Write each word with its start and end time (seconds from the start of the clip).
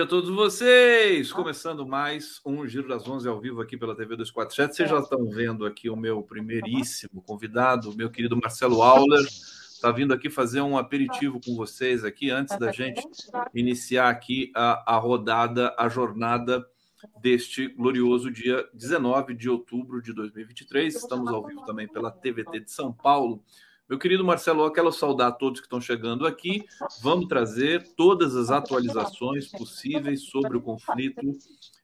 dia 0.00 0.04
a 0.04 0.08
todos 0.08 0.30
vocês! 0.30 1.30
Começando 1.30 1.86
mais 1.86 2.40
um 2.46 2.66
Giro 2.66 2.88
das 2.88 3.06
Onze 3.06 3.28
ao 3.28 3.38
vivo 3.38 3.60
aqui 3.60 3.76
pela 3.76 3.94
TV 3.94 4.16
247. 4.16 4.74
Vocês 4.74 4.88
já 4.88 4.98
estão 4.98 5.28
vendo 5.28 5.66
aqui 5.66 5.90
o 5.90 5.96
meu 5.96 6.22
primeiríssimo 6.22 7.20
convidado, 7.20 7.94
meu 7.94 8.08
querido 8.08 8.34
Marcelo 8.34 8.80
Auler. 8.80 9.20
Está 9.20 9.92
vindo 9.92 10.14
aqui 10.14 10.30
fazer 10.30 10.62
um 10.62 10.78
aperitivo 10.78 11.38
com 11.44 11.54
vocês 11.54 12.02
aqui 12.02 12.30
antes 12.30 12.58
da 12.58 12.72
gente 12.72 13.06
iniciar 13.54 14.08
aqui 14.08 14.50
a, 14.56 14.94
a 14.94 14.96
rodada, 14.96 15.74
a 15.76 15.86
jornada 15.86 16.66
deste 17.20 17.68
glorioso 17.68 18.30
dia 18.30 18.66
19 18.72 19.34
de 19.34 19.50
outubro 19.50 20.00
de 20.00 20.14
2023. 20.14 20.94
Estamos 20.94 21.28
ao 21.30 21.46
vivo 21.46 21.62
também 21.66 21.86
pela 21.86 22.10
TVT 22.10 22.60
de 22.60 22.70
São 22.70 22.90
Paulo 22.90 23.44
meu 23.90 23.98
querido 23.98 24.24
Marcelo, 24.24 24.62
eu 24.62 24.70
quero 24.70 24.92
saudar 24.92 25.32
todos 25.32 25.58
que 25.58 25.66
estão 25.66 25.80
chegando 25.80 26.24
aqui. 26.24 26.64
Vamos 27.02 27.26
trazer 27.26 27.82
todas 27.96 28.36
as 28.36 28.48
atualizações 28.48 29.48
possíveis 29.48 30.26
sobre 30.26 30.56
o 30.56 30.60
conflito 30.60 31.32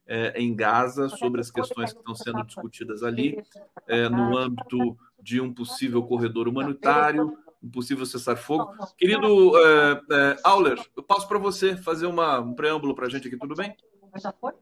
é, 0.07 0.41
em 0.41 0.55
Gaza, 0.55 1.09
sobre 1.09 1.41
as 1.41 1.51
questões 1.51 1.91
que 1.91 1.99
estão 1.99 2.15
sendo 2.15 2.45
discutidas 2.45 3.03
ali, 3.03 3.43
é, 3.85 4.07
no 4.07 4.37
âmbito 4.37 4.97
de 5.21 5.41
um 5.41 5.53
possível 5.53 6.01
corredor 6.01 6.47
humanitário, 6.47 7.37
um 7.61 7.69
possível 7.69 8.05
cessar-fogo. 8.05 8.71
Querido 8.97 9.57
é, 9.57 10.01
é, 10.09 10.37
Auler, 10.45 10.79
eu 10.95 11.03
passo 11.03 11.27
para 11.27 11.37
você 11.37 11.75
fazer 11.75 12.05
uma, 12.05 12.39
um 12.39 12.53
preâmbulo 12.53 12.95
para 12.95 13.07
a 13.07 13.09
gente 13.09 13.27
aqui, 13.27 13.35
tudo 13.35 13.53
bem? 13.53 13.75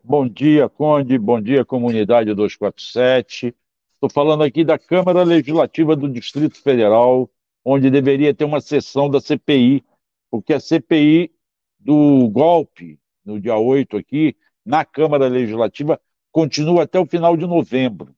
Bom 0.03 0.27
dia, 0.27 0.67
Conde, 0.67 1.15
bom 1.19 1.39
dia, 1.39 1.63
comunidade 1.63 2.33
247. 2.33 3.55
Estou 3.93 4.09
falando 4.09 4.43
aqui 4.43 4.63
da 4.65 4.79
Câmara 4.79 5.23
Legislativa 5.23 5.95
do 5.95 6.09
Distrito 6.09 6.59
Federal, 6.61 7.29
onde 7.65 7.89
deveria 7.89 8.33
ter 8.33 8.45
uma 8.45 8.61
sessão 8.61 9.09
da 9.09 9.19
CPI, 9.19 9.83
porque 10.29 10.53
a 10.53 10.59
CPI 10.59 11.31
do 11.79 12.29
golpe, 12.29 12.99
no 13.25 13.41
dia 13.41 13.57
8 13.57 13.97
aqui, 13.97 14.35
na 14.63 14.85
Câmara 14.85 15.27
Legislativa, 15.27 15.99
continua 16.31 16.83
até 16.83 16.99
o 16.99 17.05
final 17.05 17.35
de 17.35 17.47
novembro. 17.47 18.15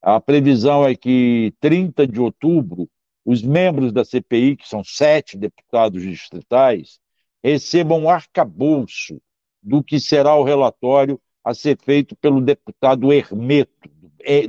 A 0.00 0.20
previsão 0.20 0.86
é 0.86 0.94
que 0.94 1.52
30 1.60 2.06
de 2.06 2.20
outubro, 2.20 2.88
os 3.24 3.42
membros 3.42 3.92
da 3.92 4.04
CPI, 4.04 4.56
que 4.56 4.68
são 4.68 4.82
sete 4.84 5.36
deputados 5.36 6.02
distritais, 6.02 7.00
recebam 7.42 8.04
um 8.04 8.08
arcabouço 8.08 9.20
do 9.62 9.82
que 9.82 10.00
será 10.00 10.34
o 10.36 10.44
relatório 10.44 11.20
a 11.44 11.54
ser 11.54 11.78
feito 11.78 12.14
pelo 12.16 12.40
deputado 12.40 13.12
Hermeto, 13.12 13.90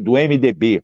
do 0.02 0.14
MDB. 0.14 0.84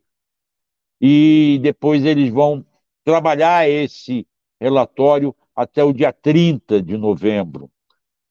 E 0.99 1.59
depois 1.61 2.03
eles 2.05 2.29
vão 2.29 2.65
trabalhar 3.07 3.69
esse 3.69 4.27
relatório 4.59 5.33
até 5.55 5.81
o 5.81 5.93
dia 5.93 6.11
30 6.11 6.81
de 6.81 6.97
novembro, 6.97 7.71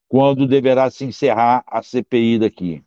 quando 0.06 0.46
deverá 0.46 0.90
se 0.90 1.06
encerrar 1.06 1.64
a 1.66 1.82
CPI 1.82 2.40
daqui. 2.40 2.84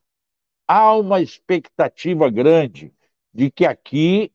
Há 0.68 0.96
uma 0.96 1.20
expectativa 1.20 2.30
grande 2.30 2.94
de 3.34 3.50
que 3.50 3.66
aqui 3.66 4.32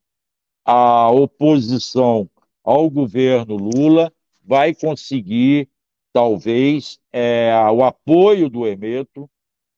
a 0.65 1.09
oposição 1.09 2.29
ao 2.61 2.89
governo 2.89 3.55
Lula 3.55 4.11
vai 4.43 4.75
conseguir, 4.75 5.69
talvez, 6.11 6.99
é, 7.13 7.53
o 7.71 7.85
apoio 7.85 8.49
do 8.49 8.67
Hermeto 8.67 9.29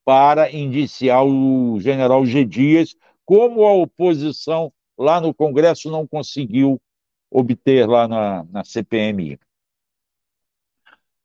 para 0.03 0.51
indiciar 0.51 1.23
o 1.23 1.79
general 1.79 2.25
G. 2.25 2.43
Dias, 2.43 2.95
como 3.23 3.67
a 3.67 3.73
oposição 3.73 4.73
lá 4.97 5.21
no 5.21 5.31
Congresso 5.31 5.91
não 5.91 6.07
conseguiu 6.07 6.81
obter 7.29 7.87
lá 7.87 8.07
na, 8.07 8.43
na 8.45 8.63
CPMI. 8.63 9.39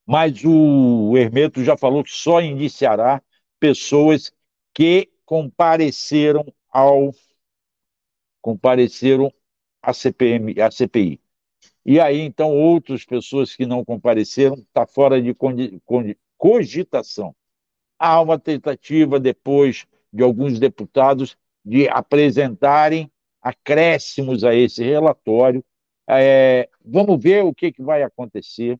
Mas 0.06 0.44
o 0.44 1.16
Hermeto 1.16 1.62
já 1.62 1.76
falou 1.76 2.02
que 2.02 2.10
só 2.10 2.40
iniciará 2.40 3.22
pessoas 3.58 4.32
que 4.74 5.10
compareceram 5.24 6.44
ao 6.68 7.12
compareceram 8.40 9.32
à 9.80 9.92
CPM, 9.92 10.60
à 10.60 10.70
CPI. 10.70 11.20
E 11.84 12.00
aí, 12.00 12.20
então, 12.20 12.50
outras 12.50 13.04
pessoas 13.04 13.54
que 13.54 13.66
não 13.66 13.84
compareceram 13.84 14.56
está 14.56 14.86
fora 14.86 15.20
de 15.22 15.34
cogitação. 16.36 17.34
Há 17.98 18.20
uma 18.20 18.38
tentativa, 18.38 19.20
depois 19.20 19.86
de 20.12 20.22
alguns 20.22 20.58
deputados, 20.58 21.36
de 21.64 21.88
apresentarem 21.88 23.10
acréscimos 23.40 24.44
a 24.44 24.54
esse 24.54 24.82
relatório, 24.82 25.64
é, 26.08 26.68
vamos 26.84 27.22
ver 27.22 27.44
o 27.44 27.54
que, 27.54 27.72
que 27.72 27.82
vai 27.82 28.02
acontecer. 28.02 28.78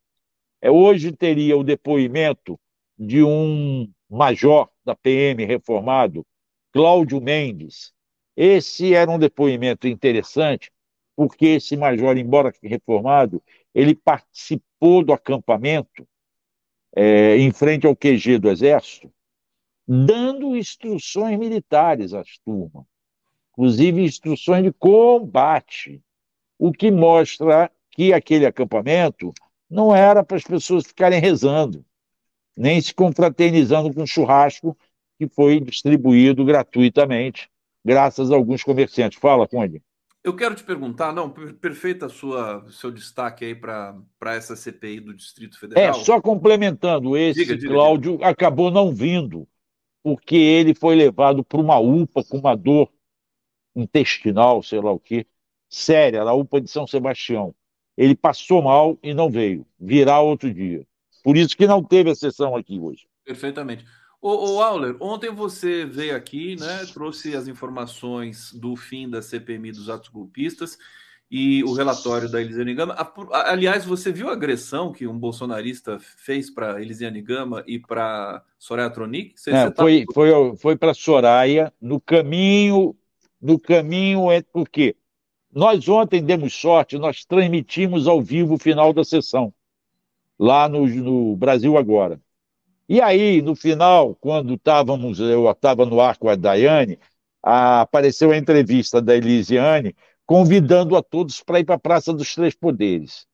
É, 0.61 0.71
hoje 0.71 1.13
teria 1.13 1.57
o 1.57 1.65
depoimento 1.65 2.59
de 2.99 3.23
um 3.23 3.91
major 4.09 4.69
da 4.85 4.95
PM 4.95 5.45
reformado, 5.45 6.27
Cláudio 6.73 7.21
Mendes. 7.21 7.93
Esse 8.37 8.95
era 8.95 9.11
um 9.11 9.19
depoimento 9.19 9.87
interessante, 9.87 10.71
porque 11.17 11.47
esse 11.47 11.77
major, 11.77 12.17
embora 12.17 12.53
reformado, 12.63 13.43
ele 13.75 13.95
participou 13.95 15.05
do 15.05 15.13
acampamento 15.13 16.07
é, 16.95 17.37
em 17.37 17.51
frente 17.53 17.87
ao 17.87 17.97
QG 17.97 18.39
do 18.39 18.51
Exército, 18.51 19.13
dando 19.87 20.57
instruções 20.57 21.39
militares 21.39 22.13
às 22.13 22.39
turmas, 22.45 22.85
inclusive 23.53 24.03
instruções 24.03 24.63
de 24.63 24.73
combate 24.73 26.03
o 26.63 26.71
que 26.71 26.93
mostra 26.93 27.69
que 27.91 28.13
aquele 28.13 28.47
acampamento 28.47 29.35
não 29.69 29.93
era 29.93 30.23
para 30.23 30.37
as 30.37 30.45
pessoas 30.45 30.87
ficarem 30.87 31.21
rezando, 31.21 31.85
nem 32.57 32.81
se 32.81 32.95
confraternizando 32.95 33.93
com 33.93 34.07
churrasco 34.07 34.79
que 35.19 35.27
foi 35.27 35.59
distribuído 35.59 36.45
gratuitamente, 36.45 37.51
graças 37.85 38.31
a 38.31 38.37
alguns 38.37 38.63
comerciantes. 38.63 39.19
Fala, 39.19 39.49
Conde. 39.49 39.83
Eu 40.23 40.37
quero 40.37 40.55
te 40.55 40.63
perguntar, 40.63 41.13
não, 41.13 41.29
perfeita 41.29 42.09
sua 42.09 42.65
seu 42.71 42.93
destaque 42.93 43.45
aí 43.45 43.57
para 43.57 44.05
essa 44.27 44.55
CPI 44.55 45.01
do 45.01 45.15
Distrito 45.15 45.59
Federal. 45.59 45.83
É, 45.83 45.93
só 45.93 46.21
complementando, 46.21 47.17
esse 47.17 47.41
diga, 47.41 47.57
diga, 47.57 47.73
Cláudio 47.73 48.13
diga. 48.13 48.29
acabou 48.29 48.71
não 48.71 48.95
vindo, 48.95 49.49
porque 50.01 50.37
ele 50.37 50.77
foi 50.77 50.95
levado 50.95 51.43
para 51.43 51.61
uma 51.61 51.81
UPA 51.81 52.23
com 52.23 52.39
uma 52.39 52.55
dor 52.55 52.89
intestinal, 53.75 54.63
sei 54.63 54.81
lá 54.81 54.93
o 54.93 55.01
quê, 55.01 55.27
séria 55.73 56.23
na 56.25 56.35
UPA 56.35 56.61
de 56.61 56.71
São 56.71 56.87
Sebastião. 56.87 57.55
Ele 57.97 58.15
passou 58.15 58.63
mal 58.63 58.99
e 59.03 59.15
não 59.15 59.31
veio. 59.31 59.67
Virá 59.81 60.21
outro 60.21 60.53
dia. 60.53 60.87
Por 61.25 61.37
isso 61.37 61.57
que 61.57 61.67
não 61.67 61.83
teve 61.83 62.11
a 62.11 62.15
sessão 62.15 62.55
aqui 62.55 62.79
hoje. 62.79 63.07
Perfeitamente. 63.25 63.85
O, 64.21 64.55
o 64.55 64.63
Auler, 64.63 64.97
ontem 65.01 65.31
você 65.31 65.85
veio 65.85 66.15
aqui, 66.15 66.57
né, 66.57 66.85
trouxe 66.93 67.35
as 67.35 67.49
informações 67.49 68.53
do 68.53 68.77
fim 68.77 69.09
da 69.09 69.21
CPMI 69.21 69.73
dos 69.73 69.89
atos 69.89 70.11
golpistas 70.11 70.79
e 71.31 71.65
o 71.65 71.73
relatório 71.73 72.31
da 72.31 72.41
Elisiane 72.41 72.75
Gama. 72.75 72.95
Aliás, 73.33 73.85
você 73.85 74.13
viu 74.13 74.29
a 74.29 74.35
agressão 74.35 74.93
que 74.93 75.07
um 75.07 75.19
bolsonarista 75.19 75.99
fez 75.99 76.51
para 76.51 76.81
Elisiane 76.81 77.23
Gama 77.23 77.65
e 77.67 77.79
para 77.79 78.45
Soraya 78.59 78.91
Tronic? 78.91 79.33
Você, 79.37 79.51
é, 79.51 79.65
você 79.65 79.71
tá... 79.71 79.83
Foi, 79.83 80.05
foi, 80.13 80.57
foi 80.57 80.77
para 80.77 80.95
Soraya 80.95 81.73
no 81.81 82.01
caminho, 82.01 82.95
no 83.41 83.59
caminho 83.59 84.31
é 84.31 84.43
porque 84.43 84.95
nós 85.53 85.87
ontem 85.87 86.25
demos 86.25 86.55
sorte, 86.55 86.97
nós 86.97 87.25
transmitimos 87.27 88.09
ao 88.09 88.23
vivo 88.23 88.55
o 88.55 88.59
final 88.59 88.93
da 88.93 89.05
sessão, 89.05 89.53
lá 90.39 90.67
no, 90.67 90.87
no 90.87 91.37
Brasil 91.37 91.77
Agora. 91.77 92.19
E 92.89 93.01
aí, 93.01 93.43
no 93.43 93.55
final, 93.55 94.15
quando 94.17 94.55
estávamos, 94.55 95.21
eu 95.21 95.51
estava 95.51 95.85
no 95.85 96.01
ar 96.01 96.17
com 96.17 96.29
a 96.29 96.37
Daiane, 96.37 96.99
a, 97.43 97.83
apareceu 97.83 98.31
a 98.31 98.37
entrevista 98.37 99.01
da 99.01 99.15
Elisiane, 99.15 99.95
convidando 100.25 100.97
a 100.97 101.03
todos 101.03 101.43
para 101.43 101.61
ir 101.61 101.65
para 101.65 101.75
a 101.75 101.79
Praça 101.79 102.13
dos 102.15 102.35
Três 102.35 102.55
Poderes. 102.55 103.27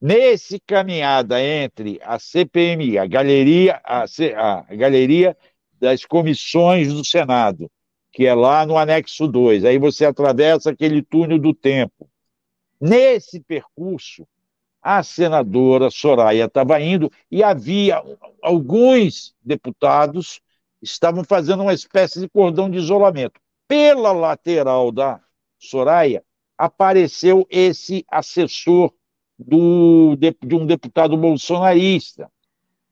Nesse 0.00 0.58
caminhada 0.60 1.42
entre 1.42 2.00
a 2.02 2.18
CPMI, 2.18 2.96
a 2.96 3.06
galeria, 3.06 3.80
a, 3.84 4.04
a 4.66 4.74
galeria 4.74 5.36
das 5.78 6.06
comissões 6.06 6.88
do 6.88 7.04
Senado 7.04 7.70
que 8.12 8.26
é 8.26 8.34
lá 8.34 8.66
no 8.66 8.76
anexo 8.76 9.26
2. 9.26 9.64
Aí 9.64 9.78
você 9.78 10.04
atravessa 10.04 10.70
aquele 10.70 11.02
túnel 11.02 11.38
do 11.38 11.54
tempo. 11.54 12.08
Nesse 12.80 13.40
percurso, 13.40 14.26
a 14.82 15.02
senadora 15.02 15.90
Soraya 15.90 16.46
estava 16.46 16.80
indo 16.80 17.10
e 17.30 17.42
havia 17.42 18.02
alguns 18.42 19.34
deputados 19.42 20.40
estavam 20.82 21.22
fazendo 21.22 21.62
uma 21.62 21.74
espécie 21.74 22.20
de 22.20 22.28
cordão 22.28 22.70
de 22.70 22.78
isolamento. 22.78 23.38
Pela 23.68 24.12
lateral 24.12 24.90
da 24.90 25.20
Soraya 25.58 26.24
apareceu 26.56 27.46
esse 27.50 28.04
assessor 28.10 28.92
do, 29.38 30.16
de, 30.16 30.34
de 30.42 30.54
um 30.54 30.66
deputado 30.66 31.16
bolsonarista 31.16 32.30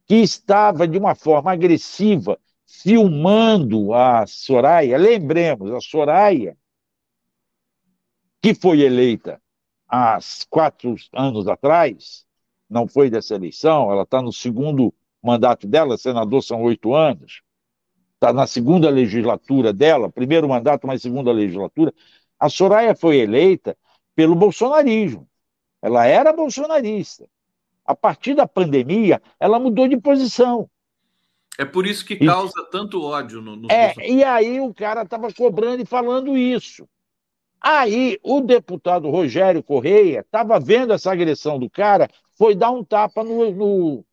que 0.07 0.17
estava 0.17 0.87
de 0.87 0.97
uma 0.97 1.15
forma 1.15 1.53
agressiva 1.53 2.39
filmando 2.69 3.95
a 3.95 4.27
Soraya. 4.27 4.99
Lembremos, 4.99 5.73
a 5.73 5.81
Soraya, 5.81 6.57
que 8.43 8.55
foi 8.55 8.83
eleita 8.83 9.41
há 9.89 10.19
quatro 10.51 10.95
anos 11.15 11.49
atrás, 11.49 12.27
não 12.69 12.87
foi 12.87 13.09
dessa 13.09 13.35
eleição, 13.35 13.91
ela 13.91 14.03
está 14.03 14.21
no 14.21 14.33
segundo 14.33 14.95
mandato 15.23 15.67
dela, 15.67 15.97
senador 15.97 16.43
são 16.43 16.63
oito 16.63 16.95
anos, 16.95 17.41
está 18.15 18.33
na 18.33 18.47
segunda 18.47 18.91
legislatura 18.91 19.73
dela, 19.73 20.13
primeiro 20.13 20.47
mandato, 20.49 20.87
mas 20.87 21.01
segunda 21.01 21.33
legislatura. 21.33 21.93
A 22.39 22.51
Soraya 22.51 22.95
foi 22.95 23.17
eleita 23.17 23.77
pelo 24.15 24.35
bolsonarismo. 24.35 25.27
Ela 25.81 26.07
era 26.07 26.33
bolsonarista. 26.33 27.27
A 27.85 27.95
partir 27.97 28.35
da 28.35 28.47
pandemia, 28.47 29.23
ela 29.41 29.59
mudou 29.59 29.89
de 29.89 29.97
posição. 29.97 30.69
É 31.59 31.65
por 31.65 31.89
isso 31.89 32.07
que 32.07 32.17
causa 32.17 32.53
e, 32.57 32.71
tanto 32.71 33.03
ódio 33.03 33.43
no, 33.43 33.57
no 33.57 33.71
É, 33.71 33.93
e 34.09 34.23
aí 34.23 34.61
o 34.61 34.73
cara 34.73 35.03
estava 35.03 35.33
cobrando 35.33 35.83
e 35.83 35.87
falando 35.87 36.39
isso. 36.39 36.89
Aí 37.61 38.17
o 38.23 38.41
deputado 38.41 39.11
Rogério 39.11 39.61
Correia 39.61 40.21
estava 40.21 40.61
vendo 40.61 40.93
essa 40.93 41.11
agressão 41.11 41.59
do 41.59 41.69
cara, 41.69 42.09
foi 42.35 42.55
dar 42.55 42.71
um 42.71 42.85
tapa 42.85 43.25
no, 43.25 43.51
no 43.51 44.05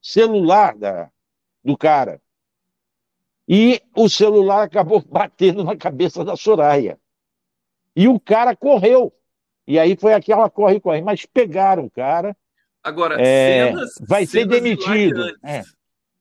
celular 0.00 0.74
da, 0.74 1.10
do 1.62 1.76
cara. 1.76 2.22
E 3.46 3.82
o 3.94 4.08
celular 4.08 4.62
acabou 4.62 5.00
batendo 5.06 5.62
na 5.62 5.76
cabeça 5.76 6.24
da 6.24 6.36
Soraya. 6.36 6.98
E 7.94 8.08
o 8.08 8.18
cara 8.18 8.56
correu. 8.56 9.12
E 9.66 9.78
aí 9.78 9.94
foi 9.94 10.14
aquela 10.14 10.48
corre, 10.48 10.80
corre. 10.80 11.02
Mas 11.02 11.26
pegaram 11.26 11.84
o 11.84 11.90
cara. 11.90 12.34
Agora, 12.82 13.20
é, 13.20 13.68
cenas, 13.68 13.94
vai 14.00 14.26
ser 14.26 14.46
demitido. 14.46 15.22
É, 15.42 15.62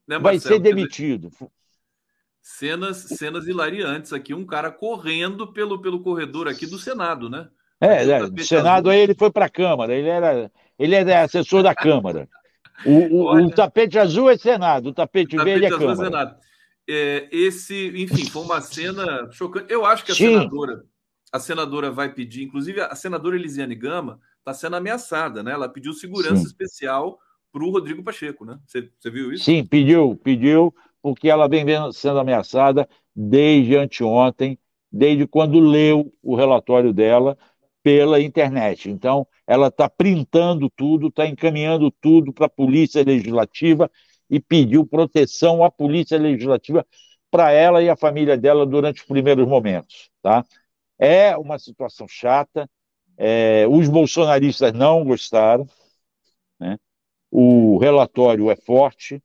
né, 0.07 0.19
vai 0.19 0.39
ser 0.39 0.59
demitido. 0.59 1.31
Cenas, 2.41 2.97
cenas 2.97 3.47
hilariantes 3.47 4.11
aqui. 4.11 4.33
Um 4.33 4.45
cara 4.45 4.71
correndo 4.71 5.51
pelo, 5.53 5.81
pelo 5.81 6.01
corredor 6.01 6.47
aqui 6.47 6.65
do 6.65 6.77
Senado, 6.77 7.29
né? 7.29 7.49
É, 7.79 8.09
é 8.09 8.29
do 8.29 8.43
Senado 8.43 8.89
aí 8.89 8.99
ele 8.99 9.15
foi 9.15 9.31
para 9.31 9.45
a 9.45 9.49
Câmara. 9.49 9.93
Ele 9.93 10.09
era, 10.09 10.51
ele 10.77 10.95
era 10.95 11.23
assessor 11.23 11.63
da 11.63 11.73
Câmara. 11.73 12.27
O, 12.85 13.25
Olha, 13.25 13.45
o, 13.45 13.49
tapete 13.51 13.97
azul 13.97 14.29
é 14.29 14.37
Senado, 14.37 14.89
o 14.89 14.93
tapete, 14.93 15.35
o 15.35 15.39
tapete 15.39 15.59
verde 15.59 15.65
é, 15.65 15.67
é 15.67 15.71
Câmara. 15.71 15.91
É 15.93 15.95
Senado. 15.95 16.35
É, 16.89 17.29
esse, 17.31 17.93
enfim, 17.95 18.25
foi 18.25 18.41
uma 18.41 18.59
cena 18.59 19.29
chocante. 19.31 19.71
Eu 19.71 19.85
acho 19.85 20.03
que 20.03 20.11
a 20.11 20.15
Sim. 20.15 20.33
senadora 20.33 20.83
a 21.33 21.39
senadora 21.39 21.89
vai 21.89 22.13
pedir, 22.13 22.43
inclusive 22.43 22.79
a 22.79 22.93
senadora 22.93 23.35
Elisiane 23.35 23.73
Gama 23.73 24.19
está 24.37 24.53
sendo 24.53 24.75
ameaçada, 24.75 25.41
né? 25.41 25.51
Ela 25.51 25.67
pediu 25.67 25.91
segurança 25.91 26.35
Sim. 26.35 26.45
especial 26.45 27.17
para 27.53 27.63
o 27.63 27.69
Rodrigo 27.69 28.03
Pacheco, 28.03 28.43
né? 28.43 28.59
Você, 28.65 28.89
viu 29.11 29.31
isso? 29.31 29.43
Sim, 29.43 29.63
pediu, 29.63 30.19
pediu, 30.23 30.73
porque 31.01 31.29
ela 31.29 31.47
vem 31.47 31.63
sendo 31.93 32.17
ameaçada 32.19 32.89
desde 33.15 33.77
anteontem, 33.77 34.57
desde 34.91 35.27
quando 35.27 35.59
leu 35.59 36.11
o 36.23 36.35
relatório 36.35 36.91
dela 36.91 37.37
pela 37.83 38.19
internet. 38.19 38.89
Então, 38.89 39.27
ela 39.45 39.67
está 39.67 39.87
printando 39.87 40.69
tudo, 40.69 41.07
está 41.07 41.27
encaminhando 41.27 41.91
tudo 41.91 42.33
para 42.33 42.47
a 42.47 42.49
Polícia 42.49 43.03
Legislativa 43.03 43.91
e 44.29 44.39
pediu 44.39 44.85
proteção 44.87 45.63
à 45.63 45.69
Polícia 45.69 46.17
Legislativa 46.17 46.85
para 47.29 47.51
ela 47.51 47.83
e 47.83 47.89
a 47.89 47.95
família 47.95 48.37
dela 48.37 48.65
durante 48.65 49.01
os 49.01 49.07
primeiros 49.07 49.47
momentos, 49.47 50.09
tá? 50.21 50.45
É 50.97 51.35
uma 51.37 51.59
situação 51.59 52.07
chata. 52.07 52.69
É, 53.17 53.67
os 53.67 53.89
bolsonaristas 53.89 54.73
não 54.73 55.03
gostaram. 55.03 55.67
Né? 56.59 56.77
O 57.35 57.79
relatório 57.79 58.51
é 58.51 58.55
forte. 58.55 59.19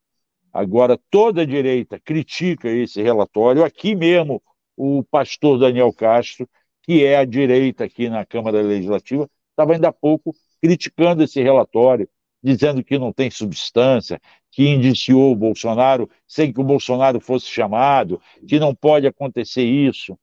Agora, 0.50 0.98
toda 1.10 1.42
a 1.42 1.44
direita 1.44 2.00
critica 2.00 2.66
esse 2.66 3.02
relatório. 3.02 3.62
Aqui 3.62 3.94
mesmo, 3.94 4.42
o 4.74 5.04
pastor 5.04 5.58
Daniel 5.58 5.92
Castro, 5.92 6.48
que 6.84 7.04
é 7.04 7.18
a 7.18 7.26
direita 7.26 7.84
aqui 7.84 8.08
na 8.08 8.24
Câmara 8.24 8.62
Legislativa, 8.62 9.28
estava 9.50 9.74
ainda 9.74 9.88
há 9.88 9.92
pouco 9.92 10.34
criticando 10.58 11.22
esse 11.22 11.42
relatório, 11.42 12.08
dizendo 12.42 12.82
que 12.82 12.98
não 12.98 13.12
tem 13.12 13.30
substância, 13.30 14.18
que 14.50 14.66
indiciou 14.66 15.30
o 15.30 15.36
Bolsonaro 15.36 16.08
sem 16.26 16.50
que 16.50 16.62
o 16.62 16.64
Bolsonaro 16.64 17.20
fosse 17.20 17.44
chamado, 17.48 18.22
que 18.48 18.58
não 18.58 18.74
pode 18.74 19.06
acontecer 19.06 19.64
isso. 19.64 20.18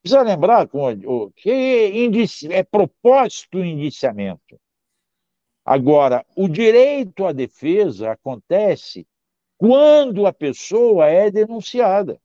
Precisa 0.00 0.22
lembrar 0.22 0.68
que 1.34 1.58
é 2.52 2.62
propósito 2.62 3.58
o 3.58 3.64
indiciamento. 3.64 4.56
Agora, 5.64 6.24
o 6.36 6.46
direito 6.46 7.24
à 7.24 7.32
defesa 7.32 8.12
acontece 8.12 9.06
quando 9.56 10.26
a 10.26 10.32
pessoa 10.32 11.06
é 11.06 11.30
denunciada. 11.30 12.20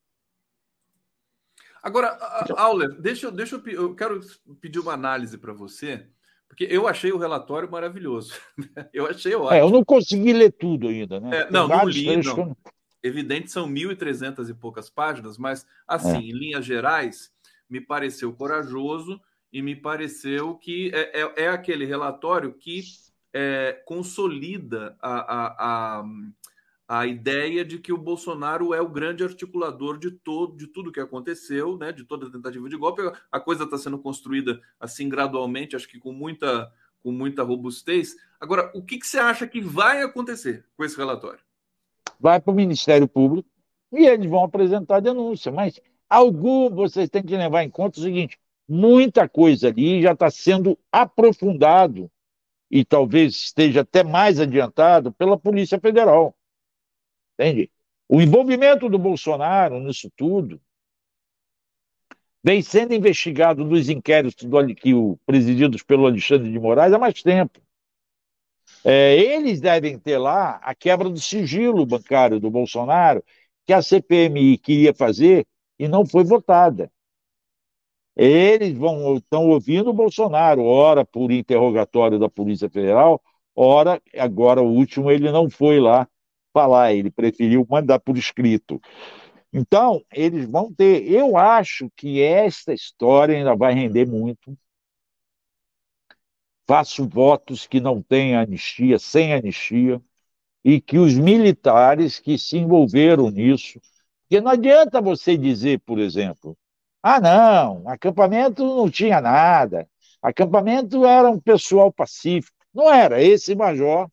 Agora, 1.81 2.17
Auler, 2.57 2.89
deixa, 2.99 3.31
deixa 3.31 3.55
eu, 3.55 3.67
eu 3.67 3.95
quero 3.95 4.19
pedir 4.59 4.79
uma 4.79 4.91
análise 4.91 5.37
para 5.37 5.53
você, 5.53 6.05
porque 6.49 6.67
eu 6.69 6.87
achei 6.87 7.13
o 7.13 7.17
relatório 7.17 7.71
maravilhoso. 7.71 8.33
eu 8.93 9.07
achei 9.07 9.33
ótimo. 9.33 9.53
É, 9.53 9.61
eu 9.61 9.69
não 9.69 9.85
consegui 9.85 10.33
ler 10.33 10.51
tudo 10.51 10.89
ainda, 10.89 11.21
né? 11.21 11.37
É, 11.37 11.51
não, 11.51 11.69
não 11.69 11.87
li, 11.87 12.17
não. 12.17 12.57
Evidente, 13.01 13.49
são 13.49 13.65
1.300 13.69 14.49
e 14.49 14.53
poucas 14.53 14.89
páginas, 14.89 15.37
mas, 15.37 15.65
assim, 15.87 16.17
é. 16.17 16.19
em 16.19 16.31
linhas 16.33 16.65
gerais, 16.65 17.31
me 17.69 17.79
pareceu 17.79 18.33
corajoso 18.33 19.21
e 19.53 19.61
me 19.61 19.73
pareceu 19.73 20.55
que 20.55 20.91
é, 20.93 21.21
é, 21.21 21.43
é 21.45 21.47
aquele 21.47 21.85
relatório 21.85 22.53
que 22.53 22.77
é, 23.39 23.81
consolida 23.85 24.97
a, 25.01 25.19
a, 25.19 25.99
a, 25.99 26.03
a, 26.87 27.07
ideia 27.07 27.63
de 27.63 27.79
que 27.79 27.93
o 27.93 27.97
Bolsonaro 27.97 28.73
é 28.73 28.81
o 28.81 28.89
grande 28.89 29.23
articulador 29.23 29.97
de 29.97 30.11
todo 30.11 30.57
de 30.57 30.67
tudo 30.67 30.91
que 30.91 30.99
aconteceu, 30.99 31.77
né, 31.77 31.91
de 31.91 32.03
toda 32.03 32.27
a 32.27 32.31
tentativa 32.31 32.67
de 32.67 32.75
golpe. 32.75 33.01
A 33.31 33.39
coisa 33.39 33.63
está 33.63 33.77
sendo 33.77 33.99
construída 33.99 34.59
assim 34.79 35.07
gradualmente, 35.07 35.75
acho 35.75 35.87
que 35.87 35.99
com 35.99 36.11
muita, 36.11 36.71
com 37.01 37.11
muita 37.11 37.43
robustez. 37.43 38.15
Agora, 38.39 38.71
o 38.73 38.83
que, 38.83 38.97
que 38.97 39.07
você 39.07 39.19
acha 39.19 39.47
que 39.47 39.61
vai 39.61 40.01
acontecer 40.01 40.65
com 40.75 40.83
esse 40.83 40.97
relatório? 40.97 41.39
Vai 42.19 42.41
para 42.41 42.51
o 42.51 42.55
Ministério 42.55 43.07
Público 43.07 43.47
e 43.91 44.05
eles 44.05 44.29
vão 44.29 44.43
apresentar 44.43 44.97
a 44.97 45.01
denúncia, 45.01 45.51
mas 45.51 45.79
Algum, 46.09 46.71
vocês 46.71 47.07
têm 47.07 47.21
que 47.21 47.37
levar 47.37 47.63
em 47.63 47.69
conta 47.69 47.99
o 47.99 48.03
seguinte: 48.03 48.39
muita 48.67 49.29
coisa 49.29 49.67
ali 49.67 50.01
já 50.01 50.13
está 50.13 50.31
sendo 50.31 50.77
aprofundado 50.91 52.09
e 52.69 52.85
talvez 52.85 53.33
esteja 53.35 53.81
até 53.81 54.03
mais 54.03 54.39
adiantado 54.39 55.11
pela 55.11 55.37
Polícia 55.37 55.79
Federal. 55.79 56.35
Entende? 57.33 57.71
O 58.07 58.21
envolvimento 58.21 58.89
do 58.89 58.99
Bolsonaro 58.99 59.79
nisso 59.79 60.11
tudo 60.15 60.61
vem 62.43 62.61
sendo 62.61 62.93
investigado 62.93 63.63
nos 63.65 63.89
inquéritos 63.89 64.45
do, 64.45 64.75
que 64.75 64.93
o, 64.93 65.17
presididos 65.25 65.83
pelo 65.83 66.05
Alexandre 66.05 66.51
de 66.51 66.59
Moraes 66.59 66.93
há 66.93 66.97
mais 66.97 67.21
tempo. 67.21 67.59
É, 68.83 69.15
eles 69.17 69.59
devem 69.59 69.99
ter 69.99 70.17
lá 70.17 70.55
a 70.63 70.73
quebra 70.73 71.09
do 71.09 71.19
sigilo 71.19 71.85
bancário 71.85 72.39
do 72.39 72.49
Bolsonaro, 72.49 73.23
que 73.65 73.73
a 73.73 73.81
CPMI 73.81 74.57
queria 74.57 74.93
fazer 74.93 75.45
e 75.77 75.87
não 75.87 76.05
foi 76.05 76.23
votada. 76.23 76.91
Eles 78.21 78.77
vão 78.77 79.15
estão 79.15 79.47
ouvindo 79.47 79.91
o 79.91 79.93
Bolsonaro, 79.93 80.63
ora 80.63 81.05
por 81.05 81.31
interrogatório 81.31 82.19
da 82.19 82.29
Polícia 82.29 82.69
Federal, 82.69 83.21
ora, 83.55 84.01
agora 84.17 84.61
o 84.61 84.67
último, 84.67 85.09
ele 85.09 85.31
não 85.31 85.49
foi 85.49 85.79
lá 85.79 86.07
falar, 86.53 86.93
ele 86.93 87.09
preferiu 87.11 87.65
mandar 87.69 87.99
por 87.99 88.17
escrito. 88.17 88.81
Então, 89.53 90.03
eles 90.13 90.45
vão 90.49 90.73
ter. 90.73 91.09
Eu 91.09 91.37
acho 91.37 91.89
que 91.95 92.21
esta 92.21 92.73
história 92.73 93.37
ainda 93.37 93.55
vai 93.55 93.73
render 93.73 94.05
muito. 94.05 94.57
Faço 96.67 97.07
votos 97.07 97.65
que 97.65 97.79
não 97.79 98.01
tenha 98.01 98.41
anistia, 98.41 98.99
sem 98.99 99.33
anistia, 99.33 100.01
e 100.63 100.81
que 100.81 100.97
os 100.99 101.15
militares 101.15 102.19
que 102.19 102.37
se 102.37 102.57
envolveram 102.57 103.29
nisso 103.31 103.79
porque 104.29 104.41
não 104.41 104.51
adianta 104.51 105.01
você 105.01 105.35
dizer, 105.35 105.79
por 105.79 105.97
exemplo, 105.97 106.55
ah, 107.01 107.19
não, 107.19 107.87
acampamento 107.87 108.63
não 108.63 108.89
tinha 108.89 109.21
nada, 109.21 109.87
acampamento 110.21 111.05
era 111.05 111.29
um 111.29 111.39
pessoal 111.39 111.91
pacífico. 111.91 112.57
Não 112.73 112.91
era, 112.91 113.21
esse 113.21 113.55
major, 113.55 114.09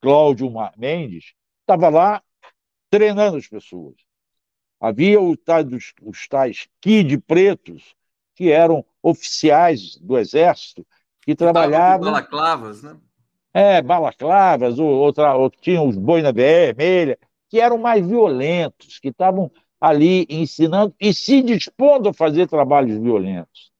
Cláudio 0.00 0.52
Mendes, 0.76 1.34
estava 1.60 1.88
lá 1.88 2.22
treinando 2.90 3.36
as 3.36 3.46
pessoas. 3.46 3.94
Havia 4.80 5.20
os 5.20 5.36
tais, 5.44 5.66
os 6.02 6.28
tais 6.28 6.68
kid 6.80 7.18
pretos, 7.18 7.94
que 8.34 8.50
eram 8.50 8.84
oficiais 9.02 9.96
do 9.96 10.16
exército, 10.16 10.86
que 11.22 11.34
trabalhavam... 11.34 12.12
Balaclavas, 12.12 12.82
né? 12.82 12.96
É, 13.52 13.80
balaclavas, 13.80 14.78
ou, 14.78 14.88
outra, 14.88 15.34
ou 15.34 15.50
tinham 15.50 15.88
os 15.88 15.96
boina 15.96 16.30
vermelha, 16.30 17.18
que 17.48 17.58
eram 17.58 17.78
mais 17.78 18.06
violentos, 18.06 18.98
que 18.98 19.08
estavam 19.08 19.50
ali 19.80 20.26
ensinando 20.28 20.94
e 21.00 21.12
se 21.12 21.42
dispondo 21.42 22.08
a 22.08 22.14
fazer 22.14 22.48
trabalhos 22.48 22.98
violentos. 22.98 23.72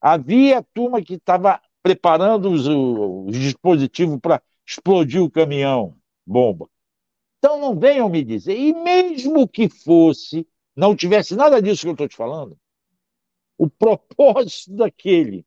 Havia 0.00 0.62
turma 0.74 1.02
que 1.02 1.14
estava 1.14 1.60
preparando 1.82 2.50
os, 2.50 2.66
os 2.66 3.38
dispositivos 3.38 4.18
para 4.20 4.42
explodir 4.66 5.22
o 5.22 5.30
caminhão, 5.30 5.96
bomba. 6.26 6.68
Então 7.38 7.60
não 7.60 7.78
venham 7.78 8.08
me 8.08 8.24
dizer, 8.24 8.56
e 8.56 8.72
mesmo 8.72 9.48
que 9.48 9.68
fosse, 9.68 10.46
não 10.76 10.94
tivesse 10.94 11.34
nada 11.34 11.60
disso 11.60 11.82
que 11.82 11.88
eu 11.88 11.92
estou 11.92 12.08
te 12.08 12.16
falando, 12.16 12.56
o 13.58 13.68
propósito 13.68 14.76
daquele 14.76 15.44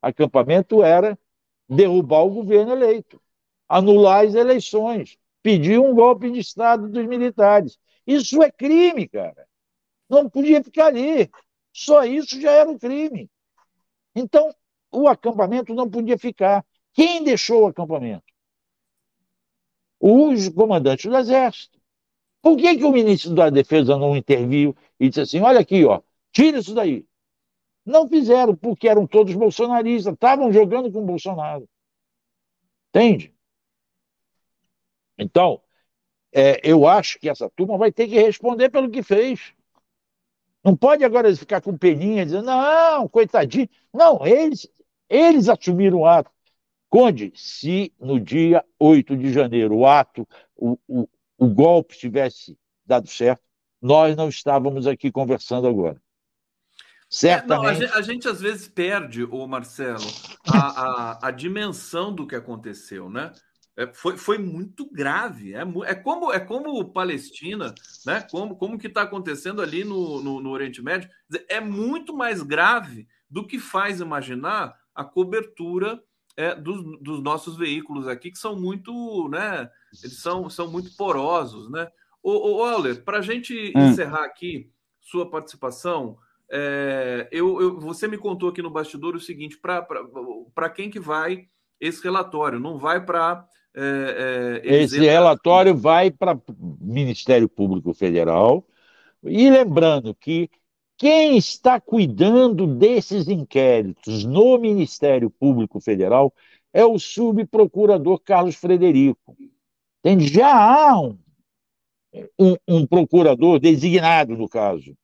acampamento 0.00 0.82
era 0.82 1.18
derrubar 1.68 2.22
o 2.22 2.30
governo 2.30 2.72
eleito, 2.72 3.20
anular 3.68 4.24
as 4.24 4.34
eleições, 4.34 5.18
pediu 5.42 5.84
um 5.84 5.94
golpe 5.94 6.30
de 6.30 6.40
Estado 6.40 6.88
dos 6.88 7.06
militares. 7.06 7.78
Isso 8.06 8.42
é 8.42 8.50
crime, 8.50 9.08
cara. 9.08 9.46
Não 10.08 10.30
podia 10.30 10.62
ficar 10.62 10.86
ali. 10.86 11.30
Só 11.72 12.04
isso 12.04 12.40
já 12.40 12.52
era 12.52 12.70
um 12.70 12.78
crime. 12.78 13.30
Então, 14.14 14.54
o 14.90 15.08
acampamento 15.08 15.74
não 15.74 15.90
podia 15.90 16.16
ficar. 16.16 16.64
Quem 16.94 17.22
deixou 17.22 17.64
o 17.64 17.66
acampamento? 17.66 18.24
Os 20.00 20.48
comandantes 20.48 21.06
do 21.06 21.16
Exército. 21.16 21.78
Por 22.40 22.56
que, 22.56 22.76
que 22.76 22.84
o 22.84 22.92
ministro 22.92 23.34
da 23.34 23.50
Defesa 23.50 23.96
não 23.98 24.16
interviu 24.16 24.76
e 25.00 25.08
disse 25.08 25.20
assim: 25.20 25.40
olha 25.40 25.60
aqui, 25.60 25.84
ó, 25.84 26.00
tira 26.32 26.58
isso 26.58 26.74
daí? 26.74 27.06
Não 27.84 28.08
fizeram, 28.08 28.56
porque 28.56 28.88
eram 28.88 29.06
todos 29.06 29.34
bolsonaristas, 29.34 30.14
estavam 30.14 30.52
jogando 30.52 30.90
com 30.90 31.00
o 31.00 31.06
Bolsonaro. 31.06 31.68
Entende? 32.90 33.34
Então, 35.18 35.60
é, 36.38 36.60
eu 36.62 36.86
acho 36.86 37.18
que 37.18 37.30
essa 37.30 37.48
turma 37.56 37.78
vai 37.78 37.90
ter 37.90 38.06
que 38.06 38.20
responder 38.20 38.68
pelo 38.68 38.90
que 38.90 39.02
fez. 39.02 39.54
Não 40.62 40.76
pode 40.76 41.02
agora 41.02 41.34
ficar 41.34 41.62
com 41.62 41.78
peninha 41.78 42.26
dizendo, 42.26 42.44
não, 42.44 43.08
coitadinho. 43.08 43.66
Não, 43.90 44.26
eles, 44.26 44.68
eles 45.08 45.48
assumiram 45.48 46.00
o 46.00 46.06
ato. 46.06 46.30
Conde, 46.90 47.32
se 47.34 47.90
no 47.98 48.20
dia 48.20 48.62
8 48.78 49.16
de 49.16 49.32
janeiro 49.32 49.76
o 49.76 49.86
ato, 49.86 50.28
o, 50.54 50.78
o, 50.86 51.08
o 51.38 51.48
golpe 51.48 51.96
tivesse 51.96 52.54
dado 52.84 53.08
certo, 53.08 53.42
nós 53.80 54.14
não 54.14 54.28
estávamos 54.28 54.86
aqui 54.86 55.10
conversando 55.10 55.66
agora. 55.66 55.98
Certamente. 57.08 57.52
É, 57.52 57.56
não, 57.56 57.66
a, 57.66 57.74
gente, 57.74 57.92
a, 57.92 58.02
gente, 58.02 58.28
às 58.28 58.40
vezes 58.42 58.68
perde, 58.68 59.24
o 59.24 59.46
Marcelo, 59.46 60.04
a, 60.46 60.58
a, 60.58 61.28
a, 61.28 61.30
dimensão 61.30 62.12
do 62.14 62.26
que 62.26 62.34
aconteceu, 62.34 63.08
né? 63.08 63.32
É, 63.76 63.86
foi, 63.92 64.16
foi 64.16 64.38
muito 64.38 64.90
grave. 64.90 65.54
É, 65.54 65.62
é, 65.84 65.94
como 65.94 66.32
é 66.32 66.40
como 66.40 66.92
Palestina, 66.92 67.74
né? 68.04 68.26
Como, 68.30 68.56
como 68.56 68.78
que 68.78 68.86
está 68.86 69.02
acontecendo 69.02 69.60
ali 69.60 69.84
no, 69.84 70.22
no, 70.22 70.40
no, 70.40 70.50
Oriente 70.50 70.82
Médio. 70.82 71.10
É 71.48 71.60
muito 71.60 72.14
mais 72.14 72.42
grave 72.42 73.06
do 73.28 73.46
que 73.46 73.58
faz 73.58 74.00
imaginar 74.00 74.74
a 74.94 75.04
cobertura 75.04 76.02
é, 76.36 76.54
dos, 76.54 77.00
dos, 77.00 77.22
nossos 77.22 77.56
veículos 77.56 78.06
aqui, 78.08 78.30
que 78.30 78.38
são 78.38 78.58
muito, 78.58 79.28
né? 79.28 79.70
Eles 80.02 80.20
são, 80.20 80.48
são 80.48 80.70
muito 80.70 80.96
porosos, 80.96 81.70
né? 81.70 81.88
O, 82.22 82.62
o 82.62 82.96
para 83.04 83.18
a 83.18 83.22
gente 83.22 83.72
hum. 83.76 83.88
encerrar 83.88 84.24
aqui 84.24 84.70
sua 85.00 85.30
participação, 85.30 86.18
é, 86.50 87.28
eu, 87.30 87.60
eu, 87.60 87.80
você 87.80 88.06
me 88.06 88.18
contou 88.18 88.48
aqui 88.48 88.62
no 88.62 88.70
bastidor 88.70 89.14
o 89.14 89.20
seguinte: 89.20 89.58
para 89.58 90.70
quem 90.70 90.90
que 90.90 91.00
vai 91.00 91.48
esse 91.80 92.02
relatório? 92.02 92.60
Não 92.60 92.78
vai 92.78 93.04
para. 93.04 93.46
É, 93.78 94.62
é, 94.64 94.76
esse 94.82 94.98
relatório 94.98 95.76
vai 95.76 96.10
para 96.10 96.34
o 96.34 96.76
Ministério 96.80 97.48
Público 97.48 97.92
Federal. 97.92 98.66
E 99.22 99.50
lembrando 99.50 100.14
que 100.14 100.48
quem 100.96 101.36
está 101.36 101.78
cuidando 101.78 102.66
desses 102.66 103.28
inquéritos 103.28 104.24
no 104.24 104.58
Ministério 104.58 105.28
Público 105.28 105.78
Federal 105.78 106.32
é 106.72 106.84
o 106.84 106.98
subprocurador 106.98 108.18
Carlos 108.20 108.56
Frederico. 108.56 109.36
Entende? 110.02 110.28
Já 110.32 110.54
há 110.54 110.98
um, 110.98 111.18
um, 112.38 112.56
um 112.66 112.86
procurador 112.86 113.58
designado 113.58 114.36
no 114.36 114.48
caso, 114.48 114.96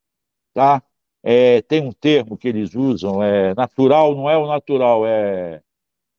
tá? 0.54 0.82
É, 1.22 1.62
tem 1.62 1.86
um 1.86 1.92
termo 1.92 2.36
que 2.36 2.48
eles 2.48 2.74
usam, 2.74 3.22
é 3.22 3.54
natural, 3.54 4.14
não 4.14 4.28
é 4.30 4.36
o 4.36 4.46
natural, 4.46 5.06
é. 5.06 5.62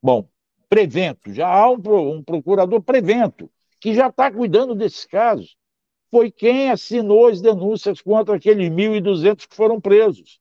Bom, 0.02 0.28
prevento. 0.74 1.34
Já 1.34 1.48
há 1.48 1.70
um, 1.70 1.78
um 2.16 2.24
procurador 2.24 2.82
prevento, 2.82 3.50
que 3.80 3.94
já 3.94 4.08
está 4.08 4.32
cuidando 4.32 4.74
desses 4.74 5.06
casos. 5.06 5.56
Foi 6.10 6.32
quem 6.32 6.72
assinou 6.72 7.28
as 7.28 7.42
denúncias 7.42 8.02
contra 8.02 8.36
aqueles 8.36 8.70
1.200 8.70 9.48
que 9.48 9.56
foram 9.56 9.80
presos. 9.80 10.40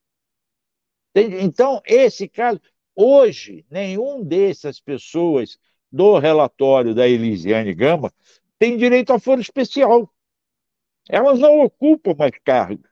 Então, 1.15 1.83
esse 1.85 2.29
caso, 2.29 2.61
hoje, 2.95 3.67
nenhum 3.71 4.25
dessas 4.25 4.81
pessoas 4.81 5.59
do 5.91 6.19
relatório 6.19 6.95
da 6.95 7.07
Elisiane 7.07 7.75
Gama 7.75 8.11
tem 8.59 8.77
direito 8.77 9.13
a 9.13 9.19
foro 9.19 9.41
especial. 9.41 10.11
Elas 11.09 11.39
não 11.39 11.61
ocupam 11.61 12.15
mais 12.17 12.33
cargo 12.43 12.85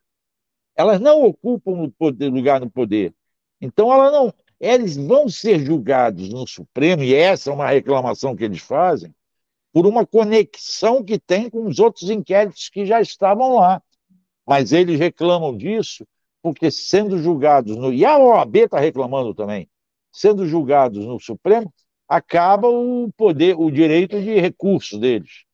elas 0.80 0.98
não 0.98 1.22
ocupam 1.24 1.92
lugar 2.32 2.58
no 2.58 2.70
poder. 2.70 3.14
Então, 3.60 3.92
ela 3.92 4.10
não, 4.10 4.32
eles 4.60 4.96
vão 4.96 5.28
ser 5.28 5.64
julgados 5.64 6.28
no 6.28 6.46
Supremo, 6.46 7.02
e 7.02 7.14
essa 7.14 7.50
é 7.50 7.52
uma 7.52 7.68
reclamação 7.68 8.36
que 8.36 8.44
eles 8.44 8.60
fazem, 8.60 9.14
por 9.72 9.86
uma 9.86 10.06
conexão 10.06 11.02
que 11.02 11.18
tem 11.18 11.48
com 11.48 11.66
os 11.66 11.78
outros 11.78 12.10
inquéritos 12.10 12.68
que 12.68 12.84
já 12.84 13.00
estavam 13.00 13.56
lá. 13.56 13.82
Mas 14.46 14.72
eles 14.72 14.98
reclamam 14.98 15.56
disso 15.56 16.06
porque, 16.42 16.70
sendo 16.70 17.18
julgados 17.18 17.76
no. 17.76 17.92
E 17.92 18.04
a 18.04 18.18
OAB 18.18 18.56
está 18.56 18.80
reclamando 18.80 19.34
também. 19.34 19.68
Sendo 20.12 20.46
julgados 20.46 21.04
no 21.06 21.20
Supremo, 21.20 21.72
acaba 22.08 22.68
o 22.68 23.10
poder, 23.16 23.56
o 23.56 23.70
direito 23.70 24.20
de 24.20 24.40
recurso 24.40 24.98
deles, 24.98 25.44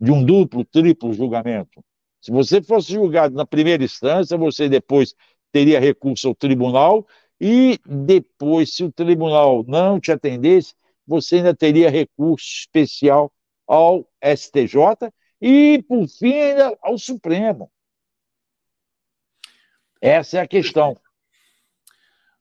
de 0.00 0.10
um 0.10 0.24
duplo, 0.24 0.64
triplo 0.64 1.12
julgamento. 1.12 1.84
Se 2.22 2.30
você 2.30 2.62
fosse 2.62 2.92
julgado 2.92 3.34
na 3.34 3.44
primeira 3.44 3.84
instância, 3.84 4.38
você 4.38 4.68
depois 4.68 5.14
teria 5.52 5.78
recurso 5.78 6.28
ao 6.28 6.34
tribunal 6.34 7.06
e 7.40 7.78
depois, 7.84 8.74
se 8.74 8.84
o 8.84 8.92
tribunal 8.92 9.64
não 9.66 10.00
te 10.00 10.10
atendesse, 10.10 10.74
você 11.06 11.36
ainda 11.36 11.54
teria 11.54 11.90
recurso 11.90 12.46
especial 12.46 13.32
ao 13.66 14.08
STJ 14.22 15.12
e, 15.40 15.82
por 15.86 16.08
fim, 16.08 16.32
ainda 16.32 16.76
ao 16.82 16.98
Supremo. 16.98 17.70
Essa 20.00 20.38
é 20.38 20.40
a 20.40 20.46
questão. 20.46 20.96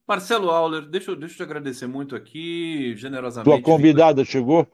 Marcelo 0.07 0.51
Auler, 0.51 0.87
deixa 0.87 1.11
eu, 1.11 1.15
deixa 1.15 1.33
eu 1.33 1.37
te 1.37 1.43
agradecer 1.43 1.87
muito 1.87 2.15
aqui, 2.15 2.95
generosamente. 2.95 3.49
Tua 3.49 3.61
convidada 3.61 4.23
chegou? 4.23 4.67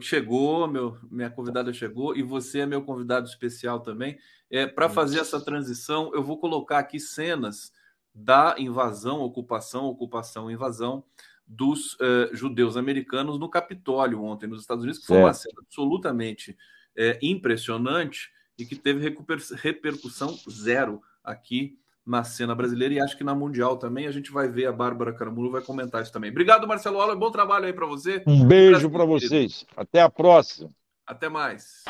chegou, 0.00 0.66
meu, 0.66 0.96
minha 1.10 1.28
convidada 1.28 1.72
chegou, 1.72 2.16
e 2.16 2.22
você 2.22 2.60
é 2.60 2.66
meu 2.66 2.82
convidado 2.82 3.26
especial 3.26 3.80
também. 3.80 4.16
É, 4.50 4.66
Para 4.66 4.88
fazer 4.88 5.18
essa 5.18 5.38
transição, 5.44 6.10
eu 6.14 6.22
vou 6.22 6.38
colocar 6.38 6.78
aqui 6.78 6.98
cenas 6.98 7.72
da 8.14 8.54
invasão, 8.58 9.20
ocupação, 9.20 9.86
ocupação, 9.86 10.50
invasão 10.50 11.04
dos 11.46 11.94
uh, 11.94 12.28
judeus 12.32 12.76
americanos 12.76 13.38
no 13.38 13.48
Capitólio 13.48 14.22
ontem 14.22 14.46
nos 14.46 14.60
Estados 14.60 14.84
Unidos, 14.84 15.00
que 15.00 15.06
foi 15.06 15.18
uma 15.18 15.34
cena 15.34 15.60
absolutamente 15.60 16.56
é, 16.96 17.18
impressionante 17.22 18.30
e 18.58 18.64
que 18.64 18.76
teve 18.76 19.14
repercussão 19.56 20.38
zero 20.48 21.02
aqui 21.24 21.78
na 22.04 22.24
cena 22.24 22.54
brasileira 22.54 22.94
e 22.94 23.00
acho 23.00 23.16
que 23.16 23.24
na 23.24 23.34
Mundial 23.34 23.76
também. 23.76 24.06
A 24.06 24.10
gente 24.10 24.30
vai 24.30 24.48
ver 24.48 24.66
a 24.66 24.72
Bárbara 24.72 25.12
Caramuru 25.12 25.50
vai 25.50 25.62
comentar 25.62 26.02
isso 26.02 26.12
também. 26.12 26.30
Obrigado, 26.30 26.66
Marcelo 26.66 27.00
Aula. 27.00 27.16
Bom 27.16 27.30
trabalho 27.30 27.66
aí 27.66 27.72
para 27.72 27.86
você. 27.86 28.22
Um 28.26 28.44
beijo 28.44 28.90
para 28.90 29.04
vocês. 29.04 29.64
Até 29.76 30.00
a 30.00 30.10
próxima. 30.10 30.70
Até 31.06 31.28
mais. 31.28 31.84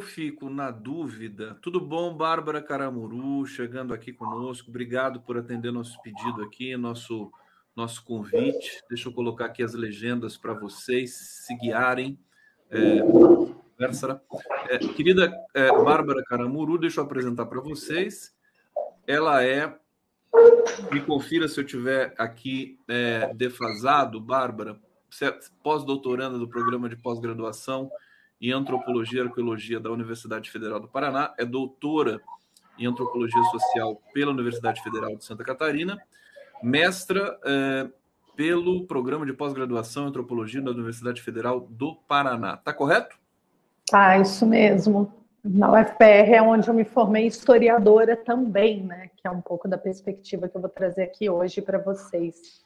Fico 0.00 0.48
na 0.50 0.70
dúvida. 0.70 1.58
Tudo 1.62 1.80
bom, 1.80 2.14
Bárbara 2.16 2.62
Caramuru, 2.62 3.46
chegando 3.46 3.92
aqui 3.92 4.12
conosco. 4.12 4.70
Obrigado 4.70 5.20
por 5.20 5.36
atender 5.36 5.70
nosso 5.70 6.00
pedido 6.02 6.42
aqui, 6.42 6.76
nosso, 6.76 7.32
nosso 7.74 8.04
convite. 8.04 8.82
Deixa 8.88 9.08
eu 9.08 9.12
colocar 9.12 9.46
aqui 9.46 9.62
as 9.62 9.74
legendas 9.74 10.36
para 10.36 10.54
vocês 10.54 11.44
se 11.46 11.56
guiarem. 11.56 12.18
É, 12.70 12.98
é, 14.68 14.78
querida 14.78 15.32
é, 15.54 15.68
Bárbara 15.72 16.22
Caramuru, 16.24 16.78
deixa 16.78 17.00
eu 17.00 17.04
apresentar 17.04 17.46
para 17.46 17.60
vocês. 17.60 18.34
Ela 19.06 19.42
é. 19.44 19.76
Me 20.92 21.00
confira 21.00 21.48
se 21.48 21.58
eu 21.58 21.64
tiver 21.64 22.14
aqui 22.16 22.78
é, 22.86 23.32
defasado, 23.34 24.20
Bárbara, 24.20 24.78
pós-doutoranda 25.62 26.38
do 26.38 26.48
programa 26.48 26.88
de 26.88 26.96
pós-graduação 26.96 27.90
em 28.40 28.52
Antropologia 28.52 29.22
e 29.22 29.26
Arqueologia 29.26 29.78
da 29.78 29.90
Universidade 29.90 30.50
Federal 30.50 30.80
do 30.80 30.88
Paraná, 30.88 31.34
é 31.38 31.44
doutora 31.44 32.20
em 32.78 32.86
Antropologia 32.86 33.42
Social 33.44 34.00
pela 34.14 34.30
Universidade 34.30 34.82
Federal 34.82 35.14
de 35.14 35.24
Santa 35.24 35.44
Catarina, 35.44 36.00
mestra 36.62 37.38
é, 37.44 37.88
pelo 38.34 38.86
Programa 38.86 39.26
de 39.26 39.34
Pós-Graduação 39.34 40.04
em 40.04 40.08
Antropologia 40.08 40.62
da 40.62 40.70
Universidade 40.70 41.20
Federal 41.20 41.60
do 41.60 41.94
Paraná. 42.08 42.56
Tá 42.56 42.72
correto? 42.72 43.18
Ah, 43.92 44.18
isso 44.18 44.46
mesmo. 44.46 45.12
Na 45.44 45.72
UFPR 45.72 46.32
é 46.34 46.42
onde 46.42 46.68
eu 46.68 46.74
me 46.74 46.84
formei 46.84 47.26
historiadora 47.26 48.16
também, 48.16 48.82
né? 48.82 49.10
Que 49.16 49.26
é 49.26 49.30
um 49.30 49.40
pouco 49.40 49.68
da 49.68 49.76
perspectiva 49.76 50.48
que 50.48 50.56
eu 50.56 50.60
vou 50.60 50.70
trazer 50.70 51.02
aqui 51.02 51.28
hoje 51.28 51.60
para 51.60 51.78
vocês. 51.78 52.64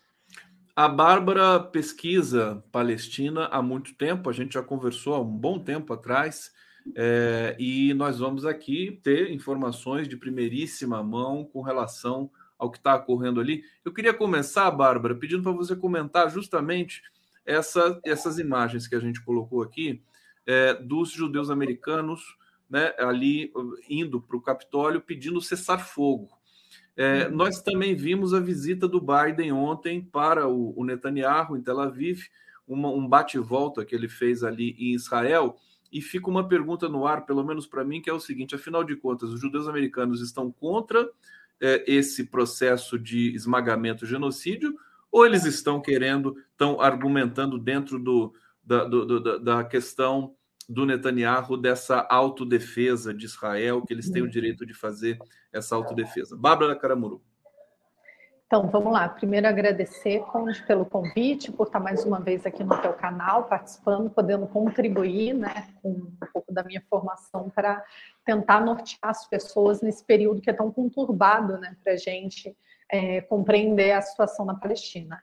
A 0.76 0.88
Bárbara 0.88 1.60
pesquisa 1.60 2.64
Palestina 2.72 3.46
há 3.46 3.62
muito 3.62 3.94
tempo, 3.94 4.28
a 4.28 4.32
gente 4.32 4.54
já 4.54 4.62
conversou 4.62 5.14
há 5.14 5.20
um 5.20 5.38
bom 5.38 5.56
tempo 5.56 5.92
atrás, 5.92 6.52
é, 6.96 7.54
e 7.60 7.94
nós 7.94 8.18
vamos 8.18 8.44
aqui 8.44 8.98
ter 9.04 9.30
informações 9.30 10.08
de 10.08 10.16
primeiríssima 10.16 11.00
mão 11.00 11.44
com 11.44 11.62
relação 11.62 12.28
ao 12.58 12.72
que 12.72 12.78
está 12.78 12.96
ocorrendo 12.96 13.40
ali. 13.40 13.62
Eu 13.84 13.92
queria 13.92 14.12
começar, 14.12 14.68
Bárbara, 14.72 15.14
pedindo 15.14 15.44
para 15.44 15.52
você 15.52 15.76
comentar 15.76 16.28
justamente 16.28 17.02
essa, 17.46 18.00
essas 18.04 18.40
imagens 18.40 18.88
que 18.88 18.96
a 18.96 19.00
gente 19.00 19.24
colocou 19.24 19.62
aqui 19.62 20.02
é, 20.44 20.74
dos 20.74 21.12
judeus 21.12 21.50
americanos 21.50 22.36
né, 22.68 22.92
ali 22.98 23.52
indo 23.88 24.20
para 24.20 24.36
o 24.36 24.42
Capitólio 24.42 25.00
pedindo 25.00 25.40
cessar 25.40 25.86
fogo. 25.86 26.30
É, 26.96 27.26
uhum. 27.26 27.36
Nós 27.36 27.60
também 27.60 27.94
vimos 27.94 28.32
a 28.32 28.40
visita 28.40 28.86
do 28.86 29.00
Biden 29.00 29.52
ontem 29.52 30.00
para 30.00 30.48
o, 30.48 30.78
o 30.78 30.84
Netanyahu 30.84 31.56
em 31.56 31.62
Tel 31.62 31.80
Aviv, 31.80 32.28
uma, 32.66 32.88
um 32.88 33.06
bate-volta 33.06 33.84
que 33.84 33.94
ele 33.94 34.08
fez 34.08 34.44
ali 34.44 34.76
em 34.78 34.94
Israel. 34.94 35.56
E 35.92 36.00
fica 36.00 36.28
uma 36.28 36.46
pergunta 36.46 36.88
no 36.88 37.06
ar, 37.06 37.24
pelo 37.24 37.44
menos 37.44 37.66
para 37.66 37.84
mim, 37.84 38.00
que 38.00 38.10
é 38.10 38.12
o 38.12 38.20
seguinte: 38.20 38.54
afinal 38.54 38.82
de 38.82 38.96
contas, 38.96 39.30
os 39.30 39.40
judeus 39.40 39.68
americanos 39.68 40.20
estão 40.20 40.50
contra 40.50 41.08
é, 41.60 41.84
esse 41.86 42.24
processo 42.24 42.98
de 42.98 43.34
esmagamento, 43.34 44.06
genocídio, 44.06 44.74
ou 45.10 45.24
eles 45.24 45.44
estão 45.44 45.80
querendo, 45.80 46.36
estão 46.50 46.80
argumentando 46.80 47.58
dentro 47.58 47.98
do, 47.98 48.34
da, 48.64 48.84
do, 48.84 49.06
do, 49.06 49.38
da 49.38 49.62
questão 49.62 50.34
do 50.68 50.86
Netanyahu 50.86 51.56
dessa 51.56 52.06
autodefesa 52.08 53.12
de 53.12 53.26
Israel, 53.26 53.82
que 53.82 53.92
eles 53.92 54.10
têm 54.10 54.22
o 54.22 54.28
direito 54.28 54.64
de 54.64 54.74
fazer 54.74 55.18
essa 55.52 55.76
autodefesa. 55.76 56.36
Bárbara 56.36 56.76
Caramuru. 56.76 57.22
Então, 58.46 58.68
vamos 58.68 58.92
lá. 58.92 59.08
Primeiro, 59.08 59.48
agradecer, 59.48 60.20
Conde, 60.26 60.62
pelo 60.62 60.84
convite, 60.84 61.50
por 61.50 61.66
estar 61.66 61.80
mais 61.80 62.04
uma 62.04 62.20
vez 62.20 62.46
aqui 62.46 62.62
no 62.62 62.76
teu 62.80 62.92
canal, 62.92 63.44
participando, 63.44 64.10
podendo 64.10 64.46
contribuir 64.46 65.34
né, 65.34 65.68
com 65.82 65.90
um 65.90 66.16
pouco 66.32 66.52
da 66.52 66.62
minha 66.62 66.82
formação 66.88 67.50
para 67.50 67.82
tentar 68.24 68.60
nortear 68.60 69.10
as 69.10 69.26
pessoas 69.26 69.82
nesse 69.82 70.04
período 70.04 70.40
que 70.40 70.50
é 70.50 70.52
tão 70.52 70.70
conturbado 70.70 71.58
né, 71.58 71.74
para 71.82 71.94
a 71.94 71.96
gente 71.96 72.56
é, 72.90 73.22
compreender 73.22 73.92
a 73.92 74.02
situação 74.02 74.44
na 74.44 74.54
Palestina. 74.54 75.20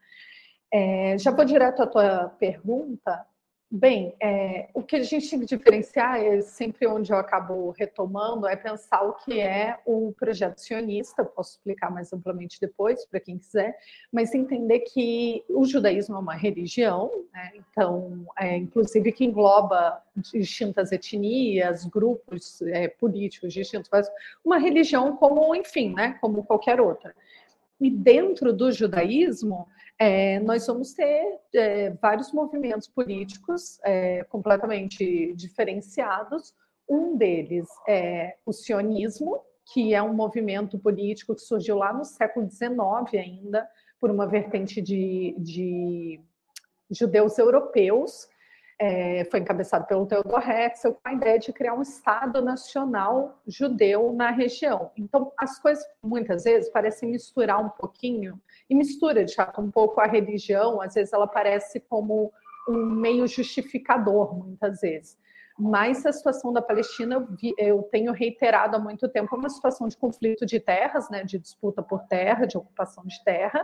É, 0.73 1.17
já 1.17 1.31
vou 1.31 1.45
direto 1.45 1.81
à 1.83 1.87
tua 1.87 2.29
pergunta. 2.39 3.25
Bem, 3.73 4.13
é, 4.21 4.67
o 4.73 4.83
que 4.83 4.97
a 4.97 5.03
gente 5.03 5.29
tem 5.29 5.39
que 5.39 5.45
diferenciar, 5.45 6.19
é 6.19 6.41
sempre 6.41 6.85
onde 6.85 7.09
eu 7.09 7.15
acabo 7.15 7.69
retomando, 7.71 8.45
é 8.45 8.53
pensar 8.53 9.01
o 9.01 9.13
que 9.13 9.39
é 9.39 9.79
o 9.85 10.11
projeto 10.11 10.57
sionista, 10.57 11.23
posso 11.23 11.51
explicar 11.51 11.89
mais 11.89 12.11
amplamente 12.11 12.59
depois, 12.59 13.05
para 13.05 13.21
quem 13.21 13.37
quiser, 13.37 13.73
mas 14.11 14.35
entender 14.35 14.81
que 14.81 15.45
o 15.47 15.63
judaísmo 15.63 16.17
é 16.17 16.19
uma 16.19 16.35
religião, 16.35 17.09
né? 17.33 17.53
então, 17.55 18.25
é, 18.37 18.57
inclusive 18.57 19.09
que 19.13 19.23
engloba 19.23 20.03
distintas 20.17 20.91
etnias, 20.91 21.85
grupos 21.85 22.61
é, 22.63 22.89
políticos 22.89 23.53
distintos, 23.53 23.89
mas 23.89 24.11
uma 24.43 24.57
religião 24.57 25.15
como, 25.15 25.55
enfim, 25.55 25.93
né? 25.93 26.17
como 26.19 26.43
qualquer 26.43 26.81
outra. 26.81 27.15
E 27.81 27.89
dentro 27.89 28.53
do 28.53 28.71
judaísmo, 28.71 29.67
é, 29.97 30.39
nós 30.39 30.67
vamos 30.67 30.93
ter 30.93 31.39
é, 31.55 31.89
vários 31.99 32.31
movimentos 32.31 32.87
políticos 32.87 33.79
é, 33.83 34.23
completamente 34.25 35.33
diferenciados. 35.35 36.53
Um 36.87 37.17
deles 37.17 37.67
é 37.89 38.35
o 38.45 38.53
sionismo, 38.53 39.41
que 39.73 39.95
é 39.95 40.01
um 40.03 40.13
movimento 40.13 40.77
político 40.77 41.33
que 41.33 41.41
surgiu 41.41 41.77
lá 41.77 41.91
no 41.91 42.05
século 42.05 42.47
XIX 42.47 42.79
ainda, 43.15 43.67
por 43.99 44.11
uma 44.11 44.27
vertente 44.27 44.79
de, 44.79 45.35
de 45.39 46.19
judeus 46.91 47.39
europeus, 47.39 48.27
é, 48.83 49.23
foi 49.25 49.39
encabeçado 49.39 49.85
pelo 49.85 50.07
Theodor 50.07 50.41
Herzl, 50.41 50.93
com 50.93 51.01
a 51.07 51.13
ideia 51.13 51.37
de 51.37 51.53
criar 51.53 51.75
um 51.75 51.83
Estado 51.83 52.41
nacional 52.41 53.39
judeu 53.47 54.11
na 54.11 54.31
região. 54.31 54.89
Então, 54.97 55.31
as 55.37 55.59
coisas, 55.59 55.85
muitas 56.01 56.45
vezes, 56.45 56.67
parecem 56.71 57.11
misturar 57.11 57.63
um 57.63 57.69
pouquinho, 57.69 58.41
e 58.67 58.73
mistura, 58.73 59.23
de 59.23 59.35
fato, 59.35 59.61
um 59.61 59.69
pouco 59.69 60.01
a 60.01 60.07
religião, 60.07 60.81
às 60.81 60.95
vezes 60.95 61.13
ela 61.13 61.27
parece 61.27 61.79
como 61.79 62.33
um 62.67 62.83
meio 62.87 63.27
justificador, 63.27 64.35
muitas 64.35 64.81
vezes. 64.81 65.15
Mas 65.59 66.03
a 66.03 66.11
situação 66.11 66.51
da 66.51 66.61
Palestina, 66.61 67.23
eu 67.59 67.83
tenho 67.83 68.11
reiterado 68.11 68.77
há 68.77 68.79
muito 68.79 69.07
tempo, 69.07 69.35
é 69.35 69.37
uma 69.37 69.49
situação 69.49 69.87
de 69.87 69.95
conflito 69.95 70.43
de 70.43 70.59
terras, 70.59 71.07
né, 71.07 71.23
de 71.23 71.37
disputa 71.37 71.83
por 71.83 72.01
terra, 72.07 72.47
de 72.47 72.57
ocupação 72.57 73.03
de 73.05 73.23
terra, 73.23 73.63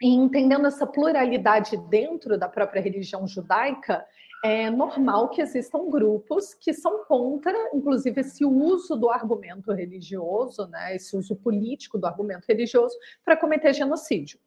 e 0.00 0.08
entendendo 0.08 0.66
essa 0.66 0.86
pluralidade 0.86 1.76
dentro 1.88 2.38
da 2.38 2.48
própria 2.48 2.80
religião 2.80 3.26
judaica, 3.26 4.04
é 4.42 4.70
normal 4.70 5.28
que 5.28 5.42
existam 5.42 5.90
grupos 5.90 6.54
que 6.54 6.72
são 6.72 7.04
contra, 7.04 7.52
inclusive, 7.74 8.22
esse 8.22 8.44
uso 8.44 8.96
do 8.96 9.10
argumento 9.10 9.70
religioso, 9.72 10.66
né, 10.68 10.96
esse 10.96 11.14
uso 11.14 11.36
político 11.36 11.98
do 11.98 12.06
argumento 12.06 12.46
religioso 12.48 12.96
para 13.22 13.36
cometer 13.36 13.74
genocídio. 13.74 14.38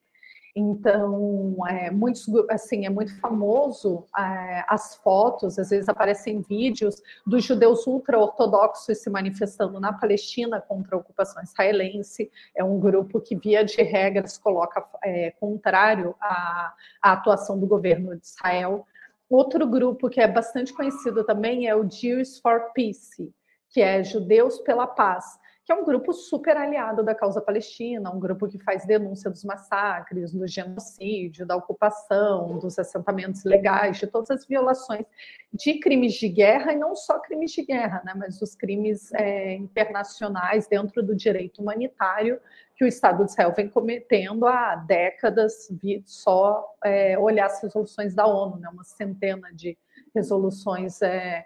Então, 0.55 1.55
é, 1.67 1.89
muitos, 1.89 2.27
assim, 2.47 2.85
é 2.85 2.89
muito 2.89 3.19
famoso 3.19 4.05
é, 4.15 4.63
as 4.67 4.95
fotos, 4.97 5.57
às 5.57 5.71
vezes 5.71 5.89
aparecem 5.89 6.41
vídeos 6.41 7.01
dos 7.25 7.43
judeus 7.43 7.87
ultra-ortodoxos 7.87 8.99
se 8.99 9.09
manifestando 9.09 9.79
na 9.79 9.91
Palestina 9.91 10.61
contra 10.61 10.95
a 10.95 10.99
ocupação 10.99 11.41
israelense. 11.41 12.31
É 12.55 12.63
um 12.63 12.79
grupo 12.79 13.19
que, 13.19 13.35
via 13.35 13.65
de 13.65 13.81
regra, 13.81 14.27
se 14.27 14.39
coloca 14.39 14.85
é, 15.03 15.31
contrário 15.31 16.15
à, 16.21 16.73
à 17.01 17.13
atuação 17.13 17.59
do 17.59 17.65
governo 17.65 18.15
de 18.15 18.23
Israel. 18.23 18.85
Outro 19.27 19.65
grupo 19.65 20.07
que 20.07 20.21
é 20.21 20.27
bastante 20.27 20.71
conhecido 20.71 21.23
também 21.23 21.67
é 21.67 21.75
o 21.75 21.83
Jews 21.83 22.37
for 22.37 22.71
Peace, 22.75 23.33
que 23.71 23.81
é 23.81 24.03
Judeus 24.03 24.59
pela 24.59 24.85
Paz 24.85 25.41
que 25.65 25.71
é 25.71 25.75
um 25.75 25.85
grupo 25.85 26.11
super 26.11 26.57
aliado 26.57 27.03
da 27.03 27.15
causa 27.15 27.41
palestina, 27.41 28.13
um 28.13 28.19
grupo 28.19 28.47
que 28.49 28.59
faz 28.59 28.85
denúncia 28.85 29.31
dos 29.31 29.45
massacres, 29.45 30.33
do 30.33 30.45
genocídio, 30.45 31.45
da 31.45 31.55
ocupação, 31.55 32.59
dos 32.59 32.77
assentamentos 32.77 33.45
legais, 33.45 33.97
de 33.97 34.05
todas 34.05 34.29
as 34.29 34.45
violações 34.45 35.05
de 35.53 35.79
crimes 35.79 36.15
de 36.15 36.27
guerra, 36.27 36.73
e 36.73 36.75
não 36.75 36.95
só 36.95 37.17
crimes 37.19 37.51
de 37.51 37.63
guerra, 37.63 38.01
né, 38.05 38.13
mas 38.15 38.41
os 38.41 38.55
crimes 38.55 39.13
é, 39.13 39.53
internacionais 39.53 40.67
dentro 40.67 41.01
do 41.01 41.15
direito 41.15 41.61
humanitário 41.61 42.41
que 42.75 42.83
o 42.83 42.87
Estado 42.87 43.23
de 43.23 43.31
Israel 43.31 43.53
vem 43.55 43.69
cometendo 43.69 44.45
há 44.45 44.75
décadas, 44.75 45.69
só 46.05 46.75
é, 46.83 47.17
olhar 47.17 47.45
as 47.45 47.61
resoluções 47.61 48.13
da 48.13 48.27
ONU, 48.27 48.57
né, 48.57 48.67
uma 48.67 48.83
centena 48.83 49.49
de 49.53 49.77
resoluções. 50.13 51.01
É, 51.01 51.45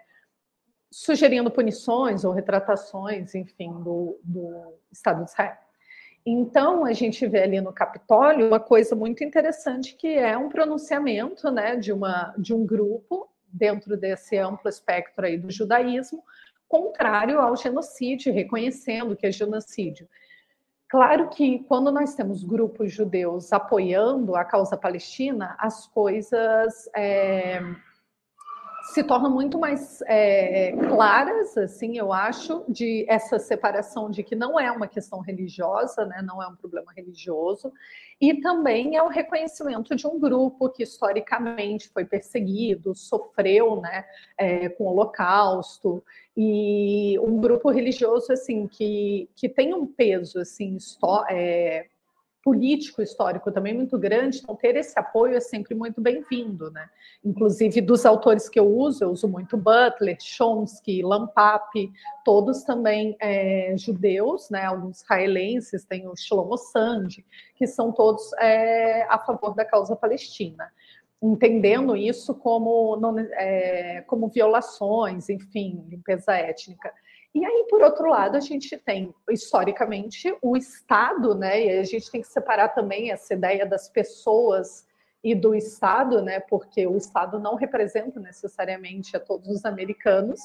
sugerindo 0.90 1.50
punições 1.50 2.24
ou 2.24 2.32
retratações, 2.32 3.34
enfim, 3.34 3.72
do, 3.82 4.18
do 4.22 4.74
Estado 4.90 5.24
de 5.24 5.30
Israel. 5.30 5.56
Então, 6.24 6.84
a 6.84 6.92
gente 6.92 7.26
vê 7.26 7.42
ali 7.42 7.60
no 7.60 7.72
Capitólio 7.72 8.48
uma 8.48 8.60
coisa 8.60 8.94
muito 8.94 9.24
interessante, 9.24 9.94
que 9.94 10.08
é 10.08 10.36
um 10.36 10.48
pronunciamento 10.48 11.50
né, 11.50 11.76
de, 11.76 11.92
uma, 11.92 12.34
de 12.36 12.52
um 12.52 12.66
grupo 12.66 13.28
dentro 13.46 13.96
desse 13.96 14.36
amplo 14.36 14.68
espectro 14.68 15.24
aí 15.24 15.38
do 15.38 15.50
judaísmo, 15.50 16.22
contrário 16.68 17.40
ao 17.40 17.56
genocídio, 17.56 18.32
reconhecendo 18.32 19.16
que 19.16 19.26
é 19.26 19.32
genocídio. 19.32 20.06
Claro 20.88 21.28
que 21.28 21.60
quando 21.60 21.90
nós 21.90 22.14
temos 22.14 22.42
grupos 22.42 22.92
judeus 22.92 23.52
apoiando 23.52 24.34
a 24.36 24.44
causa 24.44 24.76
palestina, 24.76 25.54
as 25.58 25.86
coisas 25.86 26.88
é, 26.94 27.60
se 28.92 29.02
tornam 29.04 29.30
muito 29.30 29.58
mais 29.58 30.00
é, 30.06 30.72
claras, 30.88 31.56
assim, 31.58 31.98
eu 31.98 32.12
acho, 32.12 32.64
de 32.68 33.04
essa 33.08 33.38
separação 33.38 34.10
de 34.10 34.22
que 34.22 34.34
não 34.34 34.58
é 34.58 34.70
uma 34.70 34.88
questão 34.88 35.20
religiosa, 35.20 36.06
né, 36.06 36.22
não 36.22 36.42
é 36.42 36.48
um 36.48 36.56
problema 36.56 36.92
religioso, 36.96 37.72
e 38.20 38.40
também 38.40 38.96
é 38.96 39.02
o 39.02 39.08
reconhecimento 39.08 39.94
de 39.94 40.06
um 40.06 40.18
grupo 40.18 40.70
que 40.70 40.82
historicamente 40.82 41.88
foi 41.88 42.04
perseguido, 42.04 42.94
sofreu, 42.94 43.80
né, 43.80 44.04
é, 44.38 44.68
com 44.70 44.84
o 44.84 44.88
Holocausto, 44.88 46.02
e 46.36 47.18
um 47.18 47.40
grupo 47.40 47.70
religioso, 47.70 48.32
assim, 48.32 48.66
que, 48.66 49.28
que 49.34 49.48
tem 49.48 49.74
um 49.74 49.86
peso, 49.86 50.40
assim, 50.40 50.78
é, 51.30 51.86
político 52.42 53.02
histórico 53.02 53.50
também 53.50 53.74
muito 53.74 53.98
grande, 53.98 54.38
então 54.38 54.54
ter 54.54 54.76
esse 54.76 54.98
apoio 54.98 55.36
é 55.36 55.40
sempre 55.40 55.74
muito 55.74 56.00
bem-vindo, 56.00 56.70
né? 56.70 56.88
Inclusive 57.24 57.80
dos 57.80 58.06
autores 58.06 58.48
que 58.48 58.58
eu 58.58 58.66
uso, 58.66 59.04
eu 59.04 59.10
uso 59.10 59.28
muito 59.28 59.56
Butler, 59.56 60.16
Chomsky, 60.20 61.02
Lampap, 61.02 61.70
todos 62.24 62.62
também 62.62 63.16
é, 63.20 63.74
judeus, 63.76 64.48
né? 64.50 64.64
Alguns 64.64 65.02
israelenses, 65.02 65.84
tem 65.84 66.08
o 66.08 66.16
Shlomo 66.16 66.56
Sand, 66.56 67.08
que 67.56 67.66
são 67.66 67.92
todos 67.92 68.32
é, 68.34 69.02
a 69.08 69.18
favor 69.18 69.54
da 69.54 69.64
causa 69.64 69.96
palestina 69.96 70.70
entendendo 71.20 71.96
isso 71.96 72.32
como, 72.32 72.96
é, 73.32 74.02
como 74.06 74.28
violações, 74.28 75.28
enfim, 75.28 75.84
limpeza 75.88 76.32
étnica. 76.32 76.92
E 77.34 77.44
aí, 77.44 77.66
por 77.68 77.82
outro 77.82 78.08
lado, 78.08 78.36
a 78.36 78.40
gente 78.40 78.76
tem, 78.78 79.14
historicamente, 79.30 80.34
o 80.40 80.56
Estado, 80.56 81.34
né? 81.34 81.64
E 81.64 81.78
a 81.78 81.84
gente 81.84 82.10
tem 82.10 82.20
que 82.20 82.28
separar 82.28 82.70
também 82.70 83.10
essa 83.10 83.34
ideia 83.34 83.66
das 83.66 83.88
pessoas 83.88 84.86
e 85.22 85.34
do 85.34 85.54
Estado, 85.54 86.22
né? 86.22 86.40
Porque 86.40 86.86
o 86.86 86.96
Estado 86.96 87.38
não 87.38 87.54
representa 87.54 88.18
necessariamente 88.18 89.16
a 89.16 89.20
todos 89.20 89.48
os 89.48 89.64
americanos. 89.64 90.40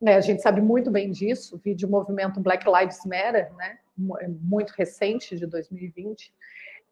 Né? 0.00 0.16
A 0.16 0.20
gente 0.20 0.42
sabe 0.42 0.60
muito 0.60 0.90
bem 0.90 1.10
disso, 1.10 1.56
o 1.56 1.58
vídeo 1.58 1.88
movimento 1.88 2.40
Black 2.40 2.66
Lives 2.68 3.04
Matter, 3.04 3.52
né? 3.54 3.78
É 4.20 4.28
muito 4.28 4.70
recente, 4.70 5.36
de 5.36 5.46
2020. 5.46 6.32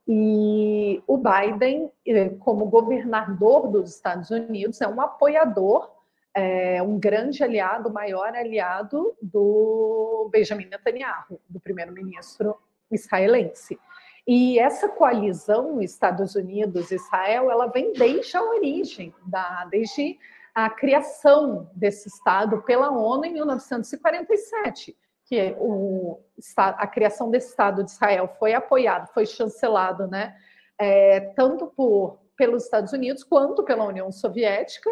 E 0.09 1.03
o 1.07 1.19
Biden, 1.19 1.91
eh, 2.07 2.29
como 2.41 2.67
governador 2.67 3.69
dos 3.69 3.91
Estados 3.91 4.31
Unidos, 4.31 4.81
é 4.81 4.87
um 4.87 5.01
apoiador 5.01 5.96
é, 6.37 6.83
um 6.83 6.99
grande 6.99 7.43
aliado, 7.43 7.91
maior 7.91 8.37
aliado 8.37 9.17
do 9.23 10.29
Benjamin 10.31 10.67
Netanyahu, 10.67 11.41
do 11.49 11.59
primeiro-ministro 11.59 12.59
israelense. 12.91 13.81
E 14.29 14.59
essa 14.59 14.87
coalizão 14.87 15.81
Estados 15.81 16.35
Unidos-Israel, 16.35 17.51
ela 17.51 17.69
vem 17.69 17.95
desde 17.95 18.37
a 18.37 18.43
origem, 18.43 19.15
da, 19.25 19.65
desde 19.71 20.19
a 20.55 20.69
criação 20.69 21.71
desse 21.75 22.09
Estado 22.09 22.61
pela 22.63 22.91
ONU 22.91 23.25
em 23.25 23.33
1947, 23.33 24.95
que 25.25 25.57
o, 25.59 26.21
a 26.57 26.87
criação 26.87 27.31
desse 27.31 27.49
Estado 27.49 27.83
de 27.83 27.91
Israel 27.91 28.29
foi 28.39 28.53
apoiado, 28.53 29.09
foi 29.15 29.25
chancelado, 29.25 30.07
né, 30.07 30.37
é, 30.79 31.21
tanto 31.35 31.67
por, 31.69 32.19
pelos 32.37 32.65
Estados 32.65 32.93
Unidos 32.93 33.25
quanto 33.25 33.65
pela 33.65 33.87
União 33.87 34.13
Soviética, 34.13 34.91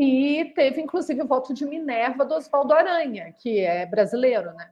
e 0.00 0.44
teve, 0.54 0.80
inclusive, 0.80 1.20
o 1.22 1.26
voto 1.26 1.52
de 1.52 1.66
Minerva 1.66 2.24
do 2.24 2.34
Oswaldo 2.34 2.72
Aranha, 2.72 3.34
que 3.36 3.58
é 3.58 3.84
brasileiro, 3.84 4.54
né? 4.54 4.70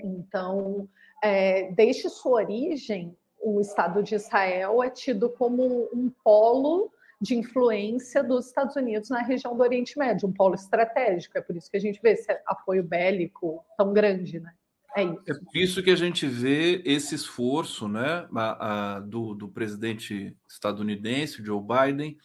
Então, 0.00 0.88
é, 1.22 1.70
desde 1.72 2.08
sua 2.08 2.42
origem, 2.42 3.14
o 3.38 3.60
Estado 3.60 4.02
de 4.02 4.14
Israel 4.14 4.82
é 4.82 4.88
tido 4.88 5.28
como 5.28 5.90
um 5.92 6.10
polo 6.24 6.90
de 7.20 7.36
influência 7.36 8.24
dos 8.24 8.46
Estados 8.46 8.76
Unidos 8.76 9.10
na 9.10 9.20
região 9.20 9.54
do 9.54 9.62
Oriente 9.62 9.98
Médio, 9.98 10.26
um 10.26 10.32
polo 10.32 10.54
estratégico. 10.54 11.36
É 11.36 11.42
por 11.42 11.54
isso 11.54 11.70
que 11.70 11.76
a 11.76 11.80
gente 11.80 12.00
vê 12.02 12.12
esse 12.12 12.32
apoio 12.46 12.82
bélico 12.82 13.62
tão 13.76 13.92
grande, 13.92 14.40
né? 14.40 14.54
É 14.96 15.04
isso. 15.04 15.22
É 15.28 15.34
por 15.34 15.56
isso 15.56 15.82
que 15.82 15.90
a 15.90 15.96
gente 15.96 16.26
vê 16.26 16.80
esse 16.86 17.14
esforço 17.14 17.86
né, 17.88 18.26
a, 18.34 18.94
a, 18.96 19.00
do, 19.00 19.34
do 19.34 19.48
presidente 19.48 20.34
estadunidense, 20.48 21.44
Joe 21.44 21.60
Biden, 21.60 22.16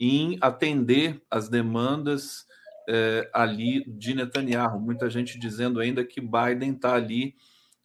em 0.00 0.38
atender 0.40 1.22
as 1.30 1.50
demandas 1.50 2.46
é, 2.88 3.30
ali 3.34 3.84
de 3.86 4.14
Netanyahu. 4.14 4.80
Muita 4.80 5.10
gente 5.10 5.38
dizendo 5.38 5.78
ainda 5.78 6.02
que 6.02 6.22
Biden 6.22 6.72
está 6.72 6.94
ali 6.94 7.36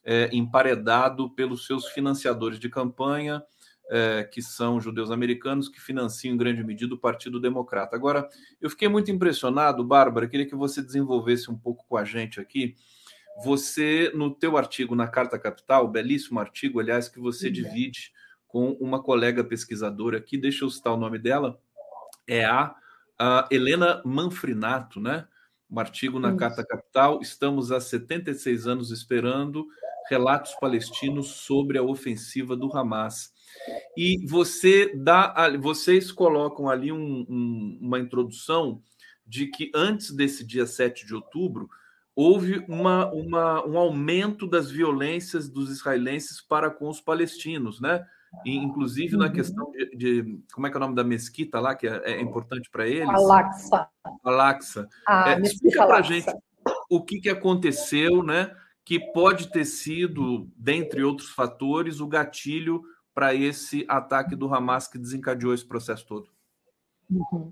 é, 0.03 0.29
emparedado 0.31 1.29
pelos 1.31 1.65
seus 1.67 1.87
financiadores 1.87 2.57
de 2.57 2.69
campanha, 2.69 3.43
é, 3.89 4.23
que 4.23 4.41
são 4.41 4.79
judeus 4.79 5.11
americanos, 5.11 5.67
que 5.67 5.79
financiam 5.81 6.33
em 6.33 6.37
grande 6.37 6.63
medida 6.63 6.95
o 6.95 6.97
Partido 6.97 7.39
Democrata. 7.39 7.95
Agora, 7.95 8.27
eu 8.61 8.69
fiquei 8.69 8.87
muito 8.87 9.11
impressionado, 9.11 9.83
Bárbara, 9.83 10.27
queria 10.27 10.47
que 10.47 10.55
você 10.55 10.81
desenvolvesse 10.81 11.51
um 11.51 11.57
pouco 11.57 11.85
com 11.87 11.97
a 11.97 12.05
gente 12.05 12.39
aqui. 12.39 12.75
Você, 13.43 14.11
no 14.15 14.33
teu 14.33 14.57
artigo 14.57 14.95
na 14.95 15.07
Carta 15.07 15.37
Capital, 15.37 15.87
belíssimo 15.89 16.39
artigo, 16.39 16.79
aliás, 16.79 17.09
que 17.09 17.19
você 17.19 17.51
divide 17.51 18.13
com 18.47 18.71
uma 18.79 19.03
colega 19.03 19.43
pesquisadora 19.43 20.17
aqui, 20.17 20.37
deixa 20.37 20.63
eu 20.63 20.69
citar 20.69 20.93
o 20.93 20.97
nome 20.97 21.19
dela, 21.19 21.59
é 22.27 22.45
a, 22.45 22.75
a 23.19 23.47
Helena 23.51 24.01
Manfrinato, 24.05 24.99
né? 24.99 25.27
Um 25.69 25.79
artigo 25.79 26.19
na 26.19 26.29
Isso. 26.29 26.37
Carta 26.37 26.65
Capital. 26.65 27.19
Estamos 27.21 27.71
há 27.71 27.79
76 27.79 28.67
anos 28.67 28.91
esperando 28.91 29.67
relatos 30.09 30.53
palestinos 30.55 31.27
sobre 31.27 31.77
a 31.77 31.83
ofensiva 31.83 32.55
do 32.55 32.71
Hamas. 32.75 33.33
E 33.97 34.25
você 34.27 34.91
dá, 34.95 35.49
vocês 35.59 36.11
colocam 36.11 36.69
ali 36.69 36.91
um, 36.91 37.25
um, 37.27 37.79
uma 37.81 37.99
introdução 37.99 38.81
de 39.25 39.47
que 39.47 39.71
antes 39.73 40.11
desse 40.11 40.45
dia 40.45 40.67
7 40.67 41.05
de 41.05 41.15
outubro 41.15 41.67
houve 42.15 42.63
uma, 42.67 43.11
uma, 43.11 43.65
um 43.65 43.77
aumento 43.77 44.47
das 44.47 44.69
violências 44.69 45.49
dos 45.49 45.69
israelenses 45.69 46.39
para 46.39 46.69
com 46.69 46.87
os 46.87 47.01
palestinos, 47.01 47.81
né? 47.81 48.05
Inclusive 48.45 49.15
na 49.15 49.25
uhum. 49.25 49.31
questão 49.31 49.71
de, 49.71 49.95
de, 49.95 50.39
como 50.53 50.67
é 50.67 50.69
que 50.69 50.75
é 50.75 50.79
o 50.79 50.81
nome 50.81 50.95
da 50.95 51.03
mesquita 51.03 51.59
lá 51.59 51.75
que 51.75 51.87
é, 51.87 52.01
é 52.05 52.21
importante 52.21 52.69
para 52.69 52.87
eles? 52.87 53.09
Alaxa. 53.09 53.87
Alaxa. 54.23 54.87
é, 55.07 55.39
explica 55.41 55.85
para 55.85 56.01
gente 56.01 56.31
o 56.89 57.03
que, 57.03 57.19
que 57.19 57.29
aconteceu, 57.29 58.23
né? 58.23 58.51
Que 58.83 58.99
pode 59.13 59.51
ter 59.51 59.65
sido, 59.65 60.47
dentre 60.55 61.03
outros 61.03 61.29
fatores, 61.29 61.99
o 61.99 62.07
gatilho 62.07 62.81
para 63.13 63.33
esse 63.33 63.85
ataque 63.87 64.35
do 64.35 64.53
Hamas 64.53 64.87
que 64.87 64.97
desencadeou 64.97 65.53
esse 65.53 65.65
processo 65.65 66.05
todo. 66.05 66.29
Uhum. 67.09 67.51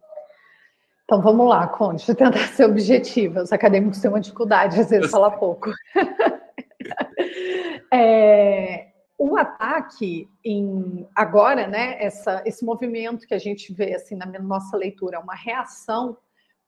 Então 1.05 1.21
vamos 1.21 1.47
lá, 1.47 1.67
Conde, 1.67 1.97
deixa 1.97 2.11
eu 2.11 2.15
tentar 2.15 2.47
ser 2.47 2.65
objetiva. 2.65 3.43
Os 3.43 3.51
acadêmicos 3.51 3.99
têm 3.99 4.09
uma 4.09 4.21
dificuldade, 4.21 4.79
às 4.79 4.89
vezes, 4.89 5.11
falar 5.11 5.31
pouco. 5.31 5.71
é, 7.91 8.92
o 9.17 9.37
ataque 9.37 10.29
em 10.43 11.07
agora, 11.15 11.67
né, 11.67 12.03
essa, 12.03 12.41
esse 12.45 12.65
movimento 12.65 13.27
que 13.27 13.33
a 13.33 13.39
gente 13.39 13.73
vê 13.73 13.93
assim 13.95 14.15
na 14.15 14.25
nossa 14.25 14.75
leitura, 14.75 15.17
é 15.17 15.19
uma 15.19 15.35
reação. 15.35 16.17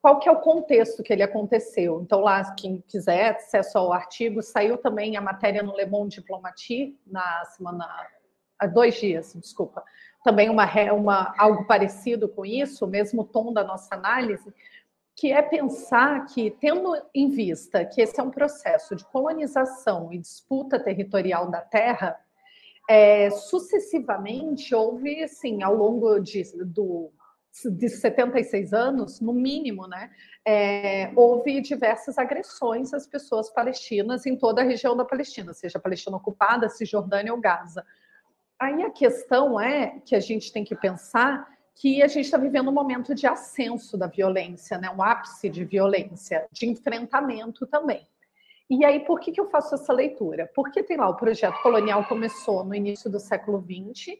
Qual 0.01 0.19
que 0.19 0.29
é 0.29 0.31
o 0.31 0.39
contexto 0.39 1.01
que 1.01 1.11
ele 1.11 1.23
aconteceu? 1.23 1.99
Então 2.01 2.19
lá, 2.19 2.53
quem 2.53 2.83
quiser 2.87 3.35
acesso 3.35 3.77
ao 3.77 3.91
artigo, 3.91 4.41
saiu 4.41 4.77
também 4.77 5.17
a 5.17 5.21
matéria 5.21 5.63
no 5.63 5.75
Le 5.75 5.85
Monde 5.87 6.17
Diplomatie 6.17 6.95
na 7.07 7.43
semana 7.45 7.87
há 8.59 8.67
dois 8.67 8.95
dias, 8.99 9.33
desculpa. 9.33 9.83
Também 10.23 10.49
uma, 10.49 10.65
uma 10.93 11.33
algo 11.37 11.65
parecido 11.65 12.29
com 12.29 12.45
isso, 12.45 12.85
o 12.85 12.87
mesmo 12.87 13.23
tom 13.23 13.51
da 13.51 13.63
nossa 13.63 13.95
análise, 13.95 14.53
que 15.15 15.31
é 15.31 15.41
pensar 15.41 16.25
que, 16.25 16.51
tendo 16.51 16.93
em 17.13 17.29
vista 17.29 17.85
que 17.85 18.01
esse 18.01 18.19
é 18.19 18.23
um 18.23 18.29
processo 18.29 18.95
de 18.95 19.05
colonização 19.05 20.11
e 20.11 20.17
disputa 20.17 20.79
territorial 20.79 21.49
da 21.49 21.61
terra, 21.61 22.19
é, 22.89 23.29
sucessivamente 23.29 24.73
houve, 24.73 25.23
assim, 25.23 25.63
ao 25.63 25.75
longo 25.75 26.19
de, 26.19 26.43
do, 26.65 27.11
de 27.71 27.89
76 27.89 28.73
anos, 28.73 29.19
no 29.19 29.33
mínimo, 29.33 29.87
né, 29.87 30.11
é, 30.45 31.11
houve 31.15 31.61
diversas 31.61 32.17
agressões 32.17 32.93
às 32.93 33.07
pessoas 33.07 33.49
palestinas 33.49 34.25
em 34.25 34.37
toda 34.37 34.61
a 34.61 34.65
região 34.65 34.95
da 34.95 35.05
Palestina, 35.05 35.53
seja 35.53 35.79
Palestina 35.79 36.17
ocupada, 36.17 36.69
Cisjordânia 36.69 37.33
ou 37.33 37.39
Gaza. 37.39 37.83
Aí 38.59 38.83
a 38.83 38.89
questão 38.89 39.59
é 39.59 39.99
que 40.05 40.15
a 40.15 40.19
gente 40.19 40.51
tem 40.51 40.63
que 40.63 40.75
pensar 40.75 41.47
que 41.75 42.01
a 42.01 42.07
gente 42.07 42.25
está 42.25 42.37
vivendo 42.37 42.69
um 42.69 42.73
momento 42.73 43.13
de 43.13 43.27
ascenso 43.27 43.97
da 43.97 44.07
violência, 44.07 44.77
né? 44.77 44.89
um 44.89 45.03
ápice 45.03 45.49
de 45.49 45.65
violência, 45.65 46.47
de 46.51 46.67
enfrentamento 46.67 47.67
também. 47.67 48.07
E 48.69 48.83
aí, 48.83 48.99
por 49.05 49.19
que, 49.19 49.31
que 49.31 49.39
eu 49.39 49.49
faço 49.49 49.75
essa 49.75 49.93
leitura? 49.93 50.49
Porque 50.55 50.81
tem 50.81 50.97
lá, 50.97 51.07
o 51.07 51.15
projeto 51.15 51.61
colonial 51.61 52.03
começou 52.05 52.63
no 52.63 52.73
início 52.73 53.09
do 53.09 53.19
século 53.19 53.63
XX. 53.63 54.17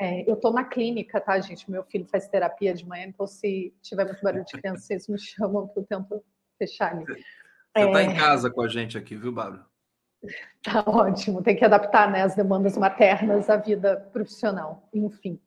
É, 0.00 0.28
eu 0.30 0.34
estou 0.34 0.52
na 0.52 0.64
clínica, 0.64 1.20
tá, 1.20 1.38
gente? 1.40 1.68
Meu 1.68 1.82
filho 1.82 2.06
faz 2.06 2.28
terapia 2.28 2.72
de 2.72 2.86
manhã, 2.86 3.06
então 3.06 3.26
se 3.26 3.74
tiver 3.82 4.04
muito 4.04 4.22
barulho 4.22 4.44
de 4.44 4.52
criança, 4.52 4.82
vocês 4.82 5.08
me 5.08 5.18
chamam 5.18 5.66
que 5.66 5.78
eu 5.80 5.84
tento 5.84 6.24
fechar 6.56 6.92
ali. 6.92 7.04
Você 7.04 7.84
está 7.84 8.00
é... 8.00 8.04
em 8.04 8.16
casa 8.16 8.50
com 8.50 8.62
a 8.62 8.68
gente 8.68 8.96
aqui, 8.96 9.16
viu, 9.16 9.32
Bárbara? 9.32 9.66
Tá 10.62 10.84
ótimo, 10.86 11.42
tem 11.42 11.56
que 11.56 11.64
adaptar 11.64 12.10
né, 12.10 12.22
as 12.22 12.34
demandas 12.34 12.76
maternas 12.76 13.48
à 13.48 13.56
vida 13.56 14.08
profissional, 14.12 14.88
enfim. 14.92 15.40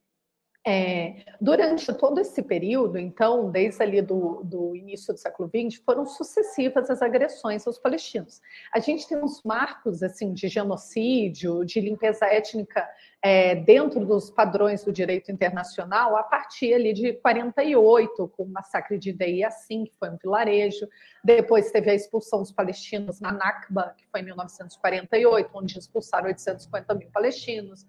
É, 0.65 1.23
durante 1.41 1.91
todo 1.91 2.19
esse 2.19 2.43
período, 2.43 2.99
então, 2.99 3.49
desde 3.49 3.81
ali 3.81 3.99
do, 3.99 4.43
do, 4.43 4.75
início 4.75 5.11
do 5.11 5.19
século 5.19 5.49
XX, 5.49 5.81
foram 5.83 6.05
sucessivas 6.05 6.87
as 6.87 7.01
agressões 7.01 7.65
aos 7.65 7.79
palestinos. 7.79 8.39
A 8.71 8.79
gente 8.79 9.07
tem 9.07 9.17
uns 9.17 9.41
marcos 9.43 10.03
assim 10.03 10.33
de 10.33 10.47
genocídio, 10.47 11.65
de 11.65 11.81
limpeza 11.81 12.27
étnica 12.27 12.87
é, 13.23 13.55
dentro 13.55 14.05
dos 14.05 14.29
padrões 14.29 14.83
do 14.83 14.91
direito 14.91 15.31
internacional 15.31 16.15
a 16.15 16.21
partir 16.21 16.75
ali 16.75 16.93
de 16.93 17.13
48, 17.13 18.27
com 18.27 18.43
o 18.43 18.47
massacre 18.47 18.99
de 18.99 19.11
Deir 19.11 19.39
Yassin, 19.39 19.85
que 19.85 19.93
foi 19.97 20.11
um 20.11 20.17
vilarejo. 20.21 20.87
Depois 21.23 21.71
teve 21.71 21.89
a 21.89 21.95
expulsão 21.95 22.39
dos 22.39 22.51
palestinos 22.51 23.19
na 23.19 23.31
Nakba, 23.31 23.95
que 23.97 24.05
foi 24.11 24.21
em 24.21 24.25
1948, 24.25 25.49
onde 25.55 25.79
expulsaram 25.79 26.27
850 26.27 26.93
mil 26.93 27.09
palestinos. 27.09 27.83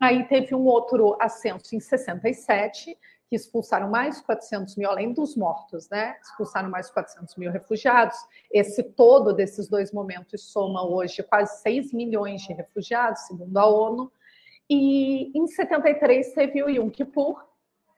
Aí 0.00 0.24
teve 0.24 0.54
um 0.54 0.64
outro 0.64 1.16
ascenso 1.20 1.74
em 1.74 1.80
67, 1.80 2.98
que 3.28 3.36
expulsaram 3.36 3.88
mais 3.88 4.20
400 4.20 4.76
mil, 4.76 4.90
além 4.90 5.12
dos 5.12 5.36
mortos, 5.36 5.88
né? 5.88 6.16
Expulsaram 6.22 6.68
mais 6.68 6.90
400 6.90 7.34
mil 7.36 7.50
refugiados. 7.50 8.16
Esse 8.52 8.82
todo 8.82 9.32
desses 9.32 9.68
dois 9.68 9.90
momentos 9.90 10.52
soma 10.52 10.86
hoje 10.86 11.22
quase 11.22 11.62
6 11.62 11.92
milhões 11.92 12.42
de 12.42 12.52
refugiados, 12.52 13.22
segundo 13.22 13.56
a 13.56 13.66
ONU. 13.66 14.12
E 14.68 15.32
em 15.34 15.46
73 15.46 16.34
teve 16.34 16.62
o 16.62 16.68
Yom 16.68 16.90
Kippur, 16.90 17.42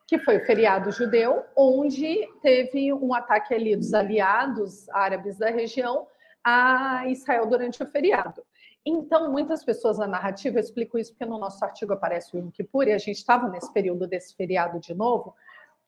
que 0.07 0.19
foi 0.19 0.37
o 0.37 0.47
feriado 0.47 0.93
judeu, 0.93 1.43
onde 1.57 2.29
teve 2.43 2.93
um 2.93 3.15
ataque 3.15 3.55
ali 3.55 3.75
dos 3.75 3.93
aliados 3.93 4.89
árabes 4.91 5.39
da 5.39 5.51
região 5.51 6.07
a 6.45 7.09
Israel 7.09 7.47
durante 7.47 7.83
o 7.83 7.87
feriado. 7.87 8.43
Então, 8.87 9.33
muitas 9.33 9.65
pessoas 9.65 9.99
na 9.99 10.07
narrativa, 10.07 10.59
eu 10.59 10.61
explico 10.61 10.99
isso 10.99 11.13
porque 11.13 11.25
no 11.25 11.39
nosso 11.39 11.65
artigo 11.65 11.93
aparece 11.93 12.37
o 12.37 12.39
Yom 12.39 12.51
Kippur, 12.51 12.89
e 12.89 12.93
a 12.93 12.99
gente 12.99 13.17
estava 13.17 13.49
nesse 13.49 13.73
período 13.73 14.07
desse 14.07 14.35
feriado 14.35 14.79
de 14.79 14.95
novo, 14.95 15.35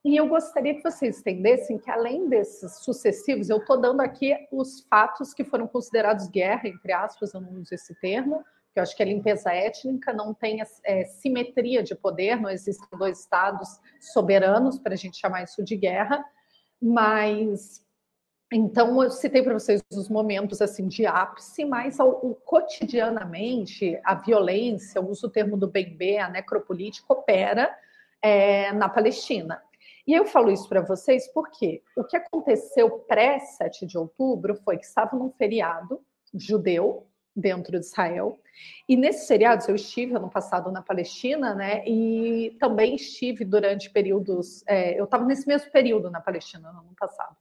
e 0.05 0.17
eu 0.17 0.29
gostaria 0.29 0.75
que 0.75 0.83
vocês 0.83 1.19
entendessem 1.19 1.79
que, 1.79 1.91
além 1.91 2.29
desses 2.29 2.77
sucessivos, 2.85 3.51
eu 3.51 3.59
estou 3.59 3.77
dando 3.79 4.01
aqui 4.01 4.35
os 4.53 4.87
fatos 4.89 5.35
que 5.35 5.43
foram 5.43 5.67
considerados 5.67 6.29
guerra, 6.29 6.69
entre 6.69 6.93
aspas, 6.93 7.35
eu 7.35 7.41
não 7.41 7.61
uso 7.61 7.75
esse 7.75 7.93
termo, 7.97 8.45
que 8.73 8.79
eu 8.79 8.83
acho 8.83 8.97
que 8.97 9.03
a 9.03 9.07
limpeza 9.07 9.53
étnica 9.53 10.13
não 10.13 10.33
tem 10.33 10.63
é, 10.85 11.05
simetria 11.07 11.83
de 11.83 11.95
poder, 11.95 12.41
não 12.41 12.49
existem 12.49 12.87
dois 12.97 13.21
estados 13.21 13.81
soberanos 14.01 14.79
para 14.79 14.95
a 14.95 14.97
gente 14.97 15.19
chamar 15.19 15.43
isso 15.43 15.65
de 15.65 15.77
guerra, 15.77 16.25
mas 16.81 17.85
então, 18.53 19.03
eu 19.03 19.11
citei 19.11 19.43
para 19.43 19.55
vocês 19.55 19.83
os 19.93 20.09
momentos 20.09 20.63
assim 20.63 20.87
de 20.87 21.05
ápice, 21.05 21.65
mas 21.65 21.99
o, 21.99 22.37
cotidianamente 22.45 23.99
a 24.05 24.15
violência, 24.15 24.99
eu 24.99 25.09
uso 25.09 25.27
o 25.27 25.31
termo 25.31 25.57
do 25.57 25.67
BNB, 25.67 26.19
a 26.19 26.29
necropolítica, 26.29 27.13
opera 27.13 27.77
é, 28.23 28.73
na 28.73 28.89
Palestina. 28.89 29.61
E 30.07 30.15
eu 30.15 30.25
falo 30.25 30.53
isso 30.53 30.69
para 30.69 30.81
vocês 30.81 31.27
porque 31.33 31.83
o 31.97 32.05
que 32.05 32.17
aconteceu 32.17 32.89
pré-7 33.09 33.85
de 33.85 33.99
outubro 33.99 34.55
foi 34.65 34.79
que 34.79 34.85
estava 34.85 35.17
num 35.17 35.33
feriado 35.33 36.01
judeu 36.33 37.09
dentro 37.35 37.73
de 37.73 37.85
Israel. 37.85 38.39
E 38.89 38.97
nesses 38.97 39.27
feriados 39.27 39.69
eu 39.69 39.75
estive 39.75 40.15
ano 40.15 40.31
passado 40.31 40.71
na 40.71 40.81
Palestina, 40.81 41.53
né? 41.55 41.87
E 41.87 42.57
também 42.61 42.95
estive 42.95 43.45
durante 43.45 43.91
períodos. 43.91 44.63
É, 44.69 44.99
eu 44.99 45.05
estava 45.05 45.25
nesse 45.25 45.49
mesmo 45.49 45.71
período 45.73 46.11
na 46.11 46.21
Palestina 46.21 46.73
no 46.73 46.79
ano 46.79 46.95
passado. 46.97 47.37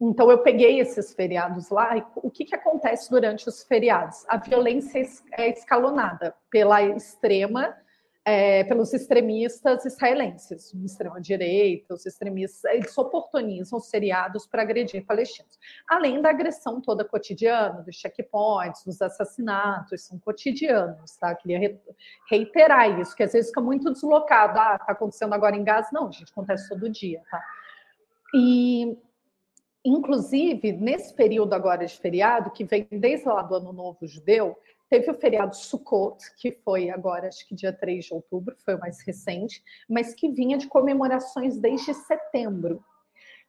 Então, 0.00 0.30
eu 0.30 0.38
peguei 0.38 0.80
esses 0.80 1.14
feriados 1.14 1.70
lá 1.70 1.96
e 1.96 2.04
o 2.16 2.30
que, 2.30 2.44
que 2.44 2.54
acontece 2.54 3.10
durante 3.10 3.48
os 3.48 3.62
feriados? 3.62 4.24
A 4.28 4.36
violência 4.36 5.00
é 5.32 5.50
escalonada 5.50 6.34
pela 6.50 6.82
extrema, 6.82 7.76
é, 8.26 8.64
pelos 8.64 8.92
extremistas 8.94 9.84
israelenses, 9.84 10.72
extrema-direita, 10.72 11.92
os 11.92 12.06
extremistas, 12.06 12.64
eles 12.72 12.96
oportunizam 12.96 13.78
os 13.78 13.90
feriados 13.90 14.46
para 14.46 14.62
agredir 14.62 15.04
palestinos. 15.04 15.58
Além 15.86 16.22
da 16.22 16.30
agressão 16.30 16.80
toda 16.80 17.04
cotidiana, 17.04 17.82
dos 17.82 17.94
checkpoints, 17.96 18.82
dos 18.84 19.02
assassinatos, 19.02 20.06
são 20.06 20.18
cotidianos, 20.18 21.16
tá? 21.18 21.34
Queria 21.34 21.78
reiterar 22.30 22.98
isso, 22.98 23.14
que 23.14 23.22
às 23.22 23.32
vezes 23.32 23.50
fica 23.50 23.60
muito 23.60 23.92
deslocado. 23.92 24.58
Ah, 24.58 24.78
tá 24.78 24.92
acontecendo 24.92 25.34
agora 25.34 25.54
em 25.54 25.62
Gaza. 25.62 25.90
Não, 25.92 26.10
gente, 26.10 26.32
acontece 26.32 26.68
todo 26.68 26.88
dia, 26.88 27.20
tá? 27.30 27.42
E 28.34 28.96
Inclusive, 29.84 30.72
nesse 30.72 31.12
período 31.12 31.52
agora 31.52 31.84
de 31.84 31.98
feriado, 31.98 32.50
que 32.50 32.64
vem 32.64 32.86
desde 32.90 33.28
lá 33.28 33.42
do 33.42 33.56
Ano 33.56 33.72
Novo 33.72 34.06
Judeu, 34.06 34.56
teve 34.88 35.10
o 35.10 35.14
feriado 35.14 35.54
Sukkot, 35.54 36.18
que 36.38 36.52
foi 36.52 36.88
agora, 36.88 37.28
acho 37.28 37.46
que 37.46 37.54
dia 37.54 37.72
3 37.72 38.06
de 38.06 38.14
outubro, 38.14 38.56
foi 38.64 38.76
o 38.76 38.80
mais 38.80 39.00
recente, 39.02 39.62
mas 39.88 40.14
que 40.14 40.30
vinha 40.30 40.56
de 40.56 40.68
comemorações 40.68 41.58
desde 41.58 41.92
setembro. 41.92 42.82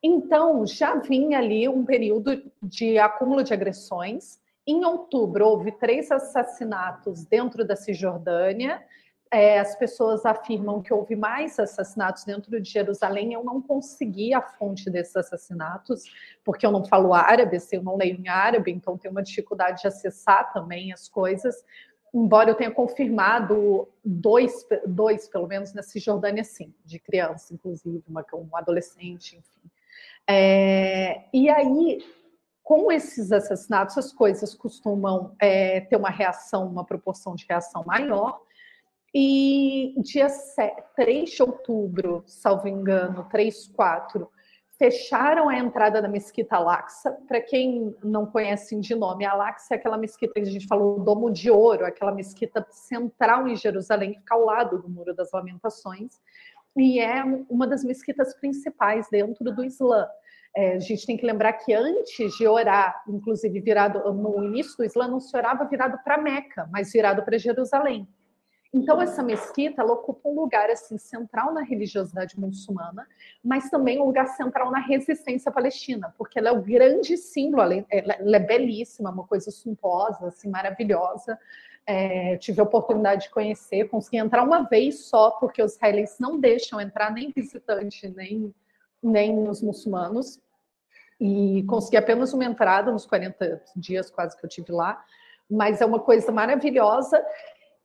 Então, 0.04 0.65
já 0.67 0.95
vinha 0.95 1.38
ali 1.38 1.69
um 1.69 1.86
período 1.86 2.52
de 2.62 2.98
acúmulo 2.98 3.43
de 3.43 3.54
agressões. 3.54 4.39
Em 4.67 4.84
outubro, 4.84 5.48
houve 5.48 5.71
três 5.71 6.12
assassinatos 6.12 7.24
dentro 7.26 7.65
da 7.65 7.76
Cisjordânia, 7.76 8.84
é, 9.32 9.60
as 9.60 9.76
pessoas 9.76 10.26
afirmam 10.26 10.82
que 10.82 10.94
houve 10.94 11.16
mais 11.16 11.60
assassinatos 11.60 12.24
dentro 12.24 12.60
de 12.62 12.70
Jerusalém. 12.70 13.34
Eu 13.34 13.44
não 13.44 13.62
consegui 13.62 14.34
a 14.34 14.42
fonte 14.42 14.90
desses 14.90 15.16
assassinatos, 15.16 16.04
porque 16.44 16.66
eu 16.66 16.72
não 16.72 16.86
falo 16.86 17.14
árabe, 17.14 17.58
assim, 17.58 17.78
eu 17.78 17.84
não 17.84 17.98
leio 17.98 18.20
em 18.20 18.28
árabe, 18.28 18.72
então 18.72 18.98
tenho 18.98 19.12
uma 19.12 19.24
dificuldade 19.24 19.82
de 19.82 19.88
acessar 19.88 20.54
também 20.54 20.94
as 20.94 21.10
coisas. 21.10 21.64
Embora 22.14 22.50
eu 22.50 22.56
tenha 22.56 22.72
confirmado 22.72 23.90
dois, 24.04 24.66
dois 24.88 25.28
pelo 25.28 25.48
menos 25.48 25.74
na 25.74 25.84
Cisjordânia, 25.84 26.44
sim, 26.44 26.74
de 26.86 26.98
criança, 26.98 27.54
inclusive, 27.54 28.02
uma, 28.08 28.26
um 28.34 28.56
adolescente, 28.56 29.38
enfim. 29.38 29.70
É, 30.28 31.26
e 31.34 31.50
aí, 31.50 32.04
com 32.64 32.90
esses 32.92 33.32
assassinatos, 33.32 33.98
as 33.98 34.14
coisas 34.14 34.56
costumam 34.56 35.36
é, 35.40 35.82
ter 35.82 35.98
uma 35.98 36.10
reação, 36.10 36.66
uma 36.68 36.86
proporção 36.86 37.36
de 37.36 37.46
reação 37.48 37.84
maior, 37.86 38.40
e 39.17 39.95
dia 40.01 40.28
3 40.93 41.30
de 41.30 41.41
outubro, 41.41 42.21
salvo 42.28 42.67
engano, 42.67 43.25
3, 43.32 43.69
4, 43.69 44.30
fecharam 44.78 45.47
a 45.47 45.58
entrada 45.58 46.01
da 46.01 46.08
Mesquita 46.10 46.58
Al-Aqsa. 46.58 47.17
Para 47.25 47.39
quem 47.39 47.95
não 48.04 48.25
conhece 48.25 48.78
de 48.78 48.93
nome, 48.93 49.23
a 49.23 49.32
Al-Aqsa 49.32 49.73
é 49.73 49.78
aquela 49.78 49.97
mesquita 49.97 50.34
que 50.34 50.41
a 50.41 50.51
gente 50.51 50.67
falou, 50.67 50.99
o 50.99 51.04
Domo 51.06 51.32
de 51.32 51.49
Ouro, 51.49 51.86
aquela 51.86 52.12
mesquita 52.12 52.67
central 52.69 53.47
em 53.47 53.56
Jerusalém, 53.56 54.12
que 54.12 54.19
fica 54.19 54.36
ao 54.36 54.43
lado 54.43 54.82
do 54.82 54.89
Muro 54.89 55.15
das 55.15 55.32
Lamentações, 55.32 56.19
e 56.75 56.99
é 56.99 57.23
uma 57.49 57.65
das 57.65 57.86
mesquitas 57.86 58.38
principais 58.38 59.08
dentro 59.10 59.49
do 59.49 59.63
Islã. 59.63 60.06
É, 60.54 60.73
a 60.73 60.80
gente 60.80 61.06
tem 61.06 61.15
que 61.15 61.25
lembrar 61.25 61.54
que 61.54 61.73
antes 61.73 62.36
de 62.36 62.45
orar, 62.45 63.01
inclusive 63.08 63.62
virado 63.62 64.12
no 64.12 64.43
início 64.43 64.75
do 64.75 64.84
Islã, 64.84 65.08
não 65.08 65.21
se 65.21 65.38
orava 65.38 65.63
virado 65.63 65.97
para 66.04 66.17
Meca, 66.17 66.67
mas 66.69 66.91
virado 66.91 67.23
para 67.23 67.38
Jerusalém. 67.38 68.06
Então 68.76 69.02
essa 69.02 69.24
mesquita 69.24 69.82
ela 69.82 69.94
ocupa 69.94 70.28
um 70.28 70.36
lugar 70.36 70.70
assim 70.70 70.98
central 70.98 71.54
na 71.54 71.62
religiosidade 71.62 72.38
muçulmana, 72.38 73.08
mas 73.42 73.70
também 73.70 74.02
um 74.02 74.06
lugar 74.06 74.28
central 74.28 74.70
na 74.70 74.80
resistência 74.80 75.50
palestina, 75.50 76.14
porque 76.18 76.38
ela 76.38 76.50
é 76.50 76.52
o 76.52 76.62
grande 76.62 77.16
símbolo, 77.16 77.86
ela 77.90 78.36
é 78.36 78.40
belíssima, 78.40 79.12
uma 79.12 79.26
coisa 79.26 79.50
suntuosa, 79.50 80.28
assim 80.28 80.50
maravilhosa. 80.50 81.40
É, 81.88 82.36
tive 82.38 82.60
a 82.60 82.66
oportunidade 82.66 83.24
de 83.24 83.30
conhecer, 83.30 83.88
consegui 83.88 84.18
entrar 84.18 84.44
uma 84.44 84.64
vez 84.64 85.06
só, 85.06 85.32
porque 85.32 85.64
os 85.64 85.76
israelenses 85.76 86.20
não 86.20 86.38
deixam 86.38 86.82
entrar 86.82 87.14
nem 87.14 87.32
visitante, 87.34 88.10
nem, 88.10 88.54
nem 89.02 89.48
os 89.48 89.62
muçulmanos. 89.62 90.38
E 91.18 91.64
consegui 91.64 91.96
apenas 91.96 92.34
uma 92.34 92.44
entrada 92.44 92.92
nos 92.92 93.06
40 93.06 93.62
dias 93.74 94.12
quase 94.12 94.38
que 94.38 94.46
eu 94.46 94.50
tive 94.50 94.74
lá, 94.74 95.02
mas 95.50 95.80
é 95.80 95.86
uma 95.86 96.00
coisa 96.00 96.30
maravilhosa 96.30 97.24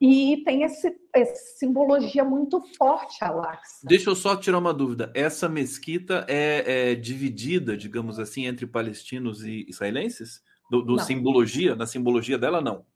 e 0.00 0.42
tem 0.44 0.62
esse, 0.62 0.96
essa 1.14 1.58
simbologia 1.58 2.24
muito 2.24 2.62
forte, 2.78 3.22
Alax. 3.22 3.80
Deixa 3.84 4.08
eu 4.08 4.16
só 4.16 4.34
tirar 4.34 4.58
uma 4.58 4.72
dúvida. 4.72 5.12
Essa 5.14 5.48
mesquita 5.48 6.24
é, 6.26 6.92
é 6.92 6.94
dividida, 6.94 7.76
digamos 7.76 8.18
assim, 8.18 8.46
entre 8.46 8.66
palestinos 8.66 9.44
e 9.44 9.66
israelenses? 9.68 10.42
Do, 10.70 10.82
do 10.82 10.98
simbologia, 11.00 11.74
na 11.74 11.84
simbologia 11.84 12.38
dela, 12.38 12.60
não. 12.60 12.86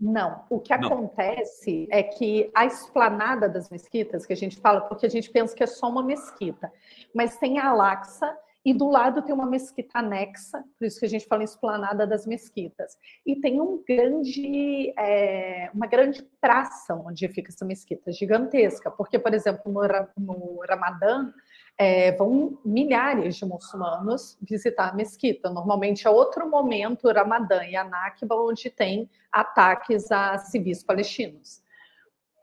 Não. 0.00 0.44
O 0.48 0.60
que 0.60 0.76
não. 0.76 0.86
acontece 0.86 1.88
é 1.90 2.02
que 2.02 2.50
a 2.54 2.64
esplanada 2.64 3.48
das 3.48 3.68
mesquitas, 3.68 4.24
que 4.24 4.32
a 4.32 4.36
gente 4.36 4.56
fala, 4.58 4.82
porque 4.82 5.06
a 5.06 5.10
gente 5.10 5.28
pensa 5.30 5.54
que 5.54 5.62
é 5.62 5.66
só 5.66 5.88
uma 5.90 6.02
mesquita, 6.02 6.72
mas 7.14 7.36
tem 7.36 7.58
a 7.58 7.70
Alaxa 7.70 8.32
e 8.66 8.74
do 8.74 8.88
lado 8.90 9.22
tem 9.22 9.32
uma 9.32 9.46
mesquita 9.46 10.00
anexa, 10.00 10.64
por 10.76 10.86
isso 10.86 10.98
que 10.98 11.06
a 11.06 11.08
gente 11.08 11.24
fala 11.24 11.42
em 11.42 11.44
esplanada 11.44 12.04
das 12.04 12.26
mesquitas. 12.26 12.98
E 13.24 13.36
tem 13.36 13.60
um 13.60 13.80
grande, 13.86 14.92
é, 14.98 15.70
uma 15.72 15.86
grande 15.86 16.20
praça 16.40 16.92
onde 16.96 17.28
fica 17.28 17.52
essa 17.52 17.64
mesquita, 17.64 18.10
gigantesca, 18.10 18.90
porque, 18.90 19.20
por 19.20 19.32
exemplo, 19.32 19.72
no, 19.72 19.82
no 20.18 20.60
Ramadã, 20.68 21.32
é, 21.78 22.10
vão 22.16 22.58
milhares 22.64 23.36
de 23.36 23.44
muçulmanos 23.44 24.36
visitar 24.42 24.88
a 24.88 24.94
mesquita. 24.94 25.48
Normalmente 25.48 26.04
é 26.04 26.10
outro 26.10 26.50
momento, 26.50 27.08
Ramadã 27.12 27.62
e 27.62 27.76
Anakba, 27.76 28.34
onde 28.34 28.68
tem 28.68 29.08
ataques 29.30 30.10
a 30.10 30.38
civis 30.38 30.82
palestinos 30.82 31.64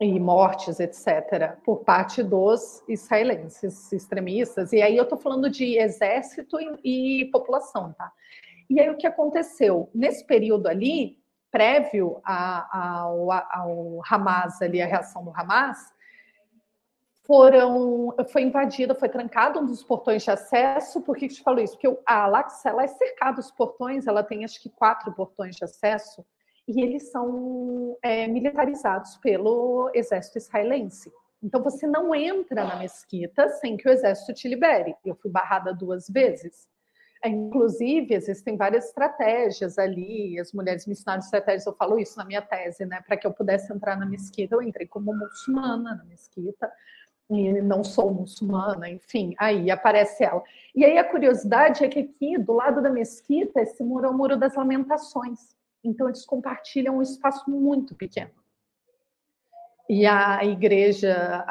e 0.00 0.18
mortes, 0.18 0.80
etc., 0.80 1.56
por 1.64 1.84
parte 1.84 2.22
dos 2.22 2.82
israelenses 2.88 3.92
extremistas. 3.92 4.72
E 4.72 4.82
aí 4.82 4.96
eu 4.96 5.04
estou 5.04 5.18
falando 5.18 5.48
de 5.48 5.78
exército 5.78 6.58
e, 6.82 7.22
e, 7.22 7.24
população, 7.26 7.92
tá? 7.92 8.12
E 8.68 8.80
aí 8.80 8.90
o 8.90 8.96
que 8.96 9.06
aconteceu? 9.06 9.88
Nesse 9.94 10.26
período 10.26 10.66
ali, 10.66 11.18
prévio 11.50 12.20
ao, 12.24 13.30
ao 13.30 14.02
Hamas, 14.10 14.60
ali, 14.60 14.82
a 14.82 14.86
reação 14.86 15.24
do 15.24 15.30
Hamas, 15.30 15.94
foram, 17.24 18.14
foi 18.30 18.42
invadida, 18.42 18.94
foi 18.94 19.08
trancado 19.08 19.60
um 19.60 19.64
dos 19.64 19.82
portões 19.82 20.22
de 20.22 20.30
acesso. 20.30 21.00
Por 21.00 21.16
que, 21.16 21.28
que 21.28 21.34
te 21.34 21.42
falo 21.42 21.60
isso? 21.60 21.78
Porque 21.78 21.98
a 22.04 22.24
Al-Aqsa, 22.24 22.70
é 22.82 22.86
cercada, 22.86 23.40
os 23.40 23.50
portões, 23.50 24.06
ela 24.06 24.22
tem 24.22 24.44
acho 24.44 24.60
que 24.60 24.68
quatro 24.68 25.12
portões 25.12 25.56
de 25.56 25.64
acesso, 25.64 26.24
e 26.66 26.80
eles 26.80 27.10
são 27.10 27.96
é, 28.02 28.26
militarizados 28.26 29.16
pelo 29.18 29.90
exército 29.94 30.38
israelense. 30.38 31.12
Então 31.42 31.62
você 31.62 31.86
não 31.86 32.14
entra 32.14 32.64
na 32.64 32.76
mesquita 32.76 33.48
sem 33.50 33.76
que 33.76 33.86
o 33.86 33.92
exército 33.92 34.32
te 34.32 34.48
libere. 34.48 34.96
Eu 35.04 35.14
fui 35.14 35.30
barrada 35.30 35.74
duas 35.74 36.08
vezes. 36.08 36.66
É, 37.22 37.28
inclusive, 37.28 38.14
existem 38.14 38.56
várias 38.56 38.86
estratégias 38.86 39.78
ali, 39.78 40.38
as 40.38 40.52
mulheres 40.52 40.86
me 40.86 40.92
ensinaram 40.92 41.20
estratégias, 41.20 41.66
eu 41.66 41.74
falo 41.74 41.98
isso 41.98 42.18
na 42.18 42.24
minha 42.24 42.42
tese, 42.42 42.84
né? 42.84 43.02
Para 43.06 43.16
que 43.16 43.26
eu 43.26 43.32
pudesse 43.32 43.72
entrar 43.72 43.96
na 43.96 44.04
mesquita, 44.04 44.54
eu 44.54 44.62
entrei 44.62 44.86
como 44.86 45.14
muçulmana 45.14 45.94
na 45.94 46.04
mesquita, 46.04 46.70
e 47.30 47.62
não 47.62 47.82
sou 47.82 48.12
muçulmana, 48.12 48.90
enfim, 48.90 49.34
aí 49.38 49.70
aparece 49.70 50.22
ela. 50.22 50.42
E 50.74 50.84
aí 50.84 50.98
a 50.98 51.10
curiosidade 51.10 51.82
é 51.82 51.88
que 51.88 52.00
aqui, 52.00 52.36
do 52.38 52.52
lado 52.52 52.82
da 52.82 52.90
mesquita, 52.90 53.62
esse 53.62 53.82
muro 53.82 54.06
é 54.06 54.10
o 54.10 54.14
Muro 54.14 54.36
das 54.36 54.54
Lamentações. 54.54 55.56
Então, 55.84 56.08
eles 56.08 56.24
compartilham 56.24 56.96
um 56.96 57.02
espaço 57.02 57.48
muito 57.50 57.94
pequeno. 57.94 58.32
E 59.88 60.06
a 60.06 60.42
igreja 60.42 61.44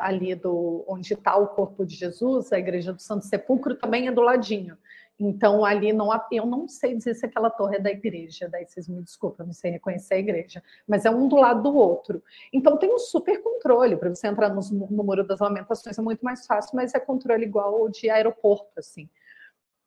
ali 0.00 0.36
do 0.36 0.84
onde 0.86 1.14
está 1.14 1.36
o 1.36 1.48
corpo 1.48 1.84
de 1.84 1.96
Jesus, 1.96 2.52
a 2.52 2.58
igreja 2.58 2.92
do 2.92 3.02
Santo 3.02 3.26
Sepulcro, 3.26 3.74
também 3.74 4.06
é 4.06 4.12
do 4.12 4.20
ladinho. 4.20 4.78
Então, 5.18 5.64
ali 5.64 5.92
não 5.92 6.08
eu 6.30 6.46
não 6.46 6.66
sei 6.66 6.96
dizer 6.96 7.14
se 7.14 7.26
aquela 7.26 7.50
torre 7.50 7.76
é 7.76 7.80
da 7.80 7.90
igreja, 7.90 8.48
daí 8.48 8.66
vocês 8.66 8.88
me 8.88 9.02
desculpem, 9.02 9.46
não 9.46 9.52
sei 9.52 9.72
reconhecer 9.72 10.14
a 10.14 10.18
igreja, 10.18 10.62
mas 10.86 11.04
é 11.04 11.10
um 11.10 11.28
do 11.28 11.36
lado 11.36 11.62
do 11.62 11.76
outro. 11.76 12.22
Então 12.52 12.76
tem 12.76 12.92
um 12.92 12.98
super 12.98 13.40
controle 13.42 13.96
para 13.96 14.08
você 14.08 14.26
entrar 14.26 14.48
no, 14.48 14.60
no 14.90 15.04
Muro 15.04 15.24
das 15.24 15.38
Lamentações, 15.38 15.98
é 15.98 16.02
muito 16.02 16.24
mais 16.24 16.46
fácil, 16.46 16.74
mas 16.74 16.94
é 16.94 17.00
controle 17.00 17.44
igual 17.44 17.82
ao 17.82 17.88
de 17.88 18.10
aeroporto, 18.10 18.72
assim. 18.78 19.08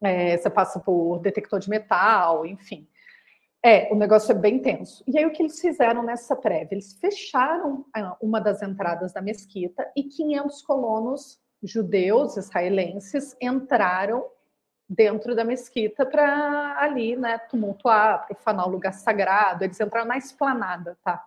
É, 0.01 0.37
você 0.37 0.49
passa 0.49 0.79
por 0.79 1.19
detector 1.19 1.59
de 1.59 1.69
metal, 1.69 2.45
enfim. 2.45 2.87
É, 3.67 3.91
o 3.91 3.95
negócio 3.95 4.31
é 4.31 4.35
bem 4.35 4.59
tenso. 4.59 5.03
E 5.07 5.17
aí 5.17 5.25
o 5.25 5.31
que 5.31 5.41
eles 5.41 5.59
fizeram 5.59 6.03
nessa 6.03 6.35
prévia? 6.35 6.67
Eles 6.73 6.93
fecharam 6.99 7.83
ah, 7.95 8.15
uma 8.21 8.39
das 8.39 8.61
entradas 8.61 9.11
da 9.11 9.23
mesquita 9.23 9.91
e 9.95 10.03
500 10.03 10.61
colonos 10.61 11.41
judeus 11.63 12.37
israelenses 12.37 13.35
entraram 13.41 14.23
dentro 14.87 15.35
da 15.35 15.43
mesquita 15.43 16.05
para 16.05 16.77
ali, 16.79 17.15
né, 17.15 17.39
tumultuar, 17.39 18.27
profanar 18.27 18.67
o 18.67 18.71
lugar 18.71 18.93
sagrado. 18.93 19.63
Eles 19.63 19.79
entraram 19.79 20.09
na 20.09 20.17
esplanada, 20.19 20.95
tá? 21.03 21.25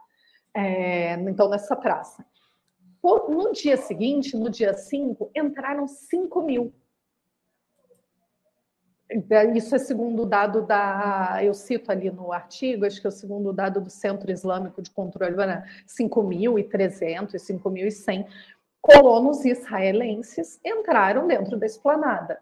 É, 0.55 1.15
então, 1.15 1.49
nessa 1.49 1.75
praça. 1.75 2.25
No 3.03 3.51
dia 3.51 3.77
seguinte, 3.77 4.37
no 4.37 4.49
dia 4.49 4.75
5, 4.75 5.33
entraram 5.35 5.89
5 5.89 6.41
mil 6.43 6.73
isso 9.55 9.75
é 9.75 9.79
segundo 9.79 10.23
o 10.23 10.27
dado 10.27 10.63
da. 10.63 11.39
Eu 11.43 11.55
cito 11.55 11.91
ali 11.91 12.11
no 12.11 12.33
artigo, 12.33 12.85
acho 12.85 13.01
que 13.01 13.07
é 13.07 13.11
o 13.11 13.13
segundo 13.13 13.53
dado 13.53 13.81
do 13.81 13.91
Centro 13.91 14.31
Islâmico 14.31 14.83
de 14.83 14.91
Controle, 14.91 15.35
5.300 15.35 17.35
e 17.35 17.39
5.100 17.39 18.27
colonos 18.81 19.45
israelenses 19.45 20.61
entraram 20.65 21.27
dentro 21.27 21.59
da 21.59 21.67
esplanada 21.67 22.39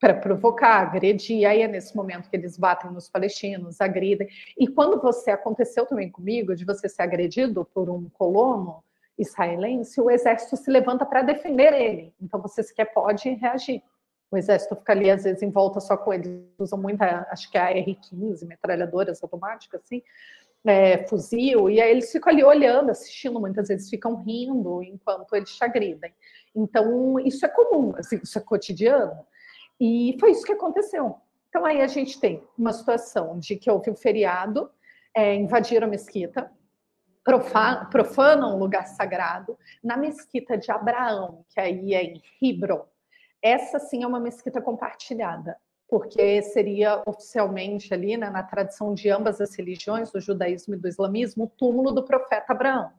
para 0.00 0.14
provocar, 0.14 0.80
agredir. 0.80 1.46
Aí 1.46 1.62
é 1.62 1.68
nesse 1.68 1.96
momento 1.96 2.30
que 2.30 2.36
eles 2.36 2.56
batem 2.56 2.90
nos 2.90 3.08
palestinos, 3.08 3.80
agridem. 3.80 4.28
E 4.58 4.66
quando 4.66 5.00
você 5.00 5.30
aconteceu 5.30 5.84
também 5.84 6.10
comigo, 6.10 6.54
de 6.54 6.64
você 6.64 6.88
ser 6.88 7.02
agredido 7.02 7.66
por 7.74 7.90
um 7.90 8.08
colono 8.10 8.82
israelense, 9.18 10.00
o 10.00 10.10
exército 10.10 10.56
se 10.56 10.70
levanta 10.70 11.04
para 11.04 11.22
defender 11.22 11.74
ele. 11.74 12.14
Então 12.20 12.40
você 12.40 12.62
sequer 12.62 12.86
pode 12.86 13.28
reagir. 13.34 13.82
O 14.30 14.36
exército 14.36 14.76
fica 14.76 14.92
ali, 14.92 15.10
às 15.10 15.24
vezes, 15.24 15.42
em 15.42 15.50
volta 15.50 15.80
só 15.80 15.96
com 15.96 16.12
eles. 16.12 16.30
Usam 16.58 16.78
muita, 16.78 17.26
acho 17.30 17.50
que 17.50 17.58
é 17.58 17.60
a 17.60 17.70
R-15, 17.70 18.46
metralhadoras 18.46 19.22
automáticas, 19.22 19.80
assim, 19.84 20.02
é, 20.64 21.06
fuzil, 21.06 21.70
e 21.70 21.80
aí 21.80 21.90
eles 21.90 22.12
ficam 22.12 22.32
ali 22.32 22.44
olhando, 22.44 22.90
assistindo, 22.90 23.40
muitas 23.40 23.68
vezes 23.68 23.88
ficam 23.88 24.16
rindo 24.16 24.82
enquanto 24.82 25.34
eles 25.34 25.56
te 25.56 25.64
agridem. 25.64 26.12
Então, 26.54 27.18
isso 27.20 27.44
é 27.46 27.48
comum, 27.48 27.94
assim, 27.96 28.20
isso 28.22 28.38
é 28.38 28.42
cotidiano. 28.42 29.24
E 29.80 30.16
foi 30.20 30.32
isso 30.32 30.44
que 30.44 30.52
aconteceu. 30.52 31.16
Então, 31.48 31.64
aí 31.64 31.80
a 31.80 31.86
gente 31.86 32.20
tem 32.20 32.46
uma 32.56 32.72
situação 32.72 33.38
de 33.38 33.56
que 33.56 33.70
houve 33.70 33.90
um 33.90 33.96
feriado, 33.96 34.70
é, 35.14 35.34
invadiram 35.34 35.86
a 35.86 35.90
mesquita, 35.90 36.50
profanam 37.90 38.54
um 38.54 38.58
lugar 38.58 38.86
sagrado, 38.86 39.58
na 39.82 39.96
mesquita 39.96 40.56
de 40.56 40.70
Abraão, 40.70 41.44
que 41.48 41.60
aí 41.60 41.94
é 41.94 42.02
em 42.04 42.22
Hebron, 42.40 42.86
essa 43.42 43.78
sim 43.78 44.02
é 44.02 44.06
uma 44.06 44.20
mesquita 44.20 44.60
compartilhada, 44.60 45.56
porque 45.88 46.42
seria 46.42 47.02
oficialmente 47.06 47.92
ali, 47.92 48.16
né, 48.16 48.30
na 48.30 48.42
tradição 48.42 48.94
de 48.94 49.08
ambas 49.10 49.40
as 49.40 49.54
religiões, 49.54 50.10
do 50.10 50.20
judaísmo 50.20 50.74
e 50.74 50.78
do 50.78 50.88
islamismo, 50.88 51.44
o 51.44 51.48
túmulo 51.48 51.92
do 51.92 52.04
profeta 52.04 52.52
Abraão. 52.52 52.92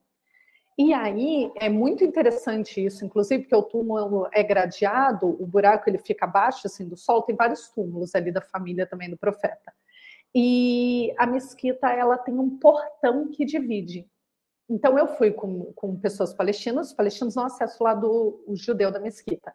E 0.78 0.94
aí 0.94 1.52
é 1.58 1.70
muito 1.70 2.04
interessante 2.04 2.84
isso, 2.84 3.06
inclusive 3.06 3.44
porque 3.44 3.56
o 3.56 3.64
túmulo 3.64 4.28
é 4.34 4.42
gradeado, 4.42 5.28
o 5.28 5.46
buraco 5.46 5.90
ele 5.90 6.00
fica 6.00 6.26
abaixo 6.26 6.66
assim 6.66 6.88
do 6.88 6.98
sol, 6.98 7.22
tem 7.22 7.36
vários 7.36 7.70
túmulos 7.70 8.16
ali 8.16 8.32
da 8.32 8.42
família 8.42 8.88
também 8.88 9.10
do 9.10 9.18
profeta. 9.18 9.72
E 10.34 11.14
a 11.18 11.28
mesquita 11.28 11.90
ela 11.90 12.18
tem 12.18 12.34
um 12.40 12.58
portão 12.58 13.30
que 13.30 13.46
divide. 13.46 14.10
Então 14.70 14.98
eu 14.98 15.08
fui 15.08 15.32
com, 15.32 15.72
com 15.74 16.00
pessoas 16.00 16.34
palestinas, 16.34 16.88
os 16.88 16.94
palestinos 16.94 17.36
não 17.36 17.46
acessam 17.46 17.78
o 17.82 17.84
lado 17.84 18.44
judeu 18.56 18.90
da 18.90 19.00
mesquita 19.00 19.54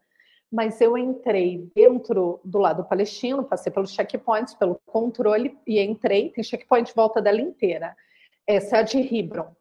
mas 0.50 0.80
eu 0.80 0.96
entrei 0.96 1.70
dentro 1.74 2.40
do 2.44 2.58
lado 2.58 2.84
palestino, 2.84 3.44
passei 3.44 3.72
pelos 3.72 3.92
checkpoints, 3.92 4.54
pelo 4.54 4.80
controle 4.86 5.58
e 5.66 5.80
entrei. 5.80 6.30
Tem 6.30 6.44
checkpoint 6.44 6.94
volta 6.94 7.20
dela 7.20 7.40
inteira. 7.40 7.96
Essa 8.46 8.76
é 8.76 8.80
a 8.80 8.82
de 8.82 8.98
Hebron. 8.98 9.54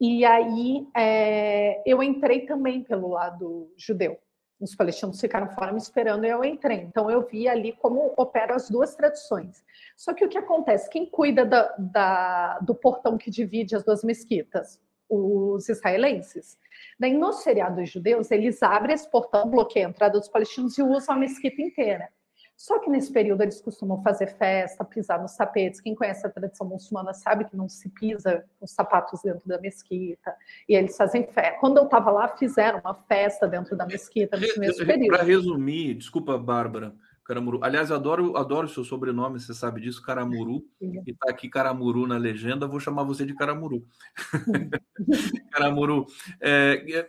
E 0.00 0.24
aí 0.24 0.86
é, 0.94 1.82
eu 1.86 2.02
entrei 2.02 2.44
também 2.44 2.82
pelo 2.82 3.08
lado 3.08 3.72
judeu. 3.76 4.18
Os 4.60 4.74
palestinos 4.74 5.20
ficaram 5.20 5.50
fora 5.50 5.72
me 5.72 5.78
esperando 5.78 6.24
e 6.24 6.30
eu 6.30 6.44
entrei. 6.44 6.78
Então 6.78 7.10
eu 7.10 7.26
vi 7.26 7.48
ali 7.48 7.72
como 7.72 8.12
operam 8.16 8.54
as 8.54 8.70
duas 8.70 8.94
tradições. 8.94 9.64
Só 9.96 10.12
que 10.14 10.24
o 10.24 10.28
que 10.28 10.38
acontece? 10.38 10.88
Quem 10.90 11.06
cuida 11.06 11.44
da, 11.44 11.74
da, 11.78 12.58
do 12.60 12.74
portão 12.74 13.18
que 13.18 13.30
divide 13.30 13.74
as 13.74 13.84
duas 13.84 14.02
mesquitas? 14.02 14.80
Os 15.08 15.68
israelenses. 15.68 16.58
Daí, 16.98 17.16
nos 17.16 17.42
feriados 17.42 17.90
judeus, 17.90 18.30
eles 18.30 18.62
abrem 18.62 18.94
esse 18.94 19.10
portão, 19.10 19.48
bloqueiam 19.48 19.88
a 19.88 19.90
entrada 19.90 20.18
dos 20.18 20.28
palestinos 20.28 20.76
e 20.78 20.82
usam 20.82 21.14
a 21.14 21.18
mesquita 21.18 21.60
inteira. 21.62 22.08
Só 22.56 22.78
que 22.78 22.88
nesse 22.88 23.12
período 23.12 23.42
eles 23.42 23.60
costumam 23.60 24.02
fazer 24.02 24.28
festa, 24.38 24.82
pisar 24.82 25.20
nos 25.20 25.36
tapetes. 25.36 25.78
Quem 25.78 25.94
conhece 25.94 26.26
a 26.26 26.30
tradição 26.30 26.66
muçulmana 26.66 27.12
sabe 27.12 27.44
que 27.44 27.54
não 27.54 27.68
se 27.68 27.90
pisa 27.90 28.44
os 28.58 28.70
sapatos 28.70 29.20
dentro 29.22 29.46
da 29.46 29.60
mesquita. 29.60 30.34
E 30.66 30.74
eles 30.74 30.96
fazem 30.96 31.26
festa. 31.26 31.58
Quando 31.60 31.76
eu 31.76 31.84
estava 31.84 32.10
lá, 32.10 32.28
fizeram 32.28 32.80
uma 32.80 32.94
festa 32.94 33.46
dentro 33.46 33.76
da 33.76 33.84
mesquita 33.84 34.38
nesse 34.38 34.58
mesmo 34.58 34.86
período. 34.86 35.16
Para 35.16 35.22
resumir, 35.22 35.94
desculpa, 35.94 36.38
Bárbara, 36.38 36.94
Caramuru. 37.26 37.58
Aliás, 37.62 37.90
adoro, 37.90 38.36
adoro 38.36 38.66
o 38.66 38.70
seu 38.70 38.84
sobrenome, 38.84 39.40
você 39.40 39.52
sabe 39.52 39.80
disso, 39.80 40.02
Caramuru. 40.02 40.62
E 40.80 41.12
tá 41.12 41.30
aqui 41.30 41.48
Caramuru 41.48 42.06
na 42.06 42.16
legenda, 42.16 42.68
vou 42.68 42.78
chamar 42.78 43.02
você 43.02 43.26
de 43.26 43.34
Caramuru. 43.34 43.84
Caramuru. 45.50 46.06
É, 46.40 46.84
é, 46.88 47.06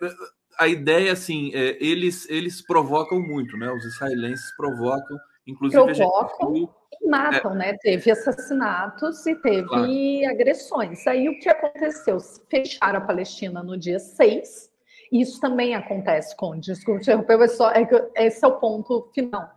a 0.57 0.67
ideia, 0.67 1.13
assim, 1.13 1.51
é, 1.53 1.77
eles, 1.79 2.27
eles 2.29 2.65
provocam 2.65 3.21
muito, 3.21 3.55
né? 3.57 3.71
Os 3.71 3.85
israelenses 3.85 4.55
provocam, 4.55 5.17
inclusive. 5.45 5.95
Provocam 5.95 6.55
gente... 6.55 6.69
e 7.03 7.07
matam, 7.07 7.53
é. 7.53 7.55
né? 7.55 7.77
Teve 7.79 8.09
assassinatos 8.09 9.23
e 9.27 9.35
teve 9.35 9.67
claro. 9.67 9.91
agressões. 10.31 11.05
Aí 11.05 11.29
o 11.29 11.39
que 11.39 11.47
aconteceu? 11.47 12.17
Fecharam 12.49 12.97
a 12.97 13.01
Palestina 13.01 13.61
no 13.61 13.77
dia 13.77 13.99
6. 13.99 14.75
Isso 15.11 15.39
também 15.39 15.75
acontece 15.75 16.35
com 16.35 16.55
interromper, 16.55 17.37
mas 17.37 17.55
só, 17.55 17.71
é 17.71 17.87
esse 18.15 18.43
é 18.43 18.47
o 18.47 18.59
ponto 18.59 19.09
final 19.13 19.56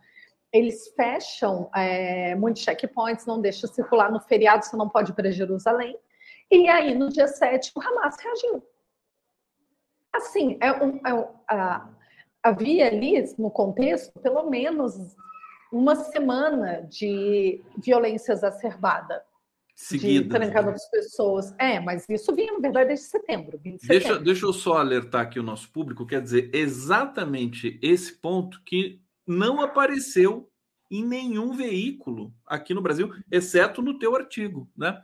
eles 0.53 0.93
fecham 0.95 1.71
é, 1.75 2.35
muitos 2.35 2.63
checkpoints, 2.63 3.27
não 3.27 3.41
deixam 3.41 3.71
circular 3.71 4.11
no 4.11 4.21
feriado, 4.21 4.65
você 4.65 4.77
não 4.77 4.89
pode 4.89 5.13
ir 5.13 5.15
para 5.15 5.31
Jerusalém. 5.31 5.97
E 6.51 6.69
aí, 6.69 6.95
no 6.95 7.09
dia 7.09 7.29
7, 7.29 7.73
o 7.77 7.81
Hamas 7.81 8.17
reagiu. 8.21 8.63
Assim, 10.13 10.59
é 10.61 10.73
um, 10.73 11.01
é 11.07 11.15
um, 11.15 11.29
a, 11.49 11.89
havia 12.43 12.89
ali, 12.89 13.23
no 13.39 13.51
contexto, 13.51 14.19
pelo 14.21 14.51
menos 14.51 14.95
uma 15.73 15.95
semana 15.95 16.83
de 16.83 17.63
violência 17.79 18.33
exacerbada. 18.33 19.23
Seguida. 19.77 20.25
De 20.25 20.29
trancar 20.29 20.67
né? 20.67 20.73
as 20.73 20.91
pessoas. 20.91 21.55
É, 21.59 21.79
mas 21.79 22.07
isso 22.09 22.35
vinha, 22.35 22.53
na 22.53 22.59
verdade, 22.59 22.89
desde 22.89 23.07
setembro. 23.07 23.57
De 23.59 23.79
setembro. 23.79 23.89
Deixa, 23.89 24.19
deixa 24.19 24.47
eu 24.47 24.53
só 24.53 24.79
alertar 24.79 25.23
aqui 25.23 25.39
o 25.39 25.45
nosso 25.45 25.71
público, 25.71 26.05
quer 26.05 26.21
dizer, 26.21 26.51
exatamente 26.53 27.79
esse 27.81 28.13
ponto 28.13 28.63
que 28.65 29.01
não 29.27 29.61
apareceu 29.61 30.51
em 30.91 31.05
nenhum 31.05 31.53
veículo 31.53 32.35
aqui 32.47 32.75
no 32.75 32.83
Brasil, 32.83 33.15
exceto 33.31 33.81
no 33.81 33.99
teu 33.99 34.17
artigo, 34.17 34.69
né? 34.77 35.01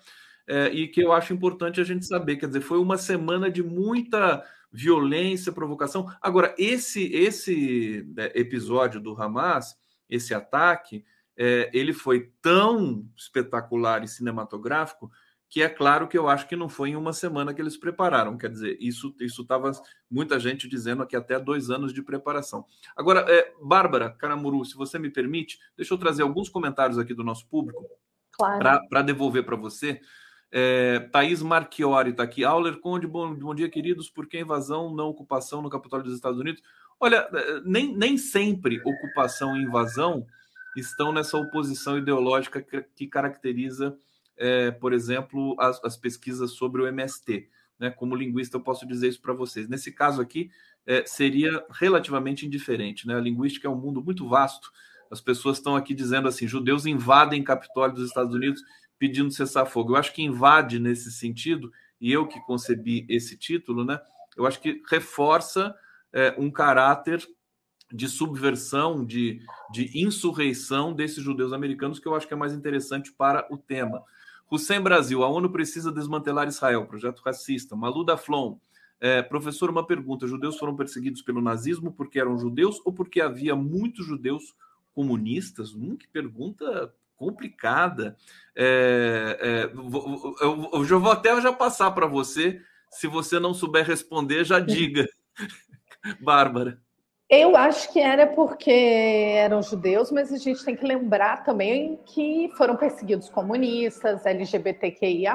É, 0.48 0.68
e 0.68 0.88
que 0.88 1.00
eu 1.00 1.12
acho 1.12 1.32
importante 1.32 1.80
a 1.80 1.84
gente 1.84 2.06
saber, 2.06 2.36
quer 2.36 2.46
dizer, 2.46 2.60
foi 2.60 2.78
uma 2.78 2.96
semana 2.96 3.50
de 3.50 3.62
muita 3.62 4.44
violência, 4.72 5.52
provocação. 5.52 6.12
Agora, 6.20 6.54
esse 6.56 7.04
esse 7.12 8.06
né, 8.14 8.30
episódio 8.34 9.00
do 9.00 9.20
Hamas, 9.20 9.76
esse 10.08 10.34
ataque, 10.34 11.04
é, 11.36 11.70
ele 11.72 11.92
foi 11.92 12.30
tão 12.40 13.08
espetacular 13.16 14.04
e 14.04 14.08
cinematográfico 14.08 15.10
que 15.48 15.62
é 15.62 15.68
claro 15.68 16.08
que 16.08 16.18
eu 16.18 16.28
acho 16.28 16.48
que 16.48 16.56
não 16.56 16.68
foi 16.68 16.90
em 16.90 16.96
uma 16.96 17.12
semana 17.12 17.54
que 17.54 17.60
eles 17.60 17.76
prepararam. 17.76 18.36
Quer 18.36 18.50
dizer, 18.50 18.76
isso 18.80 19.14
isso 19.20 19.42
estava 19.42 19.70
muita 20.10 20.40
gente 20.40 20.68
dizendo 20.68 21.06
que 21.06 21.16
até 21.16 21.38
dois 21.38 21.70
anos 21.70 21.92
de 21.92 22.02
preparação. 22.02 22.64
Agora, 22.96 23.24
é, 23.28 23.52
Bárbara 23.62 24.10
Caramuru, 24.10 24.64
se 24.64 24.74
você 24.74 24.98
me 24.98 25.10
permite, 25.10 25.58
deixa 25.76 25.94
eu 25.94 25.98
trazer 25.98 26.22
alguns 26.22 26.48
comentários 26.48 26.98
aqui 26.98 27.14
do 27.14 27.24
nosso 27.24 27.46
público 27.48 27.84
claro. 28.32 28.80
para 28.88 29.02
devolver 29.02 29.44
para 29.44 29.56
você. 29.56 30.00
É, 30.50 31.00
Thaís 31.12 31.42
Marchiori 31.42 32.10
está 32.10 32.22
aqui. 32.22 32.44
Auler 32.44 32.78
Conde, 32.78 33.06
bom, 33.06 33.34
bom 33.34 33.54
dia, 33.54 33.68
queridos. 33.68 34.10
Por 34.10 34.26
que 34.26 34.40
invasão, 34.40 34.94
não 34.94 35.08
ocupação 35.08 35.62
no 35.62 35.70
Capitólio 35.70 36.04
dos 36.04 36.14
Estados 36.14 36.38
Unidos? 36.38 36.62
Olha, 36.98 37.28
é, 37.32 37.60
nem, 37.64 37.96
nem 37.96 38.16
sempre 38.16 38.80
ocupação 38.84 39.56
e 39.56 39.62
invasão 39.62 40.26
estão 40.76 41.12
nessa 41.12 41.36
oposição 41.38 41.98
ideológica 41.98 42.60
que, 42.60 42.82
que 42.94 43.06
caracteriza 43.06 43.96
é, 44.36 44.70
por 44.70 44.92
exemplo, 44.92 45.56
as, 45.58 45.82
as, 45.84 45.96
pesquisas 45.96 46.52
sobre 46.52 46.82
o 46.82 46.86
MST. 46.86 47.48
Né? 47.78 47.90
Como 47.90 48.14
linguista, 48.14 48.56
eu 48.56 48.60
posso 48.60 48.86
dizer 48.86 49.08
isso 49.08 49.20
para 49.20 49.34
vocês. 49.34 49.68
Nesse 49.68 49.92
caso 49.92 50.20
aqui, 50.20 50.50
é, 50.86 51.04
seria 51.06 51.64
relativamente 51.70 52.46
indiferente. 52.46 53.06
Né? 53.06 53.14
A 53.14 53.20
linguística 53.20 53.66
é 53.66 53.70
um 53.70 53.80
mundo 53.80 54.02
muito 54.02 54.28
vasto. 54.28 54.70
As 55.10 55.20
pessoas 55.20 55.58
estão 55.58 55.76
aqui 55.76 55.94
dizendo 55.94 56.28
assim: 56.28 56.46
judeus 56.46 56.86
invadem 56.86 57.42
Capitólio 57.42 57.94
dos 57.94 58.08
Estados 58.08 58.34
Unidos 58.34 58.62
pedindo 58.98 59.30
cessar 59.30 59.66
fogo. 59.66 59.92
Eu 59.92 59.96
acho 59.96 60.12
que 60.12 60.22
invade 60.22 60.78
nesse 60.78 61.12
sentido, 61.12 61.70
e 62.00 62.12
eu 62.12 62.26
que 62.26 62.40
concebi 62.40 63.06
esse 63.08 63.36
título, 63.36 63.84
né? 63.84 64.00
Eu 64.36 64.46
acho 64.46 64.60
que 64.60 64.82
reforça 64.90 65.74
é, 66.12 66.34
um 66.38 66.50
caráter 66.50 67.26
de 67.92 68.08
subversão, 68.08 69.04
de, 69.04 69.40
de 69.70 69.98
insurreição 69.98 70.92
desses 70.92 71.22
judeus 71.22 71.52
americanos, 71.52 71.98
que 71.98 72.06
eu 72.06 72.14
acho 72.14 72.26
que 72.26 72.34
é 72.34 72.36
mais 72.36 72.52
interessante 72.52 73.12
para 73.12 73.46
o 73.50 73.56
tema. 73.56 74.02
Hussein 74.50 74.80
Brasil, 74.80 75.22
a 75.22 75.28
ONU 75.28 75.50
precisa 75.50 75.90
desmantelar 75.90 76.46
Israel, 76.48 76.86
projeto 76.86 77.20
racista. 77.24 77.74
Malu 77.74 78.04
da 78.04 78.16
Flon, 78.16 78.58
é, 79.00 79.22
professor, 79.22 79.70
uma 79.70 79.86
pergunta: 79.86 80.26
judeus 80.26 80.58
foram 80.58 80.76
perseguidos 80.76 81.22
pelo 81.22 81.40
nazismo 81.40 81.92
porque 81.92 82.18
eram 82.18 82.38
judeus 82.38 82.80
ou 82.84 82.92
porque 82.92 83.20
havia 83.20 83.54
muitos 83.54 84.06
judeus 84.06 84.54
comunistas? 84.94 85.74
Hum, 85.74 85.96
que 85.96 86.08
pergunta 86.08 86.94
complicada. 87.16 88.16
É, 88.54 89.38
é, 89.40 90.44
eu, 90.44 90.70
eu, 90.72 90.84
já 90.84 90.96
vou 90.96 91.12
até 91.12 91.38
já 91.40 91.52
passar 91.52 91.90
para 91.90 92.06
você. 92.06 92.60
Se 92.90 93.06
você 93.06 93.38
não 93.38 93.52
souber 93.52 93.84
responder, 93.84 94.44
já 94.44 94.58
diga. 94.60 95.06
Bárbara. 96.20 96.80
Eu 97.28 97.56
acho 97.56 97.92
que 97.92 97.98
era 97.98 98.24
porque 98.24 98.70
eram 98.70 99.60
judeus, 99.60 100.12
mas 100.12 100.32
a 100.32 100.36
gente 100.36 100.64
tem 100.64 100.76
que 100.76 100.86
lembrar 100.86 101.42
também 101.42 101.98
que 102.06 102.48
foram 102.56 102.76
perseguidos 102.76 103.28
comunistas, 103.28 104.24
LGBTQIA, 104.24 105.34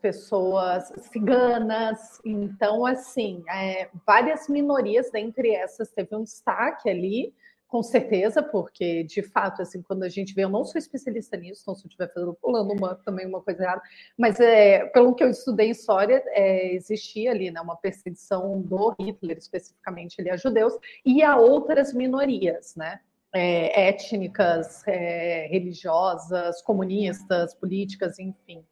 pessoas 0.00 0.84
ciganas. 1.10 2.20
Então, 2.24 2.86
assim, 2.86 3.42
é, 3.48 3.88
várias 4.06 4.48
minorias, 4.48 5.10
dentre 5.10 5.50
essas, 5.52 5.90
teve 5.90 6.14
um 6.14 6.22
destaque 6.22 6.88
ali 6.88 7.34
com 7.70 7.84
certeza, 7.84 8.42
porque 8.42 9.04
de 9.04 9.22
fato, 9.22 9.62
assim, 9.62 9.80
quando 9.80 10.02
a 10.02 10.08
gente 10.08 10.34
vê, 10.34 10.42
eu 10.42 10.48
não 10.48 10.64
sou 10.64 10.76
especialista 10.76 11.36
nisso, 11.36 11.62
então 11.62 11.74
se 11.76 11.86
eu 11.86 11.88
estiver 11.88 12.12
falando 12.42 12.72
uma, 12.72 12.96
também 12.96 13.24
uma 13.24 13.40
coisa 13.40 13.62
errada, 13.62 13.80
mas 14.18 14.40
é, 14.40 14.86
pelo 14.86 15.14
que 15.14 15.22
eu 15.22 15.30
estudei 15.30 15.68
em 15.68 15.70
história, 15.70 16.20
é, 16.30 16.74
existia 16.74 17.30
ali 17.30 17.48
né, 17.48 17.60
uma 17.60 17.76
perseguição 17.76 18.60
do 18.60 18.92
Hitler, 18.98 19.38
especificamente 19.38 20.20
ali 20.20 20.30
a 20.30 20.36
judeus, 20.36 20.76
e 21.06 21.22
a 21.22 21.36
outras 21.36 21.94
minorias, 21.94 22.74
né? 22.74 22.98
É, 23.32 23.88
étnicas, 23.88 24.82
é, 24.88 25.46
religiosas, 25.46 26.60
comunistas, 26.62 27.54
políticas, 27.54 28.18
enfim. 28.18 28.64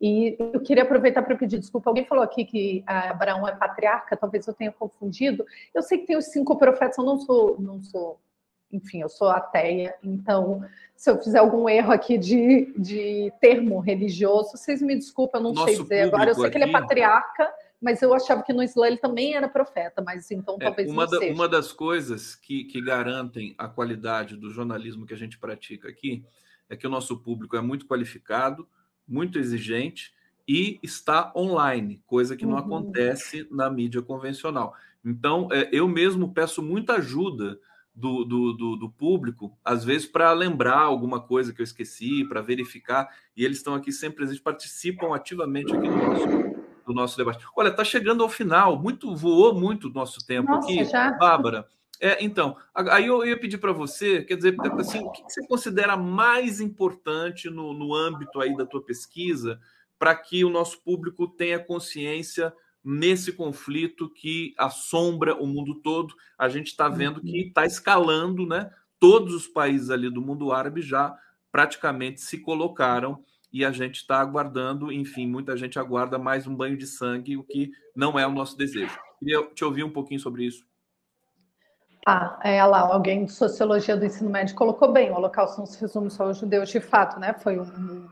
E 0.00 0.34
eu 0.38 0.60
queria 0.60 0.84
aproveitar 0.84 1.22
para 1.22 1.36
pedir 1.36 1.58
desculpa. 1.58 1.90
Alguém 1.90 2.06
falou 2.06 2.24
aqui 2.24 2.46
que 2.46 2.82
Abraão 2.86 3.46
é 3.46 3.54
patriarca, 3.54 4.16
talvez 4.16 4.46
eu 4.46 4.54
tenha 4.54 4.72
confundido. 4.72 5.44
Eu 5.74 5.82
sei 5.82 5.98
que 5.98 6.06
tem 6.06 6.16
os 6.16 6.26
cinco 6.26 6.56
profetas, 6.56 6.96
eu 6.96 7.04
não 7.04 7.18
sou, 7.18 7.60
não 7.60 7.82
sou 7.82 8.18
enfim, 8.72 9.00
eu 9.00 9.08
sou 9.08 9.28
ateia, 9.28 9.94
então 10.02 10.62
se 10.94 11.10
eu 11.10 11.22
fizer 11.22 11.38
algum 11.38 11.68
erro 11.68 11.92
aqui 11.92 12.16
de, 12.16 12.72
de 12.76 13.32
termo 13.40 13.78
religioso, 13.80 14.52
vocês 14.56 14.80
me 14.80 14.94
desculpem, 14.94 15.40
eu 15.40 15.44
não 15.44 15.52
Nosso 15.52 15.74
sei 15.74 15.82
dizer 15.82 16.00
agora. 16.02 16.30
Eu 16.30 16.34
sei 16.34 16.50
que 16.50 16.56
ele 16.56 16.64
é 16.64 16.72
patriarca, 16.72 17.52
mas 17.80 18.00
eu 18.00 18.14
achava 18.14 18.42
que 18.42 18.52
no 18.52 18.62
Islã 18.62 18.86
ele 18.86 18.96
também 18.96 19.34
era 19.34 19.48
profeta, 19.48 20.02
mas 20.02 20.30
então 20.30 20.56
é, 20.60 20.64
talvez 20.64 20.90
uma 20.90 21.04
não 21.04 21.10
da, 21.10 21.18
seja. 21.18 21.34
Uma 21.34 21.48
das 21.48 21.72
coisas 21.72 22.34
que, 22.34 22.64
que 22.64 22.80
garantem 22.80 23.54
a 23.58 23.68
qualidade 23.68 24.36
do 24.36 24.50
jornalismo 24.50 25.06
que 25.06 25.14
a 25.14 25.18
gente 25.18 25.38
pratica 25.38 25.88
aqui 25.88 26.24
é 26.68 26.76
que 26.76 26.86
o 26.86 26.90
nosso 26.90 27.18
público 27.18 27.56
é 27.56 27.60
muito 27.60 27.86
qualificado, 27.86 28.66
muito 29.06 29.38
exigente 29.38 30.14
e 30.48 30.78
está 30.82 31.32
online, 31.36 32.02
coisa 32.06 32.36
que 32.36 32.46
não 32.46 32.52
uhum. 32.52 32.58
acontece 32.58 33.46
na 33.50 33.68
mídia 33.68 34.00
convencional. 34.00 34.74
Então, 35.04 35.48
é, 35.52 35.68
eu 35.72 35.86
mesmo 35.86 36.32
peço 36.32 36.62
muita 36.62 36.94
ajuda 36.94 37.58
do, 37.96 38.24
do, 38.24 38.52
do, 38.52 38.76
do 38.76 38.90
público, 38.90 39.56
às 39.64 39.82
vezes 39.82 40.06
para 40.06 40.30
lembrar 40.32 40.80
alguma 40.80 41.18
coisa 41.18 41.52
que 41.52 41.62
eu 41.62 41.64
esqueci, 41.64 42.24
para 42.28 42.42
verificar, 42.42 43.08
e 43.34 43.42
eles 43.42 43.56
estão 43.56 43.74
aqui 43.74 43.90
sempre 43.90 44.16
presentes, 44.18 44.42
participam 44.42 45.14
ativamente 45.14 45.74
aqui 45.74 45.88
do 45.88 45.96
nosso, 45.96 46.26
do 46.86 46.92
nosso 46.92 47.16
debate. 47.16 47.42
Olha, 47.56 47.68
está 47.68 47.82
chegando 47.82 48.22
ao 48.22 48.28
final, 48.28 48.78
muito 48.78 49.16
voou 49.16 49.54
muito 49.54 49.88
o 49.88 49.92
nosso 49.92 50.24
tempo 50.26 50.50
Nossa, 50.50 50.70
aqui, 50.70 50.84
já? 50.84 51.12
Bárbara. 51.12 51.66
É, 51.98 52.22
então, 52.22 52.54
aí 52.74 53.06
eu 53.06 53.24
ia 53.24 53.40
pedir 53.40 53.56
para 53.56 53.72
você, 53.72 54.22
quer 54.22 54.36
dizer, 54.36 54.54
assim, 54.78 54.98
o 54.98 55.10
que 55.10 55.22
você 55.22 55.46
considera 55.46 55.96
mais 55.96 56.60
importante 56.60 57.48
no, 57.48 57.72
no 57.72 57.94
âmbito 57.94 58.38
aí 58.42 58.54
da 58.54 58.66
tua 58.66 58.84
pesquisa 58.84 59.58
para 59.98 60.14
que 60.14 60.44
o 60.44 60.50
nosso 60.50 60.82
público 60.82 61.26
tenha 61.26 61.58
consciência 61.58 62.52
nesse 62.86 63.32
conflito 63.32 64.08
que 64.08 64.54
assombra 64.56 65.34
o 65.34 65.44
mundo 65.44 65.74
todo. 65.82 66.14
A 66.38 66.48
gente 66.48 66.68
está 66.68 66.88
vendo 66.88 67.20
que 67.20 67.48
está 67.48 67.66
escalando, 67.66 68.46
né? 68.46 68.70
Todos 69.00 69.34
os 69.34 69.48
países 69.48 69.90
ali 69.90 70.08
do 70.08 70.22
mundo 70.22 70.52
árabe 70.52 70.80
já 70.82 71.12
praticamente 71.50 72.20
se 72.20 72.38
colocaram 72.38 73.24
e 73.52 73.64
a 73.64 73.72
gente 73.72 73.96
está 73.96 74.20
aguardando, 74.20 74.92
enfim, 74.92 75.26
muita 75.26 75.56
gente 75.56 75.80
aguarda 75.80 76.16
mais 76.16 76.46
um 76.46 76.54
banho 76.54 76.76
de 76.76 76.86
sangue, 76.86 77.36
o 77.36 77.42
que 77.42 77.72
não 77.94 78.16
é 78.16 78.24
o 78.24 78.32
nosso 78.32 78.56
desejo. 78.56 78.96
Queria 79.18 79.42
te 79.52 79.64
ouvir 79.64 79.82
um 79.82 79.90
pouquinho 79.90 80.20
sobre 80.20 80.44
isso. 80.44 80.64
Ah, 82.06 82.38
é 82.44 82.64
lá, 82.64 82.80
alguém 82.80 83.24
de 83.24 83.32
sociologia 83.32 83.96
do 83.96 84.04
ensino 84.04 84.30
médio 84.30 84.54
colocou 84.54 84.92
bem, 84.92 85.10
o 85.10 85.14
holocausto 85.14 85.58
não 85.58 85.66
se 85.66 85.80
resume 85.80 86.08
só 86.08 86.24
aos 86.24 86.38
judeus, 86.38 86.68
de 86.68 86.80
fato, 86.80 87.18
né? 87.18 87.34
Foi 87.34 87.58
um, 87.58 87.64
um, 87.64 88.08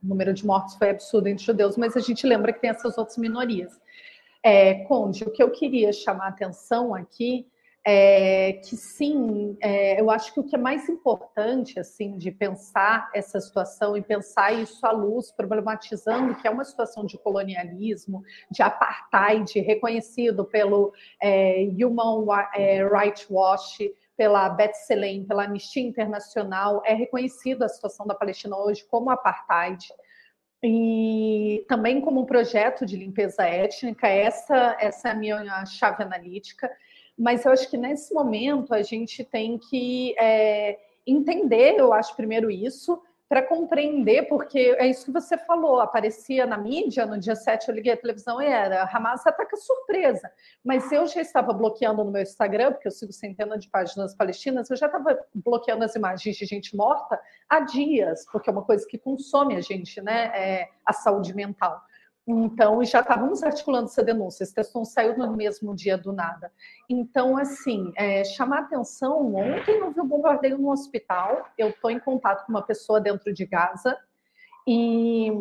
o 0.00 0.06
número 0.06 0.32
de 0.32 0.46
mortos 0.46 0.76
foi 0.76 0.90
absurdo 0.90 1.26
entre 1.26 1.44
judeus, 1.44 1.76
mas 1.76 1.96
a 1.96 2.00
gente 2.00 2.24
lembra 2.24 2.52
que 2.52 2.60
tem 2.60 2.70
essas 2.70 2.96
outras 2.96 3.16
minorias. 3.16 3.80
É, 4.42 4.74
Conde, 4.84 5.22
o 5.24 5.30
que 5.30 5.42
eu 5.42 5.50
queria 5.50 5.92
chamar 5.92 6.26
a 6.26 6.28
atenção 6.28 6.94
aqui 6.94 7.46
é 7.84 8.54
que 8.64 8.76
sim, 8.76 9.56
é, 9.60 10.00
eu 10.00 10.08
acho 10.08 10.32
que 10.32 10.38
o 10.38 10.44
que 10.44 10.54
é 10.54 10.58
mais 10.58 10.88
importante 10.88 11.80
assim 11.80 12.16
de 12.16 12.30
pensar 12.30 13.10
essa 13.12 13.40
situação 13.40 13.96
e 13.96 14.02
pensar 14.02 14.52
isso 14.52 14.86
à 14.86 14.92
luz, 14.92 15.32
problematizando 15.32 16.34
que 16.36 16.46
é 16.46 16.50
uma 16.50 16.64
situação 16.64 17.04
de 17.04 17.18
colonialismo, 17.18 18.22
de 18.50 18.62
apartheid 18.62 19.58
reconhecido 19.60 20.44
pelo 20.44 20.92
é, 21.20 21.68
Human 21.70 22.24
é, 22.54 22.84
Rights 22.86 23.26
Watch, 23.28 23.92
pela 24.16 24.48
B'Tselem, 24.48 25.24
pela 25.24 25.44
Anistia 25.44 25.82
Internacional, 25.82 26.82
é 26.84 26.94
reconhecida 26.94 27.64
a 27.64 27.68
situação 27.68 28.06
da 28.06 28.14
Palestina 28.14 28.56
hoje 28.56 28.84
como 28.88 29.10
apartheid 29.10 29.88
e 30.62 31.64
também 31.68 32.00
como 32.00 32.20
um 32.20 32.24
projeto 32.24 32.86
de 32.86 32.96
limpeza 32.96 33.42
étnica, 33.42 34.06
essa, 34.06 34.76
essa 34.78 35.08
é 35.08 35.10
a 35.10 35.14
minha 35.14 35.66
chave 35.66 36.04
analítica, 36.04 36.70
mas 37.18 37.44
eu 37.44 37.52
acho 37.52 37.68
que 37.68 37.76
nesse 37.76 38.14
momento 38.14 38.72
a 38.72 38.82
gente 38.82 39.24
tem 39.24 39.58
que 39.58 40.14
é, 40.18 40.78
entender, 41.06 41.74
eu 41.76 41.92
acho, 41.92 42.14
primeiro 42.14 42.50
isso, 42.50 43.02
para 43.32 43.42
compreender, 43.42 44.28
porque 44.28 44.76
é 44.78 44.86
isso 44.86 45.06
que 45.06 45.10
você 45.10 45.38
falou, 45.38 45.80
aparecia 45.80 46.44
na 46.44 46.58
mídia, 46.58 47.06
no 47.06 47.18
dia 47.18 47.34
7 47.34 47.66
eu 47.66 47.74
liguei 47.74 47.94
a 47.94 47.96
televisão 47.96 48.42
e 48.42 48.44
era 48.44 48.82
Hamas 48.82 49.26
ataca 49.26 49.56
surpresa. 49.56 50.30
Mas 50.62 50.92
eu 50.92 51.06
já 51.06 51.22
estava 51.22 51.50
bloqueando 51.54 52.04
no 52.04 52.10
meu 52.10 52.20
Instagram, 52.20 52.72
porque 52.72 52.88
eu 52.88 52.92
sigo 52.92 53.10
centenas 53.10 53.58
de 53.58 53.70
páginas 53.70 54.14
palestinas, 54.14 54.68
eu 54.68 54.76
já 54.76 54.84
estava 54.84 55.18
bloqueando 55.34 55.82
as 55.82 55.94
imagens 55.94 56.36
de 56.36 56.44
gente 56.44 56.76
morta 56.76 57.18
há 57.48 57.60
dias, 57.60 58.26
porque 58.30 58.50
é 58.50 58.52
uma 58.52 58.66
coisa 58.66 58.86
que 58.86 58.98
consome 58.98 59.56
a 59.56 59.62
gente, 59.62 59.98
né? 60.02 60.30
É 60.34 60.68
a 60.84 60.92
saúde 60.92 61.34
mental. 61.34 61.80
Então, 62.26 62.84
já 62.84 63.00
estávamos 63.00 63.42
articulando 63.42 63.86
essa 63.86 64.02
denúncia. 64.02 64.44
Esse 64.44 64.54
texto 64.54 64.74
não 64.74 64.84
saiu 64.84 65.18
no 65.18 65.36
mesmo 65.36 65.74
dia 65.74 65.98
do 65.98 66.12
nada. 66.12 66.52
Então, 66.88 67.36
assim, 67.36 67.92
é, 67.96 68.22
chamar 68.24 68.60
atenção. 68.60 69.34
Ontem 69.34 69.82
houve 69.82 70.00
um 70.00 70.06
bombardeio 70.06 70.56
no 70.56 70.70
hospital. 70.70 71.48
Eu 71.58 71.70
estou 71.70 71.90
em 71.90 71.98
contato 71.98 72.46
com 72.46 72.52
uma 72.52 72.62
pessoa 72.62 73.00
dentro 73.00 73.32
de 73.32 73.44
Gaza 73.44 73.98
e 74.66 75.32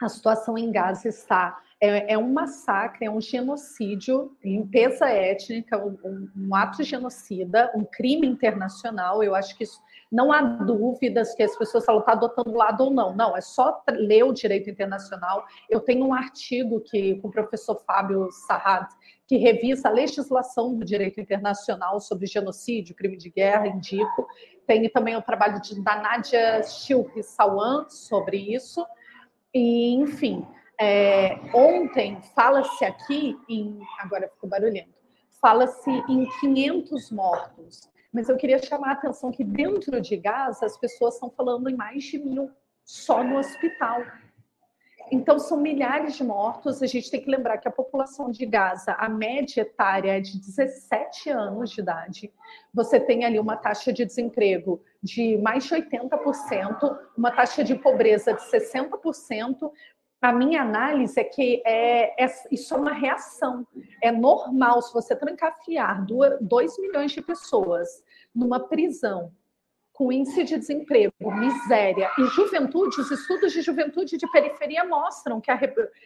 a 0.00 0.08
situação 0.08 0.56
em 0.56 0.72
Gaza 0.72 1.08
está. 1.08 1.60
É, 1.78 2.14
é 2.14 2.18
um 2.18 2.32
massacre, 2.32 3.04
é 3.04 3.10
um 3.10 3.20
genocídio, 3.20 4.34
limpeza 4.42 5.06
étnica, 5.06 5.76
um, 5.76 6.30
um, 6.34 6.54
ato 6.54 6.82
genocida, 6.82 7.70
um 7.74 7.84
crime 7.84 8.26
internacional. 8.26 9.22
Eu 9.22 9.34
acho 9.34 9.54
que 9.56 9.64
isso 9.64 9.78
Não 10.14 10.30
há 10.30 10.40
dúvidas 10.40 11.34
que 11.34 11.42
as 11.42 11.58
pessoas 11.58 11.84
falam, 11.84 11.98
está 11.98 12.12
adotando 12.12 12.56
lado 12.56 12.84
ou 12.84 12.90
não. 12.92 13.16
Não, 13.16 13.36
é 13.36 13.40
só 13.40 13.82
ler 13.90 14.22
o 14.22 14.32
direito 14.32 14.70
internacional. 14.70 15.44
Eu 15.68 15.80
tenho 15.80 16.06
um 16.06 16.14
artigo 16.14 16.80
que, 16.80 17.16
com 17.16 17.26
o 17.26 17.30
professor 17.32 17.74
Fábio 17.84 18.30
Sarrat, 18.30 18.88
que 19.26 19.36
revisa 19.36 19.88
a 19.88 19.90
legislação 19.90 20.76
do 20.76 20.84
direito 20.84 21.20
internacional 21.20 21.98
sobre 21.98 22.28
genocídio, 22.28 22.94
crime 22.94 23.16
de 23.16 23.28
guerra, 23.28 23.66
indico. 23.66 24.28
Tem 24.68 24.88
também 24.88 25.16
o 25.16 25.22
trabalho 25.22 25.60
de, 25.60 25.82
da 25.82 25.96
Nadia 25.96 26.62
Shilpi 26.62 27.20
Sawan 27.24 27.88
sobre 27.88 28.36
isso. 28.36 28.86
E, 29.52 29.96
enfim, 29.96 30.46
é, 30.80 31.40
ontem 31.52 32.20
fala-se 32.36 32.84
aqui 32.84 33.36
em. 33.48 33.80
Agora 33.98 34.28
ficou 34.28 34.48
barulhento. 34.48 34.94
Fala-se 35.40 35.90
em 35.90 36.24
500 36.38 37.10
mortos. 37.10 37.92
Mas 38.14 38.28
eu 38.28 38.36
queria 38.36 38.62
chamar 38.62 38.90
a 38.90 38.92
atenção 38.92 39.32
que 39.32 39.42
dentro 39.42 40.00
de 40.00 40.16
Gaza 40.16 40.64
as 40.64 40.78
pessoas 40.78 41.14
estão 41.14 41.28
falando 41.28 41.68
em 41.68 41.74
mais 41.74 42.04
de 42.04 42.16
mil 42.16 42.48
só 42.84 43.24
no 43.24 43.38
hospital. 43.38 44.02
Então, 45.10 45.38
são 45.38 45.60
milhares 45.60 46.16
de 46.16 46.22
mortos. 46.22 46.80
A 46.80 46.86
gente 46.86 47.10
tem 47.10 47.20
que 47.20 47.28
lembrar 47.28 47.58
que 47.58 47.66
a 47.66 47.72
população 47.72 48.30
de 48.30 48.46
Gaza, 48.46 48.92
a 48.92 49.08
média 49.08 49.62
etária 49.62 50.16
é 50.16 50.20
de 50.20 50.38
17 50.38 51.28
anos 51.28 51.70
de 51.70 51.80
idade. 51.80 52.32
Você 52.72 53.00
tem 53.00 53.24
ali 53.24 53.38
uma 53.38 53.56
taxa 53.56 53.92
de 53.92 54.04
desemprego 54.04 54.80
de 55.02 55.36
mais 55.38 55.64
de 55.64 55.74
80%, 55.74 56.98
uma 57.18 57.32
taxa 57.32 57.64
de 57.64 57.74
pobreza 57.74 58.32
de 58.32 58.40
60%, 58.42 59.70
a 60.24 60.32
minha 60.32 60.62
análise 60.62 61.20
é 61.20 61.24
que 61.24 61.62
é, 61.66 62.24
é, 62.24 62.34
isso 62.50 62.72
é 62.72 62.78
uma 62.78 62.92
reação. 62.92 63.66
É 64.02 64.10
normal, 64.10 64.80
se 64.80 64.90
você 64.90 65.14
trancafiar 65.14 66.02
2 66.40 66.78
milhões 66.78 67.12
de 67.12 67.20
pessoas 67.20 68.02
numa 68.34 68.58
prisão 68.58 69.30
com 69.92 70.10
índice 70.10 70.42
de 70.42 70.56
desemprego, 70.56 71.12
miséria 71.20 72.10
e 72.18 72.24
juventude, 72.24 73.02
os 73.02 73.10
estudos 73.10 73.52
de 73.52 73.60
juventude 73.60 74.16
de 74.16 74.26
periferia 74.32 74.82
mostram 74.86 75.42
que 75.42 75.52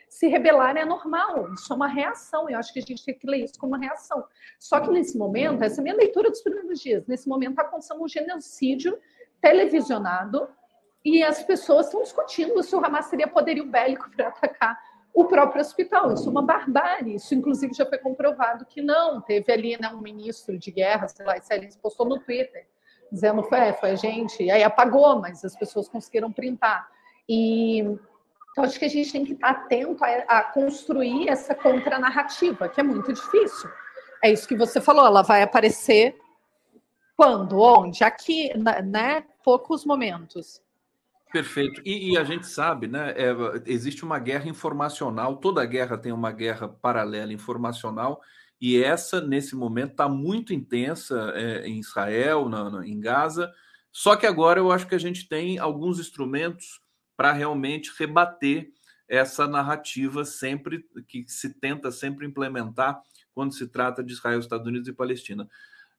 se 0.08 0.26
rebelar 0.26 0.76
é 0.76 0.84
normal, 0.84 1.54
isso 1.54 1.72
é 1.72 1.76
uma 1.76 1.86
reação, 1.86 2.50
eu 2.50 2.58
acho 2.58 2.72
que 2.72 2.80
a 2.80 2.82
gente 2.82 3.04
tem 3.04 3.16
que 3.16 3.26
ler 3.26 3.44
isso 3.44 3.58
como 3.58 3.72
uma 3.72 3.78
reação. 3.78 4.24
Só 4.58 4.80
que 4.80 4.90
nesse 4.90 5.16
momento, 5.16 5.62
essa 5.62 5.76
é 5.76 5.80
a 5.80 5.84
minha 5.84 5.96
leitura 5.96 6.28
dos 6.28 6.42
primeiros 6.42 6.80
dias, 6.80 7.06
nesse 7.06 7.28
momento 7.28 7.52
está 7.52 7.62
acontecendo 7.62 8.02
um 8.02 8.08
genocídio 8.08 8.98
televisionado 9.40 10.48
e 11.04 11.22
as 11.22 11.42
pessoas 11.42 11.86
estão 11.86 12.02
discutindo 12.02 12.62
se 12.62 12.74
o 12.74 12.84
Hamas 12.84 13.08
teria 13.08 13.28
poderio 13.28 13.66
bélico 13.66 14.10
para 14.10 14.28
atacar 14.28 14.78
o 15.14 15.24
próprio 15.24 15.60
hospital. 15.60 16.12
Isso 16.12 16.28
é 16.28 16.30
uma 16.30 16.42
barbárie. 16.42 17.14
Isso, 17.14 17.34
inclusive, 17.34 17.72
já 17.74 17.86
foi 17.86 17.98
comprovado 17.98 18.64
que 18.66 18.82
não. 18.82 19.20
Teve 19.20 19.52
ali 19.52 19.80
né, 19.80 19.88
um 19.88 20.00
ministro 20.00 20.58
de 20.58 20.70
guerra, 20.70 21.08
sei 21.08 21.24
lá, 21.24 21.36
ele 21.50 21.68
postou 21.82 22.06
no 22.06 22.18
Twitter, 22.20 22.68
dizendo 23.10 23.42
foi, 23.42 23.72
foi 23.74 23.90
a 23.90 23.94
gente. 23.94 24.42
E 24.42 24.50
aí 24.50 24.62
apagou, 24.62 25.20
mas 25.20 25.44
as 25.44 25.56
pessoas 25.56 25.88
conseguiram 25.88 26.32
printar. 26.32 26.88
E 27.28 27.80
então, 28.58 28.64
acho 28.64 28.78
que 28.78 28.86
a 28.86 28.90
gente 28.90 29.12
tem 29.12 29.24
que 29.24 29.34
estar 29.34 29.50
atento 29.50 30.04
a, 30.04 30.08
a 30.08 30.42
construir 30.42 31.28
essa 31.28 31.54
contranarrativa, 31.54 32.68
que 32.68 32.80
é 32.80 32.82
muito 32.82 33.12
difícil. 33.12 33.70
É 34.22 34.32
isso 34.32 34.48
que 34.48 34.56
você 34.56 34.80
falou, 34.80 35.06
ela 35.06 35.22
vai 35.22 35.42
aparecer 35.42 36.18
quando, 37.16 37.60
onde? 37.60 38.02
Aqui, 38.02 38.52
né? 38.56 39.24
Poucos 39.44 39.84
momentos. 39.84 40.60
Perfeito. 41.32 41.82
E, 41.84 42.12
e, 42.12 42.18
a 42.18 42.24
gente 42.24 42.46
sabe, 42.46 42.86
né? 42.86 43.10
É, 43.10 43.34
existe 43.66 44.04
uma 44.04 44.18
guerra 44.18 44.48
informacional, 44.48 45.36
toda 45.36 45.64
guerra 45.66 45.98
tem 45.98 46.10
uma 46.10 46.32
guerra 46.32 46.68
paralela 46.68 47.32
informacional, 47.32 48.20
e 48.60 48.82
essa, 48.82 49.20
nesse 49.20 49.54
momento, 49.54 49.92
está 49.92 50.08
muito 50.08 50.52
intensa 50.52 51.32
é, 51.34 51.66
em 51.66 51.78
Israel, 51.78 52.48
na, 52.48 52.70
na, 52.70 52.86
em 52.86 52.98
Gaza. 52.98 53.52
Só 53.92 54.16
que 54.16 54.26
agora 54.26 54.58
eu 54.58 54.72
acho 54.72 54.86
que 54.86 54.94
a 54.94 55.00
gente 55.00 55.28
tem 55.28 55.58
alguns 55.58 56.00
instrumentos 56.00 56.80
para 57.16 57.32
realmente 57.32 57.92
rebater 57.98 58.70
essa 59.08 59.46
narrativa 59.46 60.24
sempre 60.24 60.84
que 61.06 61.24
se 61.26 61.54
tenta 61.58 61.90
sempre 61.90 62.26
implementar 62.26 63.00
quando 63.34 63.54
se 63.54 63.66
trata 63.68 64.02
de 64.02 64.12
Israel, 64.12 64.40
Estados 64.40 64.66
Unidos 64.66 64.88
e 64.88 64.92
Palestina. 64.92 65.48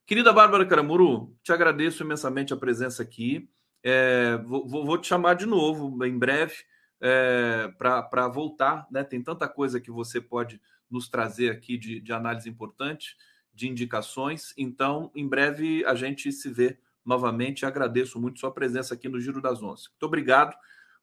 Querida 0.06 0.34
Bárbara 0.34 0.66
Caramuru, 0.66 1.36
te 1.44 1.52
agradeço 1.52 2.04
imensamente 2.04 2.54
a 2.54 2.58
presença 2.58 3.02
aqui. 3.02 3.50
É, 3.84 4.38
vou, 4.38 4.68
vou, 4.68 4.98
te 4.98 5.08
chamar 5.08 5.36
de 5.36 5.46
novo 5.46 6.06
em 6.06 6.18
breve 6.18 6.56
é, 7.02 7.72
para 7.78 8.28
voltar. 8.28 8.88
Né? 8.92 9.04
Tem 9.04 9.22
tanta 9.22 9.48
coisa 9.48 9.80
que 9.80 9.92
você 9.92 10.20
pode 10.20 10.62
nos 10.90 11.08
trazer 11.08 11.52
aqui 11.52 11.78
de, 11.78 12.00
de 12.00 12.12
análise 12.12 12.50
importante, 12.50 13.16
de 13.54 13.70
indicações. 13.70 14.54
Então, 14.58 15.12
em 15.16 15.28
breve 15.28 15.86
a 15.86 15.96
gente 15.96 16.32
se 16.32 16.50
vê 16.50 16.78
novamente. 17.06 17.66
Agradeço 17.66 18.20
muito 18.20 18.40
sua 18.40 18.52
presença 18.52 18.94
aqui 18.94 19.08
no 19.08 19.20
Giro 19.20 19.42
das 19.42 19.62
Onze. 19.62 19.90
Muito 19.90 20.04
obrigado. 20.04 20.56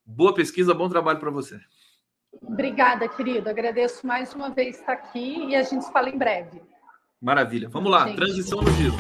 Boa 0.05 0.35
pesquisa, 0.35 0.75
bom 0.75 0.89
trabalho 0.89 1.19
para 1.19 1.31
você. 1.31 1.61
Obrigada, 2.43 3.09
querido. 3.09 3.49
Agradeço 3.49 4.07
mais 4.07 4.35
uma 4.35 4.51
vez 4.51 4.79
estar 4.79 4.93
aqui 4.93 5.47
e 5.47 5.57
a 5.57 5.63
gente 5.63 5.85
se 5.85 5.93
fala 5.93 6.09
em 6.09 6.19
breve. 6.19 6.61
Maravilha. 7.21 7.69
Vamos 7.69 7.91
lá, 7.91 8.07
gente. 8.07 8.17
transição 8.17 8.61
no 8.61 8.71
giro. 8.73 8.95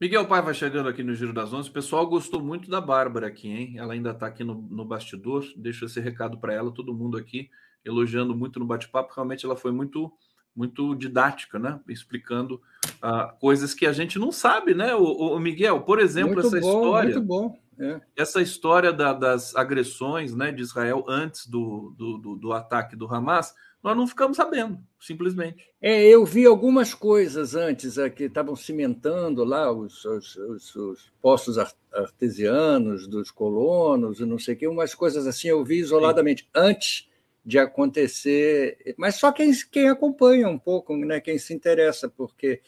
Miguel 0.00 0.26
Paiva 0.26 0.54
chegando 0.54 0.88
aqui 0.88 1.02
no 1.02 1.14
Giro 1.14 1.32
das 1.32 1.52
Onze. 1.52 1.68
O 1.68 1.72
pessoal 1.72 2.06
gostou 2.06 2.40
muito 2.40 2.70
da 2.70 2.80
Bárbara 2.80 3.26
aqui, 3.26 3.48
hein? 3.48 3.74
Ela 3.76 3.92
ainda 3.92 4.12
está 4.12 4.26
aqui 4.26 4.42
no, 4.42 4.54
no 4.54 4.82
bastidor. 4.82 5.44
Deixa 5.54 5.84
esse 5.84 6.00
recado 6.00 6.38
para 6.38 6.54
ela, 6.54 6.72
todo 6.72 6.94
mundo 6.94 7.18
aqui 7.18 7.50
elogiando 7.84 8.34
muito 8.34 8.58
no 8.58 8.64
bate-papo. 8.64 9.12
Realmente 9.14 9.44
ela 9.44 9.56
foi 9.56 9.72
muito 9.72 10.10
muito 10.56 10.94
didática, 10.94 11.58
né? 11.58 11.78
Explicando 11.86 12.60
uh, 13.04 13.38
coisas 13.38 13.74
que 13.74 13.86
a 13.86 13.92
gente 13.92 14.18
não 14.18 14.32
sabe, 14.32 14.74
né? 14.74 14.94
O, 14.94 15.04
o 15.04 15.38
Miguel, 15.38 15.82
por 15.82 16.00
exemplo, 16.00 16.34
muito 16.34 16.46
essa 16.46 16.60
bom, 16.60 16.78
história. 16.78 17.14
Muito 17.14 17.26
bom. 17.26 17.58
É. 17.78 18.00
Essa 18.16 18.42
história 18.42 18.92
da, 18.92 19.12
das 19.12 19.54
agressões 19.54 20.34
né, 20.34 20.50
de 20.50 20.60
Israel 20.60 21.04
antes 21.08 21.46
do, 21.46 21.94
do, 21.96 22.18
do, 22.18 22.36
do 22.36 22.52
ataque 22.52 22.96
do 22.96 23.06
Hamas 23.06 23.54
nós 23.82 23.96
não 23.96 24.06
ficamos 24.06 24.36
sabendo, 24.36 24.78
simplesmente. 24.98 25.68
É, 25.80 26.02
eu 26.06 26.24
vi 26.24 26.44
algumas 26.44 26.92
coisas 26.92 27.54
antes 27.54 27.96
que 28.14 28.24
estavam 28.24 28.54
cimentando 28.54 29.42
lá 29.42 29.72
os, 29.72 30.04
os, 30.04 30.36
os, 30.36 30.76
os, 30.76 31.12
postos 31.22 31.56
artesianos 31.92 33.06
dos 33.06 33.30
colonos 33.30 34.20
e 34.20 34.26
não 34.26 34.38
sei 34.38 34.54
o 34.54 34.56
quê, 34.58 34.66
umas 34.66 34.94
coisas 34.94 35.26
assim 35.26 35.48
eu 35.48 35.64
vi 35.64 35.78
isoladamente 35.78 36.42
Sim. 36.42 36.48
antes 36.54 37.10
de 37.44 37.58
acontecer, 37.58 38.94
mas 38.98 39.14
só 39.14 39.32
quem, 39.32 39.50
quem 39.70 39.88
acompanha 39.88 40.46
um 40.46 40.58
pouco, 40.58 40.94
né, 40.94 41.20
quem 41.20 41.38
se 41.38 41.54
interessa, 41.54 42.06
porque 42.06 42.60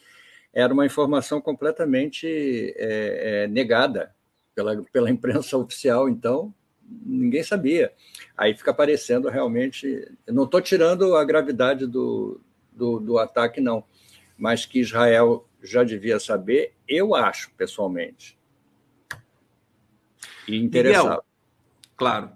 era 0.51 0.73
uma 0.73 0.85
informação 0.85 1.39
completamente 1.39 2.25
é, 2.75 3.43
é, 3.43 3.47
negada 3.47 4.15
pela, 4.55 4.83
pela 4.91 5.11
imprensa 5.11 5.55
oficial, 5.59 6.09
então 6.09 6.53
ninguém 7.05 7.43
sabia. 7.43 7.93
Aí 8.37 8.55
fica 8.55 8.73
parecendo 8.73 9.29
realmente. 9.29 10.11
Eu 10.25 10.33
não 10.33 10.43
estou 10.43 10.61
tirando 10.61 11.15
a 11.15 11.23
gravidade 11.23 11.87
do, 11.87 12.39
do, 12.71 12.99
do, 12.99 13.17
ataque, 13.17 13.61
não, 13.61 13.83
mas 14.37 14.65
que 14.65 14.79
Israel 14.79 15.47
já 15.61 15.83
devia 15.83 16.19
saber, 16.19 16.73
eu 16.87 17.15
acho, 17.15 17.51
pessoalmente. 17.55 18.37
E 20.47 20.57
interessado. 20.57 21.03
Miguel, 21.03 21.25
claro. 21.95 22.31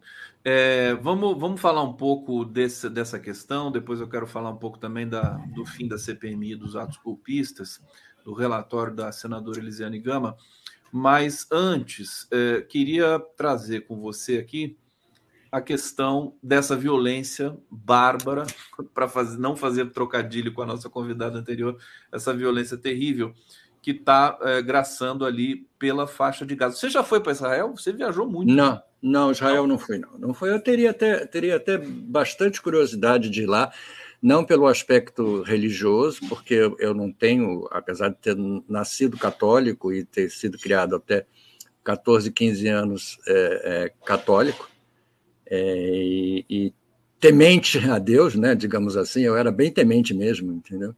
É, 0.50 0.94
vamos, 0.96 1.38
vamos 1.38 1.60
falar 1.60 1.84
um 1.84 1.92
pouco 1.92 2.46
desse, 2.46 2.90
dessa 2.90 3.20
questão, 3.20 3.70
depois 3.70 4.00
eu 4.00 4.08
quero 4.08 4.26
falar 4.26 4.50
um 4.50 4.56
pouco 4.56 4.78
também 4.78 5.06
da, 5.06 5.32
do 5.54 5.66
fim 5.66 5.90
da 5.90 5.98
CPMI 5.98 6.56
dos 6.56 6.78
atos 6.78 6.96
golpistas, 7.04 7.82
do 8.24 8.34
relatório 8.34 8.96
da 8.96 9.12
senadora 9.12 9.60
Elisiane 9.60 10.00
Gama. 10.00 10.38
Mas 10.92 11.48
antes, 11.52 12.28
é, 12.32 12.62
queria 12.62 13.20
trazer 13.36 13.82
com 13.82 14.00
você 14.00 14.38
aqui 14.38 14.78
a 15.52 15.62
questão 15.62 16.36
dessa 16.42 16.76
violência 16.76 17.58
bárbara, 17.70 18.46
para 18.94 19.08
fazer, 19.08 19.38
não 19.38 19.56
fazer 19.56 19.92
trocadilho 19.92 20.54
com 20.54 20.62
a 20.62 20.66
nossa 20.66 20.90
convidada 20.90 21.38
anterior, 21.38 21.78
essa 22.12 22.34
violência 22.34 22.78
terrível 22.78 23.34
que 23.82 23.92
está 23.92 24.38
é, 24.42 24.62
graçando 24.62 25.26
ali 25.26 25.68
pela 25.80 26.08
faixa 26.08 26.46
de 26.46 26.56
Gaza. 26.56 26.76
Você 26.76 26.90
já 26.90 27.04
foi 27.04 27.22
para 27.22 27.32
Israel? 27.32 27.72
Você 27.76 27.94
viajou 27.94 28.30
muito? 28.30 28.52
Não, 28.52 28.82
não, 29.02 29.32
Israel 29.32 29.62
não, 29.62 29.76
não 29.76 29.80
fui, 29.80 29.98
não. 29.98 30.18
Não 30.18 30.34
foi. 30.34 30.52
Eu 30.52 30.62
teria 30.62 30.92
até, 30.92 31.26
teria 31.26 31.56
até 31.56 31.78
bastante 31.78 32.62
curiosidade 32.62 33.30
de 33.30 33.44
ir 33.44 33.46
lá 33.46 33.72
não 34.22 34.44
pelo 34.44 34.68
aspecto 34.68 35.42
religioso, 35.44 36.22
porque 36.28 36.56
eu 36.80 36.94
não 36.94 37.12
tenho, 37.12 37.68
apesar 37.72 38.10
de 38.10 38.18
ter 38.18 38.36
nascido 38.68 39.18
católico 39.18 39.94
e 39.94 40.04
ter 40.04 40.30
sido 40.32 40.58
criado 40.58 40.96
até 40.96 41.26
14, 41.84 42.32
15 42.32 42.68
anos 42.68 43.18
é, 43.28 43.62
é, 43.64 43.94
católico, 44.06 44.70
é, 45.46 45.58
e, 45.58 46.46
e, 46.50 46.74
temente 47.20 47.78
a 47.90 48.00
Deus, 48.00 48.36
né, 48.36 48.56
digamos 48.56 48.98
assim, 48.98 49.22
eu 49.22 49.38
era 49.38 49.52
bem 49.52 49.72
temente 49.72 50.14
mesmo, 50.14 50.52
entendeu? 50.52 50.96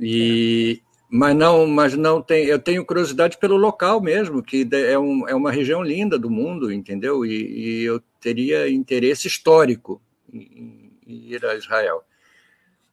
E. 0.00 0.80
Mas 1.10 1.34
não, 1.34 1.66
mas 1.66 1.94
não 1.94 2.20
tem. 2.20 2.44
Eu 2.44 2.58
tenho 2.58 2.84
curiosidade 2.84 3.38
pelo 3.38 3.56
local 3.56 3.98
mesmo, 3.98 4.42
que 4.42 4.68
é, 4.70 4.98
um, 4.98 5.26
é 5.26 5.34
uma 5.34 5.50
região 5.50 5.82
linda 5.82 6.18
do 6.18 6.28
mundo, 6.28 6.70
entendeu? 6.70 7.24
E, 7.24 7.80
e 7.80 7.82
eu 7.82 7.98
teria 8.20 8.68
interesse 8.68 9.26
histórico 9.26 10.02
em, 10.30 10.92
em 11.06 11.32
ir 11.32 11.44
a 11.46 11.54
Israel. 11.54 12.04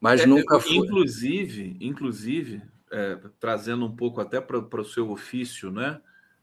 Mas 0.06 0.22
é, 0.22 0.26
nunca 0.26 0.60
fui. 0.60 0.78
Inclusive, 0.78 1.78
inclusive 1.82 2.62
é, 2.92 3.20
trazendo 3.40 3.86
um 3.86 3.96
pouco 3.96 4.22
até 4.22 4.40
para 4.40 4.82
o 4.82 4.86
seu 4.86 5.12
ofício, 5.12 5.72
né, 5.72 6.00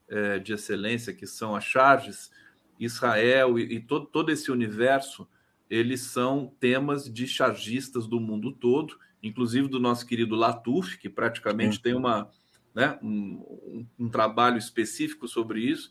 é, 0.09 0.39
de 0.39 0.53
excelência 0.53 1.15
que 1.15 1.27
são 1.27 1.57
as 1.57 1.65
charges, 1.65 2.31
Israel 2.79 3.59
e, 3.59 3.77
e 3.77 3.81
todo, 3.81 4.07
todo 4.07 4.31
esse 4.31 4.51
universo, 4.51 5.29
eles 5.71 6.03
são 6.03 6.53
temas 6.61 7.11
de 7.11 7.27
chargistas 7.27 8.07
do 8.07 8.21
mundo 8.21 8.53
todo 8.53 8.99
inclusive 9.23 9.69
do 9.69 9.79
nosso 9.79 10.05
querido 10.05 10.35
Latuf, 10.35 10.99
que 10.99 11.09
praticamente 11.09 11.81
tem 11.81 11.95
uma, 11.95 12.29
né, 12.75 12.99
um, 13.03 13.87
um, 13.99 14.09
trabalho 14.09 14.59
específico 14.59 15.29
sobre 15.29 15.61
isso. 15.61 15.91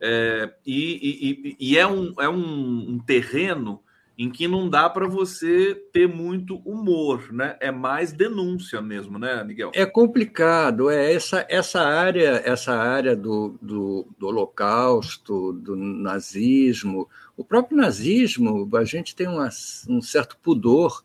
É, 0.00 0.54
e, 0.64 1.56
e, 1.58 1.72
e, 1.72 1.76
é, 1.76 1.86
um, 1.86 2.14
é 2.20 2.28
um, 2.28 2.92
um 2.92 2.98
terreno 3.00 3.82
em 4.18 4.28
que 4.28 4.48
não 4.48 4.68
dá 4.68 4.90
para 4.90 5.06
você 5.06 5.76
ter 5.92 6.08
muito 6.08 6.56
humor, 6.64 7.32
né? 7.32 7.56
É 7.60 7.70
mais 7.70 8.12
denúncia 8.12 8.82
mesmo, 8.82 9.16
né, 9.16 9.44
Miguel? 9.44 9.70
É 9.72 9.86
complicado, 9.86 10.90
é 10.90 11.14
essa, 11.14 11.46
essa 11.48 11.80
área, 11.80 12.42
essa 12.44 12.74
área 12.74 13.14
do, 13.14 13.56
do, 13.62 14.08
do 14.18 14.26
holocausto, 14.26 15.52
do 15.52 15.76
nazismo, 15.76 17.08
o 17.36 17.44
próprio 17.44 17.76
nazismo, 17.76 18.68
a 18.74 18.82
gente 18.82 19.14
tem 19.14 19.28
uma, 19.28 19.48
um 19.88 20.02
certo 20.02 20.36
pudor 20.42 21.04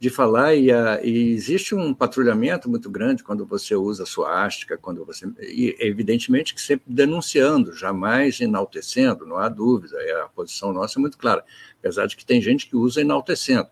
de 0.00 0.10
falar 0.10 0.54
e, 0.54 0.70
a, 0.70 1.00
e, 1.02 1.32
existe 1.32 1.74
um 1.74 1.92
patrulhamento 1.92 2.70
muito 2.70 2.88
grande 2.88 3.24
quando 3.24 3.44
você 3.44 3.74
usa 3.74 4.06
suástica, 4.06 4.78
quando 4.78 5.04
você 5.04 5.26
e 5.40 5.76
evidentemente 5.80 6.54
que 6.54 6.60
sempre 6.60 6.84
denunciando, 6.86 7.72
jamais 7.72 8.40
enaltecendo, 8.40 9.26
não 9.26 9.36
há 9.38 9.48
dúvida, 9.48 9.96
é, 10.00 10.22
a 10.22 10.28
posição 10.28 10.72
nossa 10.72 10.98
é 10.98 11.00
muito 11.00 11.18
clara, 11.18 11.44
apesar 11.80 12.06
de 12.06 12.16
que 12.16 12.24
tem 12.24 12.40
gente 12.40 12.68
que 12.68 12.76
usa 12.76 13.00
enaltecendo 13.00 13.68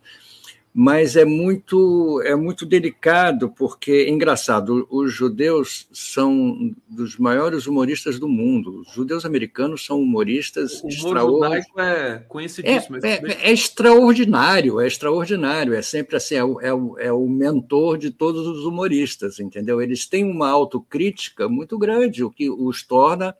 mas 0.78 1.16
é 1.16 1.24
muito 1.24 2.20
é 2.20 2.36
muito 2.36 2.66
delicado 2.66 3.48
porque 3.48 4.10
engraçado 4.10 4.86
os 4.90 5.10
judeus 5.10 5.88
são 5.90 6.76
dos 6.86 7.16
maiores 7.16 7.66
humoristas 7.66 8.18
do 8.18 8.28
mundo. 8.28 8.82
Os 8.82 8.92
judeus 8.92 9.24
americanos 9.24 9.86
são 9.86 9.98
humoristas 9.98 10.84
o 10.84 10.88
extraordinários. 10.88 11.66
é 11.78 12.18
conhecidíssimo 12.28 12.98
é, 13.02 13.08
é, 13.08 13.48
é, 13.48 13.52
extraordinário 13.54 14.78
é 14.78 14.86
extraordinário. 14.86 15.72
É 15.72 15.80
sempre 15.80 16.14
assim 16.14 16.34
é 16.34 16.44
o, 16.44 16.60
é, 16.60 16.74
o, 16.74 16.98
é 16.98 17.10
o 17.10 17.26
mentor 17.26 17.96
de 17.96 18.10
todos 18.10 18.46
os 18.46 18.66
humoristas 18.66 19.40
entendeu? 19.40 19.80
Eles 19.80 20.06
têm 20.06 20.30
uma 20.30 20.50
autocrítica 20.50 21.48
muito 21.48 21.78
grande 21.78 22.22
o 22.22 22.30
que 22.30 22.50
os 22.50 22.82
torna 22.82 23.34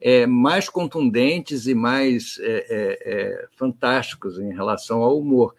é, 0.00 0.26
mais 0.26 0.70
contundentes 0.70 1.66
e 1.66 1.74
mais 1.74 2.38
é, 2.40 2.66
é, 2.70 2.98
é 3.04 3.46
fantásticos 3.58 4.38
em 4.38 4.54
relação 4.54 5.02
ao 5.02 5.18
humor 5.18 5.54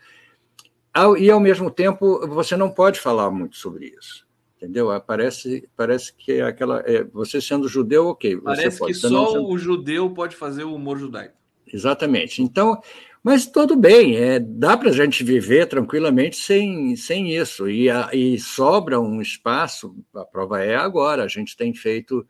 e, 1.18 1.30
ao 1.30 1.40
mesmo 1.40 1.72
tempo, 1.72 2.28
você 2.28 2.56
não 2.56 2.70
pode 2.70 3.00
falar 3.00 3.32
muito 3.32 3.58
sobre 3.58 3.94
isso. 4.00 4.28
Entendeu? 4.58 4.92
Ah, 4.92 5.00
parece, 5.00 5.68
parece 5.76 6.14
que 6.16 6.34
é 6.34 6.42
aquela. 6.42 6.80
É, 6.86 7.04
você 7.04 7.42
sendo 7.42 7.68
judeu, 7.68 8.08
ok. 8.08 8.38
Parece 8.38 8.80
pode, 8.80 8.94
que 8.94 9.00
só 9.00 9.32
sendo... 9.32 9.48
o 9.48 9.58
judeu 9.58 10.10
pode 10.12 10.36
fazer 10.36 10.64
o 10.64 10.74
humor 10.74 10.98
judaico. 10.98 11.36
Exatamente. 11.68 12.42
Então, 12.42 12.80
mas 13.24 13.46
tudo 13.46 13.76
bem, 13.76 14.18
é, 14.18 14.38
dá 14.38 14.78
para 14.78 14.90
a 14.90 14.94
gente 14.94 15.24
viver 15.24 15.66
tranquilamente 15.68 16.36
sem, 16.36 16.96
sem 16.96 17.36
isso. 17.36 17.70
E, 17.70 17.90
a, 17.90 18.10
e 18.14 18.38
sobra 18.38 19.00
um 19.00 19.22
espaço, 19.22 19.96
a 20.14 20.26
prova 20.26 20.62
é 20.62 20.76
agora. 20.76 21.24
A 21.24 21.28
gente 21.28 21.58
tem 21.58 21.74
feito 21.74 22.26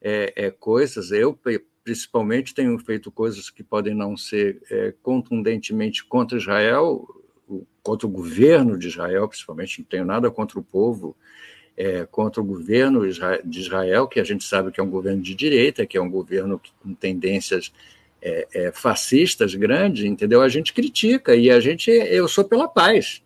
é, 0.00 0.32
é, 0.36 0.50
coisas, 0.50 1.12
eu 1.12 1.38
principalmente 1.84 2.54
tenho 2.54 2.76
feito 2.78 3.10
coisas 3.10 3.50
que 3.50 3.62
podem 3.62 3.94
não 3.94 4.16
ser 4.16 4.60
é, 4.70 4.92
contundentemente 5.02 6.04
contra 6.04 6.38
Israel, 6.38 7.06
contra 7.82 8.06
o 8.06 8.10
governo 8.10 8.78
de 8.78 8.88
Israel, 8.88 9.28
principalmente, 9.28 9.80
não 9.80 9.86
tenho 9.86 10.04
nada 10.04 10.30
contra 10.30 10.58
o 10.58 10.62
povo, 10.62 11.16
é, 11.76 12.06
contra 12.10 12.40
o 12.40 12.44
governo 12.44 13.00
de 13.44 13.60
Israel, 13.60 14.06
que 14.06 14.20
a 14.20 14.24
gente 14.24 14.44
sabe 14.44 14.70
que 14.70 14.80
é 14.80 14.82
um 14.82 14.90
governo 14.90 15.22
de 15.22 15.34
direita, 15.34 15.86
que 15.86 15.96
é 15.96 16.00
um 16.00 16.10
governo 16.10 16.60
com 16.82 16.94
tendências 16.94 17.72
é, 18.20 18.46
é, 18.54 18.72
fascistas 18.72 19.54
grandes, 19.54 20.04
entendeu? 20.04 20.42
A 20.42 20.48
gente 20.48 20.72
critica 20.72 21.34
e 21.34 21.50
a 21.50 21.58
gente, 21.60 21.90
eu 21.90 22.28
sou 22.28 22.44
pela 22.44 22.68
paz, 22.68 23.22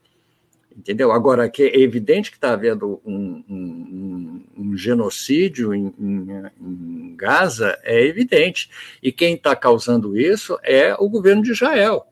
entendeu? 0.74 1.12
Agora, 1.12 1.48
que 1.48 1.64
é 1.64 1.80
evidente 1.80 2.30
que 2.30 2.36
está 2.36 2.52
havendo 2.52 3.00
um, 3.04 3.44
um, 3.48 4.44
um 4.56 4.76
genocídio 4.76 5.74
em, 5.74 5.92
em, 5.98 6.28
em 6.60 7.16
Gaza, 7.16 7.78
é 7.82 8.02
evidente. 8.04 8.70
E 9.02 9.10
quem 9.12 9.34
está 9.34 9.54
causando 9.54 10.18
isso 10.18 10.58
é 10.62 10.94
o 10.98 11.08
governo 11.08 11.42
de 11.42 11.52
Israel 11.52 12.06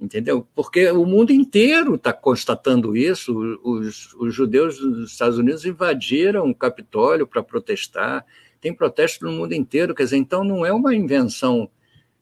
entendeu? 0.00 0.46
Porque 0.54 0.90
o 0.90 1.06
mundo 1.06 1.32
inteiro 1.32 1.94
está 1.94 2.12
constatando 2.12 2.96
isso. 2.96 3.58
Os, 3.62 4.14
os, 4.14 4.34
judeus 4.34 4.78
dos 4.78 5.12
Estados 5.12 5.38
Unidos 5.38 5.64
invadiram 5.64 6.48
o 6.48 6.54
Capitólio 6.54 7.26
para 7.26 7.42
protestar. 7.42 8.24
Tem 8.60 8.74
protesto 8.74 9.24
no 9.24 9.32
mundo 9.32 9.52
inteiro, 9.52 9.94
quer 9.94 10.04
dizer, 10.04 10.16
então 10.16 10.42
não 10.42 10.64
é 10.64 10.72
uma 10.72 10.94
invenção 10.94 11.70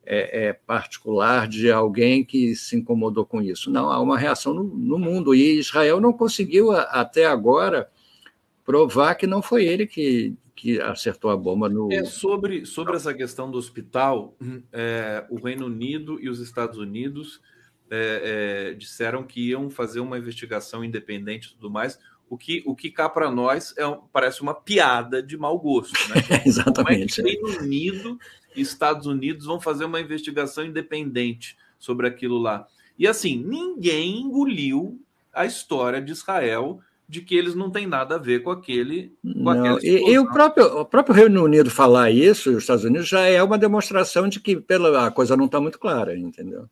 é, 0.05 0.49
é, 0.49 0.53
particular 0.53 1.47
de 1.47 1.71
alguém 1.71 2.25
que 2.25 2.55
se 2.57 2.77
incomodou 2.77 3.25
com 3.25 3.41
isso. 3.41 3.71
Não, 3.71 3.91
há 3.91 4.01
uma 4.01 4.19
reação 4.19 4.53
no, 4.53 4.65
no 4.65 4.99
mundo. 4.99 5.35
E 5.35 5.59
Israel 5.59 6.01
não 6.01 6.13
conseguiu, 6.13 6.73
a, 6.73 6.83
até 6.83 7.25
agora, 7.27 7.89
provar 8.65 9.15
que 9.15 9.27
não 9.27 9.41
foi 9.41 9.65
ele 9.65 9.87
que, 9.87 10.35
que 10.55 10.81
acertou 10.81 11.31
a 11.31 11.37
bomba 11.37 11.69
no. 11.69 11.93
É, 11.93 12.05
sobre, 12.05 12.67
sobre 12.67 12.97
essa 12.97 13.15
questão 13.15 13.51
do 13.51 13.59
hospital, 13.59 14.37
é, 14.73 15.25
o 15.31 15.37
Reino 15.37 15.67
Unido 15.67 16.19
e 16.21 16.29
os 16.29 16.41
Estados 16.41 16.79
Unidos 16.79 17.41
é, 17.95 18.71
é, 18.71 18.75
disseram 18.75 19.23
que 19.23 19.51
iam 19.51 19.69
fazer 19.69 20.01
uma 20.01 20.17
investigação 20.17 20.83
independente 20.83 21.49
e 21.49 21.51
tudo 21.53 21.71
mais, 21.71 21.99
o 22.31 22.39
que, 22.39 22.63
o 22.65 22.75
que 22.75 22.91
cá 22.91 23.07
para 23.07 23.31
nós 23.31 23.75
é, 23.77 23.83
parece 24.11 24.41
uma 24.41 24.55
piada 24.55 25.23
de 25.23 25.37
mau 25.37 25.59
gosto. 25.59 25.93
Né? 26.09 26.43
Exatamente. 26.47 27.17
Como 27.21 27.29
é 27.29 27.37
que 27.37 27.43
Reino 27.43 27.61
Unido 27.61 28.19
e 28.57 28.63
Estados 28.63 29.07
Unidos 29.07 29.45
vão 29.45 29.61
fazer 29.61 29.85
uma 29.85 30.01
investigação 30.01 30.65
independente 30.65 31.55
sobre 31.79 32.07
aquilo 32.07 32.39
lá. 32.39 32.67
E 32.99 33.07
assim, 33.07 33.37
ninguém 33.37 34.21
engoliu 34.21 34.99
a 35.31 35.45
história 35.45 36.01
de 36.01 36.13
Israel 36.13 36.81
de 37.07 37.21
que 37.21 37.35
eles 37.35 37.55
não 37.55 37.71
têm 37.71 37.87
nada 37.87 38.15
a 38.15 38.19
ver 38.19 38.43
com 38.43 38.51
aquele. 38.51 39.13
Com 39.23 39.53
não, 39.53 39.79
e, 39.81 40.13
e, 40.13 40.19
o, 40.19 40.33
próprio, 40.33 40.65
o 40.79 40.87
próprio 40.87 41.15
Reino 41.15 41.45
Unido 41.45 41.71
falar 41.71 42.11
isso, 42.11 42.51
os 42.53 42.59
Estados 42.59 42.85
Unidos, 42.85 43.07
já 43.07 43.21
é 43.21 43.43
uma 43.43 43.59
demonstração 43.59 44.29
de 44.31 44.41
que 44.41 44.57
pela, 44.57 45.07
a 45.07 45.11
coisa 45.11 45.37
não 45.37 45.45
está 45.45 45.61
muito 45.61 45.79
clara, 45.79 46.17
entendeu? 46.17 46.71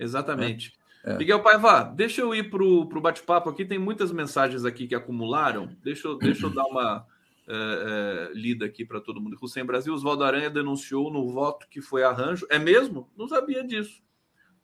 Exatamente. 0.00 0.72
É. 1.04 1.12
é. 1.12 1.18
Miguel 1.18 1.42
Paiva, 1.42 1.84
deixa 1.84 2.20
eu 2.22 2.34
ir 2.34 2.50
para 2.50 2.64
o 2.64 3.00
bate-papo 3.00 3.50
aqui. 3.50 3.64
Tem 3.64 3.78
muitas 3.78 4.10
mensagens 4.10 4.64
aqui 4.64 4.86
que 4.86 4.94
acumularam. 4.94 5.76
Deixa 5.82 6.08
eu, 6.08 6.18
deixa 6.18 6.46
eu 6.46 6.50
dar 6.50 6.64
uma 6.64 7.06
é, 7.46 7.54
é, 7.54 8.34
lida 8.34 8.64
aqui 8.64 8.84
para 8.84 9.00
todo 9.00 9.20
mundo. 9.20 9.36
Hussein 9.40 9.64
Brasil, 9.64 9.92
Oswaldo 9.92 10.24
Aranha 10.24 10.48
denunciou 10.48 11.12
no 11.12 11.28
voto 11.28 11.68
que 11.68 11.80
foi 11.80 12.02
arranjo. 12.02 12.46
É 12.48 12.58
mesmo? 12.58 13.10
Não 13.16 13.28
sabia 13.28 13.62
disso. 13.62 14.02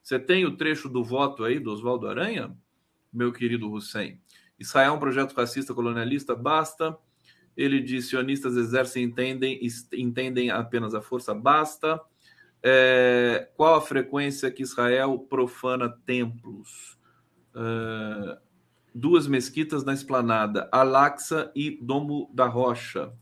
Você 0.03 0.19
tem 0.19 0.45
o 0.45 0.57
trecho 0.57 0.89
do 0.89 1.03
voto 1.03 1.43
aí 1.43 1.59
do 1.59 1.73
Oswaldo 1.73 2.09
Aranha, 2.09 2.57
meu 3.13 3.33
querido 3.33 3.71
Hussein? 3.71 4.21
Israel 4.57 4.93
é 4.93 4.97
um 4.97 5.01
projeto 5.01 5.35
fascista 5.35 5.75
colonialista, 5.75 6.35
basta. 6.35 6.97
Ele 7.57 7.81
diz: 7.81 8.09
sionistas 8.09 8.57
exercem 8.57 9.03
entendem, 9.03 9.61
entendem 9.93 10.51
apenas 10.51 10.95
a 10.95 11.03
força, 11.03 11.35
basta. 11.35 12.01
É, 12.69 13.49
qual 13.57 13.77
a 13.77 13.81
frequência 13.81 14.51
que 14.51 14.61
Israel 14.61 15.17
profana 15.21 15.89
templos? 16.05 16.99
É, 17.55 18.39
duas 18.93 19.29
mesquitas 19.29 19.85
na 19.85 19.95
esplanada, 19.95 20.69
Al-Aqsa 20.73 21.53
e 21.55 21.79
Domo 21.81 22.29
da 22.35 22.47
Rocha. 22.47 23.13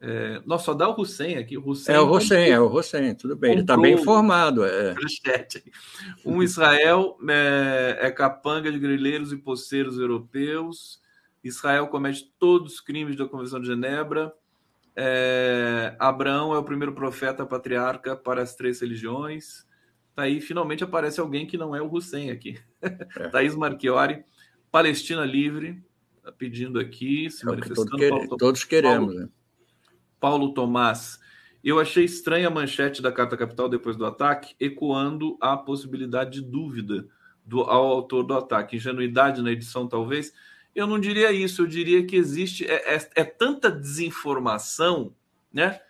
É, 0.00 0.40
nossa, 0.46 0.66
só 0.66 0.74
dá 0.74 0.88
o 0.88 1.00
Hussein 1.00 1.36
aqui. 1.36 1.58
O 1.58 1.68
Hussein 1.68 1.96
é 1.96 2.00
o 2.00 2.08
Hussein, 2.08 2.50
é 2.50 2.60
o 2.60 2.72
Hussein, 2.72 3.14
tudo 3.16 3.34
bem. 3.34 3.52
Ele 3.52 3.62
está 3.62 3.76
bem 3.76 3.94
informado. 3.94 4.64
É. 4.64 4.94
Um 6.24 6.40
Israel 6.40 7.18
é, 7.28 7.98
é 8.02 8.10
capanga 8.12 8.70
de 8.70 8.78
grileiros 8.78 9.32
e 9.32 9.36
poceiros 9.36 9.98
europeus. 9.98 11.00
Israel 11.42 11.88
comete 11.88 12.32
todos 12.38 12.74
os 12.74 12.80
crimes 12.80 13.16
da 13.16 13.26
Convenção 13.26 13.60
de 13.60 13.66
Genebra. 13.66 14.32
É, 14.96 15.96
Abraão 15.98 16.54
é 16.54 16.58
o 16.58 16.64
primeiro 16.64 16.94
profeta 16.94 17.44
patriarca 17.44 18.16
para 18.16 18.42
as 18.42 18.54
três 18.54 18.80
religiões. 18.80 19.66
Tá 20.14 20.22
aí, 20.22 20.40
finalmente 20.40 20.84
aparece 20.84 21.20
alguém 21.20 21.46
que 21.46 21.58
não 21.58 21.74
é 21.74 21.82
o 21.82 21.92
Hussein 21.92 22.30
aqui. 22.30 22.58
É. 22.80 22.88
Thaís 23.30 23.56
Marchiori, 23.56 24.24
Palestina 24.70 25.24
Livre, 25.24 25.82
tá 26.22 26.30
pedindo 26.30 26.78
aqui, 26.78 27.28
se 27.30 27.42
é 27.44 27.46
manifestando. 27.46 27.90
Todos, 27.90 28.00
quer, 28.00 28.28
todos 28.36 28.64
queremos. 28.64 29.06
Paulo, 29.06 29.20
né? 29.20 29.28
Paulo 30.20 30.54
Tomás. 30.54 31.18
Eu 31.62 31.80
achei 31.80 32.04
estranha 32.04 32.48
a 32.48 32.50
manchete 32.50 33.00
da 33.00 33.10
Carta 33.10 33.36
Capital 33.36 33.68
depois 33.68 33.96
do 33.96 34.04
ataque, 34.04 34.54
ecoando 34.60 35.36
a 35.40 35.56
possibilidade 35.56 36.40
de 36.40 36.42
dúvida 36.42 37.08
do, 37.44 37.62
ao 37.62 37.86
autor 37.86 38.22
do 38.22 38.34
ataque. 38.34 38.76
Ingenuidade 38.76 39.42
na 39.42 39.50
edição, 39.50 39.88
talvez. 39.88 40.32
Eu 40.74 40.86
não 40.86 40.98
diria 40.98 41.30
isso, 41.30 41.62
eu 41.62 41.66
diria 41.66 42.04
que 42.04 42.16
existe 42.16 42.66
é, 42.66 42.96
é, 42.96 43.10
é 43.14 43.24
tanta 43.24 43.70
desinformação, 43.70 45.14
né? 45.52 45.80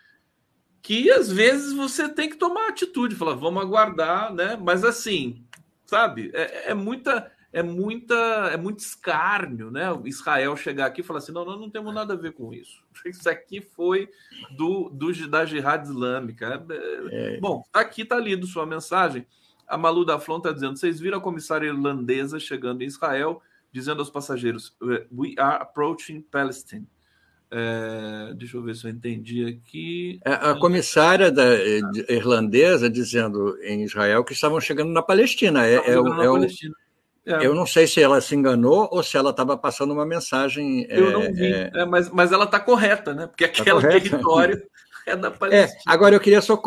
Que 0.82 1.10
às 1.10 1.32
vezes 1.32 1.72
você 1.72 2.08
tem 2.08 2.28
que 2.28 2.36
tomar 2.36 2.68
atitude, 2.68 3.14
falar, 3.14 3.34
vamos 3.34 3.62
aguardar, 3.62 4.32
né? 4.34 4.58
Mas 4.60 4.84
assim, 4.84 5.42
sabe, 5.86 6.30
é, 6.34 6.70
é 6.70 6.74
muita 6.74 7.32
é 7.54 7.62
muita 7.62 8.14
é 8.52 8.56
muito 8.56 8.80
escárnio, 8.80 9.70
né? 9.70 9.84
Israel 10.04 10.56
chegar 10.56 10.86
aqui 10.86 11.02
e 11.02 11.04
falar 11.04 11.20
assim: 11.20 11.30
não, 11.30 11.44
nós 11.44 11.58
não 11.58 11.70
temos 11.70 11.94
nada 11.94 12.14
a 12.14 12.16
ver 12.16 12.32
com 12.32 12.52
isso. 12.52 12.82
Isso 13.06 13.30
aqui 13.30 13.60
foi 13.60 14.08
do, 14.56 14.90
do 14.90 15.28
da 15.28 15.46
jihad 15.46 15.84
islâmica. 15.84 16.66
É. 17.10 17.38
Bom, 17.38 17.62
tá 17.70 17.80
aqui 17.80 18.04
tá 18.04 18.18
lido 18.18 18.44
sua 18.46 18.66
mensagem. 18.66 19.24
A 19.68 19.78
Malu 19.78 20.04
da 20.04 20.18
Flon 20.18 20.38
está 20.38 20.50
dizendo: 20.50 20.76
vocês 20.76 20.98
viram 20.98 21.18
a 21.18 21.20
comissária 21.20 21.68
irlandesa 21.68 22.40
chegando 22.40 22.82
em 22.82 22.86
Israel, 22.86 23.40
dizendo 23.74 23.98
aos 23.98 24.08
passageiros: 24.08 24.76
We 25.12 25.34
are 25.36 25.60
approaching 25.60 26.20
Palestine. 26.20 26.86
É, 27.50 28.32
deixa 28.34 28.56
eu 28.56 28.62
ver 28.62 28.76
se 28.76 28.86
eu 28.86 28.90
entendi 28.90 29.44
aqui. 29.44 30.20
É, 30.24 30.32
a 30.32 30.54
comissária 30.54 31.30
da, 31.30 31.44
irlandesa 32.08 32.88
dizendo 32.88 33.58
em 33.62 33.82
Israel 33.82 34.24
que 34.24 34.32
estavam 34.32 34.60
chegando 34.60 34.92
na 34.92 35.02
Palestina. 35.02 35.66
É, 35.66 35.74
é, 35.74 36.00
na 36.00 36.24
é 36.24 36.26
Palestina. 36.26 36.74
É. 37.26 37.46
Eu 37.46 37.54
não 37.54 37.66
sei 37.66 37.86
se 37.86 38.00
ela 38.00 38.20
se 38.20 38.34
enganou 38.36 38.88
ou 38.92 39.02
se 39.02 39.16
ela 39.16 39.30
estava 39.30 39.56
passando 39.56 39.92
uma 39.92 40.06
mensagem. 40.06 40.86
Eu 40.88 41.10
não 41.10 41.32
vi, 41.32 41.52
é... 41.52 41.70
É, 41.74 41.84
mas, 41.84 42.08
mas 42.10 42.30
ela 42.30 42.44
está 42.44 42.60
correta, 42.60 43.12
né? 43.12 43.26
Porque 43.26 43.48
tá 43.48 43.62
aquele 43.62 43.80
território 43.80 44.62
é 45.12 45.16
da 45.16 45.30
Palestina. 45.30 45.80
agora, 45.86 46.14
eu 46.14 46.20
queria 46.20 46.40
só 46.40 46.60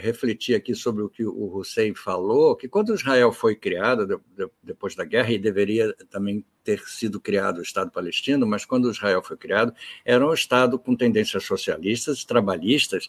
refletir 0.00 0.54
aqui 0.54 0.74
sobre 0.74 1.02
o 1.02 1.08
que 1.08 1.24
o 1.24 1.56
Hussein 1.56 1.94
falou, 1.94 2.56
que 2.56 2.68
quando 2.68 2.94
Israel 2.94 3.32
foi 3.32 3.54
criado, 3.54 4.06
de, 4.06 4.16
de, 4.36 4.50
depois 4.62 4.94
da 4.94 5.04
guerra, 5.04 5.30
e 5.32 5.38
deveria 5.38 5.94
também 6.10 6.44
ter 6.64 6.80
sido 6.80 7.20
criado 7.20 7.58
o 7.58 7.62
Estado 7.62 7.90
palestino, 7.90 8.46
mas 8.46 8.64
quando 8.64 8.90
Israel 8.90 9.22
foi 9.22 9.36
criado, 9.36 9.72
era 10.04 10.26
um 10.26 10.34
Estado 10.34 10.78
com 10.78 10.94
tendências 10.94 11.44
socialistas, 11.44 12.24
trabalhistas, 12.24 13.08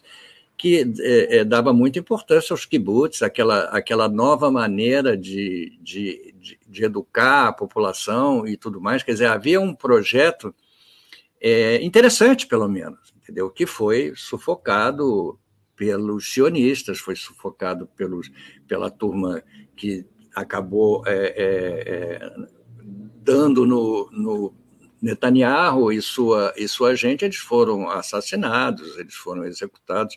que 0.60 0.94
é, 1.00 1.38
é, 1.38 1.44
dava 1.44 1.72
muita 1.72 1.98
importância 1.98 2.52
aos 2.52 2.66
kibbutz, 2.66 3.22
aquela, 3.22 3.64
aquela 3.70 4.10
nova 4.10 4.50
maneira 4.50 5.16
de, 5.16 5.78
de, 5.80 6.34
de, 6.38 6.58
de, 6.68 6.84
educar 6.84 7.48
a 7.48 7.52
população 7.52 8.46
e 8.46 8.58
tudo 8.58 8.78
mais. 8.78 9.02
Quer 9.02 9.12
dizer, 9.12 9.26
havia 9.26 9.58
um 9.58 9.74
projeto 9.74 10.54
é, 11.40 11.82
interessante, 11.82 12.46
pelo 12.46 12.68
menos, 12.68 13.14
entendeu? 13.16 13.50
Que 13.50 13.66
foi 13.66 14.12
sufocado 14.14 15.38
pelos 15.74 16.30
sionistas, 16.30 16.98
foi 16.98 17.16
sufocado 17.16 17.86
pelos, 17.96 18.30
pela 18.68 18.90
turma 18.90 19.42
que 19.74 20.04
acabou 20.34 21.02
é, 21.06 21.12
é, 21.14 22.18
é, 22.18 22.32
dando 23.22 23.66
no, 23.66 24.10
no 24.12 24.54
Netanyahu 25.00 25.90
e 25.90 26.02
sua, 26.02 26.52
e 26.56 26.68
sua 26.68 26.94
gente, 26.94 27.24
eles 27.24 27.38
foram 27.38 27.88
assassinados, 27.88 28.98
eles 28.98 29.14
foram 29.14 29.44
executados. 29.44 30.16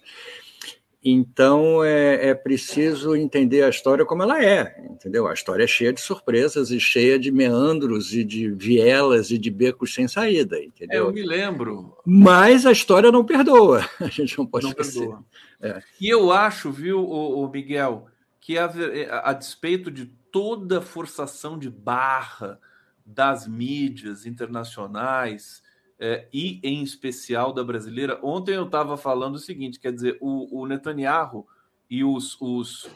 Então 1.04 1.84
é, 1.84 2.30
é, 2.30 2.34
preciso 2.34 3.14
entender 3.14 3.64
a 3.64 3.70
história 3.70 4.06
como 4.06 4.24
ela 4.24 4.42
é, 4.42 4.86
entendeu? 4.90 5.28
A 5.28 5.34
história 5.34 5.66
é 5.66 5.68
cheia 5.68 5.92
de 5.92 6.00
surpresas 6.00 6.72
e 6.72 6.80
cheia 6.80 7.20
de 7.20 7.30
meandros 7.30 8.14
e 8.14 8.24
de 8.24 8.50
vielas 8.50 9.30
e 9.30 9.38
de 9.38 9.52
becos 9.52 9.94
sem 9.94 10.08
saída, 10.08 10.64
entendeu? 10.64 11.06
É, 11.06 11.08
eu 11.08 11.12
me 11.12 11.24
lembro. 11.24 11.98
Mas 12.06 12.66
a 12.66 12.72
história 12.72 13.12
não 13.12 13.26
perdoa. 13.26 13.86
A 14.00 14.08
gente 14.08 14.38
não 14.38 14.46
pode 14.46 14.64
não 14.64 14.72
esquecer. 14.72 15.00
perdoa. 15.00 15.26
É. 15.62 15.82
E 16.00 16.08
eu 16.08 16.32
acho, 16.32 16.72
viu, 16.72 17.04
o, 17.04 17.50
Miguel, 17.50 18.08
que 18.40 18.58
a, 18.58 18.66
a, 18.66 19.30
a 19.32 19.34
despeito 19.34 19.92
de 19.92 20.06
toda 20.32 20.82
forçação 20.82 21.58
de 21.58 21.70
barra, 21.70 22.60
das 23.06 23.48
mídias 23.48 24.26
internacionais 24.26 25.63
é, 26.06 26.28
e, 26.34 26.60
em 26.62 26.84
especial, 26.84 27.54
da 27.54 27.64
brasileira. 27.64 28.20
Ontem 28.22 28.56
eu 28.56 28.66
estava 28.66 28.98
falando 28.98 29.36
o 29.36 29.40
seguinte: 29.40 29.80
quer 29.80 29.94
dizer, 29.94 30.18
o, 30.20 30.60
o 30.64 30.68
Netanyahu 30.68 31.48
e 31.90 32.04
os, 32.04 32.36
os 32.42 32.90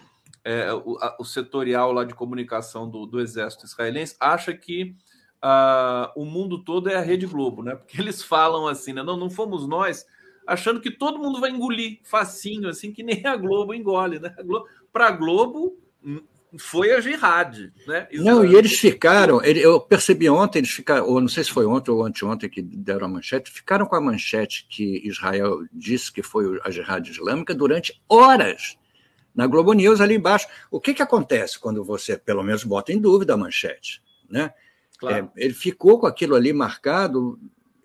é, 0.43 0.73
o, 0.73 0.97
a, 0.99 1.15
o, 1.17 1.23
setorial 1.23 1.93
lá 1.93 2.03
de 2.03 2.13
comunicação 2.13 2.89
do, 2.89 3.05
do 3.05 3.21
exército 3.21 3.65
israelense 3.65 4.17
acha 4.19 4.53
que 4.53 4.93
uh, 5.41 6.11
o 6.21 6.25
mundo 6.25 6.61
todo 6.65 6.89
é 6.89 6.95
a 6.95 7.01
Rede 7.01 7.25
Globo, 7.25 7.63
né? 7.63 7.75
Porque 7.75 7.95
eles 8.01 8.21
falam 8.21 8.67
assim, 8.67 8.91
né? 8.91 9.01
Não, 9.01 9.15
não 9.15 9.29
fomos 9.29 9.65
nós, 9.65 10.05
achando 10.45 10.81
que 10.81 10.91
todo 10.91 11.17
mundo 11.17 11.39
vai 11.39 11.49
engolir 11.49 12.01
facinho, 12.03 12.67
assim, 12.67 12.91
que 12.91 13.03
nem 13.03 13.25
a 13.25 13.37
Globo 13.37 13.73
engole, 13.73 14.19
né? 14.19 14.35
Para 14.91 15.07
a 15.07 15.11
Globo, 15.11 15.77
foi 16.57 16.91
a 16.93 17.01
jihad, 17.01 17.71
né? 17.85 18.07
Não, 18.13 18.45
e 18.45 18.55
eles 18.55 18.79
ficaram, 18.79 19.41
eu 19.41 19.79
percebi 19.81 20.29
ontem, 20.29 20.59
eles 20.59 20.71
ficaram, 20.71 21.05
ou 21.05 21.19
não 21.19 21.27
sei 21.27 21.43
se 21.43 21.51
foi 21.51 21.65
ontem 21.65 21.91
ou 21.91 22.05
anteontem 22.05 22.49
que 22.49 22.61
deram 22.61 23.05
a 23.05 23.09
manchete, 23.09 23.51
ficaram 23.51 23.85
com 23.85 23.95
a 23.95 24.01
manchete 24.01 24.65
que 24.69 25.05
Israel 25.05 25.65
disse 25.73 26.11
que 26.11 26.23
foi 26.23 26.59
a 26.63 26.71
jihad 26.71 27.09
islâmica 27.09 27.53
durante 27.53 28.01
horas 28.07 28.77
na 29.35 29.45
Globo 29.45 29.73
News 29.73 29.99
ali 29.99 30.15
embaixo. 30.15 30.47
O 30.71 30.79
que, 30.79 30.93
que 30.93 31.03
acontece 31.03 31.59
quando 31.59 31.83
você, 31.83 32.17
pelo 32.17 32.43
menos, 32.43 32.63
bota 32.63 32.93
em 32.93 32.99
dúvida 32.99 33.33
a 33.33 33.37
manchete, 33.37 34.01
né? 34.29 34.51
Claro. 34.97 35.31
É, 35.35 35.43
ele 35.43 35.53
ficou 35.53 35.99
com 35.99 36.07
aquilo 36.07 36.35
ali 36.35 36.51
marcado 36.51 37.39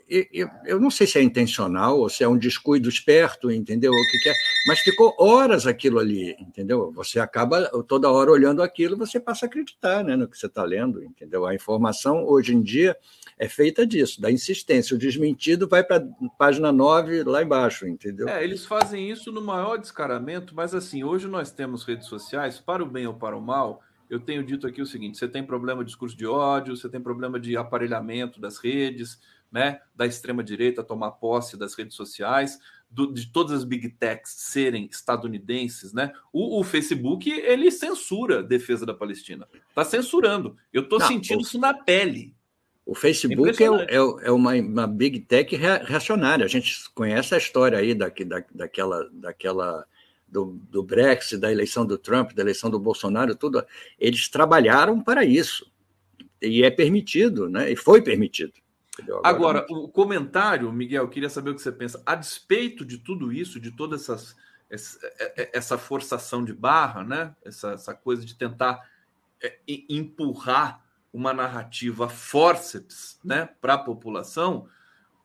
eu, 0.09 0.49
eu, 0.65 0.81
não 0.81 0.91
sei 0.91 1.07
se 1.07 1.19
é 1.19 1.23
intencional 1.23 1.99
ou 1.99 2.09
se 2.09 2.23
é 2.23 2.29
um 2.29 2.37
descuido 2.37 2.89
esperto, 2.89 3.51
entendeu? 3.51 3.91
O 3.93 3.95
que, 3.95 4.29
é, 4.29 4.33
mas 4.67 4.81
ficou 4.81 5.15
horas 5.19 5.67
aquilo 5.67 5.99
ali, 5.99 6.37
entendeu? 6.39 6.93
Você 6.93 7.19
acaba 7.19 7.65
toda 7.87 8.11
hora 8.11 8.31
olhando 8.31 8.63
aquilo, 8.63 8.97
você 8.97 9.19
passa 9.19 9.47
a 9.47 9.49
acreditar 9.49 10.05
né, 10.05 10.17
no 10.17 10.29
que 10.29 10.37
você 10.37 10.47
está 10.47 10.63
lendo, 10.65 11.03
entendeu? 11.03 11.47
A 11.47 11.55
informação 11.55 12.25
hoje 12.25 12.55
em 12.55 12.63
dia 12.63 12.97
é 13.39 13.49
feita 13.49 13.87
disso, 13.87 14.21
da 14.21 14.31
insistência. 14.31 14.95
O 14.95 14.99
desmentido 14.99 15.67
vai 15.67 15.83
para 15.83 16.07
página 16.39 16.71
9 16.71 17.25
lá 17.25 17.43
embaixo, 17.43 17.87
entendeu? 17.87 18.29
É, 18.29 18.45
eles 18.45 18.67
fazem 18.67 19.11
isso 19.11 19.33
no 19.33 19.41
maior 19.41 19.79
descaramento, 19.79 20.55
mas 20.55 20.75
assim, 20.75 21.03
hoje 21.03 21.27
nós 21.27 21.51
temos 21.51 21.85
redes 21.85 22.07
sociais, 22.07 22.61
para 22.61 22.83
o 22.83 22.87
bem 22.87 23.07
ou 23.07 23.15
para 23.15 23.37
o 23.37 23.41
mal. 23.41 23.83
Eu 24.13 24.21
tenho 24.21 24.45
dito 24.45 24.67
aqui 24.67 24.83
o 24.83 24.87
seguinte: 24.87 25.17
você 25.17 25.27
tem 25.27 25.43
problema 25.43 25.83
de 25.83 25.87
discurso 25.87 26.15
de 26.15 26.27
ódio, 26.27 26.77
você 26.77 26.87
tem 26.87 27.01
problema 27.01 27.41
de 27.41 27.57
aparelhamento 27.57 28.39
das 28.39 28.59
redes, 28.59 29.19
né, 29.53 29.81
da 29.95 30.07
extrema-direita 30.07 30.83
tomar 30.83 31.13
posse 31.13 31.57
das 31.57 31.75
redes 31.75 31.95
sociais, 31.95 32.59
do, 32.91 33.13
de 33.13 33.31
todas 33.31 33.53
as 33.53 33.65
big 33.65 33.89
techs 33.91 34.33
serem 34.33 34.87
estadunidenses, 34.91 35.93
né? 35.93 36.13
O, 36.33 36.61
o 36.61 36.65
Facebook 36.65 37.31
ele 37.31 37.71
censura 37.71 38.41
a 38.41 38.43
defesa 38.43 38.85
da 38.87 38.95
Palestina, 38.95 39.47
está 39.69 39.85
censurando. 39.85 40.57
Eu 40.73 40.83
estou 40.83 41.01
sentindo 41.01 41.39
o, 41.39 41.43
isso 41.43 41.59
na 41.59 41.75
pele. 41.75 42.35
O 42.85 42.95
Facebook 42.95 43.63
é, 43.63 43.67
é, 43.67 43.97
é 43.97 44.31
uma, 44.31 44.55
uma, 44.55 44.87
big 44.87 45.21
tech 45.21 45.55
reacionária. 45.55 46.45
A 46.45 46.49
gente 46.49 46.91
conhece 46.91 47.35
a 47.35 47.39
história 47.39 47.79
aí 47.79 47.95
da, 47.95 48.09
da, 48.09 48.45
daquela, 48.53 49.09
daquela 49.13 49.87
do, 50.27 50.59
do 50.69 50.83
Brexit, 50.83 51.39
da 51.39 51.53
eleição 51.53 51.87
do 51.87 51.97
Trump, 51.97 52.33
da 52.33 52.43
eleição 52.43 52.69
do 52.69 52.81
Bolsonaro, 52.81 53.37
tudo. 53.37 53.65
Eles 53.99 54.29
trabalharam 54.29 55.01
para 55.01 55.25
isso 55.25 55.71
e 56.41 56.65
é 56.65 56.71
permitido, 56.71 57.49
né? 57.49 57.71
E 57.71 57.77
foi 57.77 58.03
permitido. 58.03 58.53
Agora, 59.25 59.65
o 59.71 59.89
comentário, 59.89 60.71
Miguel, 60.71 61.09
queria 61.09 61.31
saber 61.31 61.51
o 61.51 61.55
que 61.55 61.63
você 61.63 61.73
pensa. 61.73 62.03
A 62.05 62.15
despeito 62.15 62.85
de 62.85 62.99
tudo 62.99 63.33
isso, 63.33 63.59
de 63.59 63.71
toda 63.71 63.97
essas, 63.97 64.37
essa, 64.69 64.99
é, 65.19 65.43
é, 65.43 65.51
essa 65.55 65.79
forçação 65.79 66.45
de 66.45 66.53
barra, 66.53 67.03
né? 67.03 67.35
essa, 67.43 67.73
essa 67.73 67.95
coisa 67.95 68.25
de 68.25 68.35
tentar 68.35 68.87
é, 69.43 69.59
empurrar 69.89 70.85
uma 71.13 71.33
narrativa 71.33 72.09
forceps 72.09 73.19
né? 73.25 73.49
para 73.61 73.75
a 73.75 73.79
população, 73.79 74.69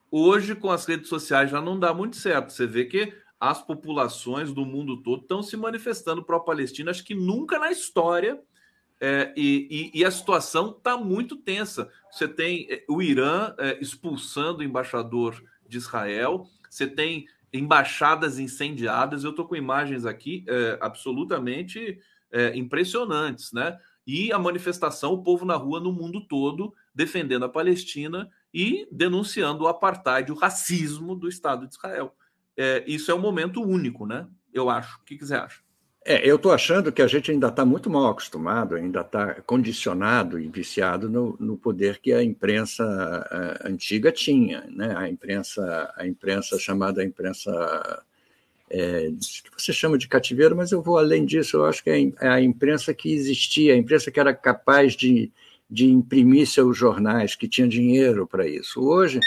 hoje 0.09 0.55
com 0.55 0.71
as 0.71 0.85
redes 0.85 1.09
sociais 1.09 1.51
já 1.51 1.61
não 1.61 1.77
dá 1.77 1.93
muito 1.93 2.15
certo. 2.15 2.51
Você 2.51 2.65
vê 2.65 2.85
que 2.85 3.13
as 3.39 3.61
populações 3.61 4.53
do 4.53 4.65
mundo 4.65 5.01
todo 5.03 5.21
estão 5.21 5.43
se 5.43 5.57
manifestando 5.57 6.23
pró-Palestina, 6.23 6.91
acho 6.91 7.03
que 7.03 7.13
nunca 7.13 7.59
na 7.59 7.69
história 7.69 8.41
é, 8.99 9.31
e, 9.35 9.91
e, 9.93 9.99
e, 9.99 10.05
a 10.05 10.09
situação 10.09 10.71
está 10.71 10.97
muito 10.97 11.35
tensa. 11.35 11.89
Você 12.11 12.27
tem 12.27 12.67
é, 12.69 12.83
o 12.89 13.01
Irã 13.01 13.53
é, 13.59 13.77
expulsando 13.79 14.59
o 14.59 14.63
embaixador 14.63 15.41
de 15.67 15.77
Israel, 15.77 16.47
você 16.69 16.87
tem 16.87 17.27
embaixadas 17.53 18.39
incendiadas. 18.39 19.23
Eu 19.23 19.31
estou 19.31 19.47
com 19.47 19.55
imagens 19.55 20.05
aqui 20.05 20.43
é, 20.47 20.77
absolutamente 20.81 21.99
é, 22.31 22.55
impressionantes, 22.57 23.51
né? 23.53 23.77
E 24.05 24.31
a 24.31 24.39
manifestação, 24.39 25.13
o 25.13 25.21
povo 25.21 25.45
na 25.45 25.55
rua 25.55 25.79
no 25.79 25.91
mundo 25.91 26.25
todo 26.25 26.73
defendendo 26.95 27.43
a 27.43 27.49
Palestina 27.49 28.29
e 28.53 28.87
denunciando 28.91 29.65
o 29.65 29.67
apartheid, 29.67 30.31
o 30.31 30.35
racismo 30.35 31.13
do 31.13 31.27
Estado 31.27 31.67
de 31.67 31.75
Israel. 31.75 32.15
É, 32.55 32.83
isso 32.87 33.11
é 33.11 33.13
um 33.13 33.19
momento 33.19 33.61
único, 33.61 34.05
né? 34.05 34.27
Eu 34.51 34.69
acho. 34.69 34.97
O 34.97 35.03
que, 35.03 35.17
que 35.17 35.25
você 35.25 35.35
acha? 35.35 35.66
É, 36.09 36.25
eu 36.25 36.37
estou 36.37 36.53
achando 36.53 36.89
que 36.89 37.01
a 37.01 37.07
gente 37.07 37.31
ainda 37.31 37.49
está 37.49 37.65
muito 37.65 37.89
mal 37.89 38.07
acostumado, 38.07 38.75
ainda 38.75 39.01
está 39.01 39.41
condicionado 39.41 40.39
e 40.39 40.47
viciado 40.47 41.09
no, 41.09 41.35
no, 41.37 41.57
poder 41.57 41.99
que 41.99 42.13
a 42.13 42.23
imprensa 42.23 43.59
antiga 43.65 44.09
tinha, 44.09 44.63
né? 44.69 44.95
A 44.95 45.09
imprensa, 45.09 45.93
a 45.97 46.07
imprensa 46.07 46.57
chamada 46.57 47.03
imprensa 47.03 47.51
é, 48.69 49.09
que 49.09 49.61
você 49.61 49.73
chama 49.73 49.97
de 49.97 50.07
cativeiro, 50.07 50.55
mas 50.55 50.71
eu 50.71 50.81
vou 50.81 50.97
além 50.97 51.25
disso. 51.25 51.57
Eu 51.57 51.65
acho 51.65 51.83
que 51.83 51.89
é 51.89 52.29
a 52.29 52.39
imprensa 52.39 52.93
que 52.93 53.13
existia, 53.13 53.73
a 53.73 53.77
imprensa 53.77 54.09
que 54.09 54.19
era 54.19 54.33
capaz 54.33 54.93
de, 54.95 55.29
de 55.69 55.87
imprimir 55.89 56.47
seus 56.47 56.77
jornais, 56.77 57.35
que 57.35 57.49
tinha 57.49 57.67
dinheiro 57.67 58.25
para 58.25 58.47
isso. 58.47 58.79
Hoje, 58.79 59.19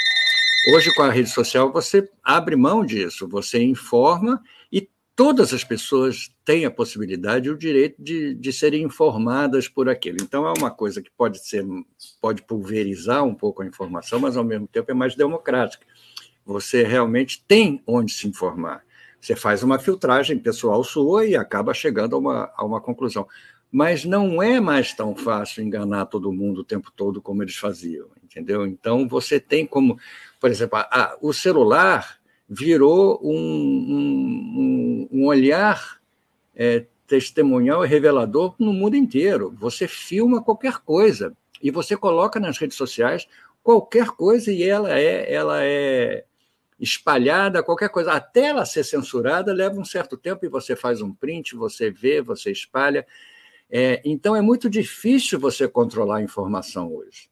hoje 0.74 0.94
com 0.94 1.02
a 1.02 1.10
rede 1.10 1.28
social 1.28 1.70
você 1.70 2.08
abre 2.24 2.56
mão 2.56 2.86
disso, 2.86 3.28
você 3.28 3.62
informa 3.62 4.42
e 4.72 4.88
todas 5.20 5.52
as 5.52 5.62
pessoas 5.62 6.30
têm 6.46 6.64
a 6.64 6.70
possibilidade 6.70 7.46
e 7.46 7.50
o 7.50 7.58
direito 7.58 8.02
de, 8.02 8.32
de 8.32 8.52
serem 8.54 8.84
informadas 8.84 9.68
por 9.68 9.86
aquilo. 9.86 10.16
Então, 10.22 10.46
é 10.46 10.52
uma 10.56 10.70
coisa 10.70 11.02
que 11.02 11.10
pode 11.10 11.46
ser, 11.46 11.62
pode 12.22 12.40
pulverizar 12.40 13.22
um 13.22 13.34
pouco 13.34 13.60
a 13.60 13.66
informação, 13.66 14.18
mas 14.18 14.34
ao 14.34 14.44
mesmo 14.44 14.66
tempo 14.66 14.90
é 14.90 14.94
mais 14.94 15.14
democrática. 15.14 15.86
Você 16.42 16.84
realmente 16.84 17.44
tem 17.46 17.82
onde 17.86 18.14
se 18.14 18.26
informar. 18.26 18.82
Você 19.20 19.36
faz 19.36 19.62
uma 19.62 19.78
filtragem 19.78 20.38
pessoal 20.38 20.82
sua 20.82 21.26
e 21.26 21.36
acaba 21.36 21.74
chegando 21.74 22.16
a 22.16 22.18
uma, 22.18 22.52
a 22.56 22.64
uma 22.64 22.80
conclusão. 22.80 23.28
Mas 23.70 24.06
não 24.06 24.42
é 24.42 24.58
mais 24.58 24.94
tão 24.94 25.14
fácil 25.14 25.62
enganar 25.62 26.06
todo 26.06 26.32
mundo 26.32 26.62
o 26.62 26.64
tempo 26.64 26.90
todo 26.90 27.20
como 27.20 27.42
eles 27.42 27.56
faziam, 27.56 28.08
entendeu? 28.24 28.66
Então, 28.66 29.06
você 29.06 29.38
tem 29.38 29.66
como, 29.66 29.98
por 30.40 30.50
exemplo, 30.50 30.78
o 31.20 31.30
celular 31.34 32.19
virou 32.50 33.20
um, 33.22 33.38
um, 33.38 35.08
um 35.12 35.26
olhar 35.26 36.00
é, 36.52 36.84
testemunhal 37.06 37.84
e 37.84 37.88
revelador 37.88 38.56
no 38.58 38.72
mundo 38.72 38.96
inteiro. 38.96 39.54
Você 39.56 39.86
filma 39.86 40.42
qualquer 40.42 40.78
coisa 40.78 41.32
e 41.62 41.70
você 41.70 41.96
coloca 41.96 42.40
nas 42.40 42.58
redes 42.58 42.76
sociais 42.76 43.28
qualquer 43.62 44.08
coisa 44.08 44.50
e 44.50 44.64
ela 44.64 44.98
é, 44.98 45.32
ela 45.32 45.62
é 45.62 46.24
espalhada, 46.78 47.62
qualquer 47.62 47.88
coisa. 47.88 48.12
Até 48.12 48.46
ela 48.46 48.64
ser 48.64 48.82
censurada 48.82 49.52
leva 49.52 49.78
um 49.78 49.84
certo 49.84 50.16
tempo 50.16 50.44
e 50.44 50.48
você 50.48 50.74
faz 50.74 51.00
um 51.00 51.14
print, 51.14 51.54
você 51.54 51.88
vê, 51.88 52.20
você 52.20 52.50
espalha. 52.50 53.06
É, 53.70 54.02
então 54.04 54.34
é 54.34 54.40
muito 54.40 54.68
difícil 54.68 55.38
você 55.38 55.68
controlar 55.68 56.16
a 56.16 56.22
informação 56.22 56.92
hoje. 56.92 57.30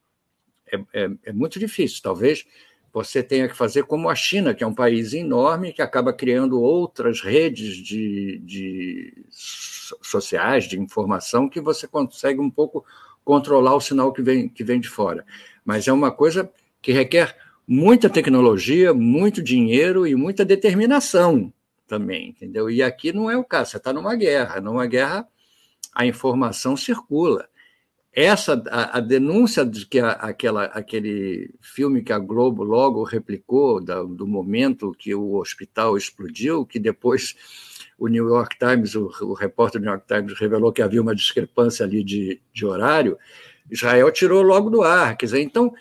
É, 0.72 0.76
é, 0.92 1.10
é 1.24 1.32
muito 1.32 1.58
difícil. 1.58 2.00
Talvez 2.02 2.44
você 2.92 3.22
tenha 3.22 3.48
que 3.48 3.56
fazer 3.56 3.84
como 3.84 4.08
a 4.08 4.14
China, 4.14 4.54
que 4.54 4.64
é 4.64 4.66
um 4.66 4.74
país 4.74 5.12
enorme, 5.12 5.72
que 5.72 5.82
acaba 5.82 6.12
criando 6.12 6.60
outras 6.60 7.20
redes 7.20 7.76
de, 7.76 8.38
de 8.38 9.24
sociais, 9.30 10.64
de 10.64 10.78
informação, 10.78 11.48
que 11.48 11.60
você 11.60 11.86
consegue 11.86 12.40
um 12.40 12.50
pouco 12.50 12.84
controlar 13.24 13.74
o 13.74 13.80
sinal 13.80 14.12
que 14.12 14.22
vem, 14.22 14.48
que 14.48 14.64
vem 14.64 14.80
de 14.80 14.88
fora. 14.88 15.24
Mas 15.64 15.86
é 15.86 15.92
uma 15.92 16.10
coisa 16.10 16.50
que 16.80 16.92
requer 16.92 17.36
muita 17.66 18.08
tecnologia, 18.08 18.94
muito 18.94 19.42
dinheiro 19.42 20.06
e 20.06 20.14
muita 20.14 20.44
determinação 20.44 21.52
também, 21.86 22.30
entendeu? 22.30 22.70
E 22.70 22.82
aqui 22.82 23.12
não 23.12 23.30
é 23.30 23.36
o 23.36 23.44
caso, 23.44 23.70
você 23.70 23.76
está 23.76 23.92
numa 23.92 24.14
guerra, 24.14 24.60
numa 24.60 24.86
guerra 24.86 25.26
a 25.94 26.06
informação 26.06 26.76
circula 26.76 27.48
essa 28.24 28.60
a, 28.68 28.98
a, 28.98 29.00
denúncia 29.00 29.64
de 29.64 29.86
que 29.86 30.00
a, 30.00 30.10
aquela, 30.10 30.64
aquele 30.64 31.54
filme 31.60 32.02
que 32.02 32.12
a 32.12 32.18
Globo 32.18 32.64
logo 32.64 33.04
replicou 33.04 33.80
da, 33.80 34.02
do 34.02 34.26
momento 34.26 34.92
que 34.98 35.14
o 35.14 35.34
hospital 35.34 35.96
explodiu, 35.96 36.66
que 36.66 36.80
depois 36.80 37.36
o 37.96 38.08
New 38.08 38.26
York 38.26 38.56
Times, 38.58 38.96
o, 38.96 39.10
o 39.22 39.34
repórter 39.34 39.80
do 39.80 39.84
New 39.84 39.92
York 39.92 40.06
Times 40.06 40.38
revelou 40.38 40.72
que 40.72 40.82
havia 40.82 41.00
uma 41.00 41.14
discrepância 41.14 41.86
ali 41.86 42.02
de, 42.02 42.40
de 42.52 42.66
horário, 42.66 43.16
Israel 43.70 44.10
tirou 44.10 44.42
logo 44.42 44.68
do 44.68 44.82
ar. 44.82 45.16
Quer 45.16 45.26
dizer, 45.26 45.42
então 45.42 45.72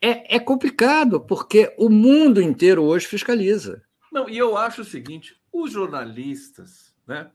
é, 0.00 0.36
é 0.36 0.38
complicado, 0.38 1.20
porque 1.20 1.74
o 1.78 1.88
mundo 1.88 2.40
inteiro 2.40 2.82
hoje 2.82 3.06
fiscaliza. 3.06 3.82
Não, 4.12 4.28
e 4.28 4.36
eu 4.36 4.56
acho 4.56 4.82
o 4.82 4.84
seguinte: 4.84 5.36
os 5.52 5.72
jornalistas, 5.72 6.94
né? 7.06 7.30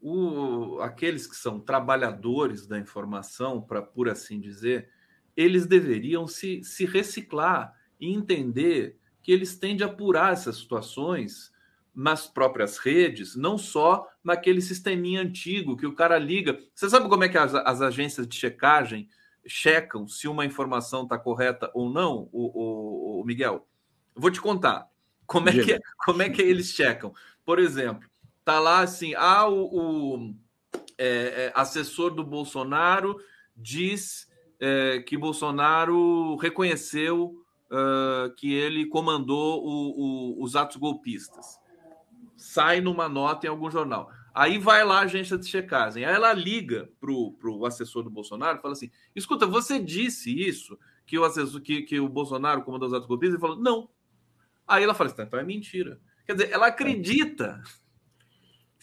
O, 0.00 0.78
aqueles 0.80 1.26
que 1.26 1.36
são 1.36 1.58
trabalhadores 1.58 2.66
da 2.66 2.78
informação, 2.78 3.60
para 3.60 3.82
por 3.82 4.08
assim 4.08 4.40
dizer, 4.40 4.88
eles 5.36 5.66
deveriam 5.66 6.26
se, 6.26 6.62
se 6.62 6.84
reciclar 6.84 7.74
e 8.00 8.12
entender 8.12 8.98
que 9.22 9.32
eles 9.32 9.58
têm 9.58 9.76
de 9.76 9.84
apurar 9.84 10.32
essas 10.32 10.56
situações 10.56 11.52
nas 11.94 12.26
próprias 12.26 12.76
redes, 12.76 13.34
não 13.34 13.56
só 13.56 14.06
naquele 14.22 14.60
sisteminha 14.60 15.22
antigo 15.22 15.76
que 15.76 15.86
o 15.86 15.94
cara 15.94 16.18
liga. 16.18 16.58
Você 16.74 16.90
sabe 16.90 17.08
como 17.08 17.24
é 17.24 17.28
que 17.28 17.38
as, 17.38 17.54
as 17.54 17.80
agências 17.80 18.28
de 18.28 18.36
checagem 18.36 19.08
checam 19.46 20.06
se 20.06 20.28
uma 20.28 20.44
informação 20.44 21.04
está 21.04 21.18
correta 21.18 21.70
ou 21.72 21.90
não, 21.90 22.28
o, 22.32 23.18
o, 23.18 23.22
o 23.22 23.24
Miguel? 23.24 23.66
Eu 24.14 24.20
vou 24.20 24.30
te 24.30 24.40
contar. 24.40 24.88
Como 25.26 25.48
é, 25.48 25.52
que, 25.52 25.80
como 26.04 26.22
é 26.22 26.30
que 26.30 26.42
eles 26.42 26.70
checam? 26.70 27.12
Por 27.44 27.58
exemplo, 27.58 28.08
tá 28.46 28.60
lá 28.60 28.80
assim: 28.80 29.12
ah, 29.16 29.46
o, 29.48 29.64
o 29.64 30.34
é, 30.96 31.06
é, 31.46 31.52
assessor 31.54 32.14
do 32.14 32.24
Bolsonaro 32.24 33.16
diz 33.54 34.30
é, 34.60 35.00
que 35.00 35.18
Bolsonaro 35.18 36.36
reconheceu 36.36 37.42
que 38.36 38.54
ele 38.54 38.86
comandou 38.86 39.60
o, 39.60 40.38
o, 40.38 40.44
os 40.44 40.54
atos 40.54 40.76
golpistas. 40.76 41.58
Sai 42.36 42.80
numa 42.80 43.08
nota 43.08 43.44
em 43.44 43.50
algum 43.50 43.68
jornal. 43.68 44.08
Aí 44.32 44.56
vai 44.56 44.84
lá 44.84 44.98
a 44.98 45.02
agência 45.02 45.36
de 45.36 45.48
checagem. 45.48 46.04
Aí 46.04 46.14
ela 46.14 46.32
liga 46.32 46.88
para 47.00 47.10
o 47.10 47.66
assessor 47.66 48.04
do 48.04 48.10
Bolsonaro 48.10 48.58
e 48.58 48.62
fala 48.62 48.72
assim: 48.72 48.88
escuta, 49.16 49.48
você 49.48 49.80
disse 49.80 50.32
isso, 50.32 50.78
que 51.04 51.18
o, 51.18 51.24
assessor, 51.24 51.60
que, 51.60 51.82
que 51.82 51.98
o 51.98 52.08
Bolsonaro 52.08 52.62
comandou 52.62 52.86
os 52.86 52.94
atos 52.94 53.08
golpistas? 53.08 53.34
Ele 53.34 53.40
falou: 53.40 53.60
não. 53.60 53.90
Aí 54.64 54.84
ela 54.84 54.94
fala 54.94 55.10
assim: 55.10 55.22
então 55.22 55.40
é 55.40 55.44
mentira. 55.44 56.00
Quer 56.24 56.34
dizer, 56.34 56.52
ela 56.52 56.68
acredita 56.68 57.60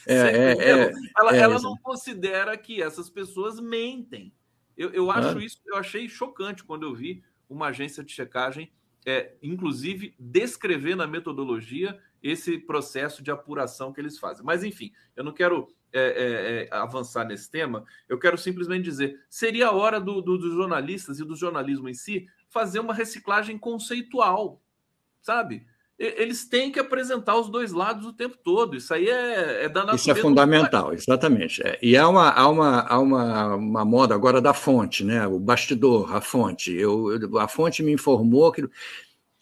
é, 0.08 0.16
é, 0.16 0.92
ela, 1.18 1.36
é, 1.36 1.40
ela 1.40 1.62
não 1.62 1.78
considera 1.78 2.58
que 2.58 2.82
essas 2.82 3.10
pessoas 3.10 3.60
mentem. 3.60 4.34
Eu, 4.76 4.92
eu 4.92 5.12
acho 5.12 5.40
isso, 5.40 5.60
eu 5.66 5.78
achei 5.78 6.10
chocante 6.10 6.64
quando 6.64 6.84
eu 6.84 6.94
vi 6.94 7.24
uma 7.50 7.68
agência 7.68 8.04
de 8.04 8.12
checagem, 8.12 8.72
é, 9.06 9.34
inclusive, 9.42 10.16
descrever 10.18 10.96
na 10.96 11.06
metodologia 11.06 12.00
esse 12.22 12.58
processo 12.58 13.22
de 13.22 13.30
apuração 13.30 13.92
que 13.92 14.00
eles 14.00 14.18
fazem. 14.18 14.46
Mas, 14.46 14.64
enfim, 14.64 14.92
eu 15.16 15.24
não 15.24 15.34
quero 15.34 15.68
é, 15.92 16.00
é, 16.02 16.64
é 16.64 16.76
avançar 16.76 17.26
nesse 17.26 17.52
tema, 17.52 17.86
eu 18.10 18.18
quero 18.18 18.38
simplesmente 18.38 18.84
dizer: 18.84 19.24
seria 19.30 19.68
a 19.68 19.72
hora 19.72 20.00
do, 20.00 20.22
do, 20.22 20.38
dos 20.38 20.54
jornalistas 20.54 21.20
e 21.20 21.26
do 21.26 21.36
jornalismo 21.36 21.88
em 21.88 21.94
si 21.94 22.28
fazer 22.50 22.80
uma 22.80 22.94
reciclagem 22.94 23.58
conceitual, 23.58 24.62
sabe? 25.22 25.68
Eles 25.98 26.46
têm 26.46 26.72
que 26.72 26.80
apresentar 26.80 27.38
os 27.38 27.50
dois 27.50 27.72
lados 27.72 28.06
o 28.06 28.14
tempo 28.14 28.38
todo. 28.44 28.76
Isso 28.76 28.94
aí 28.94 29.08
é, 29.08 29.66
é 29.66 29.70
da 29.70 29.82
natureza. 29.82 29.96
Isso 29.96 30.12
é 30.12 30.16
fundamental, 30.16 30.94
exatamente. 30.94 31.62
É, 31.62 31.78
e 31.82 31.96
há, 31.96 32.08
uma, 32.08 32.30
há, 32.30 32.48
uma, 32.50 32.80
há 32.82 33.00
uma, 33.00 33.56
uma 33.56 33.86
moda 33.86 34.16
agora 34.16 34.42
da 34.42 34.54
fonte, 34.54 35.04
né? 35.04 35.26
o 35.28 35.40
bastidor, 35.40 36.16
a 36.16 36.20
fonte. 36.22 36.74
Eu, 36.74 37.08
a 37.40 37.48
fonte 37.48 37.84
me 37.84 37.92
informou 37.92 38.52
que. 38.52 38.68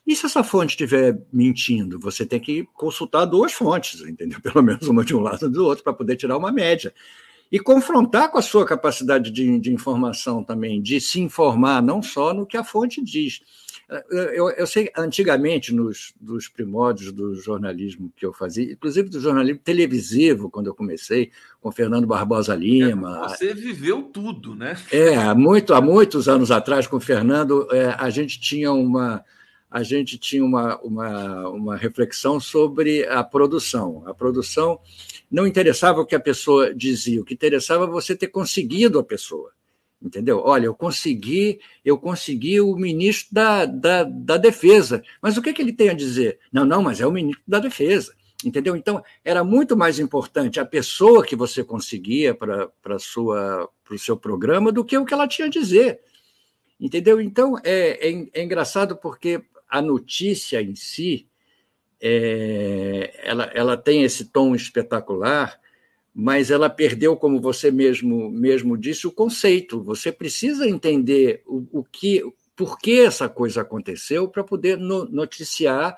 E 0.06 0.16
se 0.16 0.26
essa 0.26 0.44
fonte 0.44 0.72
estiver 0.72 1.18
mentindo? 1.32 2.00
Você 2.00 2.26
tem 2.26 2.40
que 2.40 2.68
consultar 2.74 3.26
duas 3.26 3.54
fontes, 3.54 4.02
entendeu? 4.02 4.40
Pelo 4.44 4.64
menos 4.64 4.88
uma 4.88 5.06
de 5.06 5.16
um 5.16 5.22
lado 5.22 5.46
e 5.46 5.50
do 5.50 5.66
outro, 5.66 5.84
para 5.84 5.94
poder 5.94 6.18
tirar 6.18 6.38
uma 6.38 6.52
média. 6.52 6.94
E 7.50 7.60
confrontar 7.60 8.32
com 8.32 8.38
a 8.38 8.42
sua 8.42 8.66
capacidade 8.66 9.30
de, 9.30 9.60
de 9.60 9.74
informação 9.74 10.44
também, 10.44 10.82
de 10.82 11.00
se 11.02 11.20
informar 11.20 11.82
não 11.82 12.02
só 12.02 12.34
no 12.34 12.46
que 12.46 12.58
a 12.58 12.64
fonte 12.64 13.04
diz 13.04 13.42
eu, 14.10 14.50
eu 14.52 14.66
sei, 14.66 14.90
antigamente, 14.98 15.74
nos, 15.74 16.14
nos 16.20 16.48
primórdios 16.48 17.12
do 17.12 17.36
jornalismo 17.36 18.12
que 18.16 18.26
eu 18.26 18.32
fazia, 18.32 18.72
inclusive 18.72 19.10
do 19.10 19.20
jornalismo 19.20 19.60
televisivo, 19.62 20.50
quando 20.50 20.68
eu 20.68 20.74
comecei, 20.74 21.30
com 21.60 21.72
Fernando 21.74 22.08
Barbosa 22.08 22.56
Lima. 22.56 23.26
É, 23.26 23.30
você 23.30 23.54
viveu 23.54 24.04
tudo, 24.04 24.56
né? 24.56 24.78
É, 24.92 25.16
há, 25.18 25.36
muito, 25.36 25.74
há 25.74 25.82
muitos 25.82 26.30
anos 26.30 26.52
atrás, 26.52 26.88
com 26.88 26.96
o 26.96 27.02
Fernando, 27.02 27.68
é, 27.72 27.94
a 27.98 28.10
gente 28.10 28.40
tinha 28.40 28.72
uma. 28.72 29.24
A 29.70 29.84
gente 29.84 30.18
tinha 30.18 30.44
uma, 30.44 30.78
uma, 30.82 31.48
uma 31.48 31.78
reflexão 31.78 32.42
sobre 32.42 33.08
a 33.08 33.24
produção. 33.24 34.04
A 34.06 34.14
produção 34.14 34.82
não 35.30 35.48
interessava 35.48 36.02
o 36.02 36.06
que 36.06 36.14
a 36.14 36.20
pessoa 36.20 36.76
dizia, 36.76 37.22
o 37.22 37.24
que 37.24 37.34
interessava 37.34 37.86
é 37.86 37.88
você 37.88 38.14
ter 38.14 38.28
conseguido 38.28 39.00
a 39.00 39.04
pessoa 39.04 39.50
entendeu? 40.02 40.42
Olha, 40.44 40.66
eu 40.66 40.74
consegui, 40.74 41.60
eu 41.86 41.98
consegui 41.98 42.60
o 42.60 42.76
ministro 42.76 43.34
da, 43.34 43.66
da, 43.66 44.04
da 44.04 44.38
Defesa. 44.38 45.04
Mas 45.22 45.38
o 45.38 45.42
que, 45.42 45.54
que 45.54 45.62
ele 45.62 45.74
tem 45.74 45.90
a 45.90 45.94
dizer? 45.94 46.40
Não, 46.52 46.66
não, 46.66 46.82
mas 46.82 47.00
é 47.00 47.06
o 47.06 47.12
ministro 47.12 47.44
da 47.48 47.60
Defesa. 47.60 48.14
Entendeu? 48.44 48.76
Então, 48.76 49.04
era 49.24 49.44
muito 49.44 49.78
mais 49.78 50.00
importante 50.00 50.60
a 50.60 50.66
pessoa 50.66 51.24
que 51.24 51.36
você 51.36 51.64
conseguia 51.64 52.34
para 52.34 52.72
o 52.96 53.98
seu 54.00 54.18
programa 54.18 54.72
do 54.72 54.84
que 54.84 54.98
o 54.98 55.06
que 55.06 55.14
ela 55.14 55.28
tinha 55.28 55.48
a 55.48 55.52
dizer. 55.52 56.00
Entendeu? 56.80 57.22
Então, 57.22 57.60
é, 57.64 58.10
é, 58.10 58.28
é 58.34 58.44
engraçado 58.44 58.98
porque 58.98 59.44
a 59.70 59.82
notícia 59.82 60.62
em 60.62 60.76
si 60.76 61.28
é, 62.02 63.14
ela, 63.24 63.44
ela 63.54 63.78
tem 63.78 64.02
esse 64.02 64.26
tom 64.26 64.56
espetacular, 64.56 65.61
mas 66.14 66.52
ela 66.52 66.70
perdeu, 66.70 67.16
como 67.16 67.40
você 67.40 67.72
mesmo, 67.72 68.30
mesmo 68.30 68.78
disse, 68.78 69.08
o 69.08 69.12
conceito. 69.12 69.82
Você 69.84 70.12
precisa 70.12 70.68
entender 70.68 71.42
o, 71.46 71.66
o 71.80 71.84
que, 71.84 72.22
por 72.56 72.78
que 72.78 73.00
essa 73.00 73.30
coisa 73.30 73.62
aconteceu 73.62 74.28
para 74.28 74.44
poder 74.44 74.78
no, 74.78 75.06
noticiar 75.06 75.98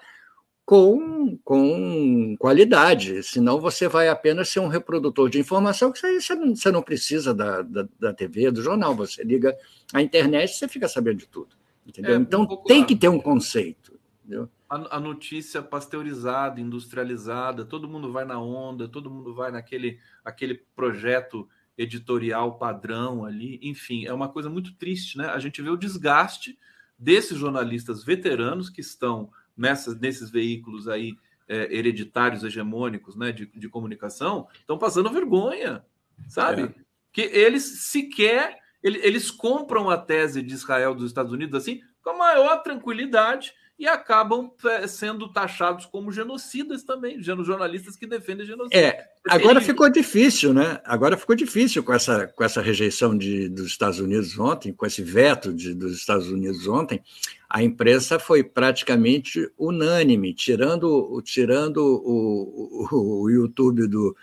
com, 0.66 1.38
com 1.44 2.36
qualidade, 2.40 3.22
senão 3.22 3.60
você 3.60 3.88
vai 3.88 4.08
apenas 4.08 4.48
ser 4.48 4.62
um 4.62 4.68
reprodutor 4.68 5.30
de 5.30 5.40
informação, 5.40 5.92
que 5.92 6.00
você, 6.00 6.36
você 6.36 6.72
não 6.72 6.82
precisa 6.82 7.34
da, 7.34 7.62
da, 7.62 7.88
da 8.00 8.14
TV, 8.14 8.50
do 8.50 8.62
jornal, 8.62 8.96
você 8.96 9.24
liga 9.24 9.56
a 9.94 10.02
internet 10.02 10.52
e 10.52 10.56
você 10.56 10.68
fica 10.68 10.88
sabendo 10.88 11.18
de 11.18 11.28
tudo. 11.28 11.50
Entendeu? 11.86 12.16
É, 12.16 12.18
então 12.18 12.44
um 12.44 12.64
tem 12.64 12.86
que 12.86 12.96
ter 12.96 13.10
um 13.10 13.20
conceito. 13.20 14.00
Entendeu? 14.24 14.50
A, 14.74 14.98
a, 14.98 15.00
notícia 15.00 15.62
pasteurizada, 15.62 16.60
industrializada, 16.60 17.64
todo 17.64 17.88
mundo 17.88 18.12
vai 18.12 18.26
na 18.26 18.40
onda, 18.40 18.88
todo 18.88 19.10
mundo 19.10 19.34
vai 19.34 19.52
naquele 19.52 20.00
aquele 20.26 20.56
projeto 20.76 21.48
editorial 21.78 22.58
padrão 22.58 23.26
ali, 23.26 23.60
enfim, 23.62 24.06
é 24.06 24.14
uma 24.14 24.30
coisa 24.30 24.50
muito 24.50 24.74
triste, 24.76 25.18
né? 25.18 25.28
A 25.28 25.40
gente 25.40 25.62
vê 25.62 25.70
o 25.70 25.78
desgaste 25.78 26.58
desses 26.98 27.38
jornalistas 27.38 28.04
veteranos 28.04 28.70
que 28.70 28.82
estão 28.82 29.30
nessas, 29.56 30.00
nesses 30.00 30.30
veículos 30.30 30.88
aí 30.88 31.16
é, 31.48 31.76
hereditários, 31.76 32.44
hegemônicos, 32.44 33.16
né, 33.16 33.32
de, 33.32 33.46
de 33.46 33.70
comunicação, 33.70 34.48
estão 34.60 34.78
passando 34.78 35.12
vergonha, 35.12 35.84
sabe? 36.28 36.64
É. 36.64 36.74
Que 37.12 37.22
eles 37.22 37.84
sequer 37.84 38.58
eles, 38.82 39.04
eles 39.04 39.32
compram 39.32 39.90
a 39.90 39.98
tese 39.98 40.42
de 40.42 40.54
Israel 40.54 40.94
dos 40.94 41.06
Estados 41.06 41.32
Unidos 41.32 41.56
assim 41.56 41.82
com 42.04 42.10
a 42.10 42.18
maior 42.18 42.62
tranquilidade 42.64 43.54
e 43.84 43.88
acabam 43.88 44.50
é, 44.66 44.88
sendo 44.88 45.28
taxados 45.28 45.86
como 45.86 46.10
genocidas 46.10 46.84
também, 46.84 47.22
jornalistas 47.22 47.98
que 47.98 48.08
defendem 48.08 48.46
genocídio. 48.46 48.80
É, 48.80 49.10
agora 49.28 49.60
ficou 49.60 49.90
difícil, 49.90 50.54
né? 50.54 50.80
Agora 50.86 51.18
ficou 51.18 51.36
difícil 51.36 51.84
com 51.84 51.92
essa, 51.92 52.26
com 52.28 52.46
essa 52.46 52.62
rejeição 52.62 53.18
de, 53.18 53.50
dos 53.50 53.68
Estados 53.68 54.00
Unidos 54.00 54.40
ontem, 54.40 54.72
com 54.72 54.86
esse 54.86 55.04
veto 55.04 55.54
de, 55.54 55.74
dos 55.74 55.98
Estados 55.98 56.30
Unidos 56.30 56.66
ontem, 56.66 57.04
a 57.50 57.62
imprensa 57.62 58.18
foi 58.18 58.42
praticamente 58.42 59.52
unânime, 59.58 60.34
tirando, 60.34 61.22
tirando 61.22 61.80
o, 61.80 62.88
o, 62.90 63.24
o 63.24 63.30
YouTube 63.30 63.86
do, 63.86 64.16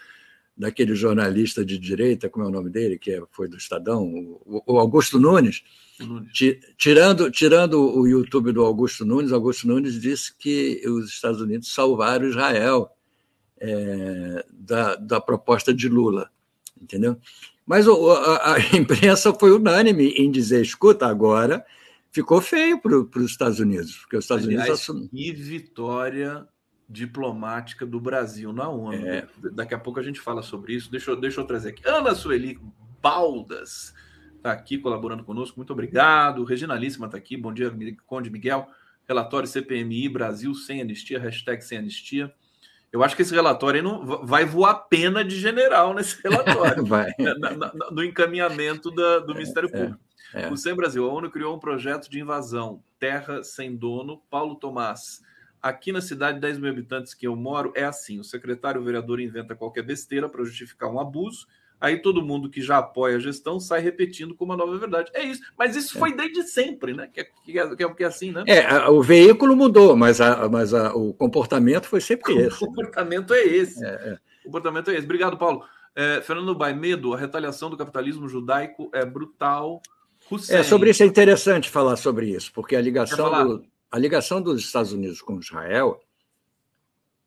daquele 0.61 0.95
jornalista 0.95 1.65
de 1.65 1.79
direita, 1.79 2.29
como 2.29 2.45
é 2.45 2.49
o 2.49 2.53
nome 2.53 2.69
dele, 2.69 2.99
que 2.99 3.11
é, 3.11 3.23
foi 3.33 3.49
do 3.49 3.57
Estadão, 3.57 4.05
o, 4.45 4.79
Augusto 4.79 5.19
Nunes, 5.19 5.65
tirando, 6.77 7.31
tirando 7.31 7.81
o 7.81 8.07
YouTube 8.07 8.53
do 8.53 8.63
Augusto 8.63 9.07
Nunes, 9.07 9.33
Augusto 9.33 9.67
Nunes 9.67 9.99
disse 9.99 10.37
que 10.37 10.83
os 10.87 11.09
Estados 11.09 11.41
Unidos 11.41 11.73
salvaram 11.73 12.29
Israel 12.29 12.91
é, 13.59 14.45
da, 14.53 14.97
da 14.97 15.19
proposta 15.19 15.73
de 15.73 15.89
Lula, 15.89 16.31
entendeu? 16.81 17.17
Mas 17.65 17.89
a, 17.89 18.53
a 18.53 18.61
imprensa 18.77 19.33
foi 19.33 19.53
unânime 19.53 20.09
em 20.11 20.31
dizer, 20.31 20.61
escuta, 20.61 21.07
agora 21.07 21.65
ficou 22.13 22.43
feio 22.43 22.79
para 22.79 22.99
os 22.99 23.31
Estados 23.31 23.61
Unidos, 23.61 23.97
porque 23.97 24.19
os 24.19 24.25
Estados 24.25 24.45
Aliás, 24.45 24.65
Unidos 24.65 24.81
assumem. 24.83 25.09
E 25.11 25.33
vitória 25.33 26.47
diplomática 26.91 27.87
do 27.87 28.01
Brasil 28.01 28.53
na 28.53 28.69
ONU. 28.69 29.07
É. 29.07 29.27
Daqui 29.53 29.75
a 29.75 29.79
pouco 29.79 30.01
a 30.01 30.03
gente 30.03 30.21
fala 30.21 30.43
sobre 30.43 30.75
isso. 30.75 30.91
Deixa 30.91 31.13
eu, 31.13 31.17
deixa 31.17 31.41
eu 31.41 31.45
trazer 31.45 31.71
aqui. 31.71 31.83
Ana 31.87 32.15
Sueli 32.15 32.61
Baldas 33.01 33.95
está 34.37 34.51
aqui 34.51 34.77
colaborando 34.77 35.23
conosco. 35.23 35.57
Muito 35.57 35.73
obrigado. 35.73 36.43
Regina 36.43 36.75
Líssima 36.75 37.07
está 37.07 37.17
aqui. 37.17 37.37
Bom 37.37 37.55
dia, 37.55 37.73
Conde 38.05 38.29
Miguel. 38.29 38.69
Relatório 39.07 39.49
CPMI 39.49 40.09
Brasil 40.09 40.55
sem 40.55 40.81
anistia, 40.81 41.21
hashtag 41.21 41.63
sem 41.63 41.79
anistia. 41.79 42.33
Eu 42.93 43.05
acho 43.05 43.15
que 43.15 43.23
esse 43.23 43.33
relatório 43.33 43.83
não 43.83 44.05
vai 44.27 44.45
voar 44.45 44.75
pena 44.75 45.25
de 45.25 45.39
general 45.39 45.95
nesse 45.95 46.21
relatório, 46.27 46.85
vai. 46.85 47.13
Na, 47.19 47.51
na, 47.51 47.73
no 47.93 48.03
encaminhamento 48.03 48.91
da, 48.91 49.21
do 49.21 49.33
Ministério 49.33 49.69
é, 49.73 49.73
Público. 49.73 50.01
É, 50.35 50.43
é. 50.43 50.53
O 50.53 50.57
Sem 50.57 50.75
Brasil, 50.75 51.09
a 51.09 51.13
ONU 51.13 51.31
criou 51.31 51.55
um 51.55 51.61
projeto 51.61 52.11
de 52.11 52.19
invasão, 52.19 52.83
terra 52.99 53.45
sem 53.45 53.77
dono. 53.77 54.21
Paulo 54.29 54.57
Tomás, 54.57 55.23
Aqui 55.63 55.93
na 55.93 56.01
cidade, 56.01 56.41
10 56.41 56.59
mil 56.59 56.71
habitantes 56.71 57.13
que 57.13 57.27
eu 57.27 57.37
moro, 57.37 57.73
é 57.75 57.85
assim: 57.85 58.19
o 58.19 58.25
secretário 58.25 58.81
o 58.81 58.85
vereador 58.85 59.21
inventa 59.21 59.55
qualquer 59.55 59.83
besteira 59.83 60.29
para 60.29 60.45
justificar 60.45 60.91
um 60.91 60.99
abuso, 60.99 61.47
aí 61.81 62.01
todo 62.01 62.25
mundo 62.25 62.49
que 62.49 62.63
já 62.63 62.79
apoia 62.79 63.17
a 63.17 63.21
gestão 63.21 63.61
sai 63.61 63.81
repetindo 63.81 64.35
como 64.35 64.53
uma 64.53 64.57
nova 64.57 64.79
verdade. 64.79 65.11
É 65.13 65.23
isso. 65.23 65.43
Mas 65.59 65.77
isso 65.77 65.99
foi 65.99 66.15
desde 66.15 66.45
sempre, 66.45 66.95
né? 66.95 67.09
Que 67.13 67.21
é, 67.21 67.25
que 67.25 67.59
é, 67.59 67.77
que 67.77 67.85
é, 67.85 67.95
que 67.95 68.05
é 68.05 68.07
assim, 68.07 68.33
né? 68.33 68.45
É, 68.47 68.89
o 68.89 69.03
veículo 69.03 69.55
mudou, 69.55 69.95
mas, 69.97 70.21
a, 70.21 70.49
mas 70.49 70.73
a, 70.73 70.95
o 70.95 71.13
comportamento 71.13 71.87
foi 71.87 72.01
sempre 72.01 72.33
o 72.35 72.41
esse. 72.41 72.65
O 72.65 72.67
comportamento 72.67 73.35
é 73.35 73.43
esse. 73.43 73.85
É, 73.85 73.89
é. 73.89 74.19
O 74.41 74.45
comportamento 74.47 74.91
é 74.91 74.95
esse. 74.95 75.05
Obrigado, 75.05 75.37
Paulo. 75.37 75.63
É, 75.95 76.21
Fernando 76.23 76.55
Bai, 76.55 76.73
medo, 76.73 77.13
a 77.13 77.19
retaliação 77.19 77.69
do 77.69 77.77
capitalismo 77.77 78.29
judaico 78.29 78.91
é 78.95 79.05
brutal. 79.05 79.83
Hussein. 80.31 80.59
É, 80.59 80.63
sobre 80.63 80.91
isso 80.91 81.03
é 81.03 81.07
interessante 81.07 81.69
falar 81.69 81.97
sobre 81.97 82.31
isso, 82.31 82.53
porque 82.53 82.77
a 82.77 82.81
ligação 82.81 83.47
do, 83.47 83.65
a 83.91 83.99
ligação 83.99 84.41
dos 84.41 84.61
Estados 84.61 84.93
Unidos 84.93 85.21
com 85.21 85.39
Israel 85.39 86.01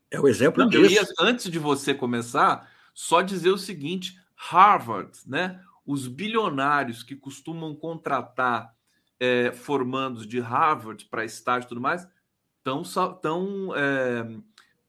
é 0.09 0.20
o 0.20 0.28
exemplo 0.28 0.64
Não, 0.64 0.70
disso. 0.70 0.93
Ia, 0.93 1.05
antes 1.20 1.49
de 1.49 1.59
você 1.59 1.93
começar, 1.93 2.72
só 2.93 3.22
dizer 3.22 3.49
o 3.49 3.57
seguinte: 3.57 4.20
Harvard, 4.36 5.18
né? 5.26 5.61
Os 5.86 6.07
bilionários 6.07 7.03
que 7.03 7.16
costumam 7.16 7.76
contratar 7.76 8.74
é, 9.20 9.51
formandos 9.51 10.26
de 10.26 10.39
Harvard 10.39 11.05
para 11.05 11.26
estágio 11.26 11.66
e 11.66 11.70
tudo 11.70 11.82
mais 11.82 12.07
estão 12.57 12.84
tão, 13.16 13.76
é, 13.76 14.26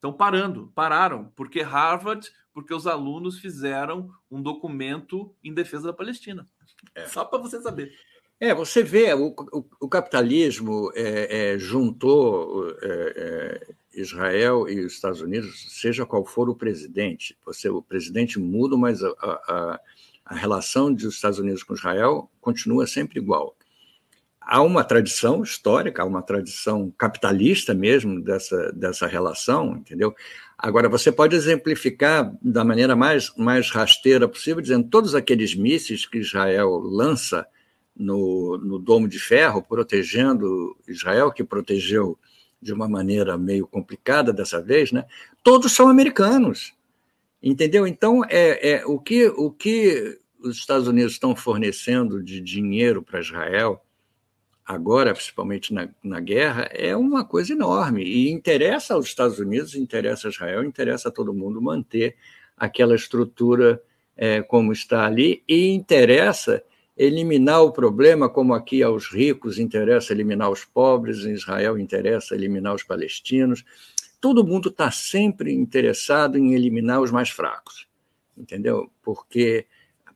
tão 0.00 0.12
parando, 0.12 0.70
pararam, 0.74 1.32
porque 1.34 1.60
Harvard, 1.60 2.30
porque 2.52 2.72
os 2.72 2.86
alunos 2.86 3.40
fizeram 3.40 4.12
um 4.30 4.40
documento 4.40 5.34
em 5.42 5.52
defesa 5.52 5.88
da 5.88 5.92
Palestina. 5.92 6.48
É. 6.94 7.06
Só 7.06 7.24
para 7.24 7.40
você 7.40 7.60
saber. 7.60 7.92
É, 8.40 8.52
você 8.52 8.82
vê, 8.82 9.14
o, 9.14 9.28
o, 9.52 9.64
o 9.80 9.88
capitalismo 9.88 10.90
é, 10.94 11.52
é, 11.54 11.58
juntou 11.58 12.68
é, 12.82 12.86
é, 13.16 13.74
Israel 13.94 14.68
e 14.68 14.84
os 14.84 14.94
Estados 14.94 15.20
Unidos, 15.20 15.66
seja 15.80 16.04
qual 16.04 16.24
for 16.24 16.48
o 16.48 16.54
presidente. 16.54 17.38
Você, 17.46 17.68
o 17.68 17.80
presidente 17.80 18.38
muda, 18.38 18.76
mas 18.76 19.02
a, 19.02 19.08
a, 19.18 19.80
a 20.24 20.34
relação 20.34 20.92
dos 20.92 21.14
Estados 21.14 21.38
Unidos 21.38 21.62
com 21.62 21.74
Israel 21.74 22.28
continua 22.40 22.86
sempre 22.86 23.20
igual. 23.20 23.56
Há 24.40 24.60
uma 24.60 24.84
tradição 24.84 25.42
histórica, 25.42 26.02
há 26.02 26.04
uma 26.04 26.20
tradição 26.20 26.92
capitalista 26.98 27.72
mesmo 27.72 28.20
dessa, 28.20 28.72
dessa 28.72 29.06
relação, 29.06 29.76
entendeu? 29.76 30.14
Agora, 30.58 30.88
você 30.88 31.10
pode 31.10 31.34
exemplificar 31.34 32.30
da 32.42 32.62
maneira 32.64 32.94
mais, 32.94 33.32
mais 33.36 33.70
rasteira 33.70 34.28
possível, 34.28 34.60
dizendo 34.60 34.88
todos 34.88 35.14
aqueles 35.14 35.54
mísseis 35.54 36.04
que 36.04 36.18
Israel 36.18 36.78
lança 36.78 37.46
no, 37.96 38.58
no 38.58 38.78
Domo 38.78 39.08
de 39.08 39.18
Ferro, 39.18 39.62
protegendo 39.62 40.76
Israel, 40.88 41.30
que 41.32 41.44
protegeu 41.44 42.18
de 42.60 42.72
uma 42.72 42.88
maneira 42.88 43.36
meio 43.36 43.66
complicada 43.66 44.32
dessa 44.32 44.60
vez, 44.60 44.90
né? 44.90 45.04
todos 45.42 45.72
são 45.72 45.88
americanos. 45.88 46.74
Entendeu? 47.42 47.86
Então, 47.86 48.24
é, 48.24 48.70
é 48.70 48.86
o, 48.86 48.98
que, 48.98 49.26
o 49.28 49.50
que 49.50 50.18
os 50.40 50.56
Estados 50.56 50.88
Unidos 50.88 51.12
estão 51.12 51.36
fornecendo 51.36 52.22
de 52.22 52.40
dinheiro 52.40 53.02
para 53.02 53.20
Israel, 53.20 53.84
agora, 54.64 55.12
principalmente 55.12 55.72
na, 55.74 55.88
na 56.02 56.20
guerra, 56.20 56.70
é 56.72 56.96
uma 56.96 57.22
coisa 57.22 57.52
enorme. 57.52 58.02
E 58.02 58.30
interessa 58.30 58.94
aos 58.94 59.04
Estados 59.04 59.38
Unidos, 59.38 59.74
interessa 59.74 60.28
a 60.28 60.30
Israel, 60.30 60.64
interessa 60.64 61.10
a 61.10 61.12
todo 61.12 61.34
mundo 61.34 61.60
manter 61.60 62.16
aquela 62.56 62.94
estrutura 62.94 63.82
é, 64.16 64.40
como 64.40 64.72
está 64.72 65.04
ali, 65.04 65.42
e 65.46 65.68
interessa 65.68 66.62
eliminar 66.96 67.62
o 67.62 67.72
problema, 67.72 68.28
como 68.28 68.54
aqui 68.54 68.82
aos 68.82 69.08
ricos 69.08 69.58
interessa 69.58 70.12
eliminar 70.12 70.50
os 70.50 70.64
pobres, 70.64 71.24
em 71.24 71.32
Israel 71.32 71.78
interessa 71.78 72.34
eliminar 72.34 72.74
os 72.74 72.82
palestinos. 72.82 73.64
Todo 74.20 74.46
mundo 74.46 74.68
está 74.68 74.90
sempre 74.90 75.52
interessado 75.52 76.38
em 76.38 76.54
eliminar 76.54 77.00
os 77.00 77.10
mais 77.10 77.30
fracos, 77.30 77.86
entendeu? 78.36 78.90
Porque 79.02 79.66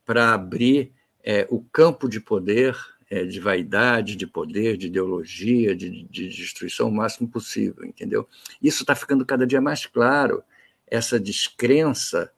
para 0.06 0.32
abrir 0.32 0.92
é, 1.22 1.46
o 1.50 1.60
campo 1.60 2.08
de 2.08 2.20
poder, 2.20 2.76
é, 3.10 3.24
de 3.24 3.40
vaidade, 3.40 4.16
de 4.16 4.26
poder, 4.26 4.76
de 4.76 4.86
ideologia, 4.86 5.74
de, 5.74 6.04
de 6.04 6.28
destruição 6.28 6.88
o 6.88 6.92
máximo 6.92 7.28
possível, 7.28 7.84
entendeu? 7.84 8.26
Isso 8.62 8.82
está 8.82 8.94
ficando 8.94 9.26
cada 9.26 9.46
dia 9.46 9.60
mais 9.60 9.84
claro, 9.84 10.42
essa 10.86 11.18
descrença 11.18 12.32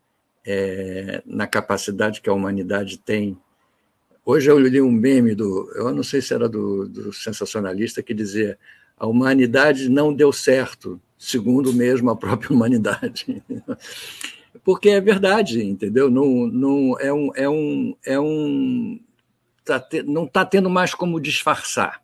é, 0.45 1.22
na 1.26 1.47
capacidade 1.47 2.20
que 2.20 2.28
a 2.28 2.32
humanidade 2.32 2.99
tem 2.99 3.38
Hoje 4.25 4.51
eu 4.51 4.59
li 4.59 4.81
um 4.81 4.91
meme 4.91 5.35
do, 5.35 5.71
eu 5.75 5.93
não 5.95 6.03
sei 6.03 6.21
se 6.21 6.35
era 6.35 6.49
do, 6.49 6.89
do 6.89 7.12
sensacionalista, 7.12 8.03
que 8.03 8.14
dizia: 8.14 8.59
a 8.97 9.07
humanidade 9.07 9.89
não 9.89 10.12
deu 10.12 10.33
certo, 10.33 11.01
segundo 11.18 11.73
mesmo 11.73 12.11
a 12.11 12.16
própria 12.16 12.53
humanidade. 12.55 13.43
Porque 14.64 14.91
é 14.91 15.01
verdade, 15.01 15.62
entendeu? 15.62 16.11
Não, 16.11 16.47
não 16.47 16.99
é 16.99 17.12
um, 17.12 17.31
é 17.35 17.49
um, 17.49 17.97
é 18.05 18.21
um 18.21 19.01
tá 19.64 19.81
te, 19.81 20.03
não 20.03 20.25
está 20.25 20.45
tendo 20.45 20.68
mais 20.68 20.95
como 20.95 21.21
disfarçar 21.21 22.03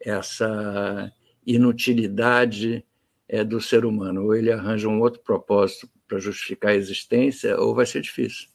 essa 0.00 1.12
inutilidade 1.46 2.84
é, 3.28 3.42
do 3.42 3.60
ser 3.60 3.84
humano. 3.84 4.24
Ou 4.24 4.34
ele 4.34 4.52
arranja 4.52 4.88
um 4.88 5.00
outro 5.00 5.20
propósito 5.20 5.88
justificar 6.18 6.72
a 6.72 6.76
existência, 6.76 7.58
ou 7.58 7.74
vai 7.74 7.86
ser 7.86 8.02
difícil. 8.02 8.51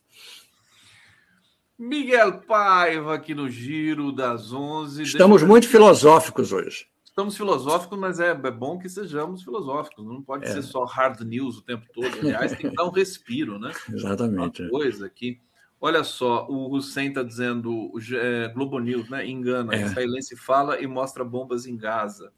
Miguel 1.78 2.40
Paiva 2.42 3.14
aqui 3.14 3.36
no 3.36 3.50
Giro 3.50 4.12
das 4.12 4.52
11. 4.52 5.04
Estamos 5.04 5.44
muito 5.44 5.68
filosóficos 5.68 6.52
hoje. 6.52 6.88
Estamos 7.04 7.38
filosóficos, 7.38 7.98
mas 7.98 8.20
é, 8.20 8.30
é 8.30 8.52
bom 8.52 8.80
que 8.80 8.90
sejamos 8.90 9.44
filosóficos. 9.44 10.06
Não 10.06 10.22
pode 10.22 10.46
é. 10.46 10.52
ser 10.52 10.64
só 10.64 10.86
hard 10.86 11.22
news 11.22 11.58
o 11.58 11.62
tempo 11.62 11.86
todo. 11.94 12.08
Aliás, 12.20 12.52
tem 12.54 12.70
que 12.70 12.76
dar 12.76 12.86
um 12.86 12.92
respiro, 12.92 13.60
né? 13.60 13.72
Exatamente. 13.94 14.64
Uma 14.64 14.72
coisa 14.72 15.06
aqui. 15.06 15.40
Olha 15.80 16.04
só, 16.04 16.48
o 16.48 16.74
Hussein 16.76 17.10
está 17.10 17.22
dizendo, 17.22 17.92
é, 18.14 18.48
Globo 18.48 18.80
News, 18.80 19.08
né? 19.10 19.28
Engana, 19.28 19.76
é. 19.76 19.82
israelense 19.84 20.36
fala 20.36 20.82
e 20.82 20.88
mostra 20.88 21.24
bombas 21.24 21.68
em 21.68 21.78
Gaza. 21.78 22.32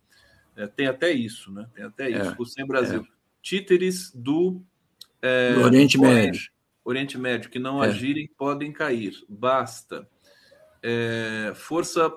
É, 0.55 0.67
tem 0.67 0.87
até 0.87 1.11
isso, 1.11 1.51
né? 1.51 1.65
Tem 1.73 1.85
até 1.85 2.09
isso. 2.09 2.31
É. 2.31 2.35
Hussein 2.37 2.67
Brasil. 2.67 3.01
É. 3.01 3.13
Títeres 3.41 4.11
do, 4.13 4.61
é, 5.21 5.53
do 5.53 5.61
Oriente 5.61 5.97
Médio. 5.97 6.51
Oriente 6.83 7.17
Médio, 7.17 7.49
que 7.49 7.59
não 7.59 7.83
é. 7.83 7.87
agirem 7.87 8.29
podem 8.37 8.71
cair. 8.71 9.13
Basta. 9.27 10.07
É, 10.81 11.51
força, 11.55 12.11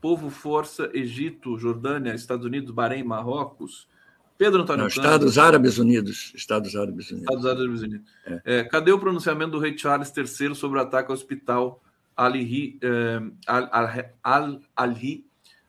povo, 0.00 0.30
força, 0.30 0.90
Egito, 0.92 1.58
Jordânia, 1.58 2.14
Estados 2.14 2.44
Unidos, 2.44 2.70
Bahrein, 2.70 3.04
Marrocos. 3.04 3.88
Pedro 4.36 4.62
Antônio 4.62 4.80
não, 4.80 4.88
Estados 4.88 5.36
Árabes 5.36 5.76
Unidos. 5.76 6.32
Estados 6.34 6.74
Árabes 6.74 7.10
Unidos. 7.10 7.28
Estados 7.28 7.46
Árabes 7.46 7.82
Unidos. 7.82 8.10
É. 8.24 8.42
É, 8.44 8.64
cadê 8.64 8.90
o 8.90 8.98
pronunciamento 8.98 9.52
do 9.52 9.58
rei 9.58 9.76
Charles 9.76 10.10
III 10.16 10.54
sobre 10.54 10.78
o 10.78 10.82
ataque 10.82 11.10
ao 11.10 11.14
hospital 11.14 11.82
Al-Hi 12.16 12.78
Al, 13.46 13.68
Al, 14.22 14.60
Al, 14.74 15.00